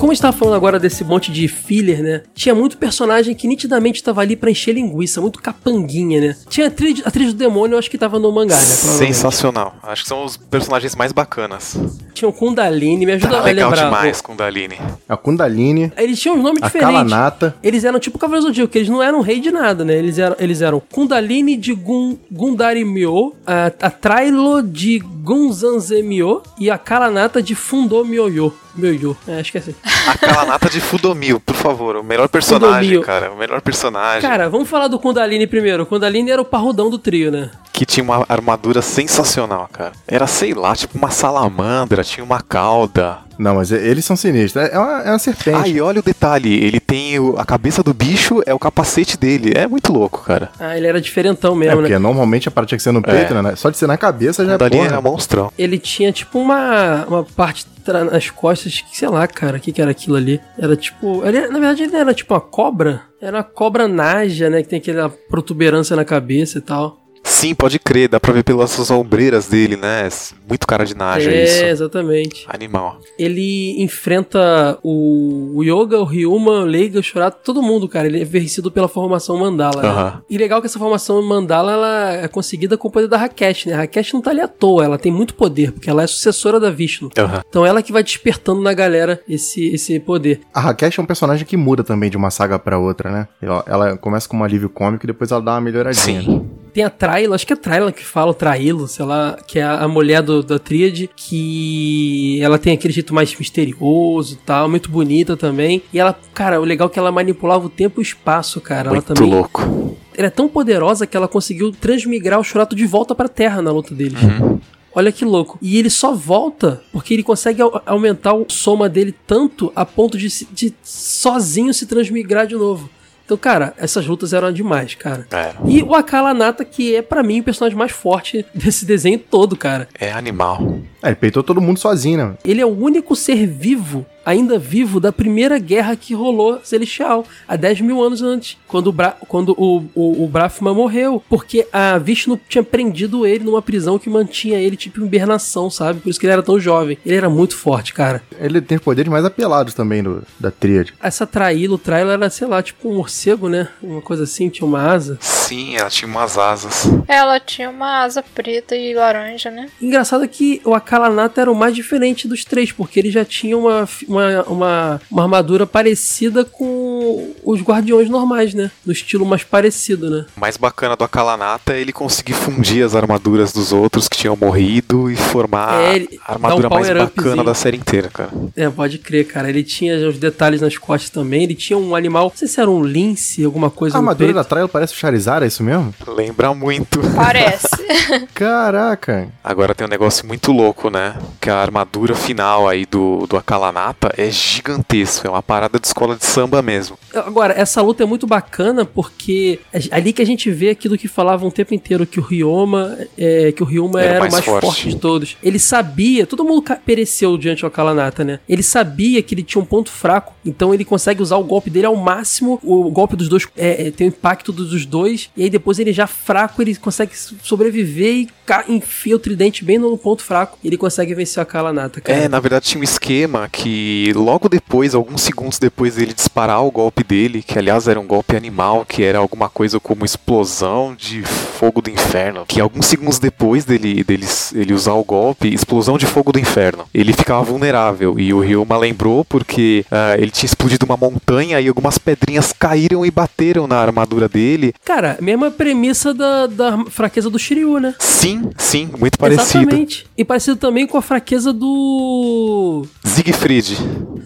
Como 0.00 0.12
a 0.12 0.14
gente 0.14 0.22
tava 0.22 0.34
falando 0.34 0.54
agora 0.54 0.78
desse 0.80 1.04
monte 1.04 1.30
de 1.30 1.46
filler, 1.46 2.02
né? 2.02 2.22
Tinha 2.34 2.54
muito 2.54 2.78
personagem 2.78 3.34
que 3.34 3.46
nitidamente 3.46 4.02
tava 4.02 4.22
ali 4.22 4.34
pra 4.34 4.50
encher 4.50 4.72
linguiça, 4.72 5.20
muito 5.20 5.42
capanguinha, 5.42 6.20
né? 6.22 6.36
Tinha 6.48 6.66
a 6.66 6.68
atriz, 6.68 7.02
a 7.04 7.08
atriz 7.08 7.34
do 7.34 7.38
demônio, 7.38 7.74
eu 7.74 7.78
acho 7.78 7.90
que 7.90 7.98
tava 7.98 8.18
no 8.18 8.32
mangá, 8.32 8.56
né? 8.56 8.62
Sensacional. 8.62 9.76
Acho 9.82 10.02
que 10.04 10.08
são 10.08 10.24
os 10.24 10.38
personagens 10.38 10.96
mais 10.96 11.12
bacanas. 11.12 11.78
Tinha 12.14 12.26
o 12.28 12.32
Kundalini, 12.32 13.04
me 13.04 13.12
ajuda 13.12 13.30
Tá 13.34 13.40
a 13.40 13.44
legal 13.44 13.68
lembrar. 13.70 13.84
demais 13.84 14.22
com 14.22 14.34
Dalini. 14.34 14.78
A 15.06 15.18
Kundalini, 15.18 15.92
Eles 15.98 16.18
tinham 16.18 16.36
um 16.36 16.42
nome 16.42 16.60
a 16.62 16.66
diferente. 16.66 16.86
Kalanata. 16.86 17.54
Eles 17.62 17.84
eram 17.84 18.00
tipo 18.00 18.18
Cavaleiros 18.18 18.46
do 18.46 18.54
Zodíaco, 18.54 18.78
eles 18.78 18.88
não 18.88 19.02
eram 19.02 19.20
rei 19.20 19.38
de 19.38 19.50
nada, 19.50 19.84
né? 19.84 19.94
Eles 19.98 20.18
eram, 20.18 20.36
eles 20.38 20.62
eram 20.62 20.80
Kundalini 20.80 21.58
de 21.58 21.74
Gun, 21.74 22.16
Gundarimyo, 22.32 23.34
a, 23.46 23.66
a 23.66 23.90
Trailo 23.90 24.62
de 24.62 24.98
Gunzanzemyo 24.98 26.40
e 26.58 26.70
a 26.70 26.78
Kalanata 26.78 27.42
de 27.42 27.54
Fundomyoyo. 27.54 28.50
Myoyo, 28.74 29.16
é, 29.26 29.40
acho 29.40 29.50
que 29.90 30.08
é 30.08 30.10
assim. 30.10 30.30
A 30.30 30.34
Kalanata 30.34 30.68
de 30.70 30.80
Fudomil, 30.80 31.40
por 31.40 31.54
favor. 31.54 31.96
O 31.96 32.02
melhor 32.04 32.28
personagem, 32.28 32.90
Fudomil. 32.90 33.02
cara. 33.02 33.32
O 33.32 33.36
melhor 33.36 33.60
personagem. 33.60 34.22
Cara, 34.22 34.48
vamos 34.48 34.68
falar 34.68 34.88
do 34.88 34.98
Kundalini 34.98 35.46
primeiro. 35.46 35.82
O 35.82 35.86
Kundalini 35.86 36.30
era 36.30 36.40
o 36.40 36.44
parrudão 36.44 36.88
do 36.90 36.98
trio, 36.98 37.30
né? 37.30 37.50
Que 37.72 37.84
tinha 37.86 38.04
uma 38.04 38.24
armadura 38.28 38.82
sensacional, 38.82 39.68
cara. 39.72 39.92
Era, 40.06 40.26
sei 40.26 40.54
lá, 40.54 40.74
tipo 40.74 40.96
uma 40.98 41.10
salamandra, 41.10 42.04
tinha 42.04 42.24
uma 42.24 42.40
cauda. 42.40 43.18
Não, 43.38 43.54
mas 43.56 43.72
eles 43.72 44.04
são 44.04 44.16
sinistros. 44.16 44.64
É 44.70 44.78
uma, 44.78 45.02
é 45.02 45.10
uma 45.10 45.18
serpente. 45.18 45.56
Ah, 45.56 45.66
e 45.68 45.80
olha 45.80 46.00
o 46.00 46.02
detalhe, 46.02 46.52
ele 46.62 46.78
tem 46.78 47.18
o- 47.18 47.36
a 47.38 47.44
cabeça 47.44 47.82
do 47.82 47.94
bicho, 47.94 48.42
é 48.44 48.52
o 48.52 48.58
capacete 48.58 49.16
dele. 49.16 49.52
É 49.56 49.66
muito 49.66 49.92
louco, 49.92 50.22
cara. 50.24 50.50
Ah, 50.58 50.76
ele 50.76 50.86
era 50.86 51.00
diferentão 51.00 51.54
É, 51.54 51.58
mesmo, 51.58 51.76
porque 51.78 51.92
né? 51.92 51.98
normalmente 51.98 52.48
a 52.48 52.50
parte 52.50 52.68
tinha 52.70 52.76
que 52.78 52.82
ser 52.82 52.92
no 52.92 53.00
peito, 53.02 53.32
né? 53.34 53.56
Só 53.56 53.70
de 53.70 53.78
ser 53.78 53.86
na 53.86 53.96
cabeça 53.96 54.44
já 54.44 54.54
é 54.54 54.58
porra. 54.58 54.84
era 54.86 55.00
monstrão. 55.00 55.50
Ele 55.58 55.78
tinha 55.78 56.12
tipo 56.12 56.38
uma, 56.38 57.04
uma 57.06 57.24
parte 57.24 57.66
nas 57.86 58.28
costas, 58.30 58.80
que 58.82 58.96
sei 58.96 59.08
lá, 59.08 59.26
cara, 59.26 59.56
o 59.56 59.60
que, 59.60 59.72
que 59.72 59.80
era 59.80 59.90
aquilo 59.90 60.16
ali? 60.16 60.40
Era 60.58 60.76
tipo. 60.76 61.24
Ele, 61.26 61.40
na 61.48 61.58
verdade, 61.58 61.82
ele 61.84 61.96
era 61.96 62.12
tipo 62.12 62.34
uma 62.34 62.40
cobra. 62.40 63.02
Era 63.20 63.38
uma 63.38 63.42
cobra 63.44 63.88
naja, 63.88 64.48
né? 64.50 64.62
Que 64.62 64.68
tem 64.68 64.78
aquela 64.78 65.08
protuberância 65.08 65.96
na 65.96 66.04
cabeça 66.04 66.58
e 66.58 66.60
tal. 66.60 66.98
Sim, 67.30 67.54
pode 67.54 67.78
crer, 67.78 68.08
dá 68.08 68.18
pra 68.18 68.32
ver 68.32 68.42
pelas 68.42 68.90
ombreiras 68.90 69.46
dele, 69.46 69.76
né? 69.76 70.08
Muito 70.48 70.66
cara 70.66 70.84
de 70.84 70.96
naja 70.96 71.30
é, 71.30 71.44
isso. 71.44 71.64
exatamente. 71.64 72.44
Animal. 72.48 72.98
Ele 73.18 73.80
enfrenta 73.82 74.76
o, 74.82 75.52
o 75.54 75.62
Yoga, 75.62 75.98
o 75.98 76.04
Ryuma, 76.04 76.60
o 76.60 76.64
Leiga, 76.64 76.98
o 76.98 77.02
Shurato, 77.02 77.38
todo 77.44 77.62
mundo, 77.62 77.88
cara. 77.88 78.08
Ele 78.08 78.20
é 78.20 78.24
vencido 78.24 78.70
pela 78.70 78.88
formação 78.88 79.38
Mandala. 79.38 79.80
né? 79.80 79.88
Aham. 79.88 80.22
E 80.28 80.36
legal 80.36 80.60
que 80.60 80.66
essa 80.66 80.78
formação 80.78 81.22
Mandala 81.22 81.72
ela 81.72 82.12
é 82.14 82.28
conseguida 82.28 82.76
com 82.76 82.88
o 82.88 82.90
poder 82.90 83.06
da 83.06 83.16
Rakesh, 83.16 83.66
né? 83.66 83.74
A 83.74 83.78
Rakesh 83.78 84.12
não 84.12 84.20
tá 84.20 84.30
ali 84.30 84.40
à 84.40 84.48
toa, 84.48 84.84
ela 84.84 84.98
tem 84.98 85.12
muito 85.12 85.34
poder, 85.34 85.72
porque 85.72 85.88
ela 85.88 86.02
é 86.02 86.06
sucessora 86.06 86.58
da 86.58 86.70
Vishnu. 86.70 87.10
Aham. 87.16 87.42
Então 87.48 87.64
ela 87.64 87.80
que 87.80 87.92
vai 87.92 88.02
despertando 88.02 88.60
na 88.60 88.74
galera 88.74 89.20
esse, 89.28 89.68
esse 89.72 90.00
poder. 90.00 90.40
A 90.52 90.60
Rakesh 90.60 90.98
é 90.98 91.02
um 91.02 91.06
personagem 91.06 91.46
que 91.46 91.56
muda 91.56 91.84
também 91.84 92.10
de 92.10 92.16
uma 92.16 92.30
saga 92.30 92.58
pra 92.58 92.78
outra, 92.78 93.10
né? 93.10 93.28
Ela, 93.40 93.64
ela 93.66 93.96
começa 93.96 94.28
com 94.28 94.36
um 94.38 94.44
alívio 94.44 94.68
cômico 94.68 95.06
e 95.06 95.08
depois 95.08 95.30
ela 95.30 95.40
dá 95.40 95.52
uma 95.52 95.60
melhoradinha. 95.60 96.22
Sim. 96.22 96.50
Tem 96.72 96.84
a 96.84 96.90
Traila, 96.90 97.34
acho 97.34 97.46
que 97.46 97.52
é 97.52 97.56
Traila 97.56 97.90
que 97.92 98.04
fala, 98.04 98.30
o 98.30 98.34
Trailo, 98.34 98.86
sei 98.88 99.04
lá, 99.04 99.36
que 99.46 99.58
é 99.58 99.62
a, 99.62 99.80
a 99.84 99.88
mulher 99.88 100.22
do, 100.22 100.42
da 100.42 100.58
tríade, 100.58 101.08
que 101.14 102.38
ela 102.42 102.58
tem 102.58 102.72
aquele 102.74 102.92
jeito 102.92 103.14
mais 103.14 103.34
misterioso 103.36 104.34
e 104.34 104.36
tal, 104.36 104.68
muito 104.68 104.90
bonita 104.90 105.36
também. 105.36 105.82
E 105.92 105.98
ela, 105.98 106.18
cara, 106.34 106.60
o 106.60 106.64
legal 106.64 106.88
é 106.88 106.90
que 106.90 106.98
ela 106.98 107.12
manipulava 107.12 107.66
o 107.66 107.70
tempo 107.70 108.00
e 108.00 108.02
o 108.02 108.02
espaço, 108.02 108.60
cara. 108.60 108.88
ela 108.88 108.94
Muito 108.96 109.14
também. 109.14 109.30
louco. 109.30 109.96
Ela 110.16 110.26
é 110.26 110.30
tão 110.30 110.48
poderosa 110.48 111.06
que 111.06 111.16
ela 111.16 111.28
conseguiu 111.28 111.72
transmigrar 111.72 112.38
o 112.38 112.44
Shurato 112.44 112.74
de 112.76 112.86
volta 112.86 113.14
pra 113.14 113.28
Terra 113.28 113.62
na 113.62 113.70
luta 113.72 113.94
deles. 113.94 114.20
Uhum. 114.22 114.58
Olha 114.92 115.12
que 115.12 115.24
louco. 115.24 115.56
E 115.62 115.78
ele 115.78 115.88
só 115.88 116.12
volta 116.12 116.82
porque 116.92 117.14
ele 117.14 117.22
consegue 117.22 117.62
au- 117.62 117.80
aumentar 117.86 118.34
o 118.34 118.44
soma 118.48 118.88
dele 118.88 119.14
tanto 119.26 119.72
a 119.74 119.86
ponto 119.86 120.18
de, 120.18 120.28
se- 120.28 120.48
de 120.52 120.74
sozinho 120.82 121.72
se 121.72 121.86
transmigrar 121.86 122.46
de 122.46 122.56
novo. 122.56 122.90
Então, 123.30 123.38
cara, 123.38 123.72
essas 123.76 124.04
lutas 124.08 124.32
eram 124.32 124.50
demais, 124.52 124.96
cara. 124.96 125.24
É, 125.30 125.52
E 125.64 125.84
o 125.84 125.94
Akala 125.94 126.34
Nata, 126.34 126.64
que 126.64 126.96
é 126.96 127.00
pra 127.00 127.22
mim 127.22 127.38
o 127.38 127.44
personagem 127.44 127.78
mais 127.78 127.92
forte 127.92 128.44
desse 128.52 128.84
desenho 128.84 129.20
todo, 129.20 129.54
cara. 129.56 129.86
é 130.00 130.10
animal. 130.10 130.80
É, 131.00 131.06
ele 131.10 131.14
peitou 131.14 131.40
todo 131.44 131.60
mundo 131.60 131.78
sozinho, 131.78 132.18
né? 132.18 132.34
Ele 132.44 132.60
é 132.60 132.66
o 132.66 132.76
único 132.76 133.14
ser 133.14 133.46
vivo, 133.46 134.04
ainda 134.30 134.58
vivo, 134.58 135.00
da 135.00 135.12
primeira 135.12 135.58
guerra 135.58 135.96
que 135.96 136.14
rolou 136.14 136.60
celestial, 136.62 137.24
há 137.46 137.56
10 137.56 137.80
mil 137.80 138.02
anos 138.02 138.22
antes, 138.22 138.56
quando 138.66 138.88
o, 138.88 138.92
Bra 138.92 139.16
quando 139.28 139.54
o, 139.58 139.84
o, 139.94 140.24
o 140.24 140.28
Brahma 140.28 140.72
morreu. 140.74 141.22
Porque 141.28 141.66
a 141.72 141.98
Vishnu 141.98 142.40
tinha 142.48 142.62
prendido 142.62 143.26
ele 143.26 143.44
numa 143.44 143.62
prisão 143.62 143.98
que 143.98 144.08
mantinha 144.08 144.58
ele 144.58 144.76
tipo 144.76 145.00
em 145.00 145.04
hibernação, 145.04 145.70
sabe? 145.70 146.00
Por 146.00 146.10
isso 146.10 146.18
que 146.18 146.26
ele 146.26 146.32
era 146.32 146.42
tão 146.42 146.58
jovem. 146.58 146.98
Ele 147.04 147.16
era 147.16 147.28
muito 147.28 147.56
forte, 147.56 147.92
cara. 147.92 148.22
Ele 148.38 148.60
tem 148.60 148.78
poderes 148.78 149.10
mais 149.10 149.24
apelados 149.24 149.74
também 149.74 150.02
do, 150.02 150.22
da 150.38 150.50
tríade. 150.50 150.94
Essa 151.02 151.26
Traílo, 151.26 151.78
Traílo 151.78 152.10
era, 152.10 152.30
sei 152.30 152.46
lá, 152.46 152.62
tipo 152.62 152.88
um 152.88 152.96
morcego, 152.96 153.48
né? 153.48 153.68
Uma 153.82 154.00
coisa 154.00 154.24
assim, 154.24 154.48
tinha 154.48 154.66
uma 154.66 154.82
asa. 154.82 155.18
Sim, 155.20 155.76
ela 155.76 155.90
tinha 155.90 156.08
umas 156.08 156.38
asas. 156.38 156.88
Ela 157.08 157.40
tinha 157.40 157.70
uma 157.70 158.02
asa 158.04 158.22
preta 158.22 158.76
e 158.76 158.94
laranja, 158.94 159.50
né? 159.50 159.68
Engraçado 159.80 160.26
que 160.28 160.60
o 160.64 160.74
Akalanata 160.74 161.40
era 161.40 161.50
o 161.50 161.54
mais 161.54 161.74
diferente 161.74 162.28
dos 162.28 162.44
três, 162.44 162.70
porque 162.72 162.98
ele 162.98 163.10
já 163.10 163.24
tinha 163.24 163.56
uma, 163.56 163.88
uma, 164.06 164.19
uma, 164.46 165.00
uma 165.10 165.22
armadura 165.22 165.66
parecida 165.66 166.44
com 166.44 167.32
os 167.44 167.60
guardiões 167.60 168.08
normais, 168.08 168.54
né? 168.54 168.70
No 168.84 168.92
estilo 168.92 169.24
mais 169.24 169.44
parecido, 169.44 170.10
né? 170.10 170.26
O 170.36 170.40
mais 170.40 170.56
bacana 170.56 170.96
do 170.96 171.04
Akalanata 171.04 171.72
é 171.74 171.80
ele 171.80 171.92
conseguir 171.92 172.34
fundir 172.34 172.84
as 172.84 172.94
armaduras 172.94 173.52
dos 173.52 173.72
outros 173.72 174.08
que 174.08 174.16
tinham 174.16 174.36
morrido 174.36 175.10
e 175.10 175.16
formar 175.16 175.82
É, 175.82 175.96
ele 175.96 176.20
a 176.26 176.32
armadura 176.32 176.68
um 176.68 176.70
mais 176.70 176.88
bacana 176.88 177.44
da 177.44 177.54
série 177.54 177.76
inteira, 177.76 178.08
cara. 178.08 178.30
É, 178.56 178.68
pode 178.68 178.98
crer, 178.98 179.26
cara. 179.26 179.48
Ele 179.48 179.62
tinha 179.62 180.08
os 180.08 180.18
detalhes 180.18 180.60
nas 180.60 180.76
costas 180.76 181.10
também. 181.10 181.44
Ele 181.44 181.54
tinha 181.54 181.78
um 181.78 181.94
animal, 181.94 182.24
não 182.24 182.36
sei 182.36 182.48
se 182.48 182.60
era 182.60 182.70
um 182.70 182.82
lince, 182.82 183.44
alguma 183.44 183.70
coisa 183.70 183.96
A 183.96 184.00
armadura 184.00 184.32
da 184.32 184.44
Trail 184.44 184.68
parece 184.68 184.94
o 184.94 184.96
Charizard, 184.96 185.44
é 185.44 185.48
isso 185.48 185.62
mesmo? 185.62 185.94
Lembra 186.06 186.54
muito. 186.54 187.00
Parece. 187.14 187.68
Caraca! 188.34 189.28
Agora 189.42 189.74
tem 189.74 189.86
um 189.86 189.90
negócio 189.90 190.26
muito 190.26 190.52
louco, 190.52 190.90
né? 190.90 191.14
Que 191.40 191.50
a 191.50 191.58
armadura 191.58 192.14
final 192.14 192.68
aí 192.68 192.86
do, 192.86 193.26
do 193.26 193.36
Akalanata 193.36 194.09
é 194.16 194.30
gigantesco. 194.30 195.26
É 195.26 195.30
uma 195.30 195.42
parada 195.42 195.78
de 195.78 195.86
escola 195.86 196.16
de 196.16 196.24
samba 196.24 196.62
mesmo. 196.62 196.98
Agora, 197.14 197.54
essa 197.54 197.80
luta 197.82 198.02
é 198.02 198.06
muito 198.06 198.26
bacana 198.26 198.84
porque 198.84 199.60
é 199.72 199.80
ali 199.90 200.12
que 200.12 200.22
a 200.22 200.26
gente 200.26 200.50
vê 200.50 200.70
aquilo 200.70 200.96
que 200.96 201.08
falava 201.08 201.46
um 201.46 201.50
tempo 201.50 201.74
inteiro, 201.74 202.06
que 202.06 202.20
o 202.20 202.22
Ryoma, 202.22 202.96
é, 203.16 203.52
que 203.52 203.62
o 203.62 203.66
Ryoma 203.66 204.00
Era 204.00 204.14
era, 204.14 204.28
o 204.28 204.30
mais 204.30 204.44
forte. 204.44 204.66
forte. 204.66 204.88
de 204.88 204.96
todos. 204.96 205.36
Ele 205.42 205.58
sabia, 205.58 206.26
todo 206.26 206.44
mundo 206.44 206.64
pereceu 206.84 207.36
diante 207.36 207.60
do 207.60 207.66
Akalanata, 207.66 208.24
né? 208.24 208.40
Ele 208.48 208.62
sabia 208.62 209.22
que 209.22 209.34
ele 209.34 209.42
tinha 209.42 209.60
um 209.60 209.64
ponto 209.64 209.90
fraco, 209.90 210.34
então 210.44 210.72
ele 210.72 210.84
consegue 210.84 211.22
usar 211.22 211.36
o 211.36 211.44
golpe 211.44 211.70
dele 211.70 211.86
ao 211.86 211.96
máximo. 211.96 212.60
O 212.62 212.90
golpe 212.90 213.16
dos 213.16 213.28
dois 213.28 213.46
é, 213.56 213.88
é, 213.88 213.90
tem 213.90 214.06
o 214.06 214.08
impacto 214.08 214.52
dos 214.52 214.86
dois, 214.86 215.30
e 215.36 215.44
aí 215.44 215.50
depois 215.50 215.78
ele 215.78 215.92
já 215.92 216.06
fraco, 216.06 216.62
ele 216.62 216.74
consegue 216.76 217.12
sobreviver 217.42 218.14
e 218.14 218.28
enfia 218.68 219.14
o 219.14 219.18
tridente 219.18 219.64
bem 219.64 219.78
no 219.78 219.96
ponto 219.96 220.22
fraco. 220.22 220.58
E 220.62 220.68
ele 220.68 220.76
consegue 220.76 221.14
vencer 221.14 221.40
o 221.40 221.42
Akalanata, 221.42 222.00
cara. 222.00 222.18
É, 222.18 222.28
na 222.28 222.40
verdade 222.40 222.66
tinha 222.66 222.80
um 222.80 222.84
esquema 222.84 223.48
que 223.50 223.89
logo 224.14 224.48
depois, 224.48 224.94
alguns 224.94 225.22
segundos 225.22 225.58
depois 225.58 225.94
dele 225.94 226.12
disparar 226.12 226.64
o 226.64 226.70
golpe 226.70 227.04
dele, 227.04 227.42
que 227.42 227.58
aliás 227.58 227.88
era 227.88 228.00
um 228.00 228.06
golpe 228.06 228.36
animal, 228.36 228.84
que 228.86 229.02
era 229.02 229.18
alguma 229.18 229.48
coisa 229.48 229.78
como 229.80 230.04
explosão 230.04 230.94
de 230.96 231.22
fogo 231.22 231.80
do 231.80 231.90
inferno, 231.90 232.44
que 232.46 232.60
alguns 232.60 232.86
segundos 232.86 233.18
depois 233.18 233.64
dele, 233.64 234.02
dele 234.02 234.26
ele 234.54 234.72
usar 234.72 234.94
o 234.94 235.04
golpe, 235.04 235.52
explosão 235.52 235.98
de 235.98 236.06
fogo 236.06 236.32
do 236.32 236.38
inferno, 236.38 236.84
ele 236.92 237.12
ficava 237.12 237.42
vulnerável. 237.42 238.18
E 238.18 238.32
o 238.32 238.40
Ryuma 238.40 238.76
lembrou 238.76 239.24
porque 239.24 239.84
ah, 239.90 240.14
ele 240.18 240.30
tinha 240.30 240.46
explodido 240.46 240.86
uma 240.86 240.96
montanha 240.96 241.60
e 241.60 241.68
algumas 241.68 241.98
pedrinhas 241.98 242.52
caíram 242.52 243.04
e 243.04 243.10
bateram 243.10 243.66
na 243.66 243.76
armadura 243.76 244.28
dele. 244.28 244.74
Cara, 244.84 245.18
mesma 245.20 245.50
premissa 245.50 246.14
da, 246.14 246.46
da 246.46 246.84
fraqueza 246.86 247.30
do 247.30 247.38
Shiryu, 247.38 247.78
né? 247.78 247.94
Sim, 247.98 248.50
sim, 248.56 248.88
muito 248.98 249.18
parecido. 249.18 249.64
Exatamente. 249.64 250.06
E 250.16 250.24
parecido 250.24 250.56
também 250.56 250.86
com 250.86 250.96
a 250.98 251.02
fraqueza 251.02 251.52
do. 251.52 252.86
Siegfried. 253.04 253.78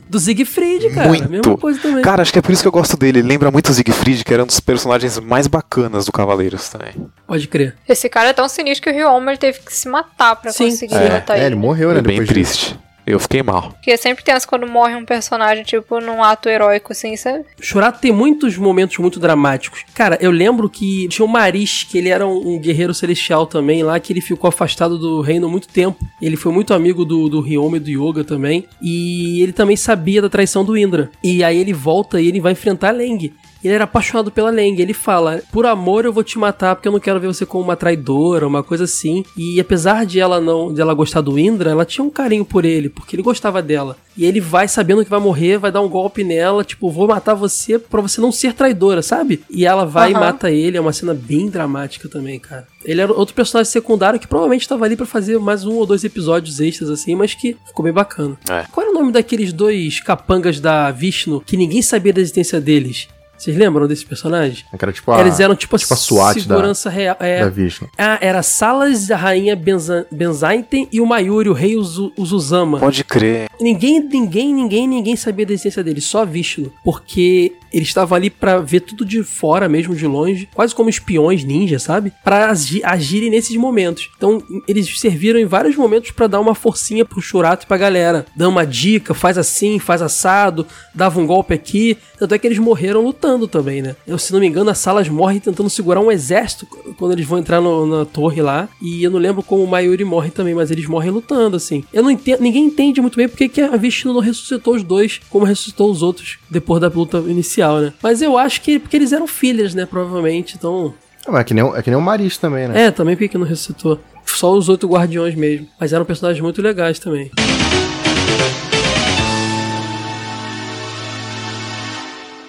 Do 0.09 0.21
Siegfried, 0.21 0.91
cara. 0.91 1.09
Muito. 1.09 1.29
Mesma 1.29 1.57
coisa 1.59 1.81
também. 1.81 2.03
Cara, 2.03 2.23
acho 2.23 2.33
que 2.33 2.39
é 2.39 2.43
por 2.43 2.53
isso 2.53 2.63
que 2.63 2.69
eu 2.69 2.73
gosto 2.73 2.97
dele. 2.97 3.19
Ele 3.19 3.29
lembra 3.29 3.51
muito 3.51 3.69
o 3.71 3.75
Siegfried, 3.75 4.23
que 4.25 4.33
era 4.33 4.45
um 4.45 4.47
dos 4.47 4.61
personagens 4.61 5.19
mais 5.19 5.47
bacanas 5.49 6.05
do 6.07 6.13
Cavaleiros 6.13 6.69
também. 6.69 6.93
Pode 7.27 7.49
crer. 7.49 7.75
Esse 7.89 8.09
cara 8.09 8.29
é 8.29 8.33
tão 8.33 8.49
sinistro 8.49 8.85
que 8.85 8.91
o 8.91 8.93
Ryoma 8.95 9.33
ele 9.33 9.39
teve 9.39 9.59
que 9.61 9.73
se 9.75 9.89
matar 9.89 10.37
pra 10.37 10.53
Sim. 10.53 10.71
conseguir 10.71 10.95
É, 10.95 11.09
matar 11.11 11.35
É, 11.35 11.39
ele. 11.39 11.47
ele 11.47 11.55
morreu, 11.57 11.93
né? 11.93 11.99
É 11.99 12.03
bem 12.03 12.21
depois 12.21 12.29
disso. 12.39 12.79
Eu 13.07 13.21
fiquei 13.21 13.43
mal. 13.43 13.71
Porque 13.73 13.97
sempre 13.97 14.25
tem 14.25 14.35
as 14.35 14.47
quando 14.47 14.67
morre 14.67 14.95
um 14.95 15.05
personagem, 15.05 15.63
tipo, 15.65 16.01
num 16.01 16.23
ato 16.23 16.49
heróico, 16.49 16.93
assim, 16.93 17.17
sabe? 17.17 17.45
Shurato 17.61 18.01
tem 18.01 18.13
muitos 18.13 18.57
momentos 18.57 18.97
muito 18.99 19.21
dramáticos. 19.21 19.85
Cara, 19.95 20.19
eu 20.21 20.31
lembro 20.31 20.71
que 20.71 21.07
tinha 21.09 21.25
o 21.25 21.29
Marish, 21.29 21.85
que 21.85 21.99
ele 21.99 22.09
era 22.09 22.27
um, 22.27 22.55
um 22.55 22.59
guerreiro 22.59 22.95
celestial 22.95 23.47
também 23.47 23.83
lá, 23.83 24.01
que 24.01 24.13
ele 24.13 24.21
ficou 24.21 24.49
afastado 24.49 24.99
do 24.99 25.21
reino 25.21 25.47
há 25.47 25.51
muito 25.51 25.69
tempo. 25.69 25.99
Ele 26.21 26.37
foi 26.37 26.53
muito 26.53 26.73
amigo 26.73 27.05
do, 27.05 27.29
do 27.29 27.41
Ryoma 27.41 27.77
e 27.77 27.81
do 27.81 27.91
Yoga 27.91 28.25
também. 28.25 28.67
E 28.81 29.43
ele 29.43 29.53
também 29.53 29.77
sabia 29.77 30.23
da 30.23 30.29
traição 30.29 30.65
do 30.65 30.77
Indra. 30.77 31.11
E 31.23 31.45
aí 31.45 31.59
ele 31.59 31.73
volta 31.73 32.21
e 32.21 32.29
ele 32.29 32.41
vai 32.41 32.53
enfrentar 32.53 32.91
Leng. 32.91 33.33
Ele 33.65 33.75
era 33.75 33.85
apaixonado 33.85 34.31
pela 34.31 34.51
Leng. 34.51 34.81
Ele 34.81 34.95
fala: 34.95 35.43
Por 35.51 35.67
amor 35.67 36.05
eu 36.05 36.13
vou 36.13 36.23
te 36.23 36.39
matar 36.39 36.77
porque 36.77 36.89
eu 36.89 36.93
não 36.93 37.01
quero 37.01 37.19
ver 37.19 37.29
você 37.29 37.47
como 37.47 37.65
uma 37.65 37.77
traidora, 37.77 38.47
uma 38.47 38.63
coisa 38.63 38.85
assim. 38.85 39.25
E 39.37 39.59
apesar 39.59 40.05
de 40.05 40.21
ela 40.21 40.41
não 40.41 40.73
de 40.73 40.81
ela 40.81 40.95
gostar 40.95 41.21
do 41.21 41.39
Indra, 41.39 41.71
ela 41.71 41.85
tinha 41.85 42.05
um 42.05 42.11
carinho 42.11 42.45
por 42.45 42.65
ele, 42.65 42.89
porque 42.89 43.17
ele 43.17 43.23
gostava 43.23 43.63
dela. 43.63 43.97
E 44.17 44.25
ele 44.25 44.41
vai 44.41 44.69
sabendo 44.69 45.03
que 45.03 45.11
vai 45.11 45.19
morrer, 45.19 45.59
vai 45.59 45.73
dar 45.73 45.81
um 45.81 45.89
golpe 45.89 46.23
nela, 46.23 46.63
tipo, 46.63 46.91
vou 46.91 47.09
matar 47.09 47.35
você 47.35 47.79
pra 47.79 48.01
você 48.01 48.21
não 48.21 48.31
ser 48.31 48.53
traidora, 48.53 49.03
sabe? 49.03 49.43
E 49.51 49.67
ela 49.67 49.85
vai 49.85 50.11
e 50.11 50.15
Aham. 50.15 50.21
mata 50.21 50.51
ele, 50.51 50.77
é 50.77 50.81
uma 50.81 50.93
cena 50.93 51.13
bem 51.13 51.49
dramática 51.49 52.09
também, 52.09 52.39
cara. 52.39 52.67
Ele 52.85 53.01
era 53.01 53.13
outro 53.13 53.35
personagem 53.35 53.73
secundário 53.73 54.21
que 54.21 54.29
provavelmente 54.29 54.63
estava 54.63 54.85
ali 54.85 54.95
pra 54.95 55.07
fazer 55.07 55.39
mais 55.39 55.65
um 55.65 55.75
ou 55.75 55.87
dois 55.87 56.05
episódios 56.05 56.61
extras, 56.61 56.91
assim, 56.91 57.17
mas 57.17 57.35
que 57.35 57.57
ficou 57.67 57.83
bem 57.83 57.93
bacana. 57.93 58.37
É. 58.49 58.67
Qual 58.71 58.87
era 58.87 58.95
o 58.95 58.99
nome 58.99 59.11
daqueles 59.11 59.53
dois 59.53 60.01
capangas 60.01 60.61
da 60.61 60.91
Vishnu 60.91 61.43
que 61.45 61.57
ninguém 61.57 61.83
sabia 61.83 62.13
da 62.13 62.21
existência 62.21 62.61
deles? 62.61 63.09
Vocês 63.45 63.57
lembram 63.57 63.87
desses 63.87 64.05
personagens? 64.05 64.65
Era 64.73 64.91
tipo 64.93 65.13
a, 65.13 65.21
Eles 65.21 65.39
eram 65.39 65.55
tipo, 65.55 65.77
tipo 65.77 65.93
a 65.93 65.97
SWAT 65.97 66.37
da, 66.37 66.41
segurança 66.55 66.89
real. 66.89 67.17
É, 67.21 67.41
da 67.45 67.51
Vishnu. 67.51 67.89
ah, 67.99 68.17
era 68.21 68.43
Salas, 68.43 69.11
a 69.11 69.17
rainha 69.17 69.55
Benza- 69.55 70.07
Benzaiten 70.11 70.89
e 70.91 70.99
o 71.01 71.05
Mayuri, 71.07 71.49
o 71.51 71.53
rei 71.53 71.77
Uzu- 71.77 72.11
Uzuzama. 72.17 72.79
Pode 72.79 73.05
crer. 73.05 73.49
Ninguém, 73.61 74.01
ninguém, 74.01 74.55
ninguém, 74.55 74.89
ninguém 74.89 75.15
sabia 75.17 75.45
da 75.45 75.53
existência 75.53 75.85
deles, 75.85 76.05
só 76.05 76.25
Vishnu. 76.25 76.73
Porque 76.83 77.53
eles 77.73 77.89
estavam 77.89 78.17
ali 78.17 78.31
pra 78.31 78.59
ver 78.61 78.81
tudo 78.81 79.05
de 79.05 79.23
fora 79.23 79.69
mesmo, 79.69 79.95
de 79.97 80.07
longe, 80.07 80.49
quase 80.55 80.75
como 80.75 80.89
espiões 80.89 81.45
ninja, 81.45 81.79
sabe? 81.79 82.13
Pra 82.23 82.49
agi- 82.51 82.83
agirem 82.85 83.29
nesses 83.31 83.57
momentos. 83.57 84.09
Então, 84.17 84.41
eles 84.69 84.99
serviram 84.99 85.39
em 85.41 85.45
vários 85.45 85.75
momentos 85.77 86.13
pra 86.13 86.27
dar 86.29 86.41
uma 86.41 86.55
forcinha 86.55 87.05
pro 87.05 87.21
Churato 87.21 87.65
e 87.65 87.67
pra 87.67 87.77
galera. 87.77 88.25
Dando 88.35 88.51
uma 88.53 88.65
dica, 88.67 89.13
faz 89.13 89.37
assim, 89.37 89.79
faz 89.79 90.01
assado, 90.01 90.67
dava 90.95 91.21
um 91.21 91.27
golpe 91.27 91.53
aqui. 91.53 91.99
Tanto 92.19 92.33
é 92.35 92.39
que 92.39 92.47
eles 92.47 92.59
morreram 92.59 93.03
lutando 93.03 93.34
também, 93.49 93.83
né? 93.83 93.97
Eu, 94.07 94.17
se 94.19 94.33
não 94.33 94.41
me 94.41 94.47
engano, 94.47 94.71
a 94.71 94.75
Salas 94.75 95.09
morre 95.09 95.41
tentando 95.41 95.69
segurar 95.69 96.01
um 96.01 96.11
exército 96.11 96.67
quando 96.99 97.13
eles 97.13 97.27
vão 97.27 97.39
entrar 97.39 97.61
no- 97.61 97.87
na 97.87 98.05
torre 98.05 98.41
lá. 98.41 98.69
E 98.81 99.03
eu 99.03 99.11
não 99.11 99.19
lembro 99.19 99.43
como 99.43 99.63
o 99.63 99.67
Mayuri 99.67 100.05
morre 100.05 100.31
também, 100.31 100.55
mas 100.55 100.71
eles 100.71 100.87
morrem 100.87 101.11
lutando, 101.11 101.57
assim. 101.57 101.83
Eu 101.93 102.03
não 102.03 102.11
entendo, 102.11 102.41
ninguém 102.41 102.65
entende 102.65 103.01
muito 103.01 103.17
bem 103.17 103.29
porque 103.29 103.49
que 103.49 103.61
a 103.61 103.77
Vishnu 103.77 104.13
não 104.13 104.21
ressuscitou 104.21 104.75
os 104.77 104.83
dois 104.83 105.21
como 105.29 105.45
ressuscitou 105.45 105.91
os 105.91 106.03
outros 106.03 106.39
depois 106.49 106.81
da 106.81 106.89
luta 106.89 107.19
inicial, 107.19 107.81
né? 107.81 107.93
Mas 108.03 108.23
eu 108.23 108.39
acho 108.39 108.61
que 108.63 108.79
porque 108.79 108.97
eles 108.97 109.13
eram 109.13 109.27
filhas, 109.27 109.75
né? 109.75 109.85
Provavelmente, 109.87 110.55
então. 110.57 110.95
Ah, 111.27 111.41
é 111.41 111.45
que 111.45 111.55
nem, 111.55 111.65
o- 111.65 111.75
é 111.75 111.83
que 111.83 111.91
nem 111.91 111.99
o 111.99 112.03
Maris 112.03 112.37
também, 112.39 112.69
né? 112.69 112.85
É, 112.87 112.91
também 112.91 113.17
porque 113.17 113.29
que 113.29 113.39
não 113.39 113.47
ressuscitou. 113.47 113.99
Só 114.27 114.53
os 114.53 114.69
oito 114.69 114.87
guardiões 114.87 115.35
mesmo. 115.35 115.67
Mas 115.81 115.93
eram 115.93 116.05
personagens 116.05 116.43
muito 116.43 116.61
legais 116.63 116.99
também. 116.99 117.31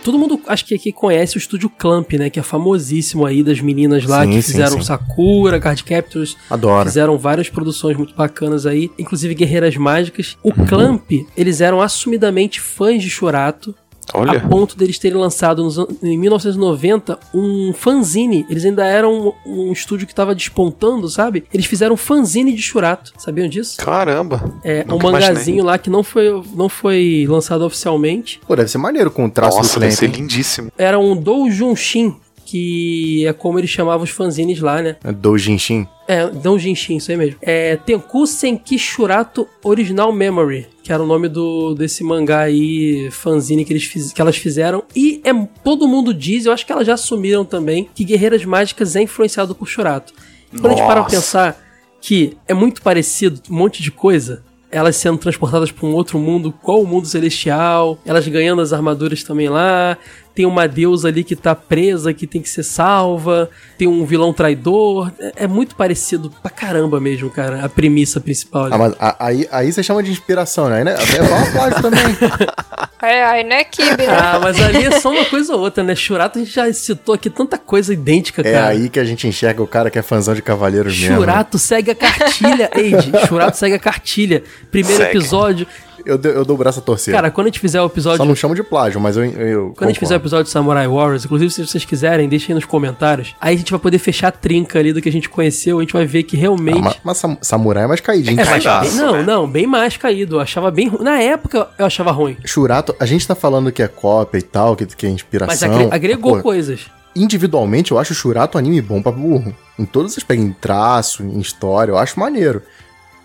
Todo 0.06 0.20
mundo, 0.20 0.40
acho 0.46 0.64
que 0.68 0.76
aqui 0.76 0.92
conhece 0.92 1.36
o 1.36 1.40
estúdio 1.40 1.68
Clamp, 1.68 2.14
né? 2.14 2.30
Que 2.30 2.40
é 2.40 2.44
famosíssimo 2.44 3.26
aí 3.26 3.42
das 3.42 3.60
meninas 3.60 4.06
lá 4.06 4.22
Sim, 4.22 4.30
que 4.30 4.42
sim, 4.44 4.52
fizeram 4.52 4.78
sim. 4.78 4.84
Sakura, 4.84 5.60
Card 5.60 5.84
Captors. 5.84 6.38
Adoro. 6.48 6.88
Fizeram 6.88 7.18
várias 7.18 7.50
produções 7.50 7.98
muito 7.98 8.14
bacanas 8.14 8.68
aí, 8.68 8.92
inclusive 9.00 9.34
Guerreiras 9.34 9.76
Mágicas. 9.76 10.38
O 10.44 10.54
Clamp, 10.54 11.10
eles 11.36 11.60
eram 11.60 11.82
assumidamente 11.82 12.62
fãs 12.62 13.02
de 13.02 13.10
Churato. 13.10 13.74
Olha. 14.14 14.40
A 14.40 14.48
ponto 14.48 14.78
deles 14.78 15.00
terem 15.00 15.18
lançado 15.18 15.64
nos 15.64 15.78
em 16.02 16.18
1990 16.18 17.20
um 17.34 17.74
fanzine. 17.74 18.46
Eles 18.50 18.66
ainda 18.66 18.86
eram 18.86 19.34
um, 19.46 19.68
um 19.70 19.72
estúdio 19.72 20.06
que 20.06 20.14
estava 20.14 20.36
despontando, 20.36 21.08
sabe? 21.10 21.44
Eles 21.54 21.66
fizeram 21.66 21.94
um 21.94 21.98
fanzine 21.98 22.54
de 22.54 22.62
Churato. 22.62 23.14
Sabiam 23.18 23.48
disso? 23.48 23.78
Caramba. 23.78 24.54
É, 24.64 24.86
um 24.90 24.98
mangazinho 24.98 25.56
imaginei. 25.56 25.62
lá 25.62 25.78
que 25.78 25.90
não 25.90 26.04
foi, 26.04 26.44
não 26.56 26.70
foi 26.70 27.26
lançado 27.28 27.64
oficialmente. 27.66 28.40
Pô, 28.48 28.56
deve 28.56 28.70
ser 28.70 28.78
maneiro 28.78 29.10
com 29.12 29.26
o 29.26 29.30
traço 29.32 29.58
Nossa, 29.58 29.76
do 29.76 29.80
deve 29.82 29.96
Clamp. 29.96 30.00
ser 30.00 30.18
hein? 30.18 30.22
lindíssimo. 30.22 30.72
Era 30.78 31.00
um 31.00 31.16
Doujunshin, 31.16 32.16
que 32.46 33.26
é 33.26 33.34
como 33.34 33.60
eles 33.60 33.70
chamavam 33.70 34.04
os 34.04 34.12
fanzines 34.12 34.60
lá, 34.60 34.82
né? 34.82 34.96
É 35.04 35.12
Doujinshi. 35.12 35.88
É, 36.08 36.28
Doujinshi, 36.28 36.96
isso 36.96 37.10
aí 37.10 37.18
mesmo. 37.18 37.38
É 37.42 37.76
Tenku 37.78 38.28
Senki 38.28 38.78
Shurato 38.78 39.48
Original 39.64 40.14
Memory, 40.14 40.68
que 40.84 40.94
era 40.94 41.02
o 41.02 41.08
nome 41.08 41.28
do 41.28 41.74
desse 41.74 42.04
mangá 42.04 42.42
aí, 42.42 43.10
fanzine 43.12 43.66
que, 43.66 43.74
eles 43.74 43.86
fiz, 43.86 44.14
que 44.14 44.22
elas 44.22 44.38
fizeram. 44.38 44.84
E 44.96 45.20
é, 45.24 45.34
todo 45.64 45.88
mundo 45.88 46.14
diz, 46.14 46.46
eu 46.46 46.54
acho 46.54 46.66
que 46.66 46.72
elas 46.72 46.86
já 46.86 46.94
assumiram 46.94 47.44
também, 47.44 47.90
que 47.96 48.04
Guerreiras 48.04 48.46
Mágicas 48.46 48.96
é 48.96 49.02
influenciado 49.02 49.56
por 49.56 49.68
Shurato. 49.68 50.14
Quando 50.52 50.68
a 50.68 50.70
gente 50.70 50.86
para 50.86 50.94
pra 50.94 51.04
Nossa. 51.04 51.16
pensar 51.16 51.66
que 52.00 52.38
é 52.48 52.54
muito 52.54 52.84
parecido, 52.84 53.42
um 53.50 53.56
monte 53.56 53.82
de 53.82 53.90
coisa, 53.90 54.44
elas 54.72 54.96
sendo 54.96 55.18
transportadas 55.18 55.72
para 55.72 55.88
um 55.88 55.94
outro 55.94 56.20
mundo, 56.20 56.54
qual 56.62 56.82
o 56.82 56.88
mundo 56.88 57.08
celestial, 57.08 57.98
elas 58.06 58.28
ganhando 58.28 58.62
as 58.62 58.74
armaduras 58.74 59.24
também 59.24 59.50
lá, 59.50 59.98
tem 60.36 60.46
uma 60.46 60.68
deusa 60.68 61.08
ali 61.08 61.24
que 61.24 61.36
tá 61.36 61.56
presa, 61.56 62.14
que 62.14 62.28
tem 62.28 62.42
que 62.42 62.50
ser 62.50 62.64
salva, 62.64 63.50
tem 63.78 63.88
um 63.88 64.06
vilão 64.06 64.34
traidor, 64.34 65.12
é, 65.18 65.46
é 65.46 65.48
muito 65.48 65.76
parecido 65.76 66.30
pra 66.42 66.52
caramba 66.52 67.00
mesmo, 67.00 67.30
cara, 67.30 67.64
a 67.64 67.70
premissa 67.70 68.20
principal. 68.20 68.66
ali. 68.66 68.74
Ah, 68.74 68.78
mas 68.78 68.94
a- 69.00 69.16
aí, 69.26 69.48
aí 69.50 69.72
você 69.72 69.82
chama 69.82 70.04
de 70.04 70.12
inspiração, 70.12 70.70
né? 70.70 70.84
Né? 70.84 70.94
É 71.18 71.22
uma 71.22 71.52
plágio 71.52 71.82
também. 71.82 72.02
É, 73.02 73.24
aí 73.24 73.44
não 73.44 73.56
é 73.56 73.64
Kibe, 73.64 74.06
né? 74.08 74.08
Ah, 74.10 74.40
mas 74.42 74.60
ali 74.62 74.86
é 74.86 75.00
só 75.00 75.12
uma 75.12 75.26
coisa 75.26 75.54
ou 75.54 75.60
outra, 75.62 75.84
né? 75.84 75.94
Churato 75.96 76.40
a 76.40 76.42
gente 76.44 76.54
já 76.54 76.72
citou 76.74 77.14
aqui 77.16 77.30
tanta 77.30 77.58
coisa 77.58 77.94
idêntica, 77.94 78.42
É 78.42 78.52
cara. 78.54 78.68
aí 78.70 78.90
que 78.90 79.00
a 79.00 79.04
gente 79.04 79.28
enxerga 79.28 79.62
o 79.62 79.68
cara 79.68 79.90
que 79.90 80.00
é 80.00 80.02
fãzão 80.02 80.34
de 80.34 80.42
Cavaleiros 80.42 80.98
mesmo. 80.98 81.12
né? 81.14 81.20
Churato 81.20 81.58
segue 81.60 81.92
a 81.92 81.96
cartilha, 81.96 82.70
Eide. 82.76 83.12
Churato 83.28 83.58
segue 83.58 83.76
a 83.76 83.80
cartilha. 83.80 84.44
Primeiro 84.72 84.98
Segue. 85.04 85.18
episódio. 85.18 85.68
Eu, 86.06 86.20
dou- 86.20 86.32
eu 86.32 86.46
dou 86.46 86.56
o 86.56 86.60
braço 86.60 86.78
a 86.78 86.82
torcer. 86.84 87.16
Cara, 87.16 87.32
quando 87.32 87.48
a 87.48 87.50
gente 87.50 87.60
fizer 87.60 87.82
o 87.82 87.88
episódio. 87.88 88.18
Só 88.20 88.26
não 88.26 88.36
chamo 88.36 88.54
de 88.54 88.62
plágio, 88.62 89.02
mas 89.02 89.18
eu. 89.18 89.24
eu 89.26 89.74
Quando 89.76 89.86
a 89.90 89.92
gente 89.92 90.00
fizer 90.00 90.14
o 90.14 90.18
episódio 90.18 90.44
de 90.46 90.52
Samurai 90.52 90.88
Warriors, 90.88 91.26
inclusive 91.26 91.50
se 91.52 91.66
vocês 91.66 91.84
quiserem, 91.84 92.30
deixem 92.30 92.50
aí 92.50 92.54
nos 92.54 92.64
comentários. 92.66 93.34
Aí 93.42 93.56
a 93.56 93.58
gente 93.58 93.72
vai 93.72 93.80
poder 93.80 93.98
fechar 93.98 94.28
a 94.28 94.32
trinca 94.32 94.78
ali 94.78 94.94
do 94.94 95.02
que 95.02 95.10
a 95.10 95.12
gente 95.12 95.28
conheceu. 95.28 95.80
A 95.80 95.82
gente 95.82 95.94
vai 95.94 96.06
ver 96.06 96.22
que 96.22 96.38
realmente. 96.38 96.78
Ah, 96.78 96.82
mas, 96.82 96.98
mas 97.04 97.18
sam- 97.18 97.38
samurai 97.42 97.86
é 97.86 97.88
mais 97.88 98.02
caidinho. 98.02 98.40
É, 98.40 98.46
mas 98.46 98.64
Caidaço, 98.64 98.92
bem- 98.92 99.00
não, 99.04 99.14
né? 99.14 99.24
não, 99.24 99.48
bem 99.50 99.66
mais 99.66 99.98
caído. 99.98 100.36
Eu 100.36 100.42
achava 100.42 100.70
bem 100.70 100.90
ruim. 100.90 101.04
Na 101.04 101.20
época 101.20 101.70
eu 101.80 101.86
achava 101.88 102.12
ruim. 102.12 102.38
Churato, 102.46 102.95
a 103.00 103.06
gente 103.06 103.28
tá 103.28 103.36
falando 103.36 103.72
que 103.72 103.82
é 103.84 103.88
cópia 103.88 104.38
e 104.40 104.42
tal, 104.42 104.76
que, 104.76 104.86
que 104.86 105.06
é 105.06 105.10
inspiração. 105.10 105.70
Mas 105.70 105.82
agre- 105.82 105.90
agregou 105.96 106.38
Pô, 106.38 106.42
coisas. 106.44 106.88
Individualmente, 107.16 107.92
eu 107.92 107.98
acho 108.00 108.12
o 108.14 108.16
Churato 108.16 108.58
um 108.58 108.60
anime 108.60 108.82
bom 108.82 109.02
pra 109.02 109.12
burro. 109.12 109.56
Em 109.80 109.86
todos 109.86 110.12
os 110.12 110.18
aspectos, 110.18 110.46
em 110.48 110.52
traço, 110.54 111.24
em 111.24 111.40
história, 111.40 111.92
eu 111.92 111.98
acho 111.98 112.20
maneiro. 112.20 112.62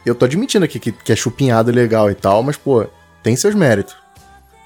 Eu 0.07 0.15
tô 0.15 0.25
admitindo 0.25 0.65
aqui 0.65 0.79
que, 0.79 0.93
que 0.93 1.13
é 1.13 1.17
chupinhado 1.17 1.71
legal 1.73 2.11
e 2.11 2.15
tal, 2.15 2.43
mas, 2.43 2.57
pô, 2.57 2.87
tem 3.23 3.35
seus 3.37 3.55
méritos. 3.55 3.97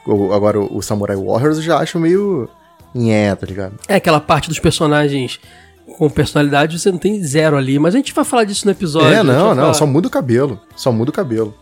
O- 0.07 0.33
agora, 0.33 0.61
o, 0.61 0.83
Samurai 0.83 1.17
Warriors 1.17 1.57
eu 1.57 1.63
já 1.63 1.79
acho 1.79 1.99
meio. 1.99 2.49
Nhé, 2.95 3.35
tá 3.35 3.45
ligado? 3.47 3.75
É 3.89 3.97
aquela 3.97 4.21
parte 4.21 4.49
dos 4.49 4.61
personagens 4.61 5.41
com 5.99 6.09
personalidade, 6.09 6.79
você 6.79 6.93
não 6.93 6.99
tem 6.99 7.21
zero 7.25 7.57
ali. 7.57 7.77
Mas 7.79 7.95
a 7.95 7.97
gente 7.99 8.13
vai 8.15 8.25
falar 8.25 8.45
disso 8.45 8.65
no 8.67 8.71
episódio. 8.71 9.09
é, 9.09 9.23
não, 9.23 9.49
não, 9.49 9.57
falar. 9.57 9.75
só 9.75 9.85
muda 9.87 10.07
o 10.07 10.11
cabelo. 10.11 10.61
Só 10.77 10.93
muda 10.93 11.11
o 11.11 11.13
cabelo. 11.13 11.53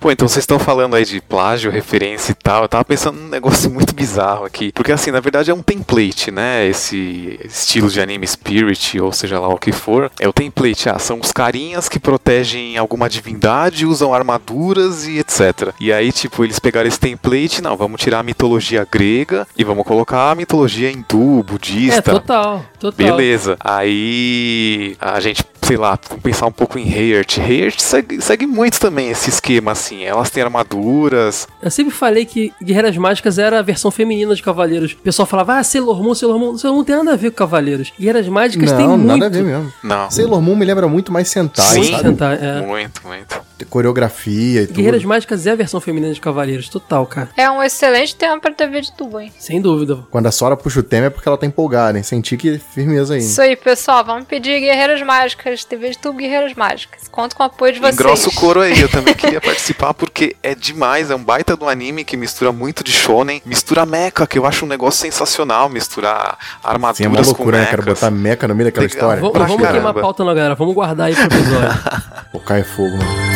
Pô, 0.00 0.10
então 0.10 0.28
vocês 0.28 0.42
estão 0.42 0.58
falando 0.58 0.94
aí 0.94 1.04
de 1.04 1.20
plágio, 1.20 1.70
referência 1.70 2.32
e 2.32 2.34
tal. 2.34 2.62
Eu 2.62 2.68
tava 2.68 2.84
pensando 2.84 3.18
num 3.18 3.28
negócio 3.28 3.70
muito 3.72 3.94
bizarro 3.94 4.44
aqui. 4.44 4.72
Porque, 4.72 4.92
assim, 4.92 5.10
na 5.10 5.20
verdade 5.20 5.50
é 5.50 5.54
um 5.54 5.62
template, 5.62 6.30
né? 6.30 6.66
Esse 6.66 7.40
estilo 7.44 7.88
de 7.88 8.00
anime 8.00 8.26
spirit, 8.26 9.00
ou 9.00 9.12
seja 9.12 9.38
lá 9.40 9.48
o 9.48 9.58
que 9.58 9.72
for. 9.72 10.10
É 10.20 10.28
o 10.28 10.32
template. 10.32 10.88
Ah, 10.88 10.98
são 10.98 11.18
os 11.20 11.32
carinhas 11.32 11.88
que 11.88 11.98
protegem 11.98 12.76
alguma 12.76 13.08
divindade, 13.08 13.86
usam 13.86 14.14
armaduras 14.14 15.06
e 15.06 15.18
etc. 15.18 15.72
E 15.80 15.92
aí, 15.92 16.12
tipo, 16.12 16.44
eles 16.44 16.58
pegaram 16.58 16.88
esse 16.88 17.00
template. 17.00 17.62
Não, 17.62 17.76
vamos 17.76 18.00
tirar 18.00 18.20
a 18.20 18.22
mitologia 18.22 18.86
grega 18.90 19.46
e 19.56 19.64
vamos 19.64 19.86
colocar 19.86 20.30
a 20.30 20.34
mitologia 20.34 20.90
hindu, 20.90 21.42
budista. 21.42 21.98
É, 21.98 22.14
total, 22.14 22.64
total. 22.78 23.06
Beleza. 23.06 23.56
Aí 23.60 24.96
a 25.00 25.18
gente, 25.20 25.44
sei 25.66 25.76
lá, 25.76 25.98
pensar 26.22 26.46
um 26.46 26.52
pouco 26.52 26.78
em 26.78 26.88
Heart. 26.88 27.38
Heart 27.38 27.80
segue, 27.80 28.22
segue 28.22 28.46
muito 28.46 28.78
também 28.78 29.10
esse 29.10 29.28
esquema, 29.28 29.72
assim. 29.72 30.04
Elas 30.04 30.30
têm 30.30 30.44
armaduras. 30.44 31.48
Eu 31.60 31.72
sempre 31.72 31.92
falei 31.92 32.24
que 32.24 32.52
Guerreiras 32.62 32.96
Mágicas 32.96 33.36
era 33.36 33.58
a 33.58 33.62
versão 33.62 33.90
feminina 33.90 34.32
de 34.32 34.42
Cavaleiros. 34.44 34.92
O 34.92 34.98
pessoal 34.98 35.26
falava, 35.26 35.58
ah, 35.58 35.64
Sailor 35.64 36.00
Moon, 36.00 36.14
Sailor 36.14 36.38
Moon. 36.38 36.56
Sailor 36.56 36.76
Moon 36.76 36.84
tem 36.84 36.94
nada 36.94 37.14
a 37.14 37.16
ver 37.16 37.30
com 37.30 37.38
Cavaleiros. 37.38 37.92
Guerreiras 37.98 38.28
Mágicas 38.28 38.70
tem 38.70 38.86
não, 38.86 38.96
muito. 38.96 39.06
nada 39.06 39.26
a 39.26 39.28
ver 39.28 39.42
mesmo. 39.42 39.72
Não. 39.82 40.08
Sailor 40.08 40.40
Moon 40.40 40.54
me 40.54 40.64
lembra 40.64 40.86
muito 40.86 41.10
mais 41.12 41.28
Sentai, 41.28 41.64
Sim. 41.64 41.90
sabe? 41.90 42.02
Sentai, 42.02 42.38
é. 42.40 42.60
Muito, 42.64 43.02
muito. 43.04 43.46
Coreografia 43.68 44.62
e 44.62 44.66
tudo. 44.66 44.76
Guerreiras 44.76 45.04
Mágicas 45.04 45.46
é 45.46 45.50
a 45.50 45.54
versão 45.56 45.80
feminina 45.80 46.12
de 46.12 46.20
Cavaleiros, 46.20 46.68
total, 46.68 47.06
cara. 47.06 47.30
É 47.36 47.50
um 47.50 47.62
excelente 47.62 48.14
tema 48.14 48.38
pra 48.38 48.52
TV 48.52 48.82
de 48.82 48.92
tubo, 48.92 49.18
hein? 49.18 49.32
Sem 49.38 49.60
dúvida. 49.60 49.98
Quando 50.10 50.26
a 50.26 50.30
Sora 50.30 50.56
puxa 50.56 50.80
o 50.80 50.82
tema 50.82 51.06
é 51.06 51.10
porque 51.10 51.26
ela 51.26 51.38
tá 51.38 51.46
empolgada, 51.46 51.96
hein? 51.96 52.04
Senti 52.04 52.36
que 52.36 52.58
firmeza 52.58 53.14
aí. 53.14 53.20
Isso 53.20 53.40
aí, 53.40 53.56
pessoal. 53.56 54.04
Vamos 54.04 54.26
pedir 54.26 54.60
Guerreiras 54.60 55.02
Mágicas, 55.02 55.55
TV 55.64 55.90
de 55.90 55.98
tubo 55.98 56.18
Guerreiras 56.18 56.54
Mágicas. 56.54 57.08
Conto 57.08 57.36
com 57.36 57.42
o 57.42 57.46
apoio 57.46 57.72
de 57.72 57.80
vocês. 57.80 57.94
Engrossa 57.94 58.28
o 58.28 58.34
couro 58.34 58.60
aí, 58.60 58.80
eu 58.80 58.88
também 58.88 59.14
queria 59.14 59.40
participar 59.40 59.94
porque 59.94 60.36
é 60.42 60.54
demais, 60.54 61.10
é 61.10 61.14
um 61.14 61.22
baita 61.22 61.56
do 61.56 61.68
anime 61.68 62.04
que 62.04 62.16
mistura 62.16 62.52
muito 62.52 62.82
de 62.82 62.92
shonen, 62.92 63.40
mistura 63.44 63.86
mecha, 63.86 64.26
que 64.26 64.38
eu 64.38 64.46
acho 64.46 64.64
um 64.64 64.68
negócio 64.68 65.00
sensacional, 65.00 65.68
misturar 65.68 66.38
armaduras 66.62 66.96
Sim, 66.96 67.04
é 67.04 67.08
uma 67.08 67.20
loucura, 67.20 67.58
com 67.58 67.64
né, 67.64 67.70
cara? 67.70 67.82
Botar 67.82 68.10
meca 68.10 68.48
no 68.48 68.54
meio 68.54 68.66
daquela 68.66 68.86
Legal. 68.86 68.96
história. 68.96 69.20
Vamos, 69.20 69.56
caramba. 69.56 69.72
queimar 69.72 69.96
a 69.96 70.00
pauta 70.00 70.24
não, 70.24 70.34
galera. 70.34 70.54
Vamos 70.54 70.74
guardar 70.74 71.06
aí 71.08 71.14
pro 71.14 71.24
episódio. 71.24 71.78
Pô, 72.32 72.40
cai 72.40 72.62
fogo, 72.62 72.96
mano. 72.96 73.35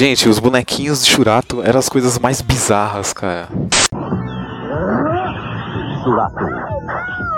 Gente, 0.00 0.30
os 0.30 0.38
bonequinhos 0.38 1.04
de 1.04 1.10
Churato 1.10 1.60
eram 1.62 1.78
as 1.78 1.86
coisas 1.86 2.18
mais 2.18 2.40
bizarras, 2.40 3.12
cara. 3.12 3.48
Churato, 6.02 6.46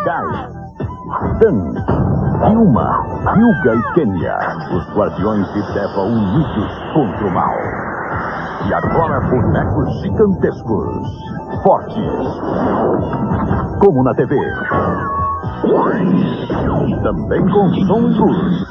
Dan, 0.04 0.28
Yuma, 2.52 3.04
Yuga 3.36 3.74
e 3.74 3.82
Kenya, 3.94 4.38
os 4.76 4.94
guardiões 4.94 5.44
de 5.52 5.74
Deva 5.74 6.02
unidos 6.02 6.70
contra 6.94 7.26
o 7.26 7.30
mal. 7.32 7.52
E 8.68 8.74
agora 8.74 9.20
bonecos 9.22 10.00
gigantescos, 10.02 11.08
fortes, 11.64 11.96
como 13.80 14.04
na 14.04 14.14
TV. 14.14 14.36
E 16.86 17.02
também 17.02 17.42
com 17.48 17.74
som 17.86 18.08
e 18.08 18.14
luz. 18.20 18.68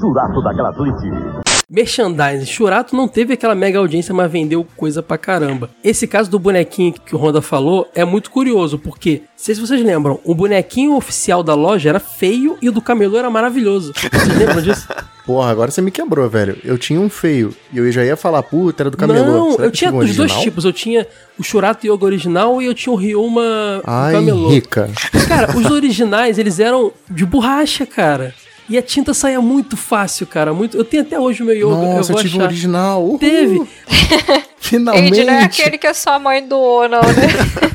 Churato 0.00 0.42
da 0.42 0.52
Glaslit. 0.52 1.43
Merchandising. 1.70 2.46
Churato 2.46 2.94
não 2.96 3.08
teve 3.08 3.34
aquela 3.34 3.54
mega 3.54 3.78
audiência, 3.78 4.14
mas 4.14 4.30
vendeu 4.30 4.66
coisa 4.76 5.02
pra 5.02 5.18
caramba. 5.18 5.70
Esse 5.82 6.06
caso 6.06 6.30
do 6.30 6.38
bonequinho 6.38 6.92
que 6.92 7.14
o 7.14 7.18
Honda 7.18 7.40
falou 7.42 7.88
é 7.94 8.04
muito 8.04 8.30
curioso, 8.30 8.78
porque, 8.78 9.22
não 9.22 9.28
sei 9.36 9.54
se 9.54 9.60
vocês 9.60 9.82
lembram, 9.82 10.20
o 10.24 10.34
bonequinho 10.34 10.94
oficial 10.94 11.42
da 11.42 11.54
loja 11.54 11.88
era 11.88 12.00
feio 12.00 12.56
e 12.60 12.68
o 12.68 12.72
do 12.72 12.80
camelô 12.82 13.18
era 13.18 13.30
maravilhoso. 13.30 13.92
Vocês 13.94 14.38
lembram 14.38 14.62
disso? 14.62 14.86
Porra, 15.24 15.50
agora 15.50 15.70
você 15.70 15.80
me 15.80 15.90
quebrou, 15.90 16.28
velho. 16.28 16.58
Eu 16.62 16.76
tinha 16.76 17.00
um 17.00 17.08
feio. 17.08 17.54
E 17.72 17.78
eu 17.78 17.90
já 17.90 18.04
ia 18.04 18.14
falar, 18.14 18.42
puta, 18.42 18.82
era 18.82 18.90
do 18.90 18.96
camelô. 18.96 19.24
Não, 19.24 19.52
Será 19.52 19.64
eu 19.64 19.70
tinha 19.70 19.90
um 19.90 19.98
os 19.98 20.14
dois 20.14 20.32
tipos. 20.34 20.66
Eu 20.66 20.72
tinha 20.72 21.06
o 21.38 21.42
Churato 21.42 21.86
Yoga 21.86 22.04
original 22.04 22.60
e 22.60 22.66
eu 22.66 22.74
tinha 22.74 22.92
o 22.92 22.96
Ryuma 22.96 23.80
Ai, 23.86 24.12
camelô. 24.12 24.48
rica. 24.50 24.90
Cara, 25.26 25.56
os 25.56 25.70
originais, 25.70 26.38
eles 26.38 26.60
eram 26.60 26.92
de 27.08 27.24
borracha, 27.24 27.86
cara. 27.86 28.34
E 28.68 28.78
a 28.78 28.82
tinta 28.82 29.12
saía 29.12 29.40
muito 29.40 29.76
fácil, 29.76 30.26
cara. 30.26 30.54
Muito... 30.54 30.76
Eu 30.76 30.84
tenho 30.84 31.02
até 31.02 31.18
hoje 31.18 31.42
o 31.42 31.46
meu 31.46 31.54
yoga. 31.54 31.76
Nossa, 31.76 31.86
eu 31.86 31.96
eu 31.98 32.04
vou 32.14 32.22
tive 32.22 32.36
achar. 32.36 32.46
original. 32.46 33.04
Uhul. 33.04 33.18
Teve. 33.18 33.62
Finalmente. 34.58 35.20
Ele 35.20 35.24
não 35.24 35.34
é 35.34 35.44
aquele 35.44 35.76
que 35.76 35.86
a 35.86 35.94
sua 35.94 36.18
mãe 36.18 36.46
doou, 36.46 36.88
não, 36.88 37.00
né? 37.00 37.74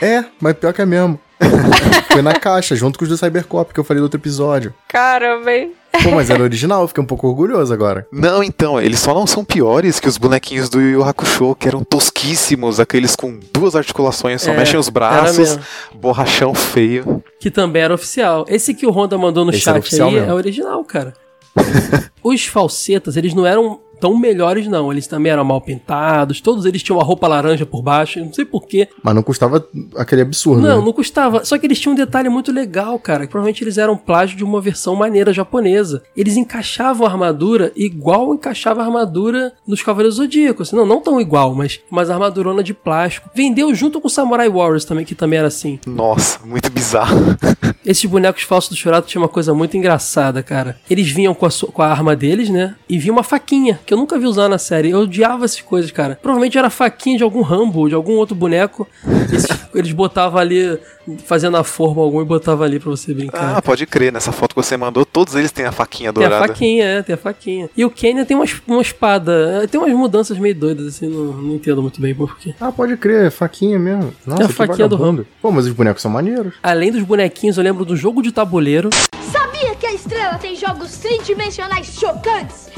É, 0.00 0.24
mas 0.40 0.54
pior 0.54 0.72
que 0.72 0.80
é 0.80 0.86
mesmo. 0.86 1.20
Foi 2.12 2.22
na 2.22 2.34
caixa, 2.34 2.74
junto 2.76 2.98
com 2.98 3.04
os 3.04 3.08
do 3.08 3.16
Cybercop, 3.16 3.72
que 3.72 3.80
eu 3.80 3.84
falei 3.84 4.00
no 4.00 4.04
outro 4.04 4.18
episódio. 4.20 4.74
Caramba, 4.88 5.52
hein? 5.52 5.72
Pô, 6.02 6.12
mas 6.12 6.30
era 6.30 6.42
original, 6.42 6.82
eu 6.82 6.88
fiquei 6.88 7.02
um 7.02 7.06
pouco 7.06 7.26
orgulhoso 7.28 7.72
agora. 7.72 8.06
Não, 8.12 8.42
então, 8.42 8.80
eles 8.80 9.00
só 9.00 9.12
não 9.12 9.26
são 9.26 9.44
piores 9.44 9.98
que 9.98 10.08
os 10.08 10.16
bonequinhos 10.18 10.68
do 10.68 10.80
Yu 10.80 11.02
Hakusho, 11.02 11.54
que 11.56 11.66
eram 11.66 11.82
tosquíssimos, 11.82 12.78
aqueles 12.78 13.16
com 13.16 13.38
duas 13.52 13.74
articulações, 13.74 14.42
só 14.42 14.52
É, 14.52 14.56
mexem 14.56 14.78
os 14.78 14.88
braços, 14.88 15.58
borrachão 15.94 16.54
feio. 16.54 17.22
Que 17.40 17.50
também 17.50 17.82
era 17.82 17.94
oficial. 17.94 18.44
Esse 18.48 18.72
que 18.72 18.86
o 18.86 18.90
Honda 18.90 19.18
mandou 19.18 19.44
no 19.44 19.50
Esse 19.50 19.60
chat 19.60 20.00
aí 20.00 20.12
mesmo. 20.12 20.30
é 20.30 20.34
original, 20.34 20.84
cara. 20.84 21.12
Os 22.22 22.46
falsetas, 22.46 23.16
eles 23.16 23.34
não 23.34 23.44
eram 23.46 23.80
tão 24.00 24.16
melhores, 24.16 24.66
não. 24.66 24.90
Eles 24.90 25.06
também 25.06 25.30
eram 25.30 25.44
mal 25.44 25.60
pintados. 25.60 26.40
Todos 26.40 26.64
eles 26.64 26.82
tinham 26.82 26.98
uma 26.98 27.04
roupa 27.04 27.28
laranja 27.28 27.66
por 27.66 27.82
baixo. 27.82 28.20
Não 28.20 28.32
sei 28.32 28.44
porquê. 28.44 28.88
Mas 29.02 29.14
não 29.14 29.22
custava 29.22 29.64
aquele 29.96 30.22
absurdo. 30.22 30.62
Não, 30.62 30.78
né? 30.78 30.84
não 30.84 30.92
custava. 30.92 31.44
Só 31.44 31.58
que 31.58 31.66
eles 31.66 31.78
tinham 31.78 31.92
um 31.92 31.96
detalhe 31.96 32.28
muito 32.28 32.50
legal, 32.50 32.98
cara. 32.98 33.26
que 33.26 33.30
Provavelmente 33.30 33.62
eles 33.62 33.78
eram 33.78 33.96
plágio 33.96 34.36
de 34.36 34.44
uma 34.44 34.60
versão 34.60 34.96
maneira 34.96 35.32
japonesa. 35.32 36.02
Eles 36.16 36.36
encaixavam 36.36 37.06
a 37.06 37.10
armadura 37.10 37.72
igual 37.76 38.34
encaixava 38.34 38.82
a 38.82 38.84
armadura 38.84 39.52
nos 39.66 39.82
Cavaleiros 39.82 40.16
Zodíacos. 40.16 40.72
Não, 40.72 40.86
não 40.86 41.00
tão 41.00 41.20
igual, 41.20 41.54
mas 41.54 41.80
mas 41.90 42.08
armadurona 42.10 42.62
de 42.62 42.72
plástico. 42.72 43.30
Vendeu 43.34 43.74
junto 43.74 44.00
com 44.00 44.06
o 44.06 44.10
Samurai 44.10 44.48
Warriors 44.48 44.84
também, 44.84 45.04
que 45.04 45.14
também 45.14 45.38
era 45.38 45.48
assim. 45.48 45.78
Nossa, 45.86 46.38
muito 46.44 46.70
bizarro. 46.70 47.36
Esses 47.84 48.04
bonecos 48.04 48.42
falsos 48.42 48.70
do 48.70 48.76
Churato 48.76 49.08
tinha 49.08 49.20
uma 49.20 49.28
coisa 49.28 49.54
muito 49.54 49.76
engraçada, 49.76 50.42
cara. 50.42 50.78
Eles 50.88 51.10
vinham 51.10 51.34
com 51.34 51.46
a, 51.46 51.50
com 51.72 51.82
a 51.82 51.88
arma 51.88 52.14
deles, 52.14 52.50
né? 52.50 52.76
E 52.88 52.98
vinha 52.98 53.12
uma 53.12 53.22
faquinha, 53.22 53.80
que 53.90 53.94
eu 53.94 53.98
nunca 53.98 54.16
vi 54.20 54.24
usar 54.24 54.48
na 54.48 54.56
série. 54.56 54.90
Eu 54.90 55.00
odiava 55.00 55.44
essas 55.44 55.60
coisas, 55.60 55.90
cara. 55.90 56.16
Provavelmente 56.22 56.56
era 56.56 56.70
faquinha 56.70 57.16
de 57.18 57.24
algum 57.24 57.42
Rambo, 57.42 57.88
de 57.88 57.94
algum 57.96 58.12
outro 58.12 58.36
boneco. 58.36 58.86
Esses- 59.32 59.48
eles 59.74 59.90
botavam 59.90 60.38
ali, 60.38 60.78
fazendo 61.26 61.56
a 61.56 61.64
forma 61.64 62.00
algum 62.00 62.22
e 62.22 62.24
botavam 62.24 62.64
ali 62.64 62.78
pra 62.78 62.88
você 62.88 63.12
brincar. 63.12 63.56
Ah, 63.56 63.60
pode 63.60 63.84
crer, 63.86 64.12
nessa 64.12 64.30
foto 64.30 64.54
que 64.54 64.62
você 64.62 64.76
mandou, 64.76 65.04
todos 65.04 65.34
eles 65.34 65.50
têm 65.50 65.64
a 65.66 65.72
faquinha 65.72 66.12
Tem 66.12 66.24
a 66.24 66.28
dourada. 66.28 66.46
faquinha, 66.52 66.84
é, 66.84 67.02
tem 67.02 67.14
a 67.14 67.18
faquinha. 67.18 67.68
E 67.76 67.84
o 67.84 67.90
Kenya 67.90 68.24
tem 68.24 68.36
uma, 68.36 68.44
uma 68.68 68.80
espada. 68.80 69.60
é, 69.64 69.66
Tem 69.66 69.80
umas 69.80 69.92
mudanças 69.92 70.38
meio 70.38 70.54
doidas, 70.54 70.86
assim, 70.86 71.08
não, 71.08 71.24
não 71.32 71.54
entendo 71.56 71.82
muito 71.82 72.00
bem 72.00 72.14
por 72.14 72.38
quê. 72.38 72.54
Ah, 72.60 72.70
pode 72.70 72.96
crer, 72.96 73.28
faquinha 73.32 73.76
mesmo. 73.76 74.12
Nossa, 74.24 74.42
É 74.42 74.46
a 74.46 74.48
faquinha 74.50 74.86
do 74.86 74.96
vagabundo. 74.96 75.26
Pô, 75.42 75.50
mas 75.50 75.66
os 75.66 75.72
bonecos 75.72 76.00
são 76.00 76.12
maneiros. 76.12 76.54
Além 76.62 76.92
dos 76.92 77.02
bonequinhos, 77.02 77.56
eu 77.58 77.64
lembro 77.64 77.84
do 77.84 77.96
jogo 77.96 78.22
de 78.22 78.30
tabuleiro. 78.30 78.88
Sabia 79.32 79.74
que 79.74 79.84
a 79.86 79.92
estrela 79.92 80.38
tem 80.38 80.54
jogos 80.54 80.96
tridimensionais 80.98 81.88
chocantes? 81.98 82.70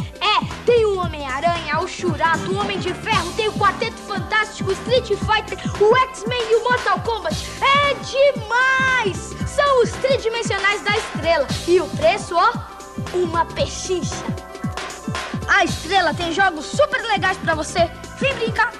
Tem 0.64 0.84
o 0.86 0.96
Homem-Aranha, 0.98 1.80
o 1.80 1.88
Churato, 1.88 2.52
o 2.52 2.56
Homem 2.56 2.78
de 2.78 2.94
Ferro, 2.94 3.32
tem 3.32 3.48
o 3.48 3.52
Quarteto 3.52 3.96
Fantástico, 4.06 4.70
o 4.70 4.72
Street 4.72 5.08
Fighter, 5.08 5.58
o 5.82 5.96
X-Men 5.96 6.40
e 6.50 6.56
o 6.56 6.62
Mortal 6.64 7.00
Kombat. 7.00 7.36
É 7.60 7.94
demais! 7.94 9.34
São 9.48 9.82
os 9.82 9.90
tridimensionais 9.90 10.82
da 10.82 10.96
estrela. 10.96 11.46
E 11.66 11.80
o 11.80 11.86
preço, 11.88 12.34
ó, 12.36 12.52
uma 13.16 13.44
pechincha. 13.44 14.14
A 15.48 15.64
estrela 15.64 16.14
tem 16.14 16.32
jogos 16.32 16.66
super 16.66 17.02
legais 17.08 17.36
pra 17.38 17.54
você. 17.54 17.90
Vem 18.20 18.34
brincar. 18.36 18.72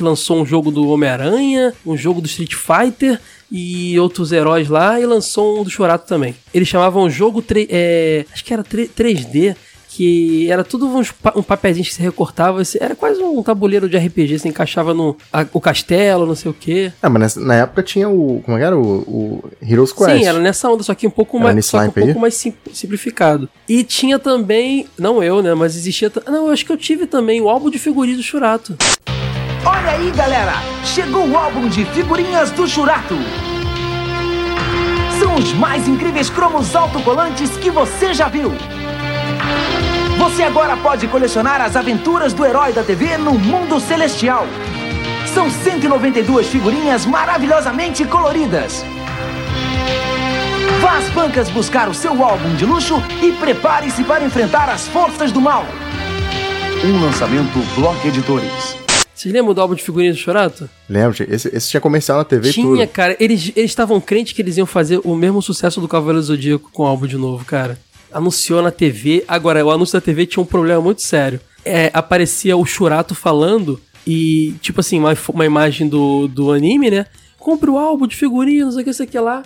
lançou 0.00 0.42
um 0.42 0.44
jogo 0.44 0.70
do 0.72 0.88
Homem-Aranha, 0.88 1.72
um 1.86 1.96
jogo 1.96 2.20
do 2.20 2.26
Street 2.26 2.54
Fighter 2.54 3.18
e 3.50 3.98
outros 4.00 4.30
heróis 4.32 4.68
lá, 4.68 5.00
e 5.00 5.06
lançou 5.06 5.60
um 5.60 5.64
do 5.64 5.70
Chorato 5.70 6.06
também. 6.06 6.36
Eles 6.52 6.68
chamavam 6.68 7.08
jogo, 7.08 7.42
é, 7.70 8.26
acho 8.32 8.44
que 8.44 8.52
era 8.52 8.62
tre- 8.64 8.88
3D, 8.88 9.56
que 9.96 10.50
era 10.50 10.62
tudo 10.62 10.86
uns 10.86 11.12
um 11.34 11.42
papelzinho 11.42 11.86
que 11.86 11.94
se 11.94 12.02
recortava, 12.02 12.60
era 12.78 12.94
quase 12.94 13.22
um 13.22 13.42
tabuleiro 13.42 13.88
de 13.88 13.96
RPG, 13.96 14.40
se 14.40 14.48
encaixava 14.48 14.92
no 14.92 15.16
a- 15.32 15.46
o 15.54 15.60
castelo, 15.60 16.26
não 16.26 16.34
sei 16.34 16.50
o 16.50 16.54
quê. 16.54 16.92
Ah, 17.00 17.08
mas 17.08 17.22
nessa- 17.22 17.40
na 17.40 17.54
época 17.54 17.82
tinha 17.82 18.06
o. 18.08 18.42
Como 18.44 18.58
é 18.58 18.62
era? 18.62 18.76
O, 18.76 18.82
o 18.82 19.44
Heroes 19.66 19.92
Quest. 19.92 20.18
Sim, 20.18 20.26
era 20.26 20.38
nessa 20.38 20.68
onda, 20.68 20.82
só 20.82 20.94
que 20.94 21.06
um 21.06 21.10
pouco 21.10 21.38
Era 21.38 21.52
mais, 21.54 21.64
só 21.66 21.80
que 21.82 21.88
um 21.88 22.04
pouco 22.04 22.20
mais 22.20 22.34
sim- 22.34 22.52
simplificado. 22.72 23.48
E 23.68 23.82
tinha 23.82 24.18
também, 24.18 24.86
não 24.98 25.22
eu, 25.22 25.40
né, 25.42 25.54
mas 25.54 25.74
existia, 25.76 26.12
não, 26.26 26.46
eu 26.48 26.52
acho 26.52 26.66
que 26.66 26.72
eu 26.72 26.76
tive 26.76 27.06
também 27.06 27.40
o 27.40 27.48
álbum 27.48 27.70
de 27.70 27.78
figurinhas 27.78 28.18
do 28.18 28.22
Churato. 28.22 28.76
Olha 29.64 29.90
aí, 29.92 30.10
galera! 30.10 30.52
Chegou 30.84 31.26
o 31.26 31.36
álbum 31.36 31.68
de 31.68 31.84
figurinhas 31.86 32.50
do 32.50 32.66
Churato! 32.68 33.14
São 35.18 35.34
os 35.36 35.52
mais 35.54 35.88
incríveis 35.88 36.28
cromos 36.28 36.76
autocolantes 36.76 37.56
que 37.56 37.70
você 37.70 38.12
já 38.12 38.28
viu! 38.28 38.52
Você 40.18 40.42
agora 40.42 40.76
pode 40.76 41.06
colecionar 41.08 41.60
as 41.60 41.76
aventuras 41.76 42.32
do 42.32 42.44
herói 42.44 42.72
da 42.72 42.82
TV 42.82 43.16
no 43.18 43.34
mundo 43.38 43.78
celestial! 43.78 44.46
São 45.34 45.50
192 45.50 46.48
figurinhas 46.48 47.04
maravilhosamente 47.04 48.04
coloridas! 48.04 48.82
Vá 50.80 50.98
às 50.98 51.08
bancas 51.10 51.50
buscar 51.50 51.88
o 51.88 51.94
seu 51.94 52.24
álbum 52.24 52.54
de 52.56 52.64
luxo 52.64 52.96
e 53.22 53.32
prepare-se 53.32 54.04
para 54.04 54.24
enfrentar 54.24 54.68
as 54.70 54.88
forças 54.88 55.30
do 55.30 55.40
mal! 55.40 55.66
Um 56.84 57.00
lançamento 57.00 57.58
Block 57.74 58.06
Editores. 58.06 58.76
Vocês 59.14 59.32
lembram 59.32 59.54
do 59.54 59.60
álbum 59.60 59.74
de 59.74 59.82
figurinhas 59.82 60.16
do 60.16 60.20
Chorato? 60.22 60.68
Lembra? 60.88 61.16
Esse, 61.28 61.48
esse 61.54 61.70
tinha 61.70 61.80
comercial 61.80 62.18
na 62.18 62.24
TV 62.24 62.50
e 62.50 62.52
Tinha, 62.52 62.66
tudo. 62.66 62.88
cara. 62.88 63.16
Eles 63.18 63.50
estavam 63.56 63.98
crentes 63.98 64.34
que 64.34 64.42
eles 64.42 64.58
iam 64.58 64.66
fazer 64.66 65.00
o 65.04 65.14
mesmo 65.14 65.40
sucesso 65.40 65.80
do 65.80 65.88
Cavaleiro 65.88 66.20
do 66.20 66.26
Zodíaco 66.26 66.70
com 66.70 66.82
o 66.82 66.86
álbum 66.86 67.06
de 67.06 67.16
novo, 67.16 67.42
cara. 67.44 67.78
Anunciou 68.12 68.62
na 68.62 68.70
TV. 68.70 69.24
Agora, 69.28 69.64
o 69.64 69.70
anúncio 69.70 69.94
da 69.94 70.00
TV 70.00 70.26
tinha 70.26 70.42
um 70.42 70.46
problema 70.46 70.80
muito 70.80 71.02
sério. 71.02 71.40
É, 71.64 71.90
aparecia 71.92 72.56
o 72.56 72.64
Churato 72.64 73.14
falando 73.14 73.80
e, 74.06 74.54
tipo 74.62 74.80
assim, 74.80 74.98
uma, 74.98 75.16
uma 75.30 75.44
imagem 75.44 75.88
do, 75.88 76.28
do 76.28 76.52
anime, 76.52 76.90
né? 76.90 77.06
Compre 77.38 77.68
o 77.70 77.76
álbum 77.78 78.06
de 78.06 78.14
figurinhas, 78.16 78.66
não 78.66 78.72
sei 78.72 78.82
o 78.82 78.84
que, 78.84 78.90
isso 78.90 79.02
aqui 79.02 79.18
lá. 79.18 79.42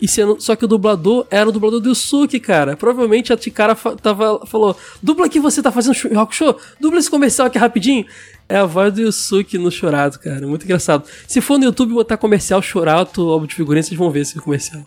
E 0.00 0.08
sendo, 0.08 0.40
só 0.40 0.56
que 0.56 0.64
o 0.64 0.68
dublador 0.68 1.26
era 1.30 1.48
o 1.48 1.52
dublador 1.52 1.78
do 1.78 1.90
Yusuke, 1.90 2.40
cara. 2.40 2.76
Provavelmente 2.76 3.32
a 3.32 3.36
Tikara 3.36 3.74
fa- 3.76 3.94
tava, 3.94 4.44
falou: 4.46 4.76
dubla 5.02 5.26
aqui 5.26 5.38
você 5.38 5.62
tá 5.62 5.70
fazendo 5.70 5.94
rock 6.14 6.34
show, 6.34 6.58
dubla 6.80 6.98
esse 6.98 7.08
comercial 7.08 7.46
aqui 7.46 7.56
rapidinho. 7.56 8.04
É 8.48 8.56
a 8.56 8.66
voz 8.66 8.92
do 8.92 9.00
Yusuke 9.02 9.56
no 9.58 9.70
Chorato, 9.70 10.18
cara. 10.18 10.46
Muito 10.46 10.64
engraçado. 10.64 11.04
Se 11.28 11.40
for 11.40 11.56
no 11.56 11.64
YouTube 11.66 11.94
botar 11.94 12.16
comercial 12.16 12.60
Chorato, 12.60 13.22
álbum 13.30 13.46
de 13.46 13.54
figurinhas, 13.54 13.86
vocês 13.86 13.98
vão 13.98 14.10
ver 14.10 14.20
esse 14.22 14.34
comercial. 14.40 14.82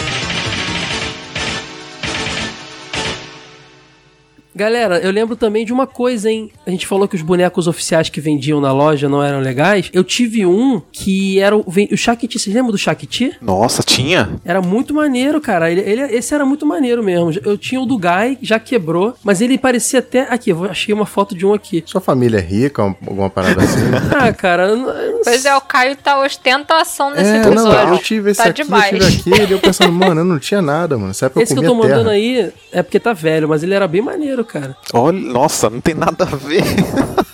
Galera, 4.55 4.99
eu 4.99 5.11
lembro 5.11 5.35
também 5.35 5.65
de 5.65 5.73
uma 5.73 5.85
coisa, 5.85 6.31
hein? 6.31 6.49
A 6.65 6.69
gente 6.71 6.87
falou 6.87 7.07
que 7.07 7.15
os 7.15 7.21
bonecos 7.21 7.67
oficiais 7.67 8.07
que 8.09 8.21
vendiam 8.21 8.61
na 8.61 8.71
loja 8.71 9.09
não 9.09 9.21
eram 9.21 9.39
legais. 9.41 9.89
Eu 9.93 10.03
tive 10.03 10.45
um 10.45 10.81
que 10.91 11.39
era 11.39 11.55
o, 11.57 11.65
o 11.91 11.97
Shakti. 11.97 12.39
Vocês 12.39 12.55
lembram 12.55 12.71
do 12.71 12.77
Shakti? 12.77 13.35
Nossa, 13.41 13.83
tinha? 13.83 14.29
Era 14.45 14.61
muito 14.61 14.93
maneiro, 14.93 15.41
cara. 15.41 15.69
Ele, 15.69 15.81
ele- 15.81 16.15
esse 16.15 16.33
era 16.33 16.45
muito 16.45 16.65
maneiro 16.65 17.03
mesmo. 17.03 17.31
Eu 17.43 17.57
tinha 17.57 17.81
o 17.81 17.85
do 17.85 17.97
Guy, 17.97 18.37
já 18.41 18.57
quebrou, 18.59 19.13
mas 19.23 19.41
ele 19.41 19.57
parecia 19.57 19.99
até. 19.99 20.21
Aqui, 20.29 20.51
eu 20.51 20.63
achei 20.65 20.93
uma 20.93 21.05
foto 21.05 21.35
de 21.35 21.45
um 21.45 21.53
aqui. 21.53 21.83
Sua 21.85 21.99
família 22.01 22.37
é 22.37 22.41
rica, 22.41 22.81
alguma 22.81 23.29
parada 23.29 23.61
assim? 23.61 23.75
Ah, 24.17 24.31
cara, 24.31 24.67
eu 24.69 24.77
não 24.77 24.93
Pois 25.23 25.43
é, 25.45 25.55
o 25.55 25.61
Caio 25.61 25.95
tá 25.97 26.19
ostentação 26.19 27.09
nesse 27.09 27.23
É, 27.29 27.41
episódio. 27.41 27.63
não, 27.87 27.93
eu 27.93 27.97
tive 27.99 28.31
esse 28.31 28.41
tá 28.41 28.49
aqui, 28.49 28.63
demais. 28.63 28.93
eu 28.93 28.99
tive 29.11 29.33
aquele, 29.35 29.53
eu 29.53 29.59
pensando, 29.59 29.91
mano, 29.91 30.21
eu 30.21 30.25
não 30.25 30.39
tinha 30.39 30.61
nada, 30.61 30.97
mano. 30.97 31.11
Essa 31.11 31.25
época 31.25 31.41
Esse 31.43 31.53
eu 31.53 31.59
que 31.59 31.65
eu 31.65 31.69
tô 31.69 31.75
mandando 31.75 32.03
terra. 32.05 32.11
aí 32.11 32.51
é 32.71 32.81
porque 32.83 32.99
tá 32.99 33.11
velho, 33.13 33.49
mas 33.49 33.61
ele 33.63 33.73
era 33.73 33.87
bem 33.87 34.01
maneiro, 34.01 34.44
cara. 34.45 34.75
Olha, 34.93 35.19
nossa, 35.19 35.69
não 35.69 35.81
tem 35.81 35.93
nada 35.93 36.23
a 36.23 36.35
ver. 36.35 36.63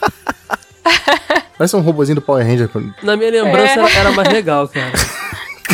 Parece 1.58 1.76
um 1.76 1.82
robozinho 1.82 2.16
do 2.16 2.22
Power 2.22 2.46
Ranger. 2.46 2.70
Na 3.04 3.16
minha 3.16 3.30
lembrança 3.30 3.80
É. 3.82 3.96
era, 3.98 4.12
mais 4.12 4.30
legal, 4.34 4.68
cara. 4.68 4.92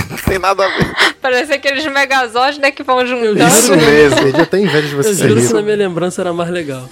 Não 0.10 0.18
tem 0.18 0.38
nada 0.38 0.66
a 0.66 0.70
ver. 0.70 0.94
Parece 1.22 1.54
aqueles 1.54 1.86
megazords, 1.88 2.60
né, 2.60 2.72
que 2.72 2.84
vão 2.84 3.06
juntando. 3.06 3.44
Isso 3.48 3.76
mesmo, 3.76 4.22
perdi 4.22 4.42
até 4.42 4.60
inveja 4.60 4.88
de 4.88 4.96
você 4.96 5.10
Eu 5.10 5.14
juro 5.16 5.34
que 5.36 5.40
isso. 5.42 5.56
na 5.56 5.62
minha 5.62 5.76
lembrança 5.76 6.22
era 6.22 6.32
mais 6.34 6.50
legal. 6.50 6.84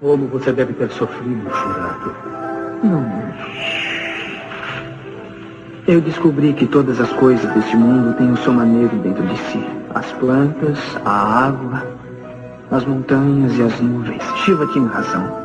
Como 0.00 0.26
você 0.28 0.52
deve 0.52 0.72
ter 0.74 0.90
sofrido, 0.90 1.48
Churato. 1.50 2.14
Não. 2.82 3.04
Eu 5.86 6.00
descobri 6.00 6.52
que 6.52 6.66
todas 6.66 7.00
as 7.00 7.12
coisas 7.12 7.52
deste 7.54 7.76
mundo 7.76 8.14
têm 8.16 8.30
um 8.30 8.36
soma 8.36 8.64
negro 8.64 8.96
dentro 8.98 9.24
de 9.26 9.36
si. 9.36 9.64
As 9.94 10.10
plantas, 10.12 10.78
a 11.04 11.46
água, 11.46 11.84
as 12.70 12.84
montanhas 12.84 13.56
e 13.56 13.62
as 13.62 13.80
nuvens. 13.80 14.22
Shiva 14.44 14.66
tinha 14.68 14.88
razão. 14.88 15.42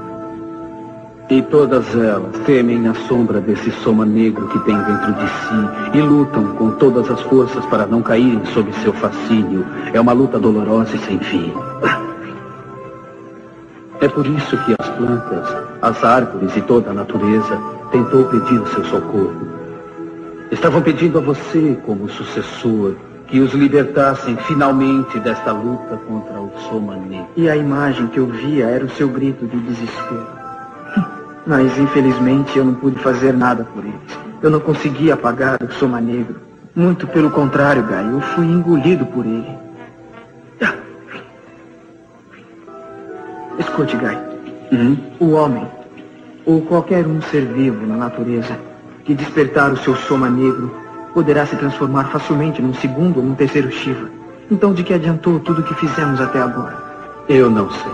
E 1.30 1.42
todas 1.42 1.94
elas 1.94 2.40
temem 2.46 2.88
a 2.88 2.94
sombra 2.94 3.42
desse 3.42 3.70
soma 3.84 4.06
negro 4.06 4.48
que 4.48 4.60
tem 4.60 4.78
dentro 4.78 5.14
de 5.14 5.28
si 5.28 5.98
e 5.98 6.02
lutam 6.02 6.56
com 6.56 6.72
todas 6.72 7.10
as 7.12 7.22
forças 7.24 7.66
para 7.66 7.86
não 7.86 8.02
caírem 8.02 8.46
sob 8.54 8.72
seu 8.82 8.94
fascínio. 8.94 9.66
É 9.94 10.00
uma 10.00 10.14
luta 10.14 10.40
dolorosa 10.40 10.96
e 10.96 11.00
sem 11.00 11.20
fim. 11.20 11.54
É 14.00 14.08
por 14.08 14.28
isso 14.28 14.56
que 14.64 14.76
as 14.78 14.90
plantas, 14.92 15.56
as 15.82 16.04
árvores 16.04 16.56
e 16.56 16.62
toda 16.62 16.92
a 16.92 16.94
natureza 16.94 17.58
tentou 17.92 18.26
pedir 18.26 18.60
o 18.60 18.68
seu 18.68 18.86
socorro. 18.86 19.48
Estavam 20.52 20.84
pedindo 20.84 21.18
a 21.18 21.22
você, 21.22 21.78
como 21.84 22.08
sucessor, 22.08 22.96
que 23.26 23.40
os 23.40 23.54
libertassem 23.54 24.38
finalmente 24.38 25.20
desta 25.20 25.52
luta 25.52 25.98
contra 26.08 26.40
o 26.40 26.52
Soma 26.70 26.96
Negro. 26.96 27.28
E 27.36 27.50
a 27.50 27.58
imagem 27.58 28.08
que 28.08 28.20
eu 28.20 28.28
via 28.28 28.66
era 28.68 28.86
o 28.86 28.90
seu 28.90 29.10
grito 29.10 29.48
de 29.48 29.58
desespero. 29.58 30.28
Mas 31.48 31.78
infelizmente 31.78 32.58
eu 32.58 32.66
não 32.66 32.76
pude 32.76 33.00
fazer 33.00 33.34
nada 33.34 33.64
por 33.64 33.84
eles. 33.84 34.20
Eu 34.44 34.52
não 34.52 34.60
consegui 34.60 35.12
apagar 35.12 35.58
o 35.62 35.72
Soma 35.74 36.00
Negro. 36.00 36.36
Muito 36.76 37.08
pelo 37.08 37.32
contrário, 37.32 37.82
Gai, 37.84 38.08
eu 38.12 38.22
fui 38.22 38.46
engolido 38.46 39.08
por 39.08 39.26
ele. 39.26 39.67
Escute, 43.60 43.98
Gai. 43.98 44.18
O 45.20 45.32
homem, 45.32 45.66
ou 46.46 46.62
qualquer 46.62 47.08
um 47.08 47.22
ser 47.22 47.46
vivo 47.46 47.86
na 47.86 47.96
natureza, 47.96 48.58
que 49.04 49.16
despertar 49.16 49.72
o 49.72 49.78
seu 49.78 49.96
soma 49.96 50.30
negro, 50.30 50.72
poderá 51.14 51.46
se 51.46 51.56
transformar 51.56 52.06
facilmente 52.12 52.62
num 52.62 52.74
segundo 52.74 53.18
ou 53.18 53.24
num 53.24 53.36
terceiro 53.36 53.72
Shiva. 53.72 54.10
Então 54.52 54.74
de 54.74 54.84
que 54.84 54.94
adiantou 54.94 55.40
tudo 55.40 55.62
o 55.62 55.64
que 55.64 55.74
fizemos 55.76 56.22
até 56.22 56.40
agora? 56.40 56.78
Eu 57.28 57.50
não 57.50 57.70
sei. 57.72 57.92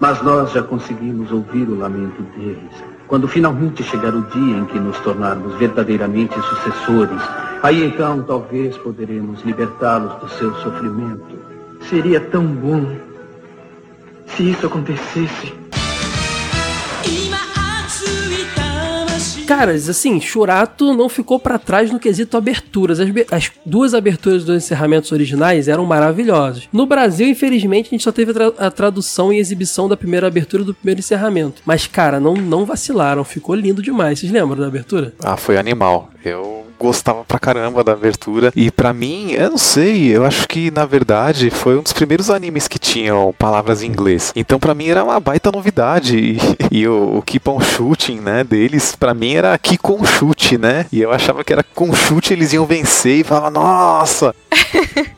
Mas 0.00 0.20
nós 0.22 0.50
já 0.52 0.62
conseguimos 0.62 1.30
ouvir 1.30 1.68
o 1.68 1.78
lamento 1.78 2.22
deles. 2.36 2.72
Quando 3.06 3.28
finalmente 3.28 3.82
chegar 3.84 4.14
o 4.14 4.22
dia 4.22 4.56
em 4.56 4.64
que 4.64 4.80
nos 4.80 4.98
tornarmos 5.00 5.54
verdadeiramente 5.56 6.34
sucessores, 6.40 7.22
aí 7.62 7.84
então 7.84 8.22
talvez 8.22 8.76
poderemos 8.78 9.42
libertá-los 9.42 10.14
do 10.16 10.28
seu 10.30 10.52
sofrimento. 10.56 11.38
Seria 11.82 12.20
tão 12.20 12.44
bom 12.46 12.84
se 14.36 14.50
isso 14.50 14.66
acontecesse. 14.66 15.62
Caras, 19.46 19.86
assim, 19.88 20.18
Churato 20.18 20.94
não 20.94 21.10
ficou 21.10 21.38
pra 21.38 21.58
trás 21.58 21.90
no 21.90 21.98
quesito 21.98 22.38
aberturas. 22.38 22.98
As, 23.00 23.08
as 23.30 23.50
duas 23.66 23.92
aberturas 23.92 24.44
dos 24.44 24.56
encerramentos 24.56 25.12
originais 25.12 25.68
eram 25.68 25.84
maravilhosas. 25.84 26.68
No 26.72 26.86
Brasil, 26.86 27.28
infelizmente, 27.28 27.88
a 27.88 27.90
gente 27.90 28.04
só 28.04 28.12
teve 28.12 28.30
a, 28.30 28.34
tra- 28.34 28.52
a 28.66 28.70
tradução 28.70 29.30
e 29.30 29.38
exibição 29.38 29.88
da 29.88 29.96
primeira 29.96 30.26
abertura 30.26 30.62
e 30.62 30.66
do 30.66 30.72
primeiro 30.72 31.00
encerramento. 31.00 31.60
Mas, 31.66 31.86
cara, 31.86 32.18
não, 32.18 32.32
não 32.34 32.64
vacilaram. 32.64 33.24
Ficou 33.24 33.54
lindo 33.54 33.82
demais. 33.82 34.20
Vocês 34.20 34.32
lembram 34.32 34.56
da 34.58 34.68
abertura? 34.68 35.12
Ah, 35.22 35.36
foi 35.36 35.58
animal. 35.58 36.08
Eu 36.24 36.61
gostava 36.82 37.24
pra 37.24 37.38
caramba 37.38 37.84
da 37.84 37.92
abertura. 37.92 38.52
E 38.56 38.70
pra 38.70 38.92
mim, 38.92 39.32
eu 39.32 39.50
não 39.50 39.58
sei, 39.58 40.14
eu 40.14 40.24
acho 40.24 40.48
que 40.48 40.70
na 40.70 40.84
verdade 40.84 41.48
foi 41.48 41.78
um 41.78 41.82
dos 41.82 41.92
primeiros 41.92 42.28
animes 42.28 42.66
que 42.66 42.78
tinham 42.78 43.34
palavras 43.38 43.82
em 43.82 43.86
inglês. 43.86 44.32
Então 44.34 44.58
pra 44.58 44.74
mim 44.74 44.88
era 44.88 45.04
uma 45.04 45.20
baita 45.20 45.50
novidade. 45.52 46.18
E, 46.18 46.38
e 46.82 46.88
o, 46.88 47.18
o 47.18 47.22
Keep 47.22 47.48
on 47.48 47.60
Shooting, 47.60 48.20
né, 48.20 48.42
deles, 48.44 48.96
pra 48.96 49.14
mim 49.14 49.34
era 49.34 49.56
Keep 49.56 49.90
on 49.90 50.04
Shoot, 50.04 50.58
né? 50.58 50.86
E 50.92 51.00
eu 51.00 51.12
achava 51.12 51.44
que 51.44 51.52
era 51.52 51.62
com 51.62 51.94
chute 51.94 52.32
eles 52.32 52.52
iam 52.52 52.66
vencer 52.66 53.20
e 53.20 53.24
falava, 53.24 53.50
nossa! 53.50 54.34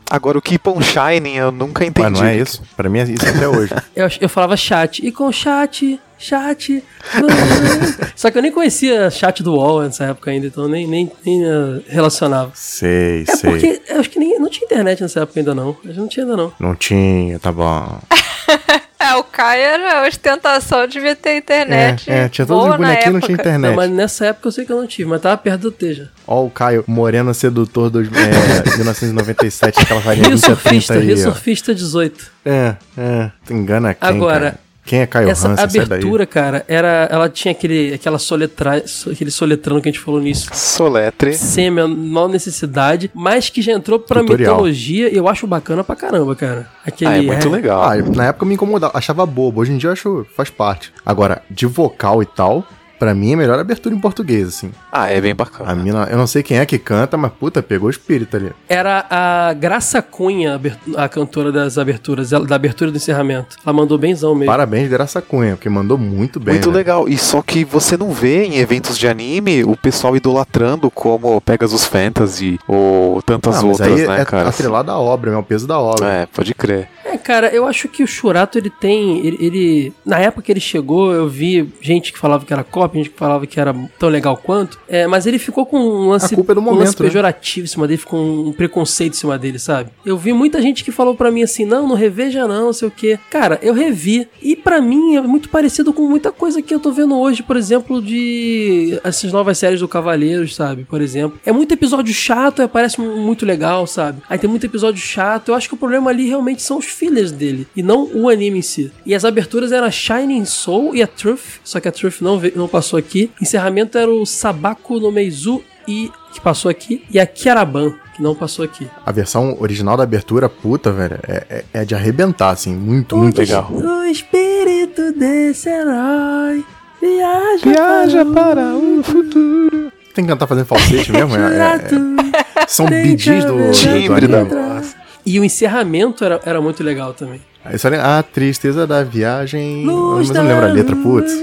Agora 0.09 0.37
o 0.37 0.41
Keep 0.41 0.69
on 0.69 0.81
Shining 0.81 1.35
eu 1.35 1.51
nunca 1.51 1.83
entendi. 1.85 2.09
Mas 2.11 2.19
não 2.19 2.27
é 2.27 2.37
isso. 2.37 2.61
Pra 2.77 2.89
mim 2.89 2.99
é 2.99 3.03
isso 3.03 3.27
até 3.27 3.47
hoje. 3.47 3.73
Eu, 3.95 4.07
eu 4.21 4.29
falava 4.29 4.55
chat. 4.57 5.05
E 5.05 5.11
com 5.11 5.31
chat, 5.31 5.99
chat. 6.17 6.83
Só 8.15 8.29
que 8.29 8.37
eu 8.37 8.41
nem 8.41 8.51
conhecia 8.51 9.09
chat 9.09 9.41
do 9.41 9.53
UOL 9.53 9.83
nessa 9.83 10.03
época 10.05 10.31
ainda, 10.31 10.47
então 10.47 10.67
nem, 10.67 10.85
nem, 10.85 11.09
nem 11.25 11.43
eh, 11.45 11.81
relacionava. 11.87 12.51
Sei, 12.53 13.23
É 13.27 13.35
sei. 13.35 13.49
porque 13.49 13.81
eu 13.87 13.99
acho 13.99 14.09
que 14.09 14.19
nem, 14.19 14.37
não 14.39 14.49
tinha 14.49 14.65
internet 14.65 15.01
nessa 15.01 15.21
época 15.21 15.39
ainda 15.39 15.55
não. 15.55 15.75
A 15.83 15.87
gente 15.87 15.97
não 15.99 16.07
tinha 16.07 16.25
ainda 16.25 16.37
não. 16.37 16.53
Não 16.59 16.75
tinha, 16.75 17.39
tá 17.39 17.51
bom. 17.51 17.99
O 19.17 19.23
Caio 19.23 19.61
era 19.61 20.07
ostentação, 20.07 20.87
devia 20.87 21.15
ter 21.15 21.37
internet. 21.37 22.09
É, 22.09 22.25
é, 22.25 22.29
tinha 22.29 22.45
todos 22.45 22.63
boa 22.63 22.75
os 22.75 22.79
na 22.79 22.87
bonequinhos, 22.87 23.11
não 23.13 23.17
época. 23.17 23.25
tinha 23.27 23.35
internet. 23.35 23.69
Não, 23.69 23.75
mas 23.75 23.89
nessa 23.91 24.25
época 24.27 24.47
eu 24.47 24.51
sei 24.51 24.65
que 24.65 24.71
eu 24.71 24.77
não 24.77 24.87
tive, 24.87 25.09
mas 25.09 25.21
tava 25.21 25.37
perto 25.37 25.61
do 25.61 25.71
T 25.71 25.93
já. 25.93 26.05
Ó 26.27 26.45
o 26.45 26.49
Caio, 26.49 26.83
Moreno 26.87 27.33
Sedutor 27.33 27.89
dos, 27.89 28.07
é, 28.07 28.69
1997, 28.77 29.81
aquela 29.81 29.99
varinha 29.99 30.27
Rio 30.27 30.37
20 30.37 30.43
a 30.51 30.55
30 30.55 30.61
Surfista, 30.61 30.93
aí. 30.93 31.05
Rio. 31.05 31.17
Surfista 31.17 31.75
18. 31.75 32.31
É, 32.45 32.75
é. 32.97 33.31
Tu 33.45 33.53
engana 33.53 33.93
quem, 33.93 34.09
Agora, 34.09 34.39
cara? 34.51 34.64
Quem 34.85 34.99
é 35.01 35.07
Caio 35.07 35.29
Essa 35.29 35.47
Hansen? 35.49 35.81
Abertura, 35.81 36.25
cara, 36.27 36.63
era, 36.67 37.07
ela 37.11 37.27
tinha 37.27 37.51
aquele, 37.51 37.93
aquela 37.95 38.19
soletra, 38.19 38.83
aquele 39.11 39.31
soletrando 39.31 39.81
que 39.81 39.89
a 39.89 39.91
gente 39.91 39.99
falou 40.01 40.21
nisso. 40.21 40.47
Soletre. 40.53 41.33
Sem 41.33 41.67
a 41.67 41.71
menor 41.71 42.29
necessidade, 42.29 43.09
mas 43.13 43.49
que 43.49 43.61
já 43.61 43.71
entrou 43.73 43.99
pra 43.99 44.21
Tutorial. 44.21 44.53
mitologia 44.55 45.09
e 45.11 45.15
eu 45.17 45.27
acho 45.27 45.47
bacana 45.47 45.83
pra 45.83 45.95
caramba, 45.95 46.35
cara. 46.35 46.67
Aquele, 46.85 47.29
Ah, 47.29 47.95
na 48.15 48.25
época 48.27 48.43
eu 48.45 48.47
me 48.47 48.53
incomodava, 48.53 48.95
achava 48.95 49.25
bobo. 49.25 49.61
Hoje 49.61 49.71
em 49.71 49.77
dia 49.77 49.89
eu 49.89 49.93
acho 49.93 50.25
faz 50.35 50.49
parte. 50.51 50.93
Agora, 51.03 51.41
de 51.49 51.65
vocal 51.65 52.21
e 52.21 52.25
tal, 52.27 52.63
pra 52.99 53.13
mim 53.13 53.31
é 53.31 53.33
a 53.33 53.37
melhor 53.37 53.59
abertura 53.59 53.93
em 53.95 53.99
português, 53.99 54.47
assim. 54.47 54.71
Ah, 54.91 55.09
é 55.09 55.19
bem 55.19 55.35
bacana. 55.35 55.71
A 55.71 55.75
mina, 55.75 56.07
eu 56.09 56.17
não 56.17 56.27
sei 56.27 56.41
quem 56.43 56.57
é 56.59 56.65
que 56.65 56.77
canta, 56.77 57.17
mas 57.17 57.31
puta, 57.31 57.61
pegou 57.61 57.87
o 57.87 57.89
espírito 57.89 58.35
ali. 58.37 58.51
Era 58.69 59.05
a 59.09 59.53
Graça 59.53 60.01
Cunha, 60.01 60.59
a 60.97 61.09
cantora 61.09 61.51
das 61.51 61.77
aberturas, 61.77 62.29
da 62.29 62.55
abertura 62.55 62.91
do 62.91 62.97
encerramento. 62.97 63.57
Ela 63.65 63.73
mandou 63.73 63.97
benzão 63.97 64.33
mesmo. 64.33 64.51
Parabéns, 64.51 64.89
Graça 64.89 65.21
Cunha, 65.21 65.55
porque 65.55 65.69
mandou 65.69 65.97
muito 65.97 66.39
bem. 66.39 66.55
Muito 66.55 66.71
né? 66.71 66.77
legal. 66.77 67.07
E 67.07 67.17
só 67.17 67.41
que 67.41 67.63
você 67.65 67.97
não 67.97 68.11
vê 68.11 68.43
em 68.45 68.57
eventos 68.57 68.97
de 68.97 69.07
anime 69.07 69.63
o 69.63 69.75
pessoal 69.75 70.15
idolatrando 70.15 70.89
como 70.91 71.39
Pegasus 71.41 71.85
Fantasy 71.85 72.59
ou 72.67 73.21
tantas 73.21 73.55
Ah, 73.57 73.61
mas 73.61 73.79
outras, 73.79 73.99
aí 73.99 74.07
né, 74.07 74.21
é 74.21 74.25
cara? 74.25 74.49
atrelado 74.49 74.91
à 74.91 74.97
obra, 74.97 75.31
é 75.31 75.37
o 75.37 75.43
peso 75.43 75.67
da 75.67 75.79
obra. 75.79 76.05
É, 76.07 76.25
pode 76.25 76.53
crer. 76.53 76.89
É, 77.15 77.17
cara, 77.17 77.47
eu 77.53 77.65
acho 77.65 77.87
que 77.87 78.03
o 78.03 78.07
Churato, 78.07 78.57
ele 78.57 78.69
tem. 78.69 79.25
Ele, 79.25 79.37
ele- 79.39 79.93
Na 80.05 80.19
época 80.19 80.41
que 80.43 80.51
ele 80.51 80.59
chegou, 80.59 81.13
eu 81.13 81.27
vi 81.27 81.69
gente 81.81 82.11
que 82.11 82.19
falava 82.19 82.45
que 82.45 82.51
era 82.53 82.63
cópia, 82.63 82.99
gente 82.99 83.11
que 83.11 83.17
falava 83.17 83.45
que 83.47 83.59
era 83.59 83.73
tão 83.97 84.09
legal 84.09 84.35
quanto. 84.37 84.79
É, 84.87 85.07
mas 85.07 85.25
ele 85.25 85.39
ficou 85.39 85.65
com 85.65 85.77
um 85.79 86.09
lance, 86.09 86.33
A 86.33 86.35
culpa 86.35 86.51
é 86.51 86.55
do 86.55 86.61
um 86.61 86.65
lance 86.65 86.75
momento, 86.77 87.03
né? 87.03 87.09
pejorativo 87.09 87.65
em 87.65 87.67
cima 87.67 87.87
dele, 87.87 87.97
ficou 87.97 88.19
um 88.47 88.51
preconceito 88.51 89.13
em 89.13 89.17
cima 89.17 89.37
dele, 89.37 89.57
sabe? 89.59 89.89
Eu 90.05 90.17
vi 90.17 90.33
muita 90.33 90.61
gente 90.61 90.83
que 90.83 90.91
falou 90.91 91.15
pra 91.15 91.31
mim 91.31 91.43
assim: 91.43 91.65
não, 91.65 91.87
não 91.87 91.95
reveja 91.95 92.47
não, 92.47 92.65
não 92.65 92.73
sei 92.73 92.87
o 92.87 92.91
quê. 92.91 93.17
Cara, 93.29 93.59
eu 93.61 93.73
revi. 93.73 94.27
E 94.41 94.55
pra 94.55 94.81
mim 94.81 95.15
é 95.15 95.21
muito 95.21 95.49
parecido 95.49 95.93
com 95.93 96.03
muita 96.03 96.31
coisa 96.31 96.61
que 96.61 96.73
eu 96.73 96.79
tô 96.79 96.91
vendo 96.91 97.17
hoje, 97.17 97.41
por 97.43 97.55
exemplo, 97.57 98.01
de 98.01 98.99
essas 99.03 99.31
novas 99.31 99.57
séries 99.57 99.79
do 99.79 99.87
Cavaleiros, 99.87 100.55
sabe? 100.55 100.83
Por 100.83 101.01
exemplo. 101.01 101.39
É 101.45 101.51
muito 101.51 101.73
episódio 101.73 102.13
chato, 102.13 102.61
é, 102.61 102.67
parece 102.67 102.99
muito 102.99 103.45
legal, 103.45 103.87
sabe? 103.87 104.21
Aí 104.29 104.37
tem 104.37 104.49
muito 104.49 104.65
episódio 104.65 105.01
chato. 105.01 105.49
Eu 105.49 105.55
acho 105.55 105.67
que 105.67 105.73
o 105.75 105.77
problema 105.77 106.09
ali 106.09 106.27
realmente 106.27 106.61
são 106.61 106.77
os 106.77 106.85
fillers 107.05 107.31
dele, 107.31 107.67
e 107.75 107.83
não 107.83 108.09
o 108.13 108.29
anime 108.29 108.59
em 108.59 108.61
si. 108.61 108.91
E 109.05 109.13
as 109.13 109.23
aberturas 109.25 109.71
eram 109.71 109.85
a 109.85 109.91
Shining 109.91 110.45
Soul 110.45 110.95
e 110.95 111.03
a 111.03 111.07
Truth, 111.07 111.59
só 111.63 111.79
que 111.79 111.87
a 111.87 111.91
Truth 111.91 112.21
não, 112.21 112.39
veio, 112.39 112.53
não 112.55 112.67
passou 112.67 112.97
aqui. 112.97 113.31
Encerramento 113.41 113.97
era 113.97 114.09
o 114.09 114.25
Sabako 114.25 114.99
no 114.99 115.11
Meizu 115.11 115.61
e 115.87 116.11
que 116.33 116.41
passou 116.41 116.69
aqui, 116.69 117.03
e 117.11 117.19
a 117.19 117.25
Kiaraban, 117.27 117.93
que 118.15 118.21
não 118.23 118.33
passou 118.33 118.65
aqui. 118.65 118.87
A 119.05 119.11
versão 119.11 119.55
original 119.59 119.95
da 119.95 120.03
abertura, 120.03 120.49
puta, 120.49 120.91
velho, 120.91 121.19
é, 121.27 121.45
é- 121.49 121.65
é 121.81 121.85
de 121.85 121.93
arrebentar, 121.93 122.49
assim. 122.49 122.73
Muito, 122.73 123.15
muito 123.15 123.37
legal. 123.37 123.69
O 123.71 124.03
espírito 124.05 125.11
desse 125.13 125.69
herói 125.69 126.65
viaja, 126.99 127.63
Viaja 127.63 128.25
para 128.25 128.75
o 128.75 129.03
futuro. 129.03 129.91
Tem 130.13 130.23
que 130.25 130.31
cantar 130.31 130.47
fazendo 130.47 130.65
falsete 130.65 131.11
mesmo? 131.11 131.35
É, 131.35 131.57
é- 131.57 132.61
é- 132.61 132.67
são 132.67 132.85
bidis 132.87 133.45
do, 133.45 133.51
do, 133.53 133.57
do 133.67 135.04
E 135.25 135.39
o 135.39 135.43
encerramento 135.43 136.23
era, 136.23 136.39
era 136.45 136.61
muito 136.61 136.83
legal 136.83 137.13
também. 137.13 137.41
Lembra, 137.83 138.19
a 138.19 138.23
tristeza 138.23 138.85
da 138.85 139.03
viagem. 139.03 139.83
Luz 139.85 140.29
mas 140.29 140.37
não 140.37 140.47
lembro 140.47 140.65
a 140.65 140.71
letra, 140.71 140.95
putz. 140.95 141.33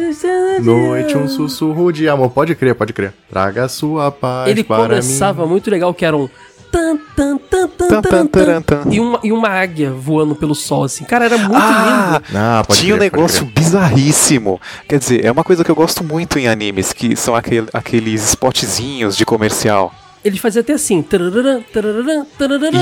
Noite, 0.62 1.16
um 1.16 1.26
sussurro 1.26 1.90
de 1.92 2.08
amor. 2.08 2.30
Pode 2.30 2.54
crer, 2.54 2.74
pode 2.76 2.92
crer. 2.92 3.12
Traga 3.28 3.68
sua 3.68 4.12
paz 4.12 4.48
Ele 4.48 4.62
para 4.62 4.84
começava 4.88 5.46
muito 5.46 5.68
legal, 5.70 5.92
que 5.92 6.04
era 6.04 6.16
um. 6.16 6.28
Tan, 6.70 6.96
tan, 7.14 7.36
tan, 7.36 7.68
tan, 7.68 8.00
tan, 8.30 8.62
tan, 8.62 8.90
e, 8.90 8.98
uma, 8.98 9.20
e 9.22 9.30
uma 9.30 9.48
águia 9.48 9.90
voando 9.90 10.34
pelo 10.34 10.54
sol, 10.54 10.84
assim. 10.84 11.04
Cara, 11.04 11.26
era 11.26 11.36
muito 11.36 11.52
Ah, 11.54 12.22
lindo. 12.24 12.38
Ah, 12.38 12.64
pode 12.66 12.80
Tinha 12.80 12.94
um 12.94 12.98
crer, 12.98 13.10
pode 13.10 13.22
negócio 13.22 13.44
bizarríssimo. 13.44 14.58
Quer 14.88 14.98
dizer, 14.98 15.22
é 15.22 15.30
uma 15.30 15.44
coisa 15.44 15.62
que 15.62 15.70
eu 15.70 15.74
gosto 15.74 16.02
muito 16.02 16.38
em 16.38 16.48
animes, 16.48 16.92
que 16.94 17.14
são 17.14 17.34
aquele- 17.34 17.68
aqueles 17.74 18.22
spotzinhos 18.30 19.16
de 19.18 19.26
comercial. 19.26 19.92
Ele 20.24 20.38
fazia 20.38 20.60
até 20.60 20.72
assim. 20.72 21.02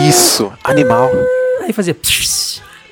Isso, 0.08 0.52
animal. 0.62 1.10
Aí 1.62 1.72
fazia. 1.72 1.96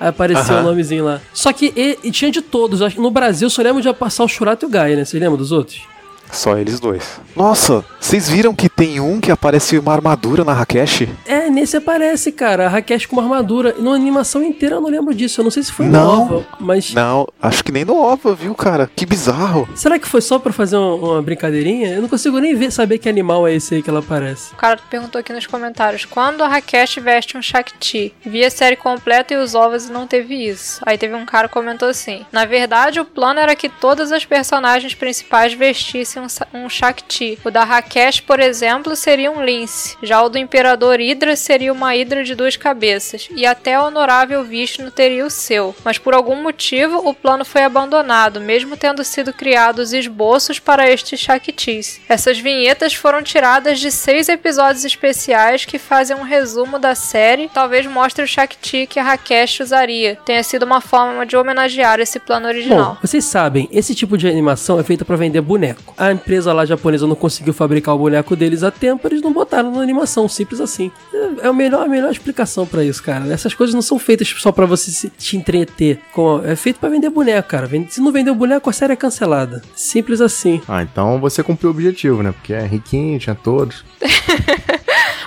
Aí 0.00 0.08
aparecia 0.08 0.54
o 0.60 0.62
nomezinho 0.62 1.04
lá. 1.04 1.20
Só 1.34 1.52
que 1.52 1.72
e, 1.76 1.98
e 2.04 2.10
tinha 2.10 2.30
de 2.30 2.40
todos. 2.40 2.80
No 2.96 3.10
Brasil 3.10 3.50
só 3.50 3.62
lembro 3.62 3.82
de 3.82 3.92
passar 3.92 4.24
o 4.24 4.28
Churato 4.28 4.64
e 4.64 4.68
o 4.68 4.70
Gaia, 4.70 4.96
né? 4.96 5.04
Vocês 5.04 5.20
lembram 5.20 5.36
dos 5.36 5.52
outros? 5.52 5.82
Só 6.30 6.56
eles 6.58 6.78
dois. 6.80 7.20
Nossa, 7.34 7.84
vocês 8.00 8.28
viram 8.28 8.54
que 8.54 8.68
tem 8.68 9.00
um 9.00 9.20
que 9.20 9.30
aparece 9.30 9.78
uma 9.78 9.92
armadura 9.92 10.44
na 10.44 10.52
Rakesh? 10.52 11.06
É, 11.26 11.48
nesse 11.50 11.76
aparece, 11.76 12.32
cara. 12.32 12.66
A 12.66 12.68
Rakesh 12.68 13.06
com 13.06 13.16
uma 13.16 13.22
armadura. 13.22 13.74
E 13.78 13.82
na 13.82 13.92
animação 13.92 14.42
inteira 14.42 14.76
eu 14.76 14.80
não 14.80 14.90
lembro 14.90 15.14
disso. 15.14 15.40
Eu 15.40 15.44
não 15.44 15.50
sei 15.50 15.62
se 15.62 15.72
foi 15.72 15.86
Não. 15.86 16.26
nova, 16.28 16.46
mas. 16.60 16.92
Não, 16.92 17.26
acho 17.40 17.62
que 17.64 17.72
nem 17.72 17.84
no 17.84 17.96
OVA, 17.96 18.34
viu, 18.34 18.54
cara? 18.54 18.90
Que 18.94 19.06
bizarro. 19.06 19.68
Será 19.74 19.98
que 19.98 20.06
foi 20.08 20.20
só 20.20 20.38
pra 20.38 20.52
fazer 20.52 20.76
uma, 20.76 20.94
uma 20.94 21.22
brincadeirinha? 21.22 21.90
Eu 21.94 22.02
não 22.02 22.08
consigo 22.08 22.38
nem 22.38 22.54
ver, 22.54 22.70
saber 22.70 22.98
que 22.98 23.08
animal 23.08 23.46
é 23.46 23.54
esse 23.54 23.76
aí 23.76 23.82
que 23.82 23.90
ela 23.90 24.00
aparece. 24.00 24.52
O 24.52 24.56
cara 24.56 24.78
perguntou 24.90 25.18
aqui 25.18 25.32
nos 25.32 25.46
comentários: 25.46 26.04
quando 26.04 26.42
a 26.42 26.48
Rakesh 26.48 26.96
veste 26.96 27.36
um 27.36 27.42
Shakti? 27.42 28.14
Vi 28.24 28.44
a 28.44 28.50
série 28.50 28.76
completa 28.76 29.34
e 29.34 29.36
os 29.36 29.54
ovos 29.54 29.86
e 29.88 29.92
não 29.92 30.06
teve 30.06 30.34
isso. 30.34 30.80
Aí 30.84 30.98
teve 30.98 31.14
um 31.14 31.24
cara 31.26 31.48
que 31.48 31.54
comentou 31.54 31.88
assim: 31.88 32.24
Na 32.32 32.44
verdade, 32.44 33.00
o 33.00 33.04
plano 33.04 33.40
era 33.40 33.54
que 33.56 33.68
todas 33.68 34.12
as 34.12 34.24
personagens 34.24 34.94
principais 34.94 35.52
vestissem 35.54 36.17
um, 36.20 36.28
sa- 36.28 36.46
um 36.52 36.68
Shakti. 36.68 37.38
O 37.44 37.50
da 37.50 37.64
Rakesh, 37.64 38.20
por 38.20 38.40
exemplo, 38.40 38.94
seria 38.96 39.30
um 39.30 39.44
lince. 39.44 39.96
Já 40.02 40.22
o 40.22 40.28
do 40.28 40.38
Imperador 40.38 40.98
Hydra 40.98 41.36
seria 41.36 41.72
uma 41.72 41.92
Hydra 41.92 42.24
de 42.24 42.34
duas 42.34 42.56
cabeças. 42.56 43.28
E 43.34 43.46
até 43.46 43.78
o 43.78 43.84
Honorável 43.84 44.44
Vishnu 44.44 44.90
teria 44.90 45.24
o 45.24 45.30
seu. 45.30 45.74
Mas 45.84 45.98
por 45.98 46.14
algum 46.14 46.36
motivo, 46.42 46.98
o 47.08 47.14
plano 47.14 47.44
foi 47.44 47.62
abandonado, 47.64 48.40
mesmo 48.40 48.76
tendo 48.76 49.02
sido 49.04 49.32
criados 49.32 49.92
esboços 49.92 50.58
para 50.58 50.88
estes 50.90 51.20
Shaktis. 51.20 52.00
Essas 52.08 52.38
vinhetas 52.38 52.94
foram 52.94 53.22
tiradas 53.22 53.78
de 53.80 53.90
seis 53.90 54.28
episódios 54.28 54.84
especiais 54.84 55.64
que 55.64 55.78
fazem 55.78 56.16
um 56.16 56.22
resumo 56.22 56.78
da 56.78 56.94
série, 56.94 57.48
talvez 57.52 57.86
mostre 57.86 58.24
o 58.24 58.28
Shakti 58.28 58.86
que 58.86 58.98
a 58.98 59.02
Rakesh 59.02 59.60
usaria. 59.60 60.16
Tenha 60.24 60.42
sido 60.42 60.64
uma 60.64 60.80
forma 60.80 61.24
de 61.26 61.36
homenagear 61.36 62.00
esse 62.00 62.18
plano 62.18 62.46
original. 62.48 62.94
Bom, 62.94 62.98
vocês 63.02 63.24
sabem, 63.24 63.68
esse 63.72 63.94
tipo 63.94 64.16
de 64.16 64.28
animação 64.28 64.78
é 64.78 64.82
feita 64.82 65.04
pra 65.04 65.16
vender 65.16 65.40
boneco. 65.40 65.94
A 65.96 66.07
empresa 66.12 66.52
lá 66.52 66.64
japonesa 66.66 67.06
não 67.06 67.14
conseguiu 67.14 67.52
fabricar 67.52 67.94
o 67.94 67.98
boneco 67.98 68.34
deles 68.36 68.62
a 68.62 68.70
tempo, 68.70 69.06
eles 69.08 69.22
não 69.22 69.32
botaram 69.32 69.70
na 69.72 69.80
animação, 69.82 70.28
simples 70.28 70.60
assim. 70.60 70.90
É 71.14 71.28
é 71.42 71.46
a 71.46 71.52
melhor, 71.52 71.84
a 71.84 71.88
melhor 71.88 72.10
explicação 72.10 72.66
pra 72.66 72.82
isso, 72.84 73.02
cara. 73.02 73.32
Essas 73.32 73.54
coisas 73.54 73.72
não 73.74 73.82
são 73.82 73.98
feitas 73.98 74.28
só 74.38 74.50
pra 74.50 74.66
você 74.66 74.90
se, 74.90 75.08
te 75.10 75.36
entreter. 75.36 76.00
Com- 76.12 76.42
É 76.44 76.56
feito 76.56 76.80
pra 76.80 76.88
vender 76.88 77.10
boneco, 77.10 77.48
cara. 77.48 77.68
Se 77.88 78.00
não 78.00 78.10
vender 78.10 78.30
o 78.30 78.34
boneco, 78.34 78.68
a 78.68 78.72
série 78.72 78.92
é 78.92 78.96
cancelada. 78.96 79.62
Simples 79.74 80.20
assim. 80.20 80.60
Ah, 80.66 80.82
então 80.82 81.20
você 81.20 81.42
cumpriu 81.42 81.70
o 81.70 81.72
objetivo, 81.72 82.22
né? 82.22 82.32
Porque 82.32 82.52
é 82.52 82.64
riquinho, 82.66 83.18
tinha 83.18 83.34
todos. 83.34 83.84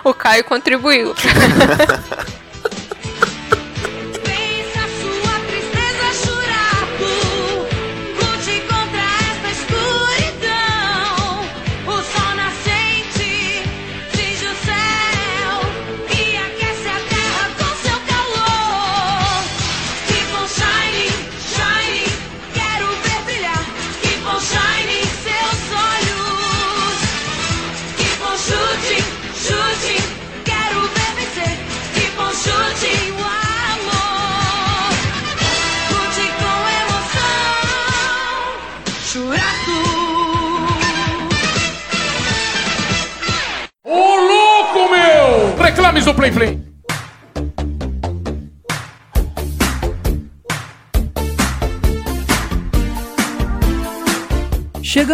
O 0.03 0.15
Caio 0.15 0.43
contribuiu. 0.43 1.13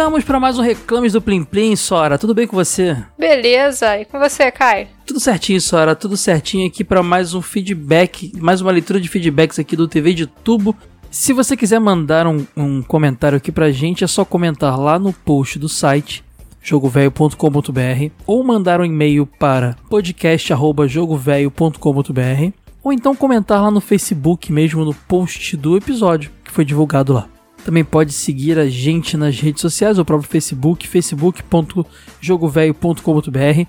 Chegamos 0.08 0.24
para 0.24 0.40
mais 0.40 0.58
um 0.58 0.62
Reclames 0.62 1.12
do 1.12 1.20
Plim 1.20 1.44
Plim, 1.44 1.76
Sora. 1.76 2.16
Tudo 2.16 2.34
bem 2.34 2.46
com 2.46 2.56
você? 2.56 2.96
Beleza, 3.18 4.00
e 4.00 4.06
com 4.06 4.18
você, 4.18 4.50
Caio? 4.50 4.86
Tudo 5.04 5.20
certinho, 5.20 5.60
Sora. 5.60 5.94
Tudo 5.94 6.16
certinho 6.16 6.66
aqui 6.66 6.82
para 6.82 7.02
mais 7.02 7.34
um 7.34 7.42
feedback, 7.42 8.32
mais 8.40 8.62
uma 8.62 8.72
leitura 8.72 8.98
de 8.98 9.06
feedbacks 9.06 9.58
aqui 9.58 9.76
do 9.76 9.86
TV 9.86 10.14
de 10.14 10.26
Tubo. 10.26 10.74
Se 11.10 11.34
você 11.34 11.58
quiser 11.58 11.78
mandar 11.78 12.26
um, 12.26 12.46
um 12.56 12.80
comentário 12.80 13.36
aqui 13.36 13.52
pra 13.52 13.70
gente, 13.70 14.02
é 14.02 14.06
só 14.06 14.24
comentar 14.24 14.80
lá 14.80 14.98
no 14.98 15.12
post 15.12 15.58
do 15.58 15.68
site 15.68 16.24
jogovelho.com.br 16.62 18.10
ou 18.26 18.42
mandar 18.42 18.80
um 18.80 18.86
e-mail 18.86 19.26
para 19.26 19.76
podcast@jogovelho.com.br 19.90 22.52
ou 22.82 22.94
então 22.94 23.14
comentar 23.14 23.62
lá 23.62 23.70
no 23.70 23.82
Facebook 23.82 24.50
mesmo 24.50 24.86
no 24.86 24.94
post 24.94 25.54
do 25.54 25.76
episódio 25.76 26.30
que 26.42 26.50
foi 26.50 26.64
divulgado 26.64 27.12
lá. 27.12 27.28
Também 27.68 27.84
pode 27.84 28.14
seguir 28.14 28.58
a 28.58 28.66
gente 28.66 29.14
nas 29.14 29.38
redes 29.38 29.60
sociais, 29.60 29.98
o 29.98 30.04
próprio 30.06 30.26
Facebook, 30.26 30.88
facebook.jogovelho.com.br, 30.88 33.66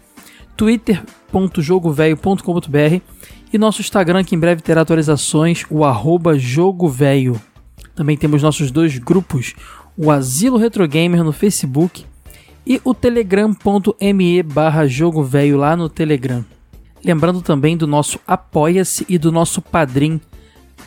twitter.jogovelho.com.br 0.56 3.02
e 3.52 3.58
nosso 3.58 3.82
Instagram 3.82 4.24
que 4.24 4.36
em 4.36 4.40
breve 4.40 4.62
terá 4.62 4.84
atualizações, 4.84 5.66
o 5.70 5.84
arroba 5.84 6.40
jogovelho. 6.40 7.42
Também 7.94 8.16
temos 8.16 8.42
nossos 8.42 8.72
dois 8.72 8.98
grupos, 8.98 9.54
o 9.98 10.10
Asilo 10.10 10.56
Retro 10.56 10.88
Gamer 10.88 11.22
no 11.22 11.34
Facebook 11.34 12.06
e 12.66 12.80
o 12.86 12.94
telegram.me 12.94 14.44
barra 14.44 14.88
lá 15.58 15.76
no 15.76 15.90
Telegram. 15.90 16.46
Lembrando 17.04 17.42
também 17.42 17.76
do 17.76 17.86
nosso 17.86 18.18
Apoia-se 18.26 19.06
e 19.10 19.18
do 19.18 19.30
nosso 19.30 19.62
Padrim, 19.62 20.22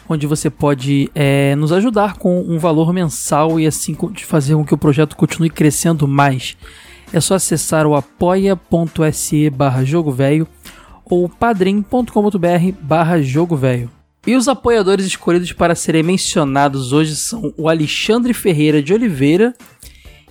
onde 0.09 0.27
você 0.27 0.51
pode 0.51 1.11
é, 1.15 1.55
nos 1.57 1.73
ajudar 1.73 2.17
com 2.17 2.41
um 2.41 2.59
valor 2.59 2.93
mensal 2.93 3.59
e 3.59 3.67
assim 3.67 3.97
fazer 4.25 4.55
com 4.55 4.65
que 4.65 4.75
o 4.75 4.79
projeto 4.79 5.17
continue 5.17 5.51
crescendo 5.51 6.07
mais. 6.07 6.57
É 7.13 7.21
só 7.21 7.35
acessar 7.35 7.87
o 7.87 7.95
apoia.se 7.95 9.51
barra 9.51 9.83
ou 11.05 11.29
padrim.com.br 11.29 12.73
barra. 12.81 13.17
E 14.27 14.37
os 14.37 14.49
apoiadores 14.49 15.05
escolhidos 15.05 15.53
para 15.53 15.75
serem 15.75 16.03
mencionados 16.03 16.93
hoje 16.93 17.17
são 17.17 17.53
o 17.57 17.69
Alexandre 17.69 18.33
Ferreira 18.33 18.83
de 18.83 18.95
Oliveira 18.95 19.53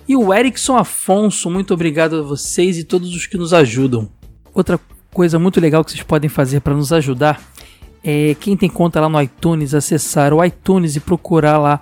e 0.08 0.16
o 0.16 0.32
Erickson 0.32 0.76
Afonso. 0.76 1.50
Muito 1.50 1.74
obrigado 1.74 2.16
a 2.16 2.22
vocês 2.22 2.78
e 2.78 2.84
todos 2.84 3.14
os 3.14 3.26
que 3.26 3.36
nos 3.36 3.52
ajudam. 3.52 4.08
Outra 4.54 4.80
coisa 5.12 5.38
muito 5.38 5.60
legal 5.60 5.84
que 5.84 5.92
vocês 5.92 6.02
podem 6.02 6.30
fazer 6.30 6.60
para 6.60 6.74
nos 6.74 6.92
ajudar 6.92 7.51
é 8.02 8.34
quem 8.40 8.56
tem 8.56 8.68
conta 8.68 9.00
lá 9.00 9.08
no 9.08 9.20
iTunes, 9.20 9.74
acessar 9.74 10.32
o 10.32 10.44
iTunes 10.44 10.96
e 10.96 11.00
procurar 11.00 11.58
lá 11.58 11.80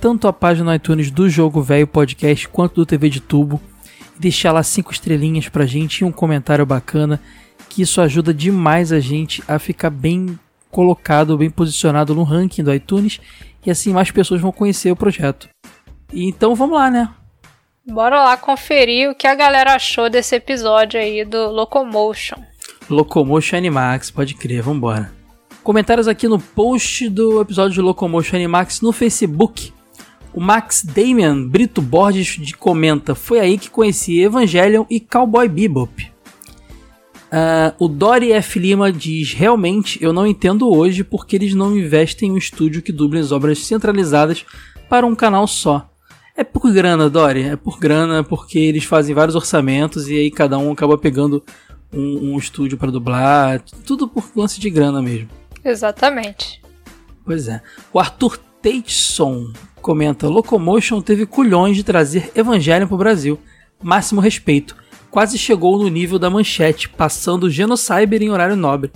tanto 0.00 0.26
a 0.26 0.32
página 0.32 0.70
no 0.70 0.74
iTunes 0.74 1.10
do 1.10 1.28
Jogo 1.28 1.62
Velho 1.62 1.86
Podcast 1.86 2.48
quanto 2.48 2.76
do 2.76 2.86
TV 2.86 3.08
de 3.08 3.20
Tubo 3.20 3.60
deixar 4.20 4.52
lá 4.52 4.62
cinco 4.62 4.92
estrelinhas 4.92 5.48
pra 5.48 5.64
gente 5.64 6.00
e 6.00 6.04
um 6.04 6.12
comentário 6.12 6.66
bacana, 6.66 7.18
que 7.70 7.82
isso 7.82 8.00
ajuda 8.02 8.34
demais 8.34 8.92
a 8.92 9.00
gente 9.00 9.42
a 9.48 9.58
ficar 9.58 9.88
bem 9.88 10.38
colocado, 10.70 11.38
bem 11.38 11.48
posicionado 11.48 12.14
no 12.14 12.22
ranking 12.22 12.62
do 12.62 12.72
iTunes 12.72 13.18
e 13.64 13.70
assim 13.70 13.92
mais 13.92 14.10
pessoas 14.10 14.40
vão 14.40 14.52
conhecer 14.52 14.92
o 14.92 14.96
projeto. 14.96 15.48
Então 16.12 16.54
vamos 16.54 16.76
lá, 16.76 16.90
né? 16.90 17.08
Bora 17.86 18.22
lá 18.22 18.36
conferir 18.36 19.10
o 19.10 19.14
que 19.14 19.26
a 19.26 19.34
galera 19.34 19.74
achou 19.74 20.10
desse 20.10 20.36
episódio 20.36 21.00
aí 21.00 21.24
do 21.24 21.50
Locomotion. 21.50 22.36
Locomotion 22.90 23.56
Animax, 23.56 24.10
pode 24.10 24.34
crer, 24.34 24.62
vambora. 24.62 25.19
Comentários 25.70 26.08
aqui 26.08 26.26
no 26.26 26.40
post 26.40 27.08
do 27.08 27.40
episódio 27.40 27.74
de 27.74 27.80
Locomotion 27.80 28.34
Animax 28.34 28.80
no 28.80 28.90
Facebook. 28.90 29.72
O 30.34 30.40
Max 30.40 30.82
Damian 30.82 31.46
Brito 31.46 31.80
Borges 31.80 32.44
de 32.44 32.56
comenta: 32.56 33.14
Foi 33.14 33.38
aí 33.38 33.56
que 33.56 33.70
conheci 33.70 34.20
Evangelion 34.20 34.84
e 34.90 34.98
Cowboy 34.98 35.48
Bebop. 35.48 36.10
Ah, 37.30 37.72
o 37.78 37.86
Dori 37.86 38.32
F. 38.32 38.58
Lima 38.58 38.90
diz: 38.90 39.32
Realmente, 39.32 40.02
eu 40.02 40.12
não 40.12 40.26
entendo 40.26 40.68
hoje 40.68 41.04
porque 41.04 41.36
eles 41.36 41.54
não 41.54 41.78
investem 41.78 42.30
em 42.30 42.32
um 42.32 42.36
estúdio 42.36 42.82
que 42.82 42.90
duble 42.90 43.20
as 43.20 43.30
obras 43.30 43.60
centralizadas 43.60 44.44
para 44.88 45.06
um 45.06 45.14
canal 45.14 45.46
só. 45.46 45.88
É 46.36 46.42
por 46.42 46.68
grana, 46.72 47.08
Dori. 47.08 47.44
É 47.44 47.54
por 47.54 47.78
grana, 47.78 48.24
porque 48.24 48.58
eles 48.58 48.82
fazem 48.82 49.14
vários 49.14 49.36
orçamentos 49.36 50.08
e 50.08 50.16
aí 50.16 50.32
cada 50.32 50.58
um 50.58 50.72
acaba 50.72 50.98
pegando 50.98 51.40
um, 51.92 52.32
um 52.32 52.38
estúdio 52.38 52.76
para 52.76 52.90
dublar. 52.90 53.62
Tudo 53.86 54.08
por 54.08 54.24
lance 54.34 54.58
de 54.58 54.68
grana 54.68 55.00
mesmo. 55.00 55.38
Exatamente. 55.64 56.60
Pois 57.24 57.48
é. 57.48 57.60
O 57.92 57.98
Arthur 57.98 58.38
Tateson 58.62 59.52
comenta: 59.80 60.28
Locomotion 60.28 61.00
teve 61.00 61.26
culhões 61.26 61.76
de 61.76 61.84
trazer 61.84 62.30
Evangelion 62.34 62.86
pro 62.86 62.96
Brasil. 62.96 63.38
Máximo 63.82 64.20
respeito. 64.20 64.76
Quase 65.10 65.38
chegou 65.38 65.78
no 65.78 65.88
nível 65.88 66.18
da 66.18 66.30
manchete, 66.30 66.88
passando 66.88 67.50
Genocyber 67.50 68.22
em 68.22 68.30
horário 68.30 68.56
nobre. 68.56 68.92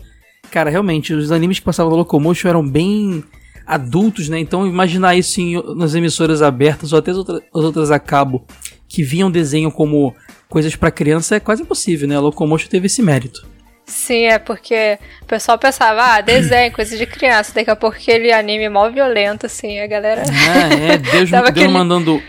Cara, 0.50 0.70
realmente, 0.70 1.12
os 1.12 1.32
animes 1.32 1.58
que 1.58 1.64
passavam 1.64 1.90
na 1.90 1.98
Locomotion 1.98 2.48
eram 2.48 2.66
bem 2.66 3.24
adultos, 3.66 4.28
né? 4.28 4.38
Então 4.38 4.66
imaginar 4.66 5.16
isso 5.16 5.40
em, 5.40 5.60
nas 5.74 5.94
emissoras 5.94 6.42
abertas 6.42 6.92
ou 6.92 6.98
até 6.98 7.10
as, 7.10 7.18
as 7.18 7.64
outras 7.64 7.90
a 7.90 7.98
cabo 7.98 8.44
que 8.86 9.02
viam 9.02 9.30
desenho 9.30 9.72
como 9.72 10.14
coisas 10.48 10.76
pra 10.76 10.90
criança 10.90 11.36
é 11.36 11.40
quase 11.40 11.62
impossível, 11.62 12.06
né? 12.06 12.16
A 12.16 12.20
Locomotion 12.20 12.68
teve 12.68 12.86
esse 12.86 13.02
mérito. 13.02 13.46
Sim, 13.86 14.24
é 14.26 14.38
porque 14.38 14.98
o 15.22 15.26
pessoal 15.26 15.58
pensava, 15.58 16.02
ah, 16.16 16.20
desenho, 16.20 16.72
coisa 16.74 16.96
de 16.96 17.06
criança. 17.06 17.52
Daqui 17.54 17.70
a 17.70 17.76
pouco 17.76 17.96
aquele 17.96 18.32
anime 18.32 18.68
mó 18.68 18.88
violento, 18.90 19.46
assim, 19.46 19.78
a 19.80 19.86
galera. 19.86 20.22
Ah, 20.26 20.74
é, 20.74 20.96
Deus, 20.98 21.28
Deus 21.30 21.44
aquele- 21.46 21.68
mandando 21.68 22.22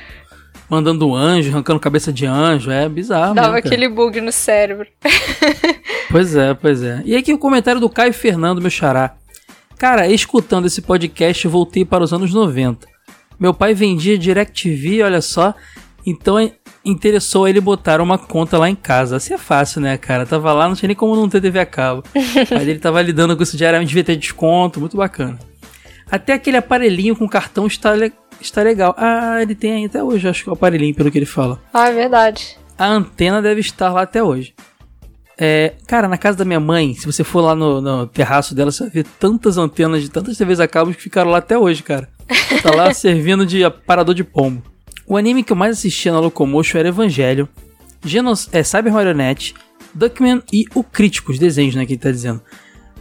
mandando 0.67 1.13
anjo, 1.15 1.51
arrancando 1.51 1.79
cabeça 1.79 2.11
de 2.11 2.25
anjo, 2.25 2.71
é 2.71 2.89
bizarro 2.89 3.35
Dava 3.35 3.57
aquele 3.57 3.87
bug 3.87 4.19
no 4.19 4.31
cérebro. 4.31 4.87
Pois 6.09 6.35
é, 6.35 6.53
pois 6.53 6.81
é. 6.83 7.01
E 7.03 7.15
aqui 7.15 7.33
o 7.33 7.37
comentário 7.37 7.81
do 7.81 7.89
Caio 7.89 8.13
Fernando, 8.13 8.61
meu 8.61 8.69
xará. 8.69 9.15
Cara, 9.77 10.07
escutando 10.07 10.65
esse 10.67 10.81
podcast, 10.81 11.47
voltei 11.47 11.83
para 11.83 12.03
os 12.03 12.13
anos 12.13 12.31
90. 12.33 12.87
Meu 13.39 13.53
pai 13.53 13.73
vendia 13.73 14.17
DirecTV, 14.17 15.01
olha 15.03 15.19
só, 15.19 15.53
então 16.05 16.39
é- 16.39 16.53
interessou 16.85 17.47
ele 17.47 17.59
botar 17.59 17.99
uma 17.99 18.17
conta 18.17 18.57
lá 18.57 18.69
em 18.69 18.75
casa. 18.75 19.15
Assim 19.17 19.33
é 19.33 19.37
fácil, 19.37 19.81
né, 19.81 19.97
cara? 19.97 20.25
Tava 20.25 20.53
lá, 20.53 20.67
não 20.67 20.75
tinha 20.75 20.87
nem 20.87 20.95
como 20.95 21.15
não 21.15 21.27
ter 21.27 21.41
TV 21.41 21.59
a 21.59 21.65
cabo. 21.65 22.03
Mas 22.13 22.67
ele 22.67 22.79
tava 22.79 23.01
lidando 23.01 23.35
com 23.35 23.43
isso 23.43 23.57
diariamente, 23.57 23.89
devia 23.89 24.03
ter 24.03 24.15
desconto, 24.15 24.79
muito 24.79 24.95
bacana. 24.95 25.37
Até 26.09 26.33
aquele 26.33 26.57
aparelhinho 26.57 27.15
com 27.15 27.27
cartão 27.27 27.65
está, 27.65 27.93
le- 27.93 28.13
está 28.39 28.61
legal. 28.61 28.93
Ah, 28.97 29.41
ele 29.41 29.55
tem 29.55 29.71
aí 29.73 29.85
até 29.85 30.03
hoje, 30.03 30.27
acho 30.27 30.43
que 30.43 30.49
é 30.49 30.51
o 30.51 30.55
aparelhinho, 30.55 30.93
pelo 30.93 31.09
que 31.11 31.17
ele 31.17 31.25
fala. 31.25 31.59
Ah, 31.73 31.89
é 31.89 31.93
verdade. 31.93 32.57
A 32.77 32.85
antena 32.87 33.41
deve 33.41 33.61
estar 33.61 33.91
lá 33.91 34.03
até 34.03 34.21
hoje. 34.21 34.53
É, 35.37 35.73
cara, 35.87 36.07
na 36.07 36.17
casa 36.17 36.37
da 36.37 36.45
minha 36.45 36.59
mãe, 36.59 36.93
se 36.93 37.05
você 37.05 37.23
for 37.23 37.41
lá 37.41 37.53
no, 37.55 37.81
no 37.81 38.07
terraço 38.07 38.53
dela, 38.55 38.71
você 38.71 38.83
vai 38.83 38.91
ver 38.91 39.05
tantas 39.19 39.57
antenas 39.57 40.01
de 40.01 40.09
tantas 40.09 40.37
TVs 40.37 40.59
a 40.61 40.67
cabo 40.67 40.93
que 40.93 41.01
ficaram 41.01 41.29
lá 41.31 41.39
até 41.39 41.57
hoje, 41.57 41.83
cara. 41.83 42.07
Tá 42.63 42.73
lá 42.73 42.93
servindo 42.95 43.45
de 43.45 43.63
aparador 43.63 44.13
de 44.15 44.23
pombo. 44.23 44.61
O 45.07 45.17
anime 45.17 45.43
que 45.43 45.51
eu 45.51 45.57
mais 45.57 45.77
assistia 45.77 46.11
na 46.11 46.19
Locomotion 46.19 46.79
era 46.79 46.89
Evangelho, 46.89 47.47
Genos, 48.03 48.49
é, 48.51 48.63
Cyber 48.63 48.93
Marionette, 48.93 49.53
Duckman 49.93 50.41
e 50.51 50.65
o 50.73 50.83
Crítico, 50.83 51.31
os 51.31 51.39
desenhos, 51.39 51.75
né, 51.75 51.85
que 51.85 51.93
ele 51.93 52.01
tá 52.01 52.11
dizendo. 52.11 52.41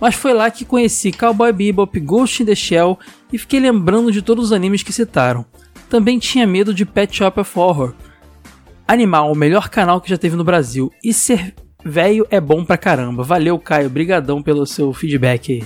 Mas 0.01 0.15
foi 0.15 0.35
lá 0.35 0.51
que 0.51 0.65
conheci 0.65 1.13
Cowboy 1.13 1.53
Bebop, 1.53 1.99
Ghost 2.01 2.43
in 2.43 2.47
the 2.47 2.55
Shell 2.55 2.99
e 3.33 3.39
fiquei 3.39 3.61
lembrando 3.61 4.13
de 4.13 4.23
todos 4.23 4.47
os 4.47 4.53
animes 4.53 4.83
que 4.83 4.93
citaram. 4.93 5.45
Também 5.89 6.19
tinha 6.19 6.47
medo 6.47 6.75
de 6.75 6.85
Pet 6.85 7.17
Shop 7.17 7.41
of 7.41 7.59
Horror, 7.59 7.95
Animal, 8.87 9.33
o 9.33 9.35
melhor 9.35 9.71
canal 9.71 9.99
que 9.99 10.11
já 10.11 10.19
teve 10.19 10.37
no 10.37 10.45
Brasil. 10.45 10.93
E 11.03 11.13
ser 11.13 11.55
velho 11.83 12.27
é 12.31 12.39
bom 12.39 12.65
pra 12.65 12.77
caramba. 12.77 13.23
Valeu, 13.23 13.59
Caio. 13.59 13.89
Brigadão 13.89 14.43
pelo 14.43 14.67
seu 14.67 14.93
feedback 14.93 15.53
aí. 15.53 15.65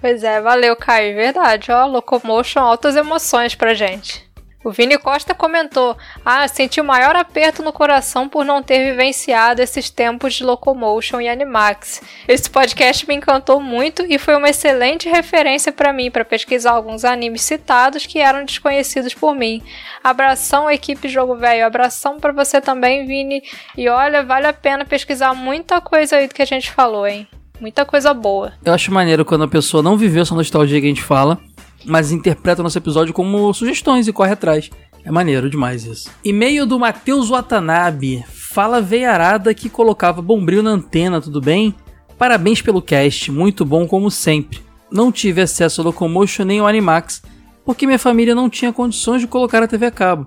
Pois 0.00 0.22
é, 0.22 0.40
valeu, 0.40 0.76
Caio. 0.76 1.16
Verdade, 1.16 1.72
ó. 1.72 1.86
Locomotion, 1.86 2.60
altas 2.60 2.94
emoções 2.94 3.54
pra 3.54 3.72
gente. 3.72 4.27
O 4.64 4.72
Vini 4.72 4.98
Costa 4.98 5.34
comentou: 5.34 5.96
Ah, 6.24 6.46
senti 6.48 6.80
o 6.80 6.84
maior 6.84 7.14
aperto 7.14 7.62
no 7.62 7.72
coração 7.72 8.28
por 8.28 8.44
não 8.44 8.62
ter 8.62 8.90
vivenciado 8.90 9.62
esses 9.62 9.88
tempos 9.88 10.34
de 10.34 10.44
Locomotion 10.44 11.20
e 11.20 11.28
Animax. 11.28 12.02
Esse 12.26 12.50
podcast 12.50 13.06
me 13.06 13.14
encantou 13.14 13.60
muito 13.60 14.04
e 14.08 14.18
foi 14.18 14.34
uma 14.34 14.50
excelente 14.50 15.08
referência 15.08 15.72
pra 15.72 15.92
mim 15.92 16.10
para 16.10 16.24
pesquisar 16.24 16.72
alguns 16.72 17.04
animes 17.04 17.42
citados 17.42 18.04
que 18.04 18.18
eram 18.18 18.44
desconhecidos 18.44 19.14
por 19.14 19.34
mim. 19.34 19.62
Abração, 20.02 20.68
equipe 20.68 21.08
Jogo 21.08 21.36
Velho. 21.36 21.64
Abração 21.64 22.18
pra 22.18 22.32
você 22.32 22.60
também, 22.60 23.06
Vini. 23.06 23.42
E 23.76 23.88
olha, 23.88 24.24
vale 24.24 24.48
a 24.48 24.52
pena 24.52 24.84
pesquisar 24.84 25.34
muita 25.34 25.80
coisa 25.80 26.16
aí 26.16 26.26
do 26.26 26.34
que 26.34 26.42
a 26.42 26.46
gente 26.46 26.72
falou, 26.72 27.06
hein? 27.06 27.28
Muita 27.60 27.84
coisa 27.84 28.12
boa. 28.14 28.52
Eu 28.64 28.72
acho 28.72 28.92
maneiro 28.92 29.24
quando 29.24 29.44
a 29.44 29.48
pessoa 29.48 29.82
não 29.82 29.96
viveu 29.96 30.22
essa 30.22 30.34
nostalgia 30.34 30.80
que 30.80 30.86
a 30.86 30.90
gente 30.90 31.02
fala, 31.02 31.38
mas 31.84 32.12
interpreta 32.12 32.62
nosso 32.62 32.78
episódio 32.78 33.14
como 33.14 33.52
sugestões 33.52 34.08
e 34.08 34.12
corre 34.12 34.32
atrás. 34.32 34.70
É 35.04 35.10
maneiro 35.10 35.48
demais 35.48 35.84
isso. 35.84 36.10
E-mail 36.24 36.66
do 36.66 36.78
Matheus 36.78 37.28
Watanabe. 37.28 38.24
Fala 38.28 38.80
veiarada 38.80 39.54
que 39.54 39.70
colocava 39.70 40.20
bombril 40.20 40.62
na 40.62 40.70
antena, 40.70 41.20
tudo 41.20 41.40
bem? 41.40 41.74
Parabéns 42.18 42.60
pelo 42.60 42.82
cast, 42.82 43.30
muito 43.30 43.64
bom 43.64 43.86
como 43.86 44.10
sempre. 44.10 44.60
Não 44.90 45.12
tive 45.12 45.40
acesso 45.40 45.80
ao 45.80 45.86
Locomotion 45.86 46.44
nem 46.44 46.58
ao 46.58 46.66
Animax, 46.66 47.22
porque 47.64 47.86
minha 47.86 47.98
família 47.98 48.34
não 48.34 48.50
tinha 48.50 48.72
condições 48.72 49.20
de 49.20 49.28
colocar 49.28 49.62
a 49.62 49.68
TV 49.68 49.86
a 49.86 49.90
cabo. 49.90 50.26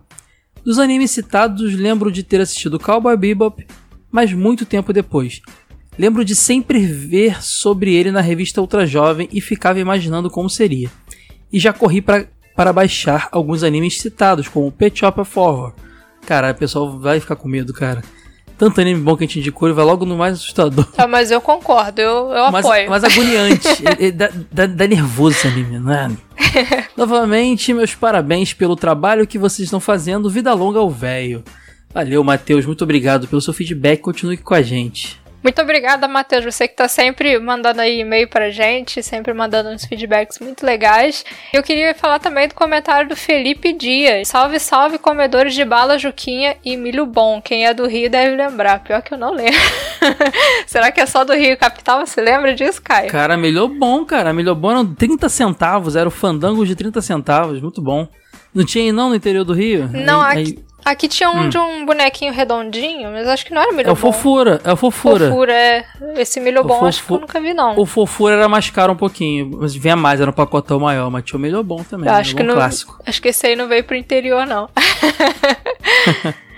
Dos 0.64 0.78
animes 0.80 1.12
citados, 1.12 1.74
lembro 1.74 2.12
de 2.12 2.24
ter 2.24 2.40
assistido 2.40 2.80
Cowboy 2.80 3.18
Bebop, 3.18 3.66
mas 4.12 4.32
muito 4.32 4.66
tempo 4.66 4.94
depois. 4.94 5.42
Lembro 5.98 6.24
de 6.24 6.36
sempre 6.36 6.86
ver 6.86 7.44
sobre 7.44 7.94
ele 7.94 8.12
na 8.12 8.22
revista 8.22 8.62
Ultra 8.62 8.86
Jovem 8.86 9.28
e 9.32 9.42
ficava 9.42 9.80
imaginando 9.80 10.30
como 10.30 10.50
seria. 10.50 10.90
E 11.52 11.60
já 11.60 11.74
corri 11.74 12.02
pra, 12.02 12.26
para 12.56 12.72
baixar 12.74 13.28
alguns 13.32 13.64
animes 13.64 14.00
citados, 14.02 14.48
como 14.48 14.72
Pet 14.72 15.00
Shop 15.00 15.20
of 15.22 15.40
Horror. 15.40 15.74
Cara, 16.26 16.52
o 16.52 16.56
pessoal 16.56 17.00
vai 17.00 17.20
ficar 17.20 17.36
com 17.36 17.48
medo, 17.48 17.74
cara. 17.74 18.02
Tanto 18.58 18.80
anime 18.80 19.02
bom 19.02 19.18
que 19.18 19.24
a 19.24 19.28
gente 19.28 19.40
indicou, 19.40 19.68
ele 19.68 19.74
vai 19.76 19.84
logo 19.84 20.06
no 20.06 20.16
mais 20.16 20.36
assustador. 20.36 20.86
Tá, 20.92 21.08
mas 21.08 21.32
eu 21.32 21.42
concordo, 21.42 22.00
eu, 22.00 22.30
eu 22.32 22.52
Mas, 22.52 22.64
apoio. 22.64 22.90
mas 22.92 23.04
agoniante. 23.04 23.68
Ele- 23.82 23.96
ele 24.00 24.12
dá, 24.12 24.30
dá- 24.52 24.66
dá 24.68 24.88
nervoso 24.88 25.36
esse 25.36 25.48
anime, 25.48 25.80
né? 25.80 26.16
Novamente, 26.96 27.74
meus 27.74 27.96
parabéns 27.96 28.54
pelo 28.54 28.76
trabalho 28.76 29.26
que 29.28 29.38
vocês 29.40 29.66
estão 29.66 29.80
fazendo. 29.80 30.30
Vida 30.30 30.54
longa 30.54 30.80
ao 30.80 30.90
velho. 30.90 31.44
Valeu, 31.94 32.24
Matheus. 32.24 32.66
Muito 32.66 32.84
obrigado 32.84 33.28
pelo 33.28 33.42
seu 33.42 33.54
feedback. 33.54 34.00
Continue 34.02 34.38
com 34.38 34.54
a 34.54 34.62
gente. 34.62 35.20
Muito 35.44 35.60
obrigada, 35.62 36.08
Matheus. 36.08 36.46
Você 36.46 36.68
que 36.68 36.76
tá 36.76 36.88
sempre 36.88 37.40
mandando 37.40 37.82
aí 37.82 38.00
e-mail 38.00 38.28
pra 38.28 38.52
gente, 38.52 39.02
sempre 39.02 39.34
mandando 39.34 39.70
uns 39.70 39.84
feedbacks 39.86 40.38
muito 40.40 40.64
legais. 40.66 41.26
Eu 41.52 41.64
queria 41.64 41.96
falar 41.96 42.20
também 42.20 42.48
do 42.48 42.54
comentário 42.54 43.10
do 43.10 43.16
Felipe 43.16 43.74
Dias. 43.74 44.28
Salve, 44.28 44.60
salve, 44.60 44.98
comedores 45.00 45.56
de 45.56 45.66
bala, 45.66 45.98
juquinha 45.98 46.56
e 46.64 46.78
milho 46.78 47.06
bom. 47.08 47.42
Quem 47.42 47.66
é 47.66 47.74
do 47.74 47.88
Rio 47.88 48.10
deve 48.10 48.36
lembrar. 48.36 48.84
Pior 48.84 49.02
que 49.02 49.14
eu 49.14 49.18
não 49.18 49.34
lembro. 49.34 49.60
Será 50.68 50.92
que 50.92 51.02
é 51.02 51.06
só 51.06 51.24
do 51.24 51.34
Rio 51.34 51.58
Capital? 51.58 52.06
Você 52.06 52.22
lembra 52.22 52.54
disso, 52.54 52.82
Caio? 52.82 53.10
Cara, 53.10 53.36
melhor 53.36 53.68
bom, 53.68 54.06
cara. 54.06 54.32
Melhor 54.34 54.56
bom 54.56 54.72
eram 54.72 54.94
30 54.94 55.28
centavos. 55.28 55.96
Era 55.96 56.08
o 56.08 56.12
fandango 56.12 56.66
de 56.66 56.76
30 56.76 57.02
centavos. 57.02 57.60
Muito 57.62 57.82
bom. 57.82 58.08
Não 58.54 58.66
tinha 58.66 58.84
aí 58.84 58.92
não 58.92 59.10
no 59.10 59.16
interior 59.16 59.46
do 59.46 59.54
Rio? 59.54 59.90
Não, 59.94 60.22
Aí- 60.22 60.42
aqui, 60.44 60.60
aqui 60.84 61.08
tinha 61.08 61.30
um 61.30 61.42
Hum. 61.42 61.50
de 61.50 61.58
um 61.58 61.86
bonequinho 61.86 62.34
redondinho, 62.34 63.12
mas 63.12 63.28
acho 63.28 63.46
que 63.46 63.54
não 63.54 63.62
era 63.62 63.72
milho 63.72 63.90
É 63.90 63.92
o 63.92 63.96
bom. 63.96 64.02
fofura. 64.12 64.62
É 64.64 64.74
o 64.74 64.76
fofura. 64.76 65.30
Fofura, 65.30 65.54
é. 65.54 65.86
Esse 66.18 66.40
milho 66.40 66.62
O 66.62 66.64
bom 66.64 66.86
acho 66.86 67.04
que 67.06 67.12
eu 67.12 67.20
nunca 67.20 67.40
vi, 67.42 67.54
não. 67.54 67.78
O 67.80 67.86
fofura 67.86 68.36
era 68.36 68.48
mais 68.50 68.70
caro 68.70 68.94
um 68.94 68.98
pouquinho. 68.98 69.58
Mas 69.60 69.74
vinha 69.76 69.96
mais, 69.96 70.20
era 70.22 70.30
um 70.30 70.34
pacotão 70.34 70.80
maior. 70.80 71.10
Mas 71.10 71.24
tinha 71.24 71.38
o 71.38 71.42
melhor 71.42 71.64
bom 71.64 71.84
também. 71.84 72.08
Eu 72.08 72.14
né? 72.14 72.20
acho 72.20 72.36
que 72.36 72.44
não, 72.44 72.56
clássico. 72.56 72.98
acho 73.06 73.22
que 73.22 73.28
esse 73.30 73.46
aí 73.48 73.56
não 73.56 73.68
veio 73.68 73.84
pro 73.84 73.96
interior, 73.96 74.46
não. 74.46 74.70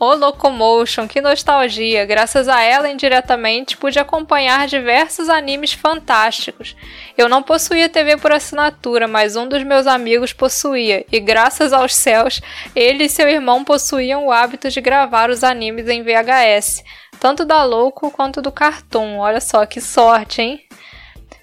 O 0.00 0.14
Locomotion, 0.14 1.08
que 1.08 1.20
nostalgia! 1.20 2.06
Graças 2.06 2.46
a 2.46 2.62
ela, 2.62 2.88
indiretamente, 2.88 3.76
pude 3.76 3.98
acompanhar 3.98 4.68
diversos 4.68 5.28
animes 5.28 5.72
fantásticos. 5.72 6.76
Eu 7.16 7.28
não 7.28 7.42
possuía 7.42 7.88
TV 7.88 8.16
por 8.16 8.30
assinatura, 8.30 9.08
mas 9.08 9.34
um 9.34 9.48
dos 9.48 9.64
meus 9.64 9.88
amigos 9.88 10.32
possuía, 10.32 11.04
e 11.10 11.18
graças 11.18 11.72
aos 11.72 11.96
céus, 11.96 12.40
ele 12.76 13.04
e 13.04 13.08
seu 13.08 13.28
irmão 13.28 13.64
possuíam 13.64 14.26
o 14.26 14.30
hábito 14.30 14.70
de 14.70 14.80
gravar 14.80 15.30
os 15.30 15.42
animes 15.42 15.88
em 15.88 16.04
VHS, 16.04 16.84
tanto 17.18 17.44
da 17.44 17.64
Louco 17.64 18.08
quanto 18.12 18.40
do 18.40 18.52
Cartoon. 18.52 19.18
Olha 19.18 19.40
só 19.40 19.66
que 19.66 19.80
sorte, 19.80 20.40
hein? 20.40 20.67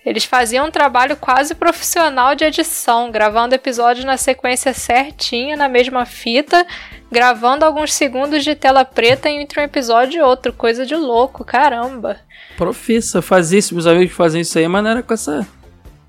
Eles 0.05 0.23
faziam 0.23 0.67
um 0.67 0.71
trabalho 0.71 1.17
quase 1.17 1.55
profissional 1.55 2.35
de 2.35 2.43
edição, 2.43 3.09
gravando 3.09 3.55
episódios 3.55 4.05
na 4.05 4.17
sequência 4.17 4.71
certinha, 4.71 5.57
na 5.57 5.67
mesma 5.67 6.05
fita, 6.05 6.65
gravando 7.11 7.65
alguns 7.65 7.91
segundos 7.91 8.43
de 8.43 8.53
tela 8.53 8.85
preta 8.85 9.29
entre 9.29 9.59
um 9.59 9.63
episódio 9.63 10.19
e 10.19 10.21
outro. 10.21 10.53
Coisa 10.53 10.85
de 10.85 10.95
louco, 10.95 11.43
caramba. 11.43 12.17
Profissa, 12.55 13.21
fazia 13.21 13.57
isso, 13.57 13.73
meus 13.73 13.87
amigos 13.87 14.15
faziam 14.15 14.41
isso 14.41 14.57
aí, 14.59 14.67
mas 14.67 14.83
não 14.83 14.91
era 14.91 15.01
com 15.01 15.13
essa, 15.13 15.45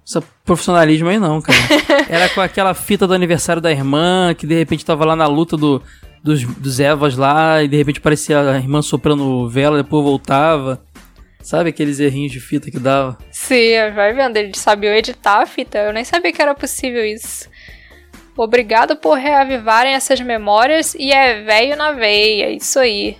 essa 0.06 0.23
profissionalismo 0.44 1.09
aí 1.09 1.18
não, 1.18 1.40
cara. 1.40 1.59
Era 2.09 2.28
com 2.28 2.40
aquela 2.40 2.74
fita 2.74 3.06
do 3.06 3.14
aniversário 3.14 3.62
da 3.62 3.73
irmã, 3.73 4.35
que 4.35 4.47
de 4.47 4.55
repente 4.55 4.85
tava 4.85 5.05
lá 5.05 5.16
na 5.16 5.27
luta 5.27 5.56
do, 5.56 5.82
dos, 6.23 6.44
dos 6.44 6.78
Evas 6.78 7.16
lá, 7.16 7.62
e 7.62 7.68
de 7.68 7.77
repente 7.77 8.01
parecia 8.01 8.40
a 8.40 8.56
irmã 8.56 8.82
soprando 8.82 9.48
vela, 9.48 9.82
depois 9.82 10.05
voltava. 10.05 10.82
Sabe 11.47 11.70
aqueles 11.70 12.01
errinhos 12.01 12.32
de 12.32 12.40
fita 12.40 12.73
que 12.73 12.78
dava? 12.81 13.16
Sim, 13.31 13.70
vai 13.94 14.12
vendo, 14.12 14.36
ele 14.36 14.51
sabia 14.56 14.98
editar 14.98 15.43
a 15.43 15.47
fita. 15.47 15.78
Eu 15.78 15.93
nem 15.93 16.02
sabia 16.02 16.32
que 16.32 16.43
era 16.43 16.56
possível 16.56 17.06
isso. 17.06 17.48
Obrigado 18.36 18.97
por 18.97 19.16
reavivarem 19.16 19.94
essas 19.94 20.20
memórias 20.20 20.97
e 20.97 21.12
é 21.12 21.44
velho 21.44 21.77
na 21.77 21.93
veia, 21.93 22.51
isso 22.51 22.81
aí. 22.81 23.16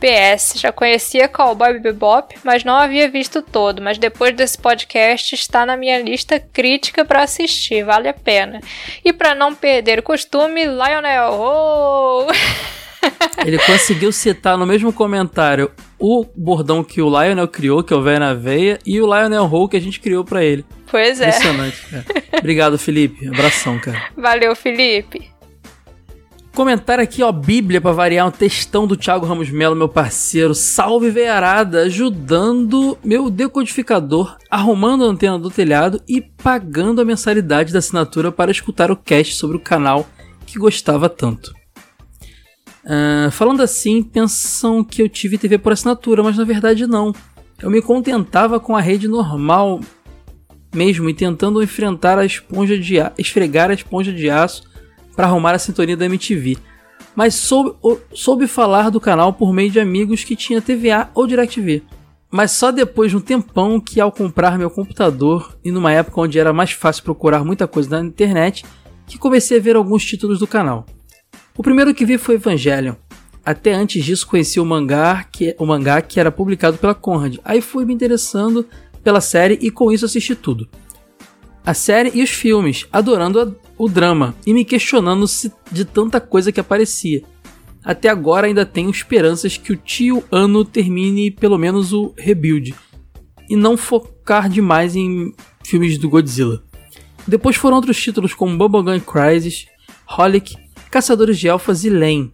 PS, 0.00 0.54
já 0.56 0.72
conhecia 0.72 1.28
Cowboy 1.28 1.78
Bebop, 1.78 2.36
mas 2.42 2.64
não 2.64 2.74
havia 2.74 3.08
visto 3.08 3.40
todo, 3.40 3.80
mas 3.80 3.96
depois 3.96 4.34
desse 4.34 4.58
podcast 4.58 5.32
está 5.32 5.64
na 5.64 5.76
minha 5.76 6.02
lista 6.02 6.40
crítica 6.40 7.04
para 7.04 7.22
assistir, 7.22 7.84
vale 7.84 8.08
a 8.08 8.12
pena. 8.12 8.60
E 9.04 9.12
para 9.12 9.36
não 9.36 9.54
perder 9.54 10.00
o 10.00 10.02
costume, 10.02 10.64
Lionel, 10.64 11.30
oh! 11.38 12.26
Ele 13.46 13.58
conseguiu 13.60 14.10
citar 14.10 14.58
no 14.58 14.66
mesmo 14.66 14.92
comentário 14.92 15.70
o 16.02 16.26
bordão 16.36 16.82
que 16.82 17.00
o 17.00 17.08
Lionel 17.08 17.46
criou, 17.46 17.80
que 17.84 17.94
é 17.94 17.96
o 17.96 18.02
velho 18.02 18.18
na 18.18 18.34
veia, 18.34 18.76
e 18.84 19.00
o 19.00 19.06
Lionel 19.06 19.44
Hole 19.44 19.70
que 19.70 19.76
a 19.76 19.80
gente 19.80 20.00
criou 20.00 20.24
pra 20.24 20.42
ele. 20.42 20.64
Pois 20.90 21.20
é. 21.20 21.28
Impressionante, 21.28 21.86
cara. 21.86 22.04
Obrigado, 22.40 22.76
Felipe. 22.76 23.28
Abração, 23.28 23.78
cara. 23.78 24.10
Valeu, 24.16 24.56
Felipe. 24.56 25.30
Comentário 26.52 27.04
aqui, 27.04 27.22
ó, 27.22 27.30
Bíblia 27.30 27.80
pra 27.80 27.92
variar, 27.92 28.26
um 28.26 28.32
textão 28.32 28.84
do 28.84 28.96
Thiago 28.96 29.24
Ramos 29.24 29.48
Melo, 29.48 29.76
meu 29.76 29.88
parceiro. 29.88 30.56
Salve 30.56 31.08
veiarada, 31.08 31.82
ajudando 31.82 32.98
meu 33.04 33.30
decodificador, 33.30 34.36
arrumando 34.50 35.04
a 35.04 35.06
antena 35.06 35.38
do 35.38 35.52
telhado 35.52 36.02
e 36.08 36.20
pagando 36.20 37.00
a 37.00 37.04
mensalidade 37.04 37.72
da 37.72 37.78
assinatura 37.78 38.32
para 38.32 38.50
escutar 38.50 38.90
o 38.90 38.96
cast 38.96 39.36
sobre 39.36 39.56
o 39.56 39.60
canal 39.60 40.04
que 40.44 40.58
gostava 40.58 41.08
tanto. 41.08 41.54
Ah, 42.84 43.28
falando 43.30 43.62
assim, 43.62 44.02
pensam 44.02 44.82
que 44.82 45.02
eu 45.02 45.08
tive 45.08 45.38
TV 45.38 45.58
por 45.58 45.72
assinatura, 45.72 46.22
mas 46.22 46.36
na 46.36 46.44
verdade 46.44 46.86
não. 46.86 47.12
Eu 47.60 47.70
me 47.70 47.80
contentava 47.80 48.58
com 48.58 48.76
a 48.76 48.80
rede 48.80 49.06
normal 49.06 49.80
mesmo 50.74 51.08
e 51.08 51.14
tentando 51.14 51.62
enfrentar 51.62 52.18
a 52.18 52.24
esponja 52.24 52.78
de 52.78 52.98
a- 52.98 53.12
esfregar 53.18 53.70
a 53.70 53.74
esponja 53.74 54.12
de 54.12 54.28
aço 54.30 54.64
para 55.14 55.26
arrumar 55.26 55.54
a 55.54 55.58
sintonia 55.58 55.96
da 55.96 56.06
MTV. 56.06 56.56
Mas 57.14 57.34
soube, 57.34 57.76
soube 58.14 58.46
falar 58.46 58.90
do 58.90 58.98
canal 58.98 59.32
por 59.34 59.52
meio 59.52 59.70
de 59.70 59.78
amigos 59.78 60.24
que 60.24 60.34
tinha 60.34 60.62
TVA 60.62 61.10
ou 61.14 61.26
DirecTV. 61.26 61.82
Mas 62.30 62.52
só 62.52 62.72
depois 62.72 63.10
de 63.10 63.18
um 63.18 63.20
tempão 63.20 63.78
que 63.78 64.00
ao 64.00 64.10
comprar 64.10 64.58
meu 64.58 64.70
computador 64.70 65.54
e 65.62 65.70
numa 65.70 65.92
época 65.92 66.22
onde 66.22 66.38
era 66.38 66.54
mais 66.54 66.72
fácil 66.72 67.04
procurar 67.04 67.44
muita 67.44 67.68
coisa 67.68 67.90
na 68.00 68.06
internet, 68.06 68.64
que 69.06 69.18
comecei 69.18 69.58
a 69.58 69.60
ver 69.60 69.76
alguns 69.76 70.02
títulos 70.06 70.38
do 70.38 70.46
canal. 70.46 70.86
O 71.56 71.62
primeiro 71.62 71.94
que 71.94 72.04
vi 72.04 72.18
foi 72.18 72.36
Evangelion. 72.36 72.94
Até 73.44 73.72
antes 73.72 74.04
disso 74.04 74.26
conheci 74.26 74.60
o 74.60 74.64
mangá, 74.64 75.24
que, 75.24 75.54
o 75.58 75.66
mangá 75.66 76.00
que 76.00 76.20
era 76.20 76.30
publicado 76.30 76.78
pela 76.78 76.94
Conrad. 76.94 77.36
Aí 77.44 77.60
fui 77.60 77.84
me 77.84 77.92
interessando 77.92 78.66
pela 79.02 79.20
série 79.20 79.58
e 79.60 79.70
com 79.70 79.90
isso 79.90 80.04
assisti 80.04 80.34
tudo. 80.34 80.68
A 81.64 81.74
série 81.74 82.10
e 82.14 82.22
os 82.22 82.30
filmes, 82.30 82.86
adorando 82.92 83.40
a- 83.40 83.50
o 83.76 83.88
drama 83.88 84.34
e 84.46 84.54
me 84.54 84.64
questionando 84.64 85.26
se 85.26 85.52
de 85.70 85.84
tanta 85.84 86.20
coisa 86.20 86.52
que 86.52 86.60
aparecia. 86.60 87.22
Até 87.84 88.08
agora 88.08 88.46
ainda 88.46 88.64
tenho 88.64 88.90
esperanças 88.90 89.56
que 89.56 89.72
o 89.72 89.76
tio 89.76 90.22
Ano 90.30 90.64
termine 90.64 91.30
pelo 91.32 91.58
menos 91.58 91.92
o 91.92 92.14
rebuild 92.16 92.74
e 93.50 93.56
não 93.56 93.76
focar 93.76 94.48
demais 94.48 94.94
em 94.94 95.32
filmes 95.64 95.98
do 95.98 96.08
Godzilla. 96.08 96.62
Depois 97.26 97.56
foram 97.56 97.76
outros 97.76 98.00
títulos 98.00 98.34
como 98.34 98.56
Bubblegum 98.56 99.00
Crisis, 99.00 99.66
Holic, 100.16 100.54
Caçadores 100.92 101.38
de 101.38 101.48
Elfas 101.48 101.84
e 101.84 101.88
Lane. 101.88 102.30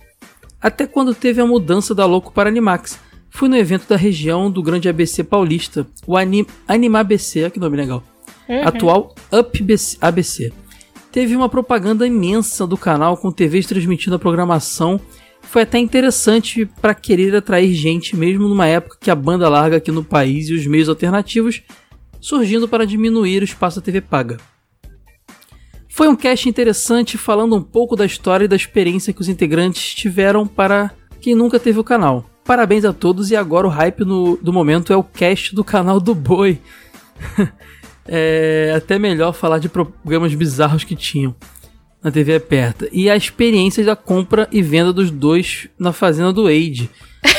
Até 0.61 0.85
quando 0.85 1.15
teve 1.15 1.41
a 1.41 1.47
mudança 1.47 1.95
da 1.95 2.05
Loco 2.05 2.33
para 2.33 2.49
Animax. 2.49 2.99
Fui 3.31 3.49
no 3.49 3.57
evento 3.57 3.89
da 3.89 3.95
região 3.95 4.51
do 4.51 4.61
Grande 4.65 4.89
ABC 4.89 5.23
Paulista, 5.23 5.87
o 6.05 6.17
Anim 6.17 6.45
Anima 6.67 6.99
ABC, 6.99 7.43
olha 7.43 7.51
que 7.51 7.61
nome 7.61 7.77
legal. 7.77 8.03
Uhum. 8.49 8.67
Atual 8.67 9.15
Up 9.31 9.63
BC 9.63 9.99
ABC. 10.01 10.53
Teve 11.13 11.37
uma 11.37 11.49
propaganda 11.49 12.05
imensa 12.05 12.67
do 12.67 12.77
canal 12.77 13.17
com 13.17 13.31
TVs 13.31 13.65
transmitindo 13.65 14.17
a 14.17 14.19
programação. 14.19 15.01
Foi 15.41 15.63
até 15.63 15.79
interessante 15.79 16.67
para 16.81 16.95
querer 16.95 17.37
atrair 17.37 17.73
gente, 17.75 18.17
mesmo 18.17 18.49
numa 18.49 18.67
época 18.67 18.99
que 19.01 19.11
a 19.11 19.15
banda 19.15 19.49
larga 19.49 19.77
aqui 19.77 19.93
no 19.93 20.03
país 20.03 20.49
e 20.49 20.55
os 20.55 20.67
meios 20.67 20.89
alternativos 20.89 21.63
surgindo 22.21 22.67
para 22.67 22.85
diminuir 22.85 23.41
o 23.41 23.45
espaço 23.45 23.79
da 23.79 23.85
TV 23.85 24.01
paga. 24.01 24.39
Foi 25.99 26.07
um 26.07 26.15
cast 26.15 26.49
interessante 26.49 27.19
falando 27.19 27.57
um 27.57 27.61
pouco 27.61 27.97
da 27.97 28.07
história 28.07 28.45
e 28.45 28.49
da 28.49 28.55
experiência 28.55 29.13
que 29.13 29.21
os 29.21 29.29
integrantes 29.29 29.97
tiveram 29.97 30.47
para 30.47 30.93
quem 31.21 31.35
nunca 31.35 31.59
teve 31.59 31.81
o 31.81 31.83
canal. 31.83 32.25
Parabéns 32.45 32.85
a 32.85 32.93
todos 32.93 33.33
e 33.33 33.37
agora 33.37 33.67
o 33.67 33.71
hype 33.71 34.05
no- 34.05 34.37
do 34.37 34.53
momento 34.53 34.93
é 34.93 34.97
o 34.97 35.03
cast 35.03 35.57
do 35.57 35.65
canal 35.65 35.99
do 35.99 36.15
Boi. 36.15 36.61
é 38.07 38.73
até 38.77 38.97
melhor 38.97 39.33
falar 39.33 39.59
de 39.59 39.69
programas 39.69 40.33
bizarros 40.37 40.85
que 40.85 40.95
tinham 40.95 41.35
na 42.01 42.13
TV 42.13 42.37
aberta. 42.37 42.89
E 42.93 43.11
a 43.11 43.17
experiência 43.17 43.85
da 43.85 43.97
compra 43.97 44.47
e 44.53 44.63
venda 44.63 44.93
dos 44.93 45.11
dois 45.11 45.69
na 45.77 45.93
fazenda 45.93 46.33
do 46.33 46.45
Wade. 46.45 46.89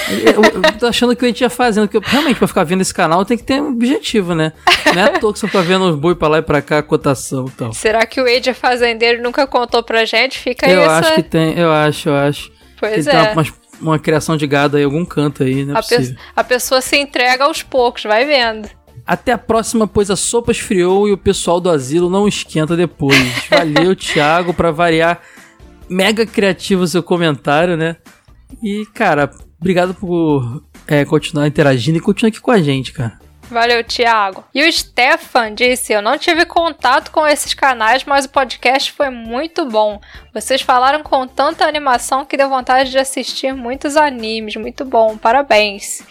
Eu, 0.10 0.43
eu 0.64 0.77
tô 0.80 0.88
achando 0.88 1.15
que 1.15 1.23
o 1.23 1.27
Wade 1.27 1.43
ia 1.43 1.49
fazendo, 1.49 1.88
porque 1.88 1.97
eu- 1.97 2.01
realmente 2.11 2.38
pra 2.38 2.47
ficar 2.47 2.64
vendo 2.64 2.81
esse 2.81 2.93
canal 2.93 3.23
tem 3.23 3.38
que 3.38 3.43
ter 3.43 3.61
um 3.61 3.69
objetivo, 3.69 4.34
né? 4.34 4.51
Não 4.93 5.01
é 5.01 5.06
à 5.06 5.19
toa 5.19 5.31
que 5.31 5.39
você 5.39 5.45
fica 5.47 5.61
vendo 5.61 5.85
os 5.89 5.95
boi 5.95 6.15
pra 6.15 6.27
lá 6.27 6.38
e 6.39 6.41
pra 6.41 6.61
cá, 6.61 6.80
a 6.80 6.84
cotação 6.84 7.45
e 7.47 7.51
tal. 7.51 7.73
Será 7.73 8.06
que 8.06 8.19
o 8.19 8.27
Ed 8.27 8.49
é 8.49 8.53
fazendeiro 8.53 9.22
nunca 9.22 9.45
contou 9.47 9.84
pra 9.84 10.03
gente? 10.06 10.38
Fica 10.39 10.68
Eu 10.68 10.81
isso. 10.81 10.89
acho 10.89 11.14
que 11.15 11.23
tem, 11.23 11.57
eu 11.57 11.72
acho, 11.72 12.10
eu 12.10 12.15
acho. 12.15 12.51
Pois 12.80 12.93
que 13.06 13.11
tem 13.11 13.19
é. 13.19 13.31
uma, 13.34 13.45
uma 13.81 13.99
criação 13.99 14.35
de 14.35 14.47
gado 14.47 14.77
aí, 14.77 14.84
algum 14.84 15.06
canto 15.06 15.43
aí, 15.43 15.64
não 15.64 15.76
é 15.76 15.80
a, 15.80 15.84
pe- 15.84 16.15
a 16.35 16.43
pessoa 16.43 16.81
se 16.81 16.97
entrega 16.97 17.43
aos 17.45 17.61
poucos, 17.61 18.03
vai 18.03 18.26
vendo. 18.26 18.68
Até 19.06 19.31
a 19.31 19.38
próxima, 19.38 19.88
pois 19.88 20.10
a 20.11 20.15
sopa 20.15 20.51
esfriou 20.51 21.07
e 21.07 21.11
o 21.14 21.18
pessoal 21.18 21.60
do 21.61 21.69
asilo 21.69 22.10
não 22.10 22.27
esquenta 22.27 22.76
depois. 22.76 23.18
Valeu, 23.49 23.95
Thiago, 23.95 24.53
pra 24.53 24.72
variar. 24.72 25.22
Mega 25.89 26.26
criativo 26.26 26.84
o 26.84 26.88
seu 26.88 27.01
comentário, 27.01 27.76
né? 27.77 27.95
E, 28.64 28.85
cara, 28.93 29.30
obrigado 29.60 29.94
por 29.94 30.64
é, 30.88 31.06
continuar 31.06 31.48
interagindo 31.48 31.98
e 31.98 32.02
continuar 32.02 32.30
aqui 32.30 32.40
com 32.40 32.52
a 32.52 32.61
gente, 32.61 32.91
cara. 32.91 33.19
Valeu, 33.49 33.84
Thiago. 33.84 34.44
E 34.53 34.64
o 34.64 34.72
Stefan 34.72 35.56
disse: 35.56 35.91
Eu 35.91 36.03
não 36.03 36.18
tive 36.19 36.45
contato 36.45 37.10
com 37.10 37.26
esses 37.26 37.53
canais, 37.53 38.03
mas 38.03 38.26
o 38.26 38.30
podcast 38.30 38.91
foi 38.91 39.10
muito 39.10 39.65
bom. 39.65 39.99
Vocês 40.31 40.61
falaram 40.61 41.02
com 41.02 41.27
tanta 41.27 41.65
animação 41.65 42.26
que 42.26 42.38
deu 42.38 42.48
vontade 42.48 42.91
de 42.91 42.99
assistir 42.99 43.53
muitos 43.53 43.98
animes. 43.98 44.56
Muito 44.56 44.86
bom, 44.86 45.18
parabéns. 45.18 46.03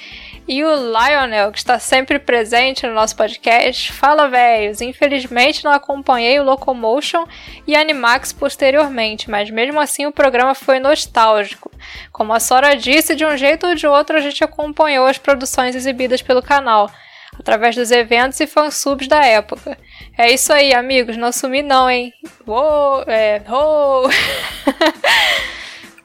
E 0.49 0.65
o 0.65 0.75
Lionel, 0.75 1.53
que 1.53 1.59
está 1.59 1.79
sempre 1.79 2.19
presente 2.19 2.87
no 2.87 2.95
nosso 2.95 3.15
podcast, 3.15 3.93
fala, 3.93 4.31
velhos. 4.31 4.81
Infelizmente 4.81 5.62
não 5.62 5.73
acompanhei 5.73 6.41
o 6.41 6.43
Locomotion 6.43 7.27
e 7.66 7.77
Animax 7.77 8.33
posteriormente, 8.33 9.29
mas 9.29 9.51
mesmo 9.51 9.79
assim 9.79 10.07
o 10.07 10.12
programa 10.12 10.55
foi 10.55 10.79
nostálgico. 10.79 11.70
Como 12.11 12.33
a 12.33 12.41
Sora 12.41 12.75
disse, 12.75 13.15
de 13.15 13.27
um 13.27 13.37
jeito 13.37 13.66
ou 13.66 13.75
de 13.75 13.87
outro 13.87 14.16
a 14.16 14.20
gente 14.20 14.43
acompanhou 14.43 15.07
as 15.07 15.19
produções 15.19 15.77
exibidas 15.77 16.23
pelo 16.23 16.43
canal 16.43 16.91
através 17.39 17.77
dos 17.77 17.91
eventos 17.91 18.41
e 18.41 18.47
fansubs 18.47 19.07
da 19.07 19.23
época. 19.25 19.77
É 20.16 20.33
isso 20.33 20.51
aí, 20.51 20.73
amigos, 20.73 21.19
não 21.19 21.31
sumi 21.31 21.62
não, 21.62 21.91
hein? 21.91 22.12
Uou, 22.47 23.05
é, 23.07 23.43
uou. 23.47 24.09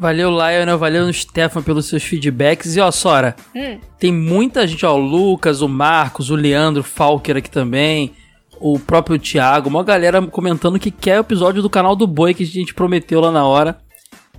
Valeu, 0.03 0.29
Lionel, 0.31 0.77
valeu, 0.77 1.13
Stefan, 1.13 1.63
pelos 1.63 1.85
seus 1.85 2.03
feedbacks. 2.03 2.75
E 2.75 2.81
ó, 2.81 2.91
Sora, 2.91 3.37
Hum. 3.55 3.79
tem 3.97 4.11
muita 4.11 4.67
gente, 4.67 4.85
ó, 4.85 4.93
o 4.95 4.99
Lucas, 4.99 5.61
o 5.61 5.69
Marcos, 5.69 6.29
o 6.29 6.35
Leandro 6.35 6.83
Falker 6.83 7.37
aqui 7.37 7.49
também, 7.49 8.11
o 8.59 8.77
próprio 8.77 9.17
Thiago, 9.17 9.69
uma 9.69 9.81
galera 9.81 10.21
comentando 10.27 10.77
que 10.77 10.91
quer 10.91 11.19
o 11.19 11.21
episódio 11.21 11.61
do 11.61 11.69
canal 11.69 11.95
do 11.95 12.05
Boi 12.05 12.33
que 12.33 12.43
a 12.43 12.45
gente 12.45 12.73
prometeu 12.73 13.21
lá 13.21 13.31
na 13.31 13.45
hora. 13.45 13.77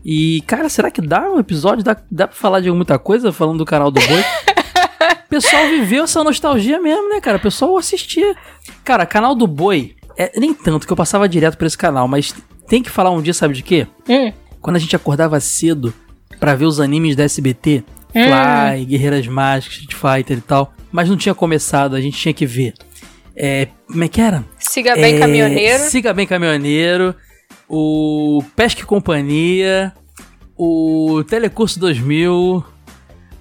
E, 0.04 0.42
cara, 0.46 0.68
será 0.68 0.90
que 0.90 1.00
dá 1.00 1.30
um 1.30 1.38
episódio? 1.38 1.82
Dá, 1.82 1.96
dá 2.10 2.28
pra 2.28 2.36
falar 2.36 2.60
de 2.60 2.70
muita 2.70 2.98
coisa 2.98 3.32
falando 3.32 3.56
do 3.56 3.64
canal 3.64 3.90
do 3.90 4.02
Boi? 4.06 4.20
o 4.20 5.28
pessoal 5.30 5.66
viveu 5.66 6.04
essa 6.04 6.22
nostalgia 6.22 6.78
mesmo, 6.78 7.08
né, 7.08 7.22
cara? 7.22 7.38
O 7.38 7.40
pessoal 7.40 7.74
assistia. 7.78 8.36
Cara, 8.84 9.06
canal 9.06 9.34
do 9.34 9.46
Boi, 9.46 9.96
é, 10.18 10.38
nem 10.38 10.52
tanto 10.52 10.86
que 10.86 10.92
eu 10.92 10.96
passava 10.96 11.26
direto 11.26 11.56
por 11.56 11.64
esse 11.66 11.78
canal, 11.78 12.06
mas 12.06 12.34
tem 12.68 12.82
que 12.82 12.90
falar 12.90 13.10
um 13.12 13.22
dia, 13.22 13.32
sabe 13.32 13.54
de 13.54 13.62
quê? 13.62 13.86
Hum. 14.06 14.30
Quando 14.64 14.76
a 14.76 14.78
gente 14.78 14.96
acordava 14.96 15.38
cedo 15.40 15.92
pra 16.40 16.54
ver 16.54 16.64
os 16.64 16.80
animes 16.80 17.14
da 17.14 17.22
SBT, 17.24 17.84
Hum. 18.16 18.22
Fly, 18.22 18.84
Guerreiras 18.86 19.26
Mágicas, 19.26 19.76
Street 19.76 19.92
Fighter 19.94 20.38
e 20.38 20.40
tal, 20.40 20.72
mas 20.90 21.06
não 21.10 21.18
tinha 21.18 21.34
começado, 21.34 21.94
a 21.94 22.00
gente 22.00 22.16
tinha 22.16 22.32
que 22.32 22.46
ver. 22.46 22.72
É, 23.36 23.68
como 23.86 24.02
é 24.04 24.08
que 24.08 24.22
era? 24.22 24.42
Siga 24.58 24.94
bem, 24.94 25.16
É, 25.16 25.18
caminhoneiro. 25.18 25.82
Siga 25.82 26.14
bem 26.14 26.26
Caminhoneiro, 26.26 27.14
o 27.68 28.42
Pesca 28.56 28.80
e 28.80 28.84
Companhia, 28.86 29.92
o 30.56 31.22
Telecurso 31.28 31.78
2000, 31.78 32.64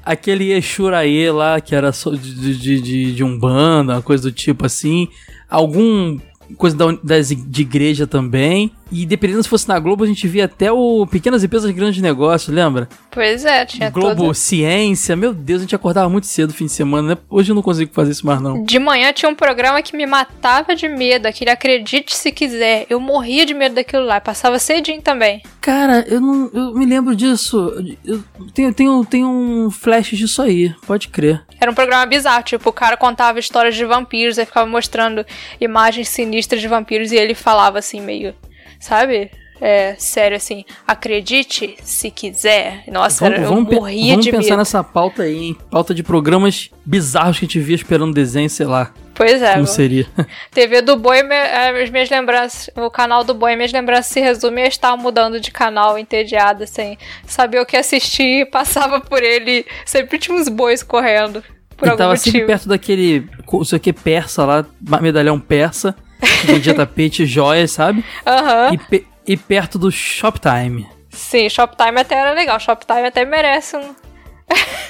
aquele 0.04 0.52
Exuraê 0.52 1.32
lá, 1.32 1.62
que 1.62 1.74
era 1.74 1.94
só 1.94 2.10
de, 2.12 2.58
de, 2.58 2.82
de, 2.82 3.14
de 3.16 3.24
Umbanda, 3.24 3.94
uma 3.94 4.02
coisa 4.02 4.24
do 4.24 4.32
tipo 4.34 4.66
assim, 4.66 5.08
algum 5.50 6.20
coisa 6.58 6.76
da, 6.76 6.86
das, 7.02 7.30
de 7.30 7.62
igreja 7.62 8.06
também, 8.06 8.72
E 8.94 9.06
dependendo 9.08 9.42
se 9.42 9.50
fosse 9.50 9.68
na 9.68 9.80
Globo, 9.80 10.04
a 10.04 10.08
gente 10.08 10.28
via 10.28 10.46
até 10.46 10.72
o 10.72 11.08
Pequenas 11.08 11.44
Empresas 11.44 11.72
Grandes 11.72 12.00
Negócios, 12.00 12.54
lembra? 12.54 12.88
Pois 13.10 13.44
é, 13.44 13.66
tinha 13.66 13.90
Globo 13.90 14.16
toda... 14.16 14.34
Ciência. 14.36 15.16
Meu 15.16 15.34
Deus, 15.34 15.62
a 15.62 15.64
gente 15.64 15.76
acordava 15.76 16.08
muito 16.08 16.28
cedo 16.28 16.50
no 16.50 16.56
fim 16.56 16.66
de 16.66 16.72
semana, 16.72 17.16
né? 17.16 17.18
Hoje 17.30 17.52
eu 17.52 17.56
não 17.56 17.64
consigo 17.64 17.92
fazer 17.94 18.12
isso 18.12 18.26
mais, 18.26 18.40
não. 18.40 18.64
De 18.64 18.78
manhã 18.78 19.12
tinha 19.12 19.30
um 19.30 19.36
programa 19.36 19.82
que 19.82 19.98
me 19.98 20.06
matava 20.06 20.76
de 20.76 20.88
medo, 20.88 21.26
aquele 21.26 21.50
Acredite 21.50 22.16
Se 22.16 22.32
Quiser. 22.32 22.86
Eu 22.88 23.00
morria 23.00 23.46
de 23.46 23.54
medo 23.54 23.74
daquilo 23.74 24.06
lá, 24.06 24.22
passava 24.22 24.60
cedinho 24.60 25.02
também. 25.02 25.42
Cara, 25.60 26.06
eu 26.08 26.22
não. 26.22 26.52
Eu 26.54 26.74
me 26.76 26.86
lembro 26.86 27.16
disso. 27.16 27.74
Eu 28.06 28.24
tenho, 28.54 28.74
tenho, 28.74 29.06
tenho 29.06 29.28
um 29.28 29.72
flash 29.72 30.10
disso 30.10 30.42
aí, 30.42 30.74
pode 30.86 31.08
crer. 31.08 31.44
Era 31.60 31.72
um 31.72 31.76
programa 31.76 32.06
bizarro, 32.06 32.44
tipo, 32.44 32.70
o 32.70 32.74
cara 32.74 32.98
contava 32.98 33.40
histórias 33.40 33.76
de 33.76 33.86
vampiros, 33.86 34.38
aí 34.38 34.46
ficava 34.46 34.70
mostrando 34.70 35.26
imagens 35.60 36.10
sinistras 36.10 36.62
de 36.62 36.68
vampiros 36.68 37.12
e 37.12 37.16
ele 37.16 37.34
falava 37.34 37.80
assim, 37.80 38.02
meio, 38.02 38.36
sabe? 38.84 39.32
É, 39.62 39.96
sério 39.98 40.36
assim, 40.36 40.66
acredite 40.86 41.76
se 41.84 42.12
quiser. 42.12 42.84
Nossa, 42.92 43.24
Vamos, 43.24 43.40
eu 43.44 43.48
vamos, 43.50 43.70
pe- 43.70 43.76
morria 43.76 44.10
vamos 44.12 44.26
de 44.26 44.32
pensar 44.32 44.44
medo. 44.50 44.58
nessa 44.58 44.84
pauta 44.84 45.24
aí, 45.24 45.38
hein? 45.38 45.58
Pauta 45.72 45.94
de 45.94 46.04
programas 46.04 46.70
bizarros 46.86 47.40
que 47.40 47.46
a 47.46 47.48
gente 47.48 47.60
via 47.60 47.76
esperando 47.76 48.14
desenho, 48.14 48.50
sei 48.50 48.66
lá. 48.66 48.92
Pois 49.16 49.42
é. 49.42 49.54
Como 49.54 49.68
seria? 49.68 50.06
TV 50.52 50.82
do 50.82 50.98
Boi, 50.98 51.20
eh, 51.20 51.82
as 51.84 51.90
minhas 51.92 52.10
lembranças, 52.10 52.70
o 52.76 52.90
canal 52.90 53.24
do 53.24 53.34
Boi, 53.34 53.56
minhas 53.56 53.72
lembranças 53.72 54.08
se 54.08 54.20
resumem 54.20 54.66
a 54.66 54.68
estar 54.68 54.98
mudando 54.98 55.40
de 55.40 55.50
canal 55.52 55.98
entediada, 55.98 56.68
sem 56.68 56.98
saber 57.26 57.60
o 57.62 57.66
que 57.66 57.78
assistir, 57.78 58.50
passava 58.50 59.00
por 59.00 59.24
ele, 59.24 59.66
sempre 59.86 60.18
tinha 60.18 60.36
uns 60.36 60.50
bois 60.50 60.84
correndo, 60.84 61.42
por 61.78 61.86
Ele 61.86 61.92
algum 61.92 61.98
tava 62.04 62.18
sempre 62.18 62.32
motivo. 62.42 62.48
perto 62.48 62.68
daquele, 62.68 63.30
não 63.54 63.64
sei 63.64 63.78
o 63.78 63.80
que, 63.80 63.94
persa 63.94 64.44
lá, 64.44 64.66
medalhão 65.00 65.40
persa, 65.40 65.96
vendia 66.46 66.74
tapete, 66.74 67.26
joias, 67.26 67.72
sabe? 67.72 68.04
Aham. 68.26 68.74
E, 68.74 68.78
pe- 68.78 69.08
e 69.28 69.38
perto 69.38 69.78
do 69.80 69.92
Shoptime. 69.92 70.88
Sim, 71.10 71.48
Shoptime 71.50 72.00
até 72.00 72.16
era 72.16 72.34
legal, 72.34 72.60
Shoptime 72.60 73.06
até 73.08 73.24
merece 73.26 73.78
um... 73.78 73.96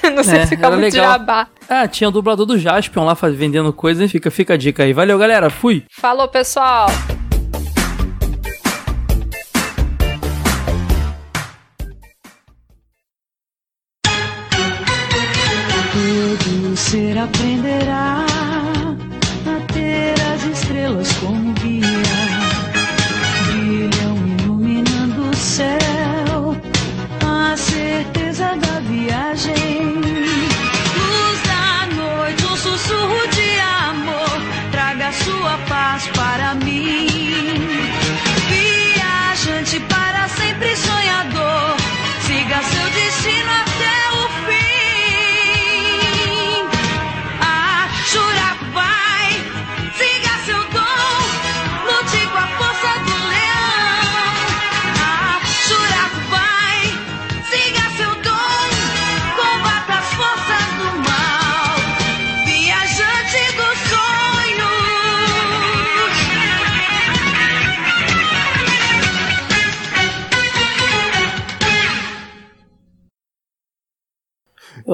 Não 0.14 0.22
sei 0.24 0.38
É, 0.40 0.42
se 0.46 0.56
fica 0.56 0.70
muito 0.70 0.92
legal. 0.94 1.12
jabá. 1.12 1.46
Ah, 1.68 1.86
tinha 1.88 2.08
o 2.08 2.12
dublador 2.12 2.44
do 2.44 2.58
Jaspion 2.58 3.04
lá 3.04 3.14
vendendo 3.14 3.72
coisa, 3.72 4.06
fica, 4.08 4.30
fica 4.30 4.54
a 4.54 4.56
dica 4.56 4.82
aí. 4.82 4.92
Valeu, 4.92 5.18
galera, 5.18 5.48
fui! 5.48 5.84
Falou, 5.90 6.28
pessoal! 6.28 6.86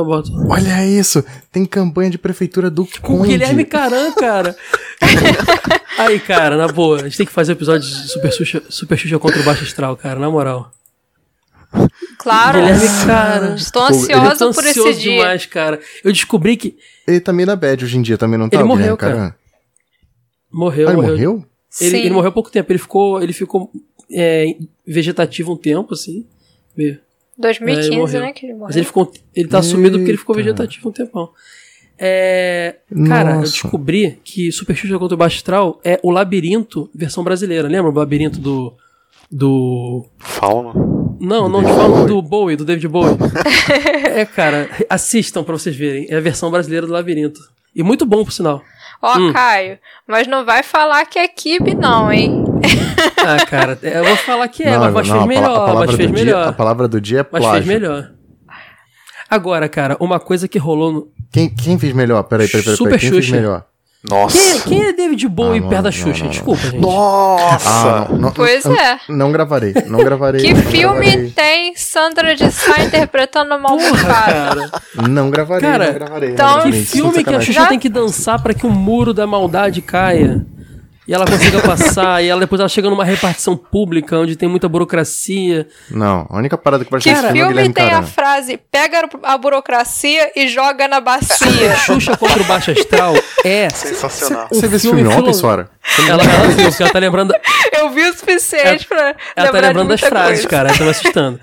Eu 0.00 0.04
boto. 0.04 0.30
Olha 0.48 0.86
isso! 0.86 1.24
Tem 1.52 1.64
campanha 1.64 2.10
de 2.10 2.18
prefeitura 2.18 2.70
do 2.70 2.86
Com 3.00 3.14
o 3.14 3.18
Conde. 3.18 3.28
Guilherme 3.30 3.64
Caran, 3.64 4.12
cara. 4.12 4.56
Aí, 5.98 6.18
cara, 6.18 6.56
na 6.56 6.68
boa, 6.68 6.96
a 7.00 7.04
gente 7.04 7.16
tem 7.16 7.26
que 7.26 7.32
fazer 7.32 7.52
um 7.52 7.56
episódio 7.56 7.88
de 7.88 8.08
Super 8.08 8.32
Xuxa, 8.32 8.62
Super 8.68 8.96
Xuxa 8.96 9.18
contra 9.18 9.40
o 9.40 9.44
Baixo 9.44 9.64
Astral, 9.64 9.96
cara, 9.96 10.18
na 10.18 10.30
moral. 10.30 10.72
Claro, 12.18 12.58
Guilherme 12.60 12.88
Caran. 13.06 13.54
estou 13.54 13.82
Pô, 13.86 13.94
ansiosa 13.94 14.36
tô 14.46 14.52
por 14.52 14.64
esse 14.64 14.94
dia. 14.94 15.16
demais, 15.16 15.46
cara. 15.46 15.80
Eu 16.02 16.12
descobri 16.12 16.56
que 16.56 16.76
Ele 17.06 17.20
tá 17.20 17.32
meio 17.32 17.46
na 17.46 17.56
bad 17.56 17.84
hoje 17.84 17.96
em 17.96 18.02
dia, 18.02 18.18
também 18.18 18.38
não 18.38 18.48
tá? 18.48 18.56
Ele 18.56 18.64
morreu, 18.64 18.96
cara. 18.96 19.36
Morreu. 20.52 20.88
Ah, 20.88 20.92
ele 20.92 21.00
morreu? 21.02 21.44
Ele, 21.80 21.90
Sim. 21.90 21.96
ele 21.98 22.10
morreu 22.10 22.30
há 22.30 22.32
pouco 22.32 22.50
tempo. 22.50 22.72
Ele 22.72 22.78
ficou, 22.78 23.22
ele 23.22 23.32
ficou 23.32 23.70
é, 24.12 24.56
vegetativo 24.86 25.52
um 25.52 25.56
tempo, 25.56 25.94
assim. 25.94 26.26
Meio. 26.76 26.98
É, 27.42 27.50
ele 27.50 27.58
2015, 27.64 27.96
morreu. 27.98 28.20
né, 28.20 28.32
que 28.32 28.46
ele 28.46 28.52
morreu. 28.52 28.66
Mas 28.68 28.76
ele 28.76 28.86
ficou. 28.86 29.10
Ele 29.34 29.48
tá 29.48 29.62
sumido 29.62 29.98
porque 29.98 30.10
ele 30.10 30.18
ficou 30.18 30.34
Eita. 30.36 30.44
vegetativo 30.44 30.88
um 30.88 30.92
tempão. 30.92 31.30
É, 32.02 32.76
cara, 33.06 33.34
eu 33.36 33.40
descobri 33.42 34.18
que 34.24 34.50
Super 34.50 34.74
Xuxa 34.74 34.98
contra 34.98 35.14
o 35.14 35.18
Baixo 35.18 35.36
Astral 35.36 35.78
é 35.84 36.00
o 36.02 36.10
labirinto 36.10 36.88
versão 36.94 37.22
brasileira. 37.22 37.68
Lembra 37.68 37.90
o 37.90 37.94
labirinto 37.94 38.38
do. 38.40 38.72
Do. 39.30 40.06
Fauno. 40.18 41.16
Não, 41.20 41.48
não, 41.48 41.62
de 41.62 41.68
falo 41.68 42.06
do 42.06 42.22
Bowie, 42.22 42.56
do 42.56 42.64
David 42.64 42.88
Bowie. 42.88 43.16
é, 44.16 44.24
cara, 44.24 44.70
assistam 44.88 45.44
pra 45.44 45.52
vocês 45.58 45.76
verem. 45.76 46.06
É 46.08 46.16
a 46.16 46.20
versão 46.20 46.50
brasileira 46.50 46.86
do 46.86 46.92
labirinto. 46.92 47.38
E 47.76 47.82
muito 47.82 48.06
bom, 48.06 48.24
por 48.24 48.32
sinal. 48.32 48.62
Ó, 49.02 49.18
Hum. 49.18 49.32
Caio, 49.32 49.78
mas 50.08 50.26
não 50.26 50.44
vai 50.44 50.62
falar 50.62 51.04
que 51.06 51.18
é 51.18 51.28
Kibe, 51.28 51.74
não, 51.74 52.10
hein? 52.10 52.42
Ah, 53.18 53.44
cara, 53.46 53.78
eu 53.82 54.04
vou 54.04 54.16
falar 54.16 54.48
que 54.48 54.62
é, 54.62 54.70
Não, 54.76 54.90
mas 54.92 55.08
não, 55.08 55.16
fez 55.16 55.26
melhor, 55.26 55.50
a 55.50 55.60
palavra 55.60 55.86
mas 55.86 55.94
fez 55.96 56.08
do 56.10 56.14
dia- 56.16 56.24
melhor. 56.24 56.48
a 56.48 56.52
palavra 56.52 56.88
do 56.88 57.00
dia 57.00 57.20
é 57.20 57.26
Mas 57.30 57.42
plágio. 57.42 57.62
fez 57.64 57.80
melhor. 57.80 58.10
Agora, 59.28 59.68
cara, 59.68 59.96
uma 60.00 60.18
coisa 60.18 60.48
que 60.48 60.58
rolou 60.58 60.92
no. 60.92 61.08
Quem, 61.30 61.48
quem 61.48 61.78
fez 61.78 61.92
melhor? 61.92 62.22
Peraí, 62.24 62.48
peraí, 62.48 62.64
peraí. 62.64 62.76
Super 62.76 62.90
peraí. 62.90 63.00
Quem 63.00 63.10
fez 63.10 63.24
Xuxa. 63.24 63.36
melhor? 63.36 63.64
Nossa. 64.02 64.36
Quem, 64.36 64.60
quem 64.62 64.82
é 64.86 64.92
David 64.94 65.28
Bowie 65.28 65.58
Ah, 65.58 65.62
não, 65.62 65.68
perto 65.68 65.82
da 65.82 65.92
Xuxa? 65.92 66.18
não, 66.20 66.24
não. 66.24 66.30
Desculpa, 66.30 66.62
gente. 66.62 66.80
Nossa! 66.80 67.68
Ah, 67.68 68.06
não, 68.10 68.18
não, 68.18 68.32
Pois 68.32 68.64
não, 68.64 68.74
é. 68.74 68.98
Não 69.10 69.30
gravarei, 69.30 69.74
não 69.86 69.98
gravarei. 70.02 70.40
Que 70.40 70.54
não 70.54 70.62
filme 70.62 71.04
gravarei. 71.06 71.30
tem 71.30 71.76
Sandra 71.76 72.34
de 72.34 72.50
Sá 72.50 72.80
interpretando 72.82 73.54
uma 73.54 73.70
almofada? 73.70 74.70
Não 75.08 75.30
gravarei, 75.30 75.68
Cara, 75.70 75.86
não 75.86 75.94
gravarei. 75.94 76.30
então- 76.30 76.62
Que 76.62 76.72
filme 76.72 77.22
que 77.22 77.34
a. 77.34 77.40
Xuxa 77.40 77.66
tem 77.66 77.78
que 77.78 77.88
dançar 77.90 78.42
pra 78.42 78.54
que 78.54 78.66
o 78.66 78.70
muro 78.70 79.12
da 79.14 79.26
maldade 79.26 79.80
caia? 79.82 80.44
E 81.10 81.12
ela 81.12 81.26
consiga 81.26 81.60
passar, 81.66 82.22
e 82.22 82.28
ela 82.28 82.38
depois 82.38 82.60
ela 82.60 82.68
chega 82.68 82.88
numa 82.88 83.04
repartição 83.04 83.56
pública 83.56 84.16
onde 84.16 84.36
tem 84.36 84.48
muita 84.48 84.68
burocracia. 84.68 85.66
Não, 85.90 86.24
a 86.30 86.36
única 86.36 86.56
parada 86.56 86.84
que 86.84 86.98
Que 86.98 87.10
esse 87.10 87.20
filme 87.20 87.40
é 87.40 87.44
o 87.46 87.48
filme 87.48 87.72
tem 87.72 87.90
a 87.90 88.04
frase 88.04 88.56
pega 88.70 89.08
a 89.24 89.36
burocracia 89.36 90.30
e 90.36 90.46
joga 90.46 90.86
na 90.86 91.00
bacia? 91.00 91.76
Xuxa 91.84 92.16
contra 92.16 92.40
o 92.40 92.44
Baixo 92.44 92.70
Astral 92.70 93.14
é. 93.44 93.68
Sensacional. 93.70 94.46
Você 94.52 94.68
viu 94.68 94.76
esse 94.76 94.86
filme 94.86 95.02
filme 95.02 95.16
ontem, 95.16 95.34
Sora? 95.34 95.68
Ela, 96.08 96.22
ela 96.22 96.48
viu, 96.48 96.68
porque 96.68 96.82
ela 96.84 96.92
tá 96.92 96.98
lembrando. 97.00 97.34
Eu 97.76 97.90
vi 97.90 98.02
o 98.02 98.14
suficiente 98.14 98.86
pra 98.86 99.16
Ela 99.34 99.50
tá 99.50 99.60
lembrando 99.60 99.88
das 99.88 100.00
frases, 100.00 100.42
coisa. 100.42 100.48
cara. 100.48 100.68
Ela 100.68 100.78
tá 100.78 100.84
me 100.84 100.90
assustando. 100.90 101.40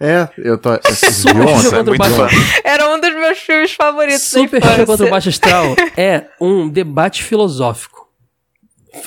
É, 0.00 0.28
eu 0.38 0.56
tô. 0.56 0.70
Super 0.94 1.34
viu 1.34 1.48
Xuxa 1.56 1.68
ontem? 1.68 1.76
contra 1.76 1.94
o 1.94 1.98
muito 1.98 2.14
fã. 2.14 2.28
Era 2.62 2.88
um 2.88 3.00
dos 3.00 3.12
meus 3.14 3.38
filmes 3.38 3.72
favoritos 3.72 4.22
Super 4.22 4.62
Xuxa 4.62 4.86
contra 4.86 5.06
o 5.06 5.10
Baixo 5.10 5.28
Astral 5.28 5.74
é 5.98 6.24
um 6.40 6.68
debate 6.68 7.24
filosófico. 7.24 7.97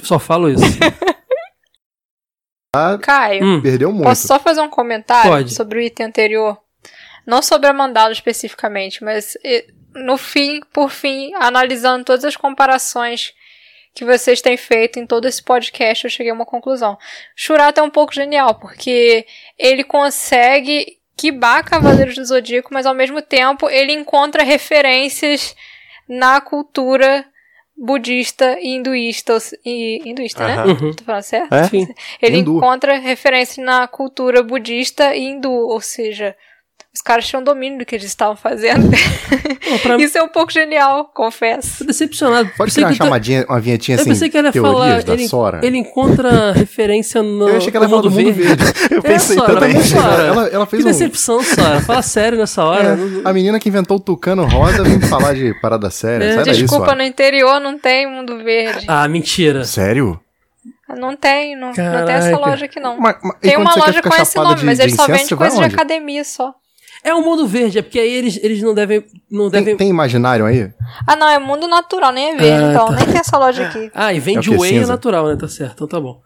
Só 0.04 0.20
falo 0.20 0.50
isso. 0.50 0.64
Caio, 3.02 3.44
Hum. 3.44 3.62
Perdeu 3.62 3.92
muito. 3.92 4.06
posso 4.06 4.26
só 4.28 4.40
fazer 4.40 4.62
um 4.62 4.70
comentário 4.70 5.30
Pode. 5.30 5.54
sobre 5.54 5.80
o 5.80 5.82
item 5.82 6.06
anterior? 6.06 6.58
Não 7.26 7.42
sobre 7.42 7.68
a 7.68 7.74
mandala 7.74 8.14
especificamente, 8.14 9.04
mas 9.04 9.38
no 9.94 10.16
fim, 10.18 10.62
por 10.74 10.90
fim, 10.90 11.34
analisando 11.36 12.06
todas 12.06 12.24
as 12.24 12.38
comparações 12.38 13.34
que 13.94 14.06
vocês 14.06 14.42
têm 14.42 14.56
feito 14.56 15.00
em 15.00 15.06
todo 15.06 15.28
esse 15.28 15.44
podcast, 15.44 16.06
eu 16.06 16.10
cheguei 16.10 16.32
a 16.32 16.36
uma 16.36 16.46
conclusão. 16.46 16.98
Shurato 17.36 17.82
é 17.82 17.84
um 17.84 17.90
pouco 17.90 18.14
genial, 18.14 18.56
porque 18.56 19.26
ele 19.60 19.84
consegue 19.84 20.98
quibar 21.18 21.64
Cavaleiros 21.66 22.16
do 22.16 22.24
Zodíaco, 22.26 22.74
mas 22.74 22.86
ao 22.86 22.94
mesmo 22.96 23.22
tempo 23.22 23.70
ele 23.70 23.92
encontra 23.92 24.44
referências 24.44 25.54
na 26.08 26.40
cultura 26.40 27.26
budista 27.78 28.60
e 28.60 28.76
hinduísta, 28.76 29.38
e 29.66 30.02
hinduísta, 30.06 30.48
né? 30.48 30.64
Uhum. 30.66 30.94
Tô 30.94 31.04
falando 31.04 31.24
certo? 31.24 31.54
É? 31.54 31.64
Sim. 31.66 31.88
Ele 32.22 32.38
Hindu. 32.38 32.58
encontra 32.58 32.98
referências 32.98 33.58
na 33.66 33.88
cultura 33.88 34.44
budista 34.44 35.16
e 35.16 35.24
hindu, 35.24 35.52
ou 35.52 35.82
seja, 35.82 36.36
Os 36.94 37.02
caras 37.02 37.26
tinham 37.26 37.42
domínio 37.42 37.80
do 37.80 37.86
que 37.86 37.96
eles 37.96 38.06
estavam 38.08 38.36
fazendo. 38.36 38.90
Isso 39.98 40.18
é 40.18 40.24
um 40.24 40.28
pouco 40.28 40.52
genial, 40.52 41.06
confesso. 41.14 41.80
Tô 41.80 41.84
decepcionado. 41.86 42.50
Pode 42.58 42.74
criar 42.74 42.88
uma 42.88 42.94
chamadinha, 42.96 43.46
uma 43.48 43.60
vinhetinha 43.62 43.96
Eu 43.98 44.02
assim, 44.02 44.10
pensei 44.10 44.30
que 44.30 44.38
ela 44.38 44.48
ia 44.48 44.52
teorias 44.52 44.74
falar. 44.74 45.04
da 45.04 45.14
Ele, 45.14 45.28
Sora. 45.30 45.60
ele 45.64 45.78
encontra 45.78 46.52
referência 46.54 47.24
no. 47.24 47.48
Eu 47.48 47.58
achei 47.58 47.72
que 47.72 47.78
ela 47.78 47.86
ia 47.86 47.90
do 47.90 48.12
Mundo 48.12 48.34
Verde. 48.34 48.64
Eu 48.92 48.98
É, 48.98 49.02
pensei 49.02 49.38
Sora, 49.38 49.54
também. 49.54 49.74
mas, 49.76 49.86
Sora, 49.88 50.24
Ela- 50.24 50.48
ela 50.50 50.66
fez 50.66 50.84
que 50.84 50.90
um- 50.90 50.92
decepção, 50.92 51.42
Sora. 51.42 51.80
Fala 51.82 52.02
sério 52.02 52.38
nessa 52.38 52.62
hora. 52.64 52.90
É, 53.24 53.30
a 53.30 53.32
menina 53.34 53.58
que 53.58 53.70
inventou 53.70 53.96
o 53.96 54.00
tucano 54.00 54.46
rosa 54.46 54.84
vem 54.84 55.00
falar 55.00 55.34
de 55.34 55.54
parada 55.62 55.90
séria. 55.90 56.26
É. 56.26 56.36
Sai 56.36 56.44
daí, 56.44 56.56
Desculpa, 56.58 56.86
Sora. 56.88 56.98
no 56.98 57.04
interior 57.04 57.60
não 57.62 57.80
tem 57.80 58.06
mundo 58.06 58.38
verde. 58.44 58.86
Ah, 58.90 59.08
mentira. 59.08 59.64
Sério? 59.64 60.20
Não 60.90 61.16
tem, 61.16 61.56
não, 61.56 61.68
não 61.70 61.74
tem 62.06 62.16
essa 62.16 62.38
loja 62.38 62.66
aqui 62.66 62.78
não. 62.82 63.00
Mas- 63.00 63.16
mas- 63.24 63.38
tem 63.40 63.56
uma 63.56 63.74
loja 63.76 64.02
com 64.02 64.14
esse 64.14 64.36
nome, 64.36 64.56
de- 64.56 64.66
mas 64.66 64.78
de 64.78 64.84
eles 64.84 64.96
só 64.96 65.08
vai 65.08 65.26
coisa 65.26 65.58
de 65.58 65.64
academia 65.74 66.24
só. 66.26 66.54
É 67.04 67.14
o 67.16 67.22
mundo 67.24 67.48
verde, 67.48 67.80
é 67.80 67.82
porque 67.82 68.00
aí 68.00 68.12
eles, 68.12 68.40
eles 68.44 68.62
não 68.62 68.74
devem. 68.76 69.04
Não 69.30 69.50
devem... 69.50 69.66
Tem, 69.66 69.78
tem 69.78 69.90
imaginário 69.90 70.46
aí? 70.46 70.72
Ah, 71.08 71.16
não, 71.16 71.28
é 71.28 71.40
mundo 71.40 71.68
natural, 71.68 72.12
nem 72.12 72.32
é 72.34 72.36
verde, 72.36 72.64
Ah, 72.66 72.70
então 72.72 72.86
tá. 72.88 72.96
nem 72.96 73.06
tem 73.06 73.18
essa 73.18 73.38
loja 73.38 73.66
aqui. 73.68 73.90
Ah, 73.96 74.14
e 74.14 74.18
É 74.18 74.20
vende 74.20 74.50
quê, 74.50 74.56
whey 74.58 74.78
é 74.78 74.86
natural, 74.86 75.28
né? 75.28 75.36
Tá 75.36 75.48
certo, 75.48 75.74
então 75.74 75.88
tá 75.88 76.00
bom. 76.00 76.22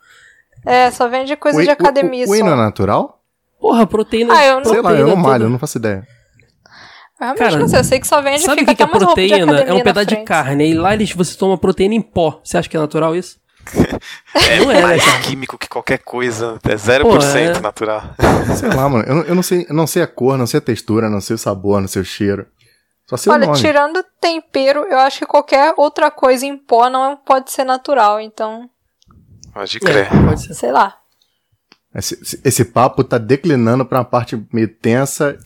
É, 0.66 0.92
só 0.92 1.08
vende 1.08 1.36
coisa 1.38 1.58
Whey- 1.58 1.66
de 1.68 1.72
academia 1.72 2.26
o, 2.26 2.28
o, 2.28 2.32
whey 2.32 2.40
só. 2.42 2.46
não 2.48 2.54
é 2.54 2.58
natural? 2.58 3.22
Porra, 3.60 3.88
proteína. 3.88 4.34
Ah, 4.38 4.46
eu 4.46 4.56
não- 4.58 4.66
Sei 4.66 4.82
lá, 4.82 4.94
eu 4.94 5.08
não 5.08 5.16
malho, 5.16 5.44
eu 5.46 5.50
não 5.50 5.60
faço 5.60 5.78
ideia. 5.78 6.06
Eu 7.18 7.28
realmente 7.28 7.40
Cara, 7.40 7.58
não 7.60 7.68
sei, 7.70 7.80
eu 7.80 7.84
sei 7.86 8.00
que 8.02 8.08
só 8.08 8.22
vende 8.22 8.42
Sabe 8.42 8.58
o 8.64 8.66
fica 8.66 8.72
que, 8.72 8.76
que 8.76 8.84
é 8.84 8.88
proteína? 8.88 9.60
É 9.62 9.74
um 9.74 9.82
pedaço 9.82 10.08
de 10.08 10.18
carne. 10.18 10.70
E 10.72 10.74
lá 10.74 10.94
eles, 10.94 11.12
você 11.14 11.38
toma 11.38 11.58
proteína 11.58 11.96
em 11.96 12.02
pó. 12.02 12.42
Você 12.44 12.58
acha 12.58 12.68
que 12.68 12.76
é 12.76 12.80
natural 12.80 13.16
isso? 13.16 13.38
É 14.36 14.60
Não 14.60 14.72
é, 14.72 14.76
né, 14.76 14.82
mais 14.82 15.04
cara? 15.04 15.20
químico 15.22 15.58
que 15.58 15.68
qualquer 15.68 16.00
coisa. 16.00 16.60
É 16.64 16.76
0% 16.76 17.02
Pô, 17.02 17.18
é. 17.38 17.60
natural. 17.60 18.04
Sei 18.58 18.70
lá, 18.70 18.88
mano. 18.90 19.04
Eu, 19.08 19.16
não- 19.16 19.24
eu 19.24 19.36
não 19.36 19.44
sei, 19.44 19.66
eu 19.70 19.76
não 19.76 19.88
sei 19.88 20.02
a 20.04 20.08
cor, 20.08 20.38
não 20.38 20.46
sei 20.48 20.58
a 20.60 20.62
textura, 20.62 21.10
não 21.10 21.22
sei 21.22 21.36
o 21.36 21.40
sabor, 21.40 21.82
não 21.82 21.88
sei 21.88 22.02
o 22.02 22.06
cheiro. 22.06 22.46
Só 23.08 23.18
sei 23.18 23.32
Olha, 23.32 23.44
o 23.44 23.48
nome. 23.48 23.60
tirando 23.60 24.04
tempero, 24.20 24.80
eu 24.90 24.98
acho 25.00 25.20
que 25.20 25.26
qualquer 25.26 25.74
outra 25.78 26.10
coisa 26.10 26.46
em 26.46 26.58
pó 26.58 26.90
não 26.90 27.16
pode 27.16 27.52
ser 27.52 27.64
natural, 27.64 28.20
então, 28.20 28.70
Pode 29.54 29.80
crer. 29.80 30.08
É, 30.12 30.26
pode 30.28 30.42
ser. 30.42 30.54
sei 30.54 30.72
lá. 30.72 30.96
Esse, 31.94 32.42
esse- 32.44 32.66
papo 32.66 33.06
tá 33.06 33.18
declinando 33.18 33.86
pra 33.86 34.00
uma 34.00 34.04
parte 34.06 34.38
meio 34.52 34.68
tensa 34.68 35.38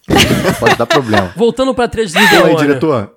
pode 0.60 0.76
dar 0.78 0.88
problema. 0.88 1.32
Voltando 1.38 1.76
pra 1.76 1.88
trilha 1.88 2.08
de 2.08 2.14
Fala 2.14 2.26
aí, 2.26 2.34
Lideona. 2.38 2.60
diretor. 2.60 3.16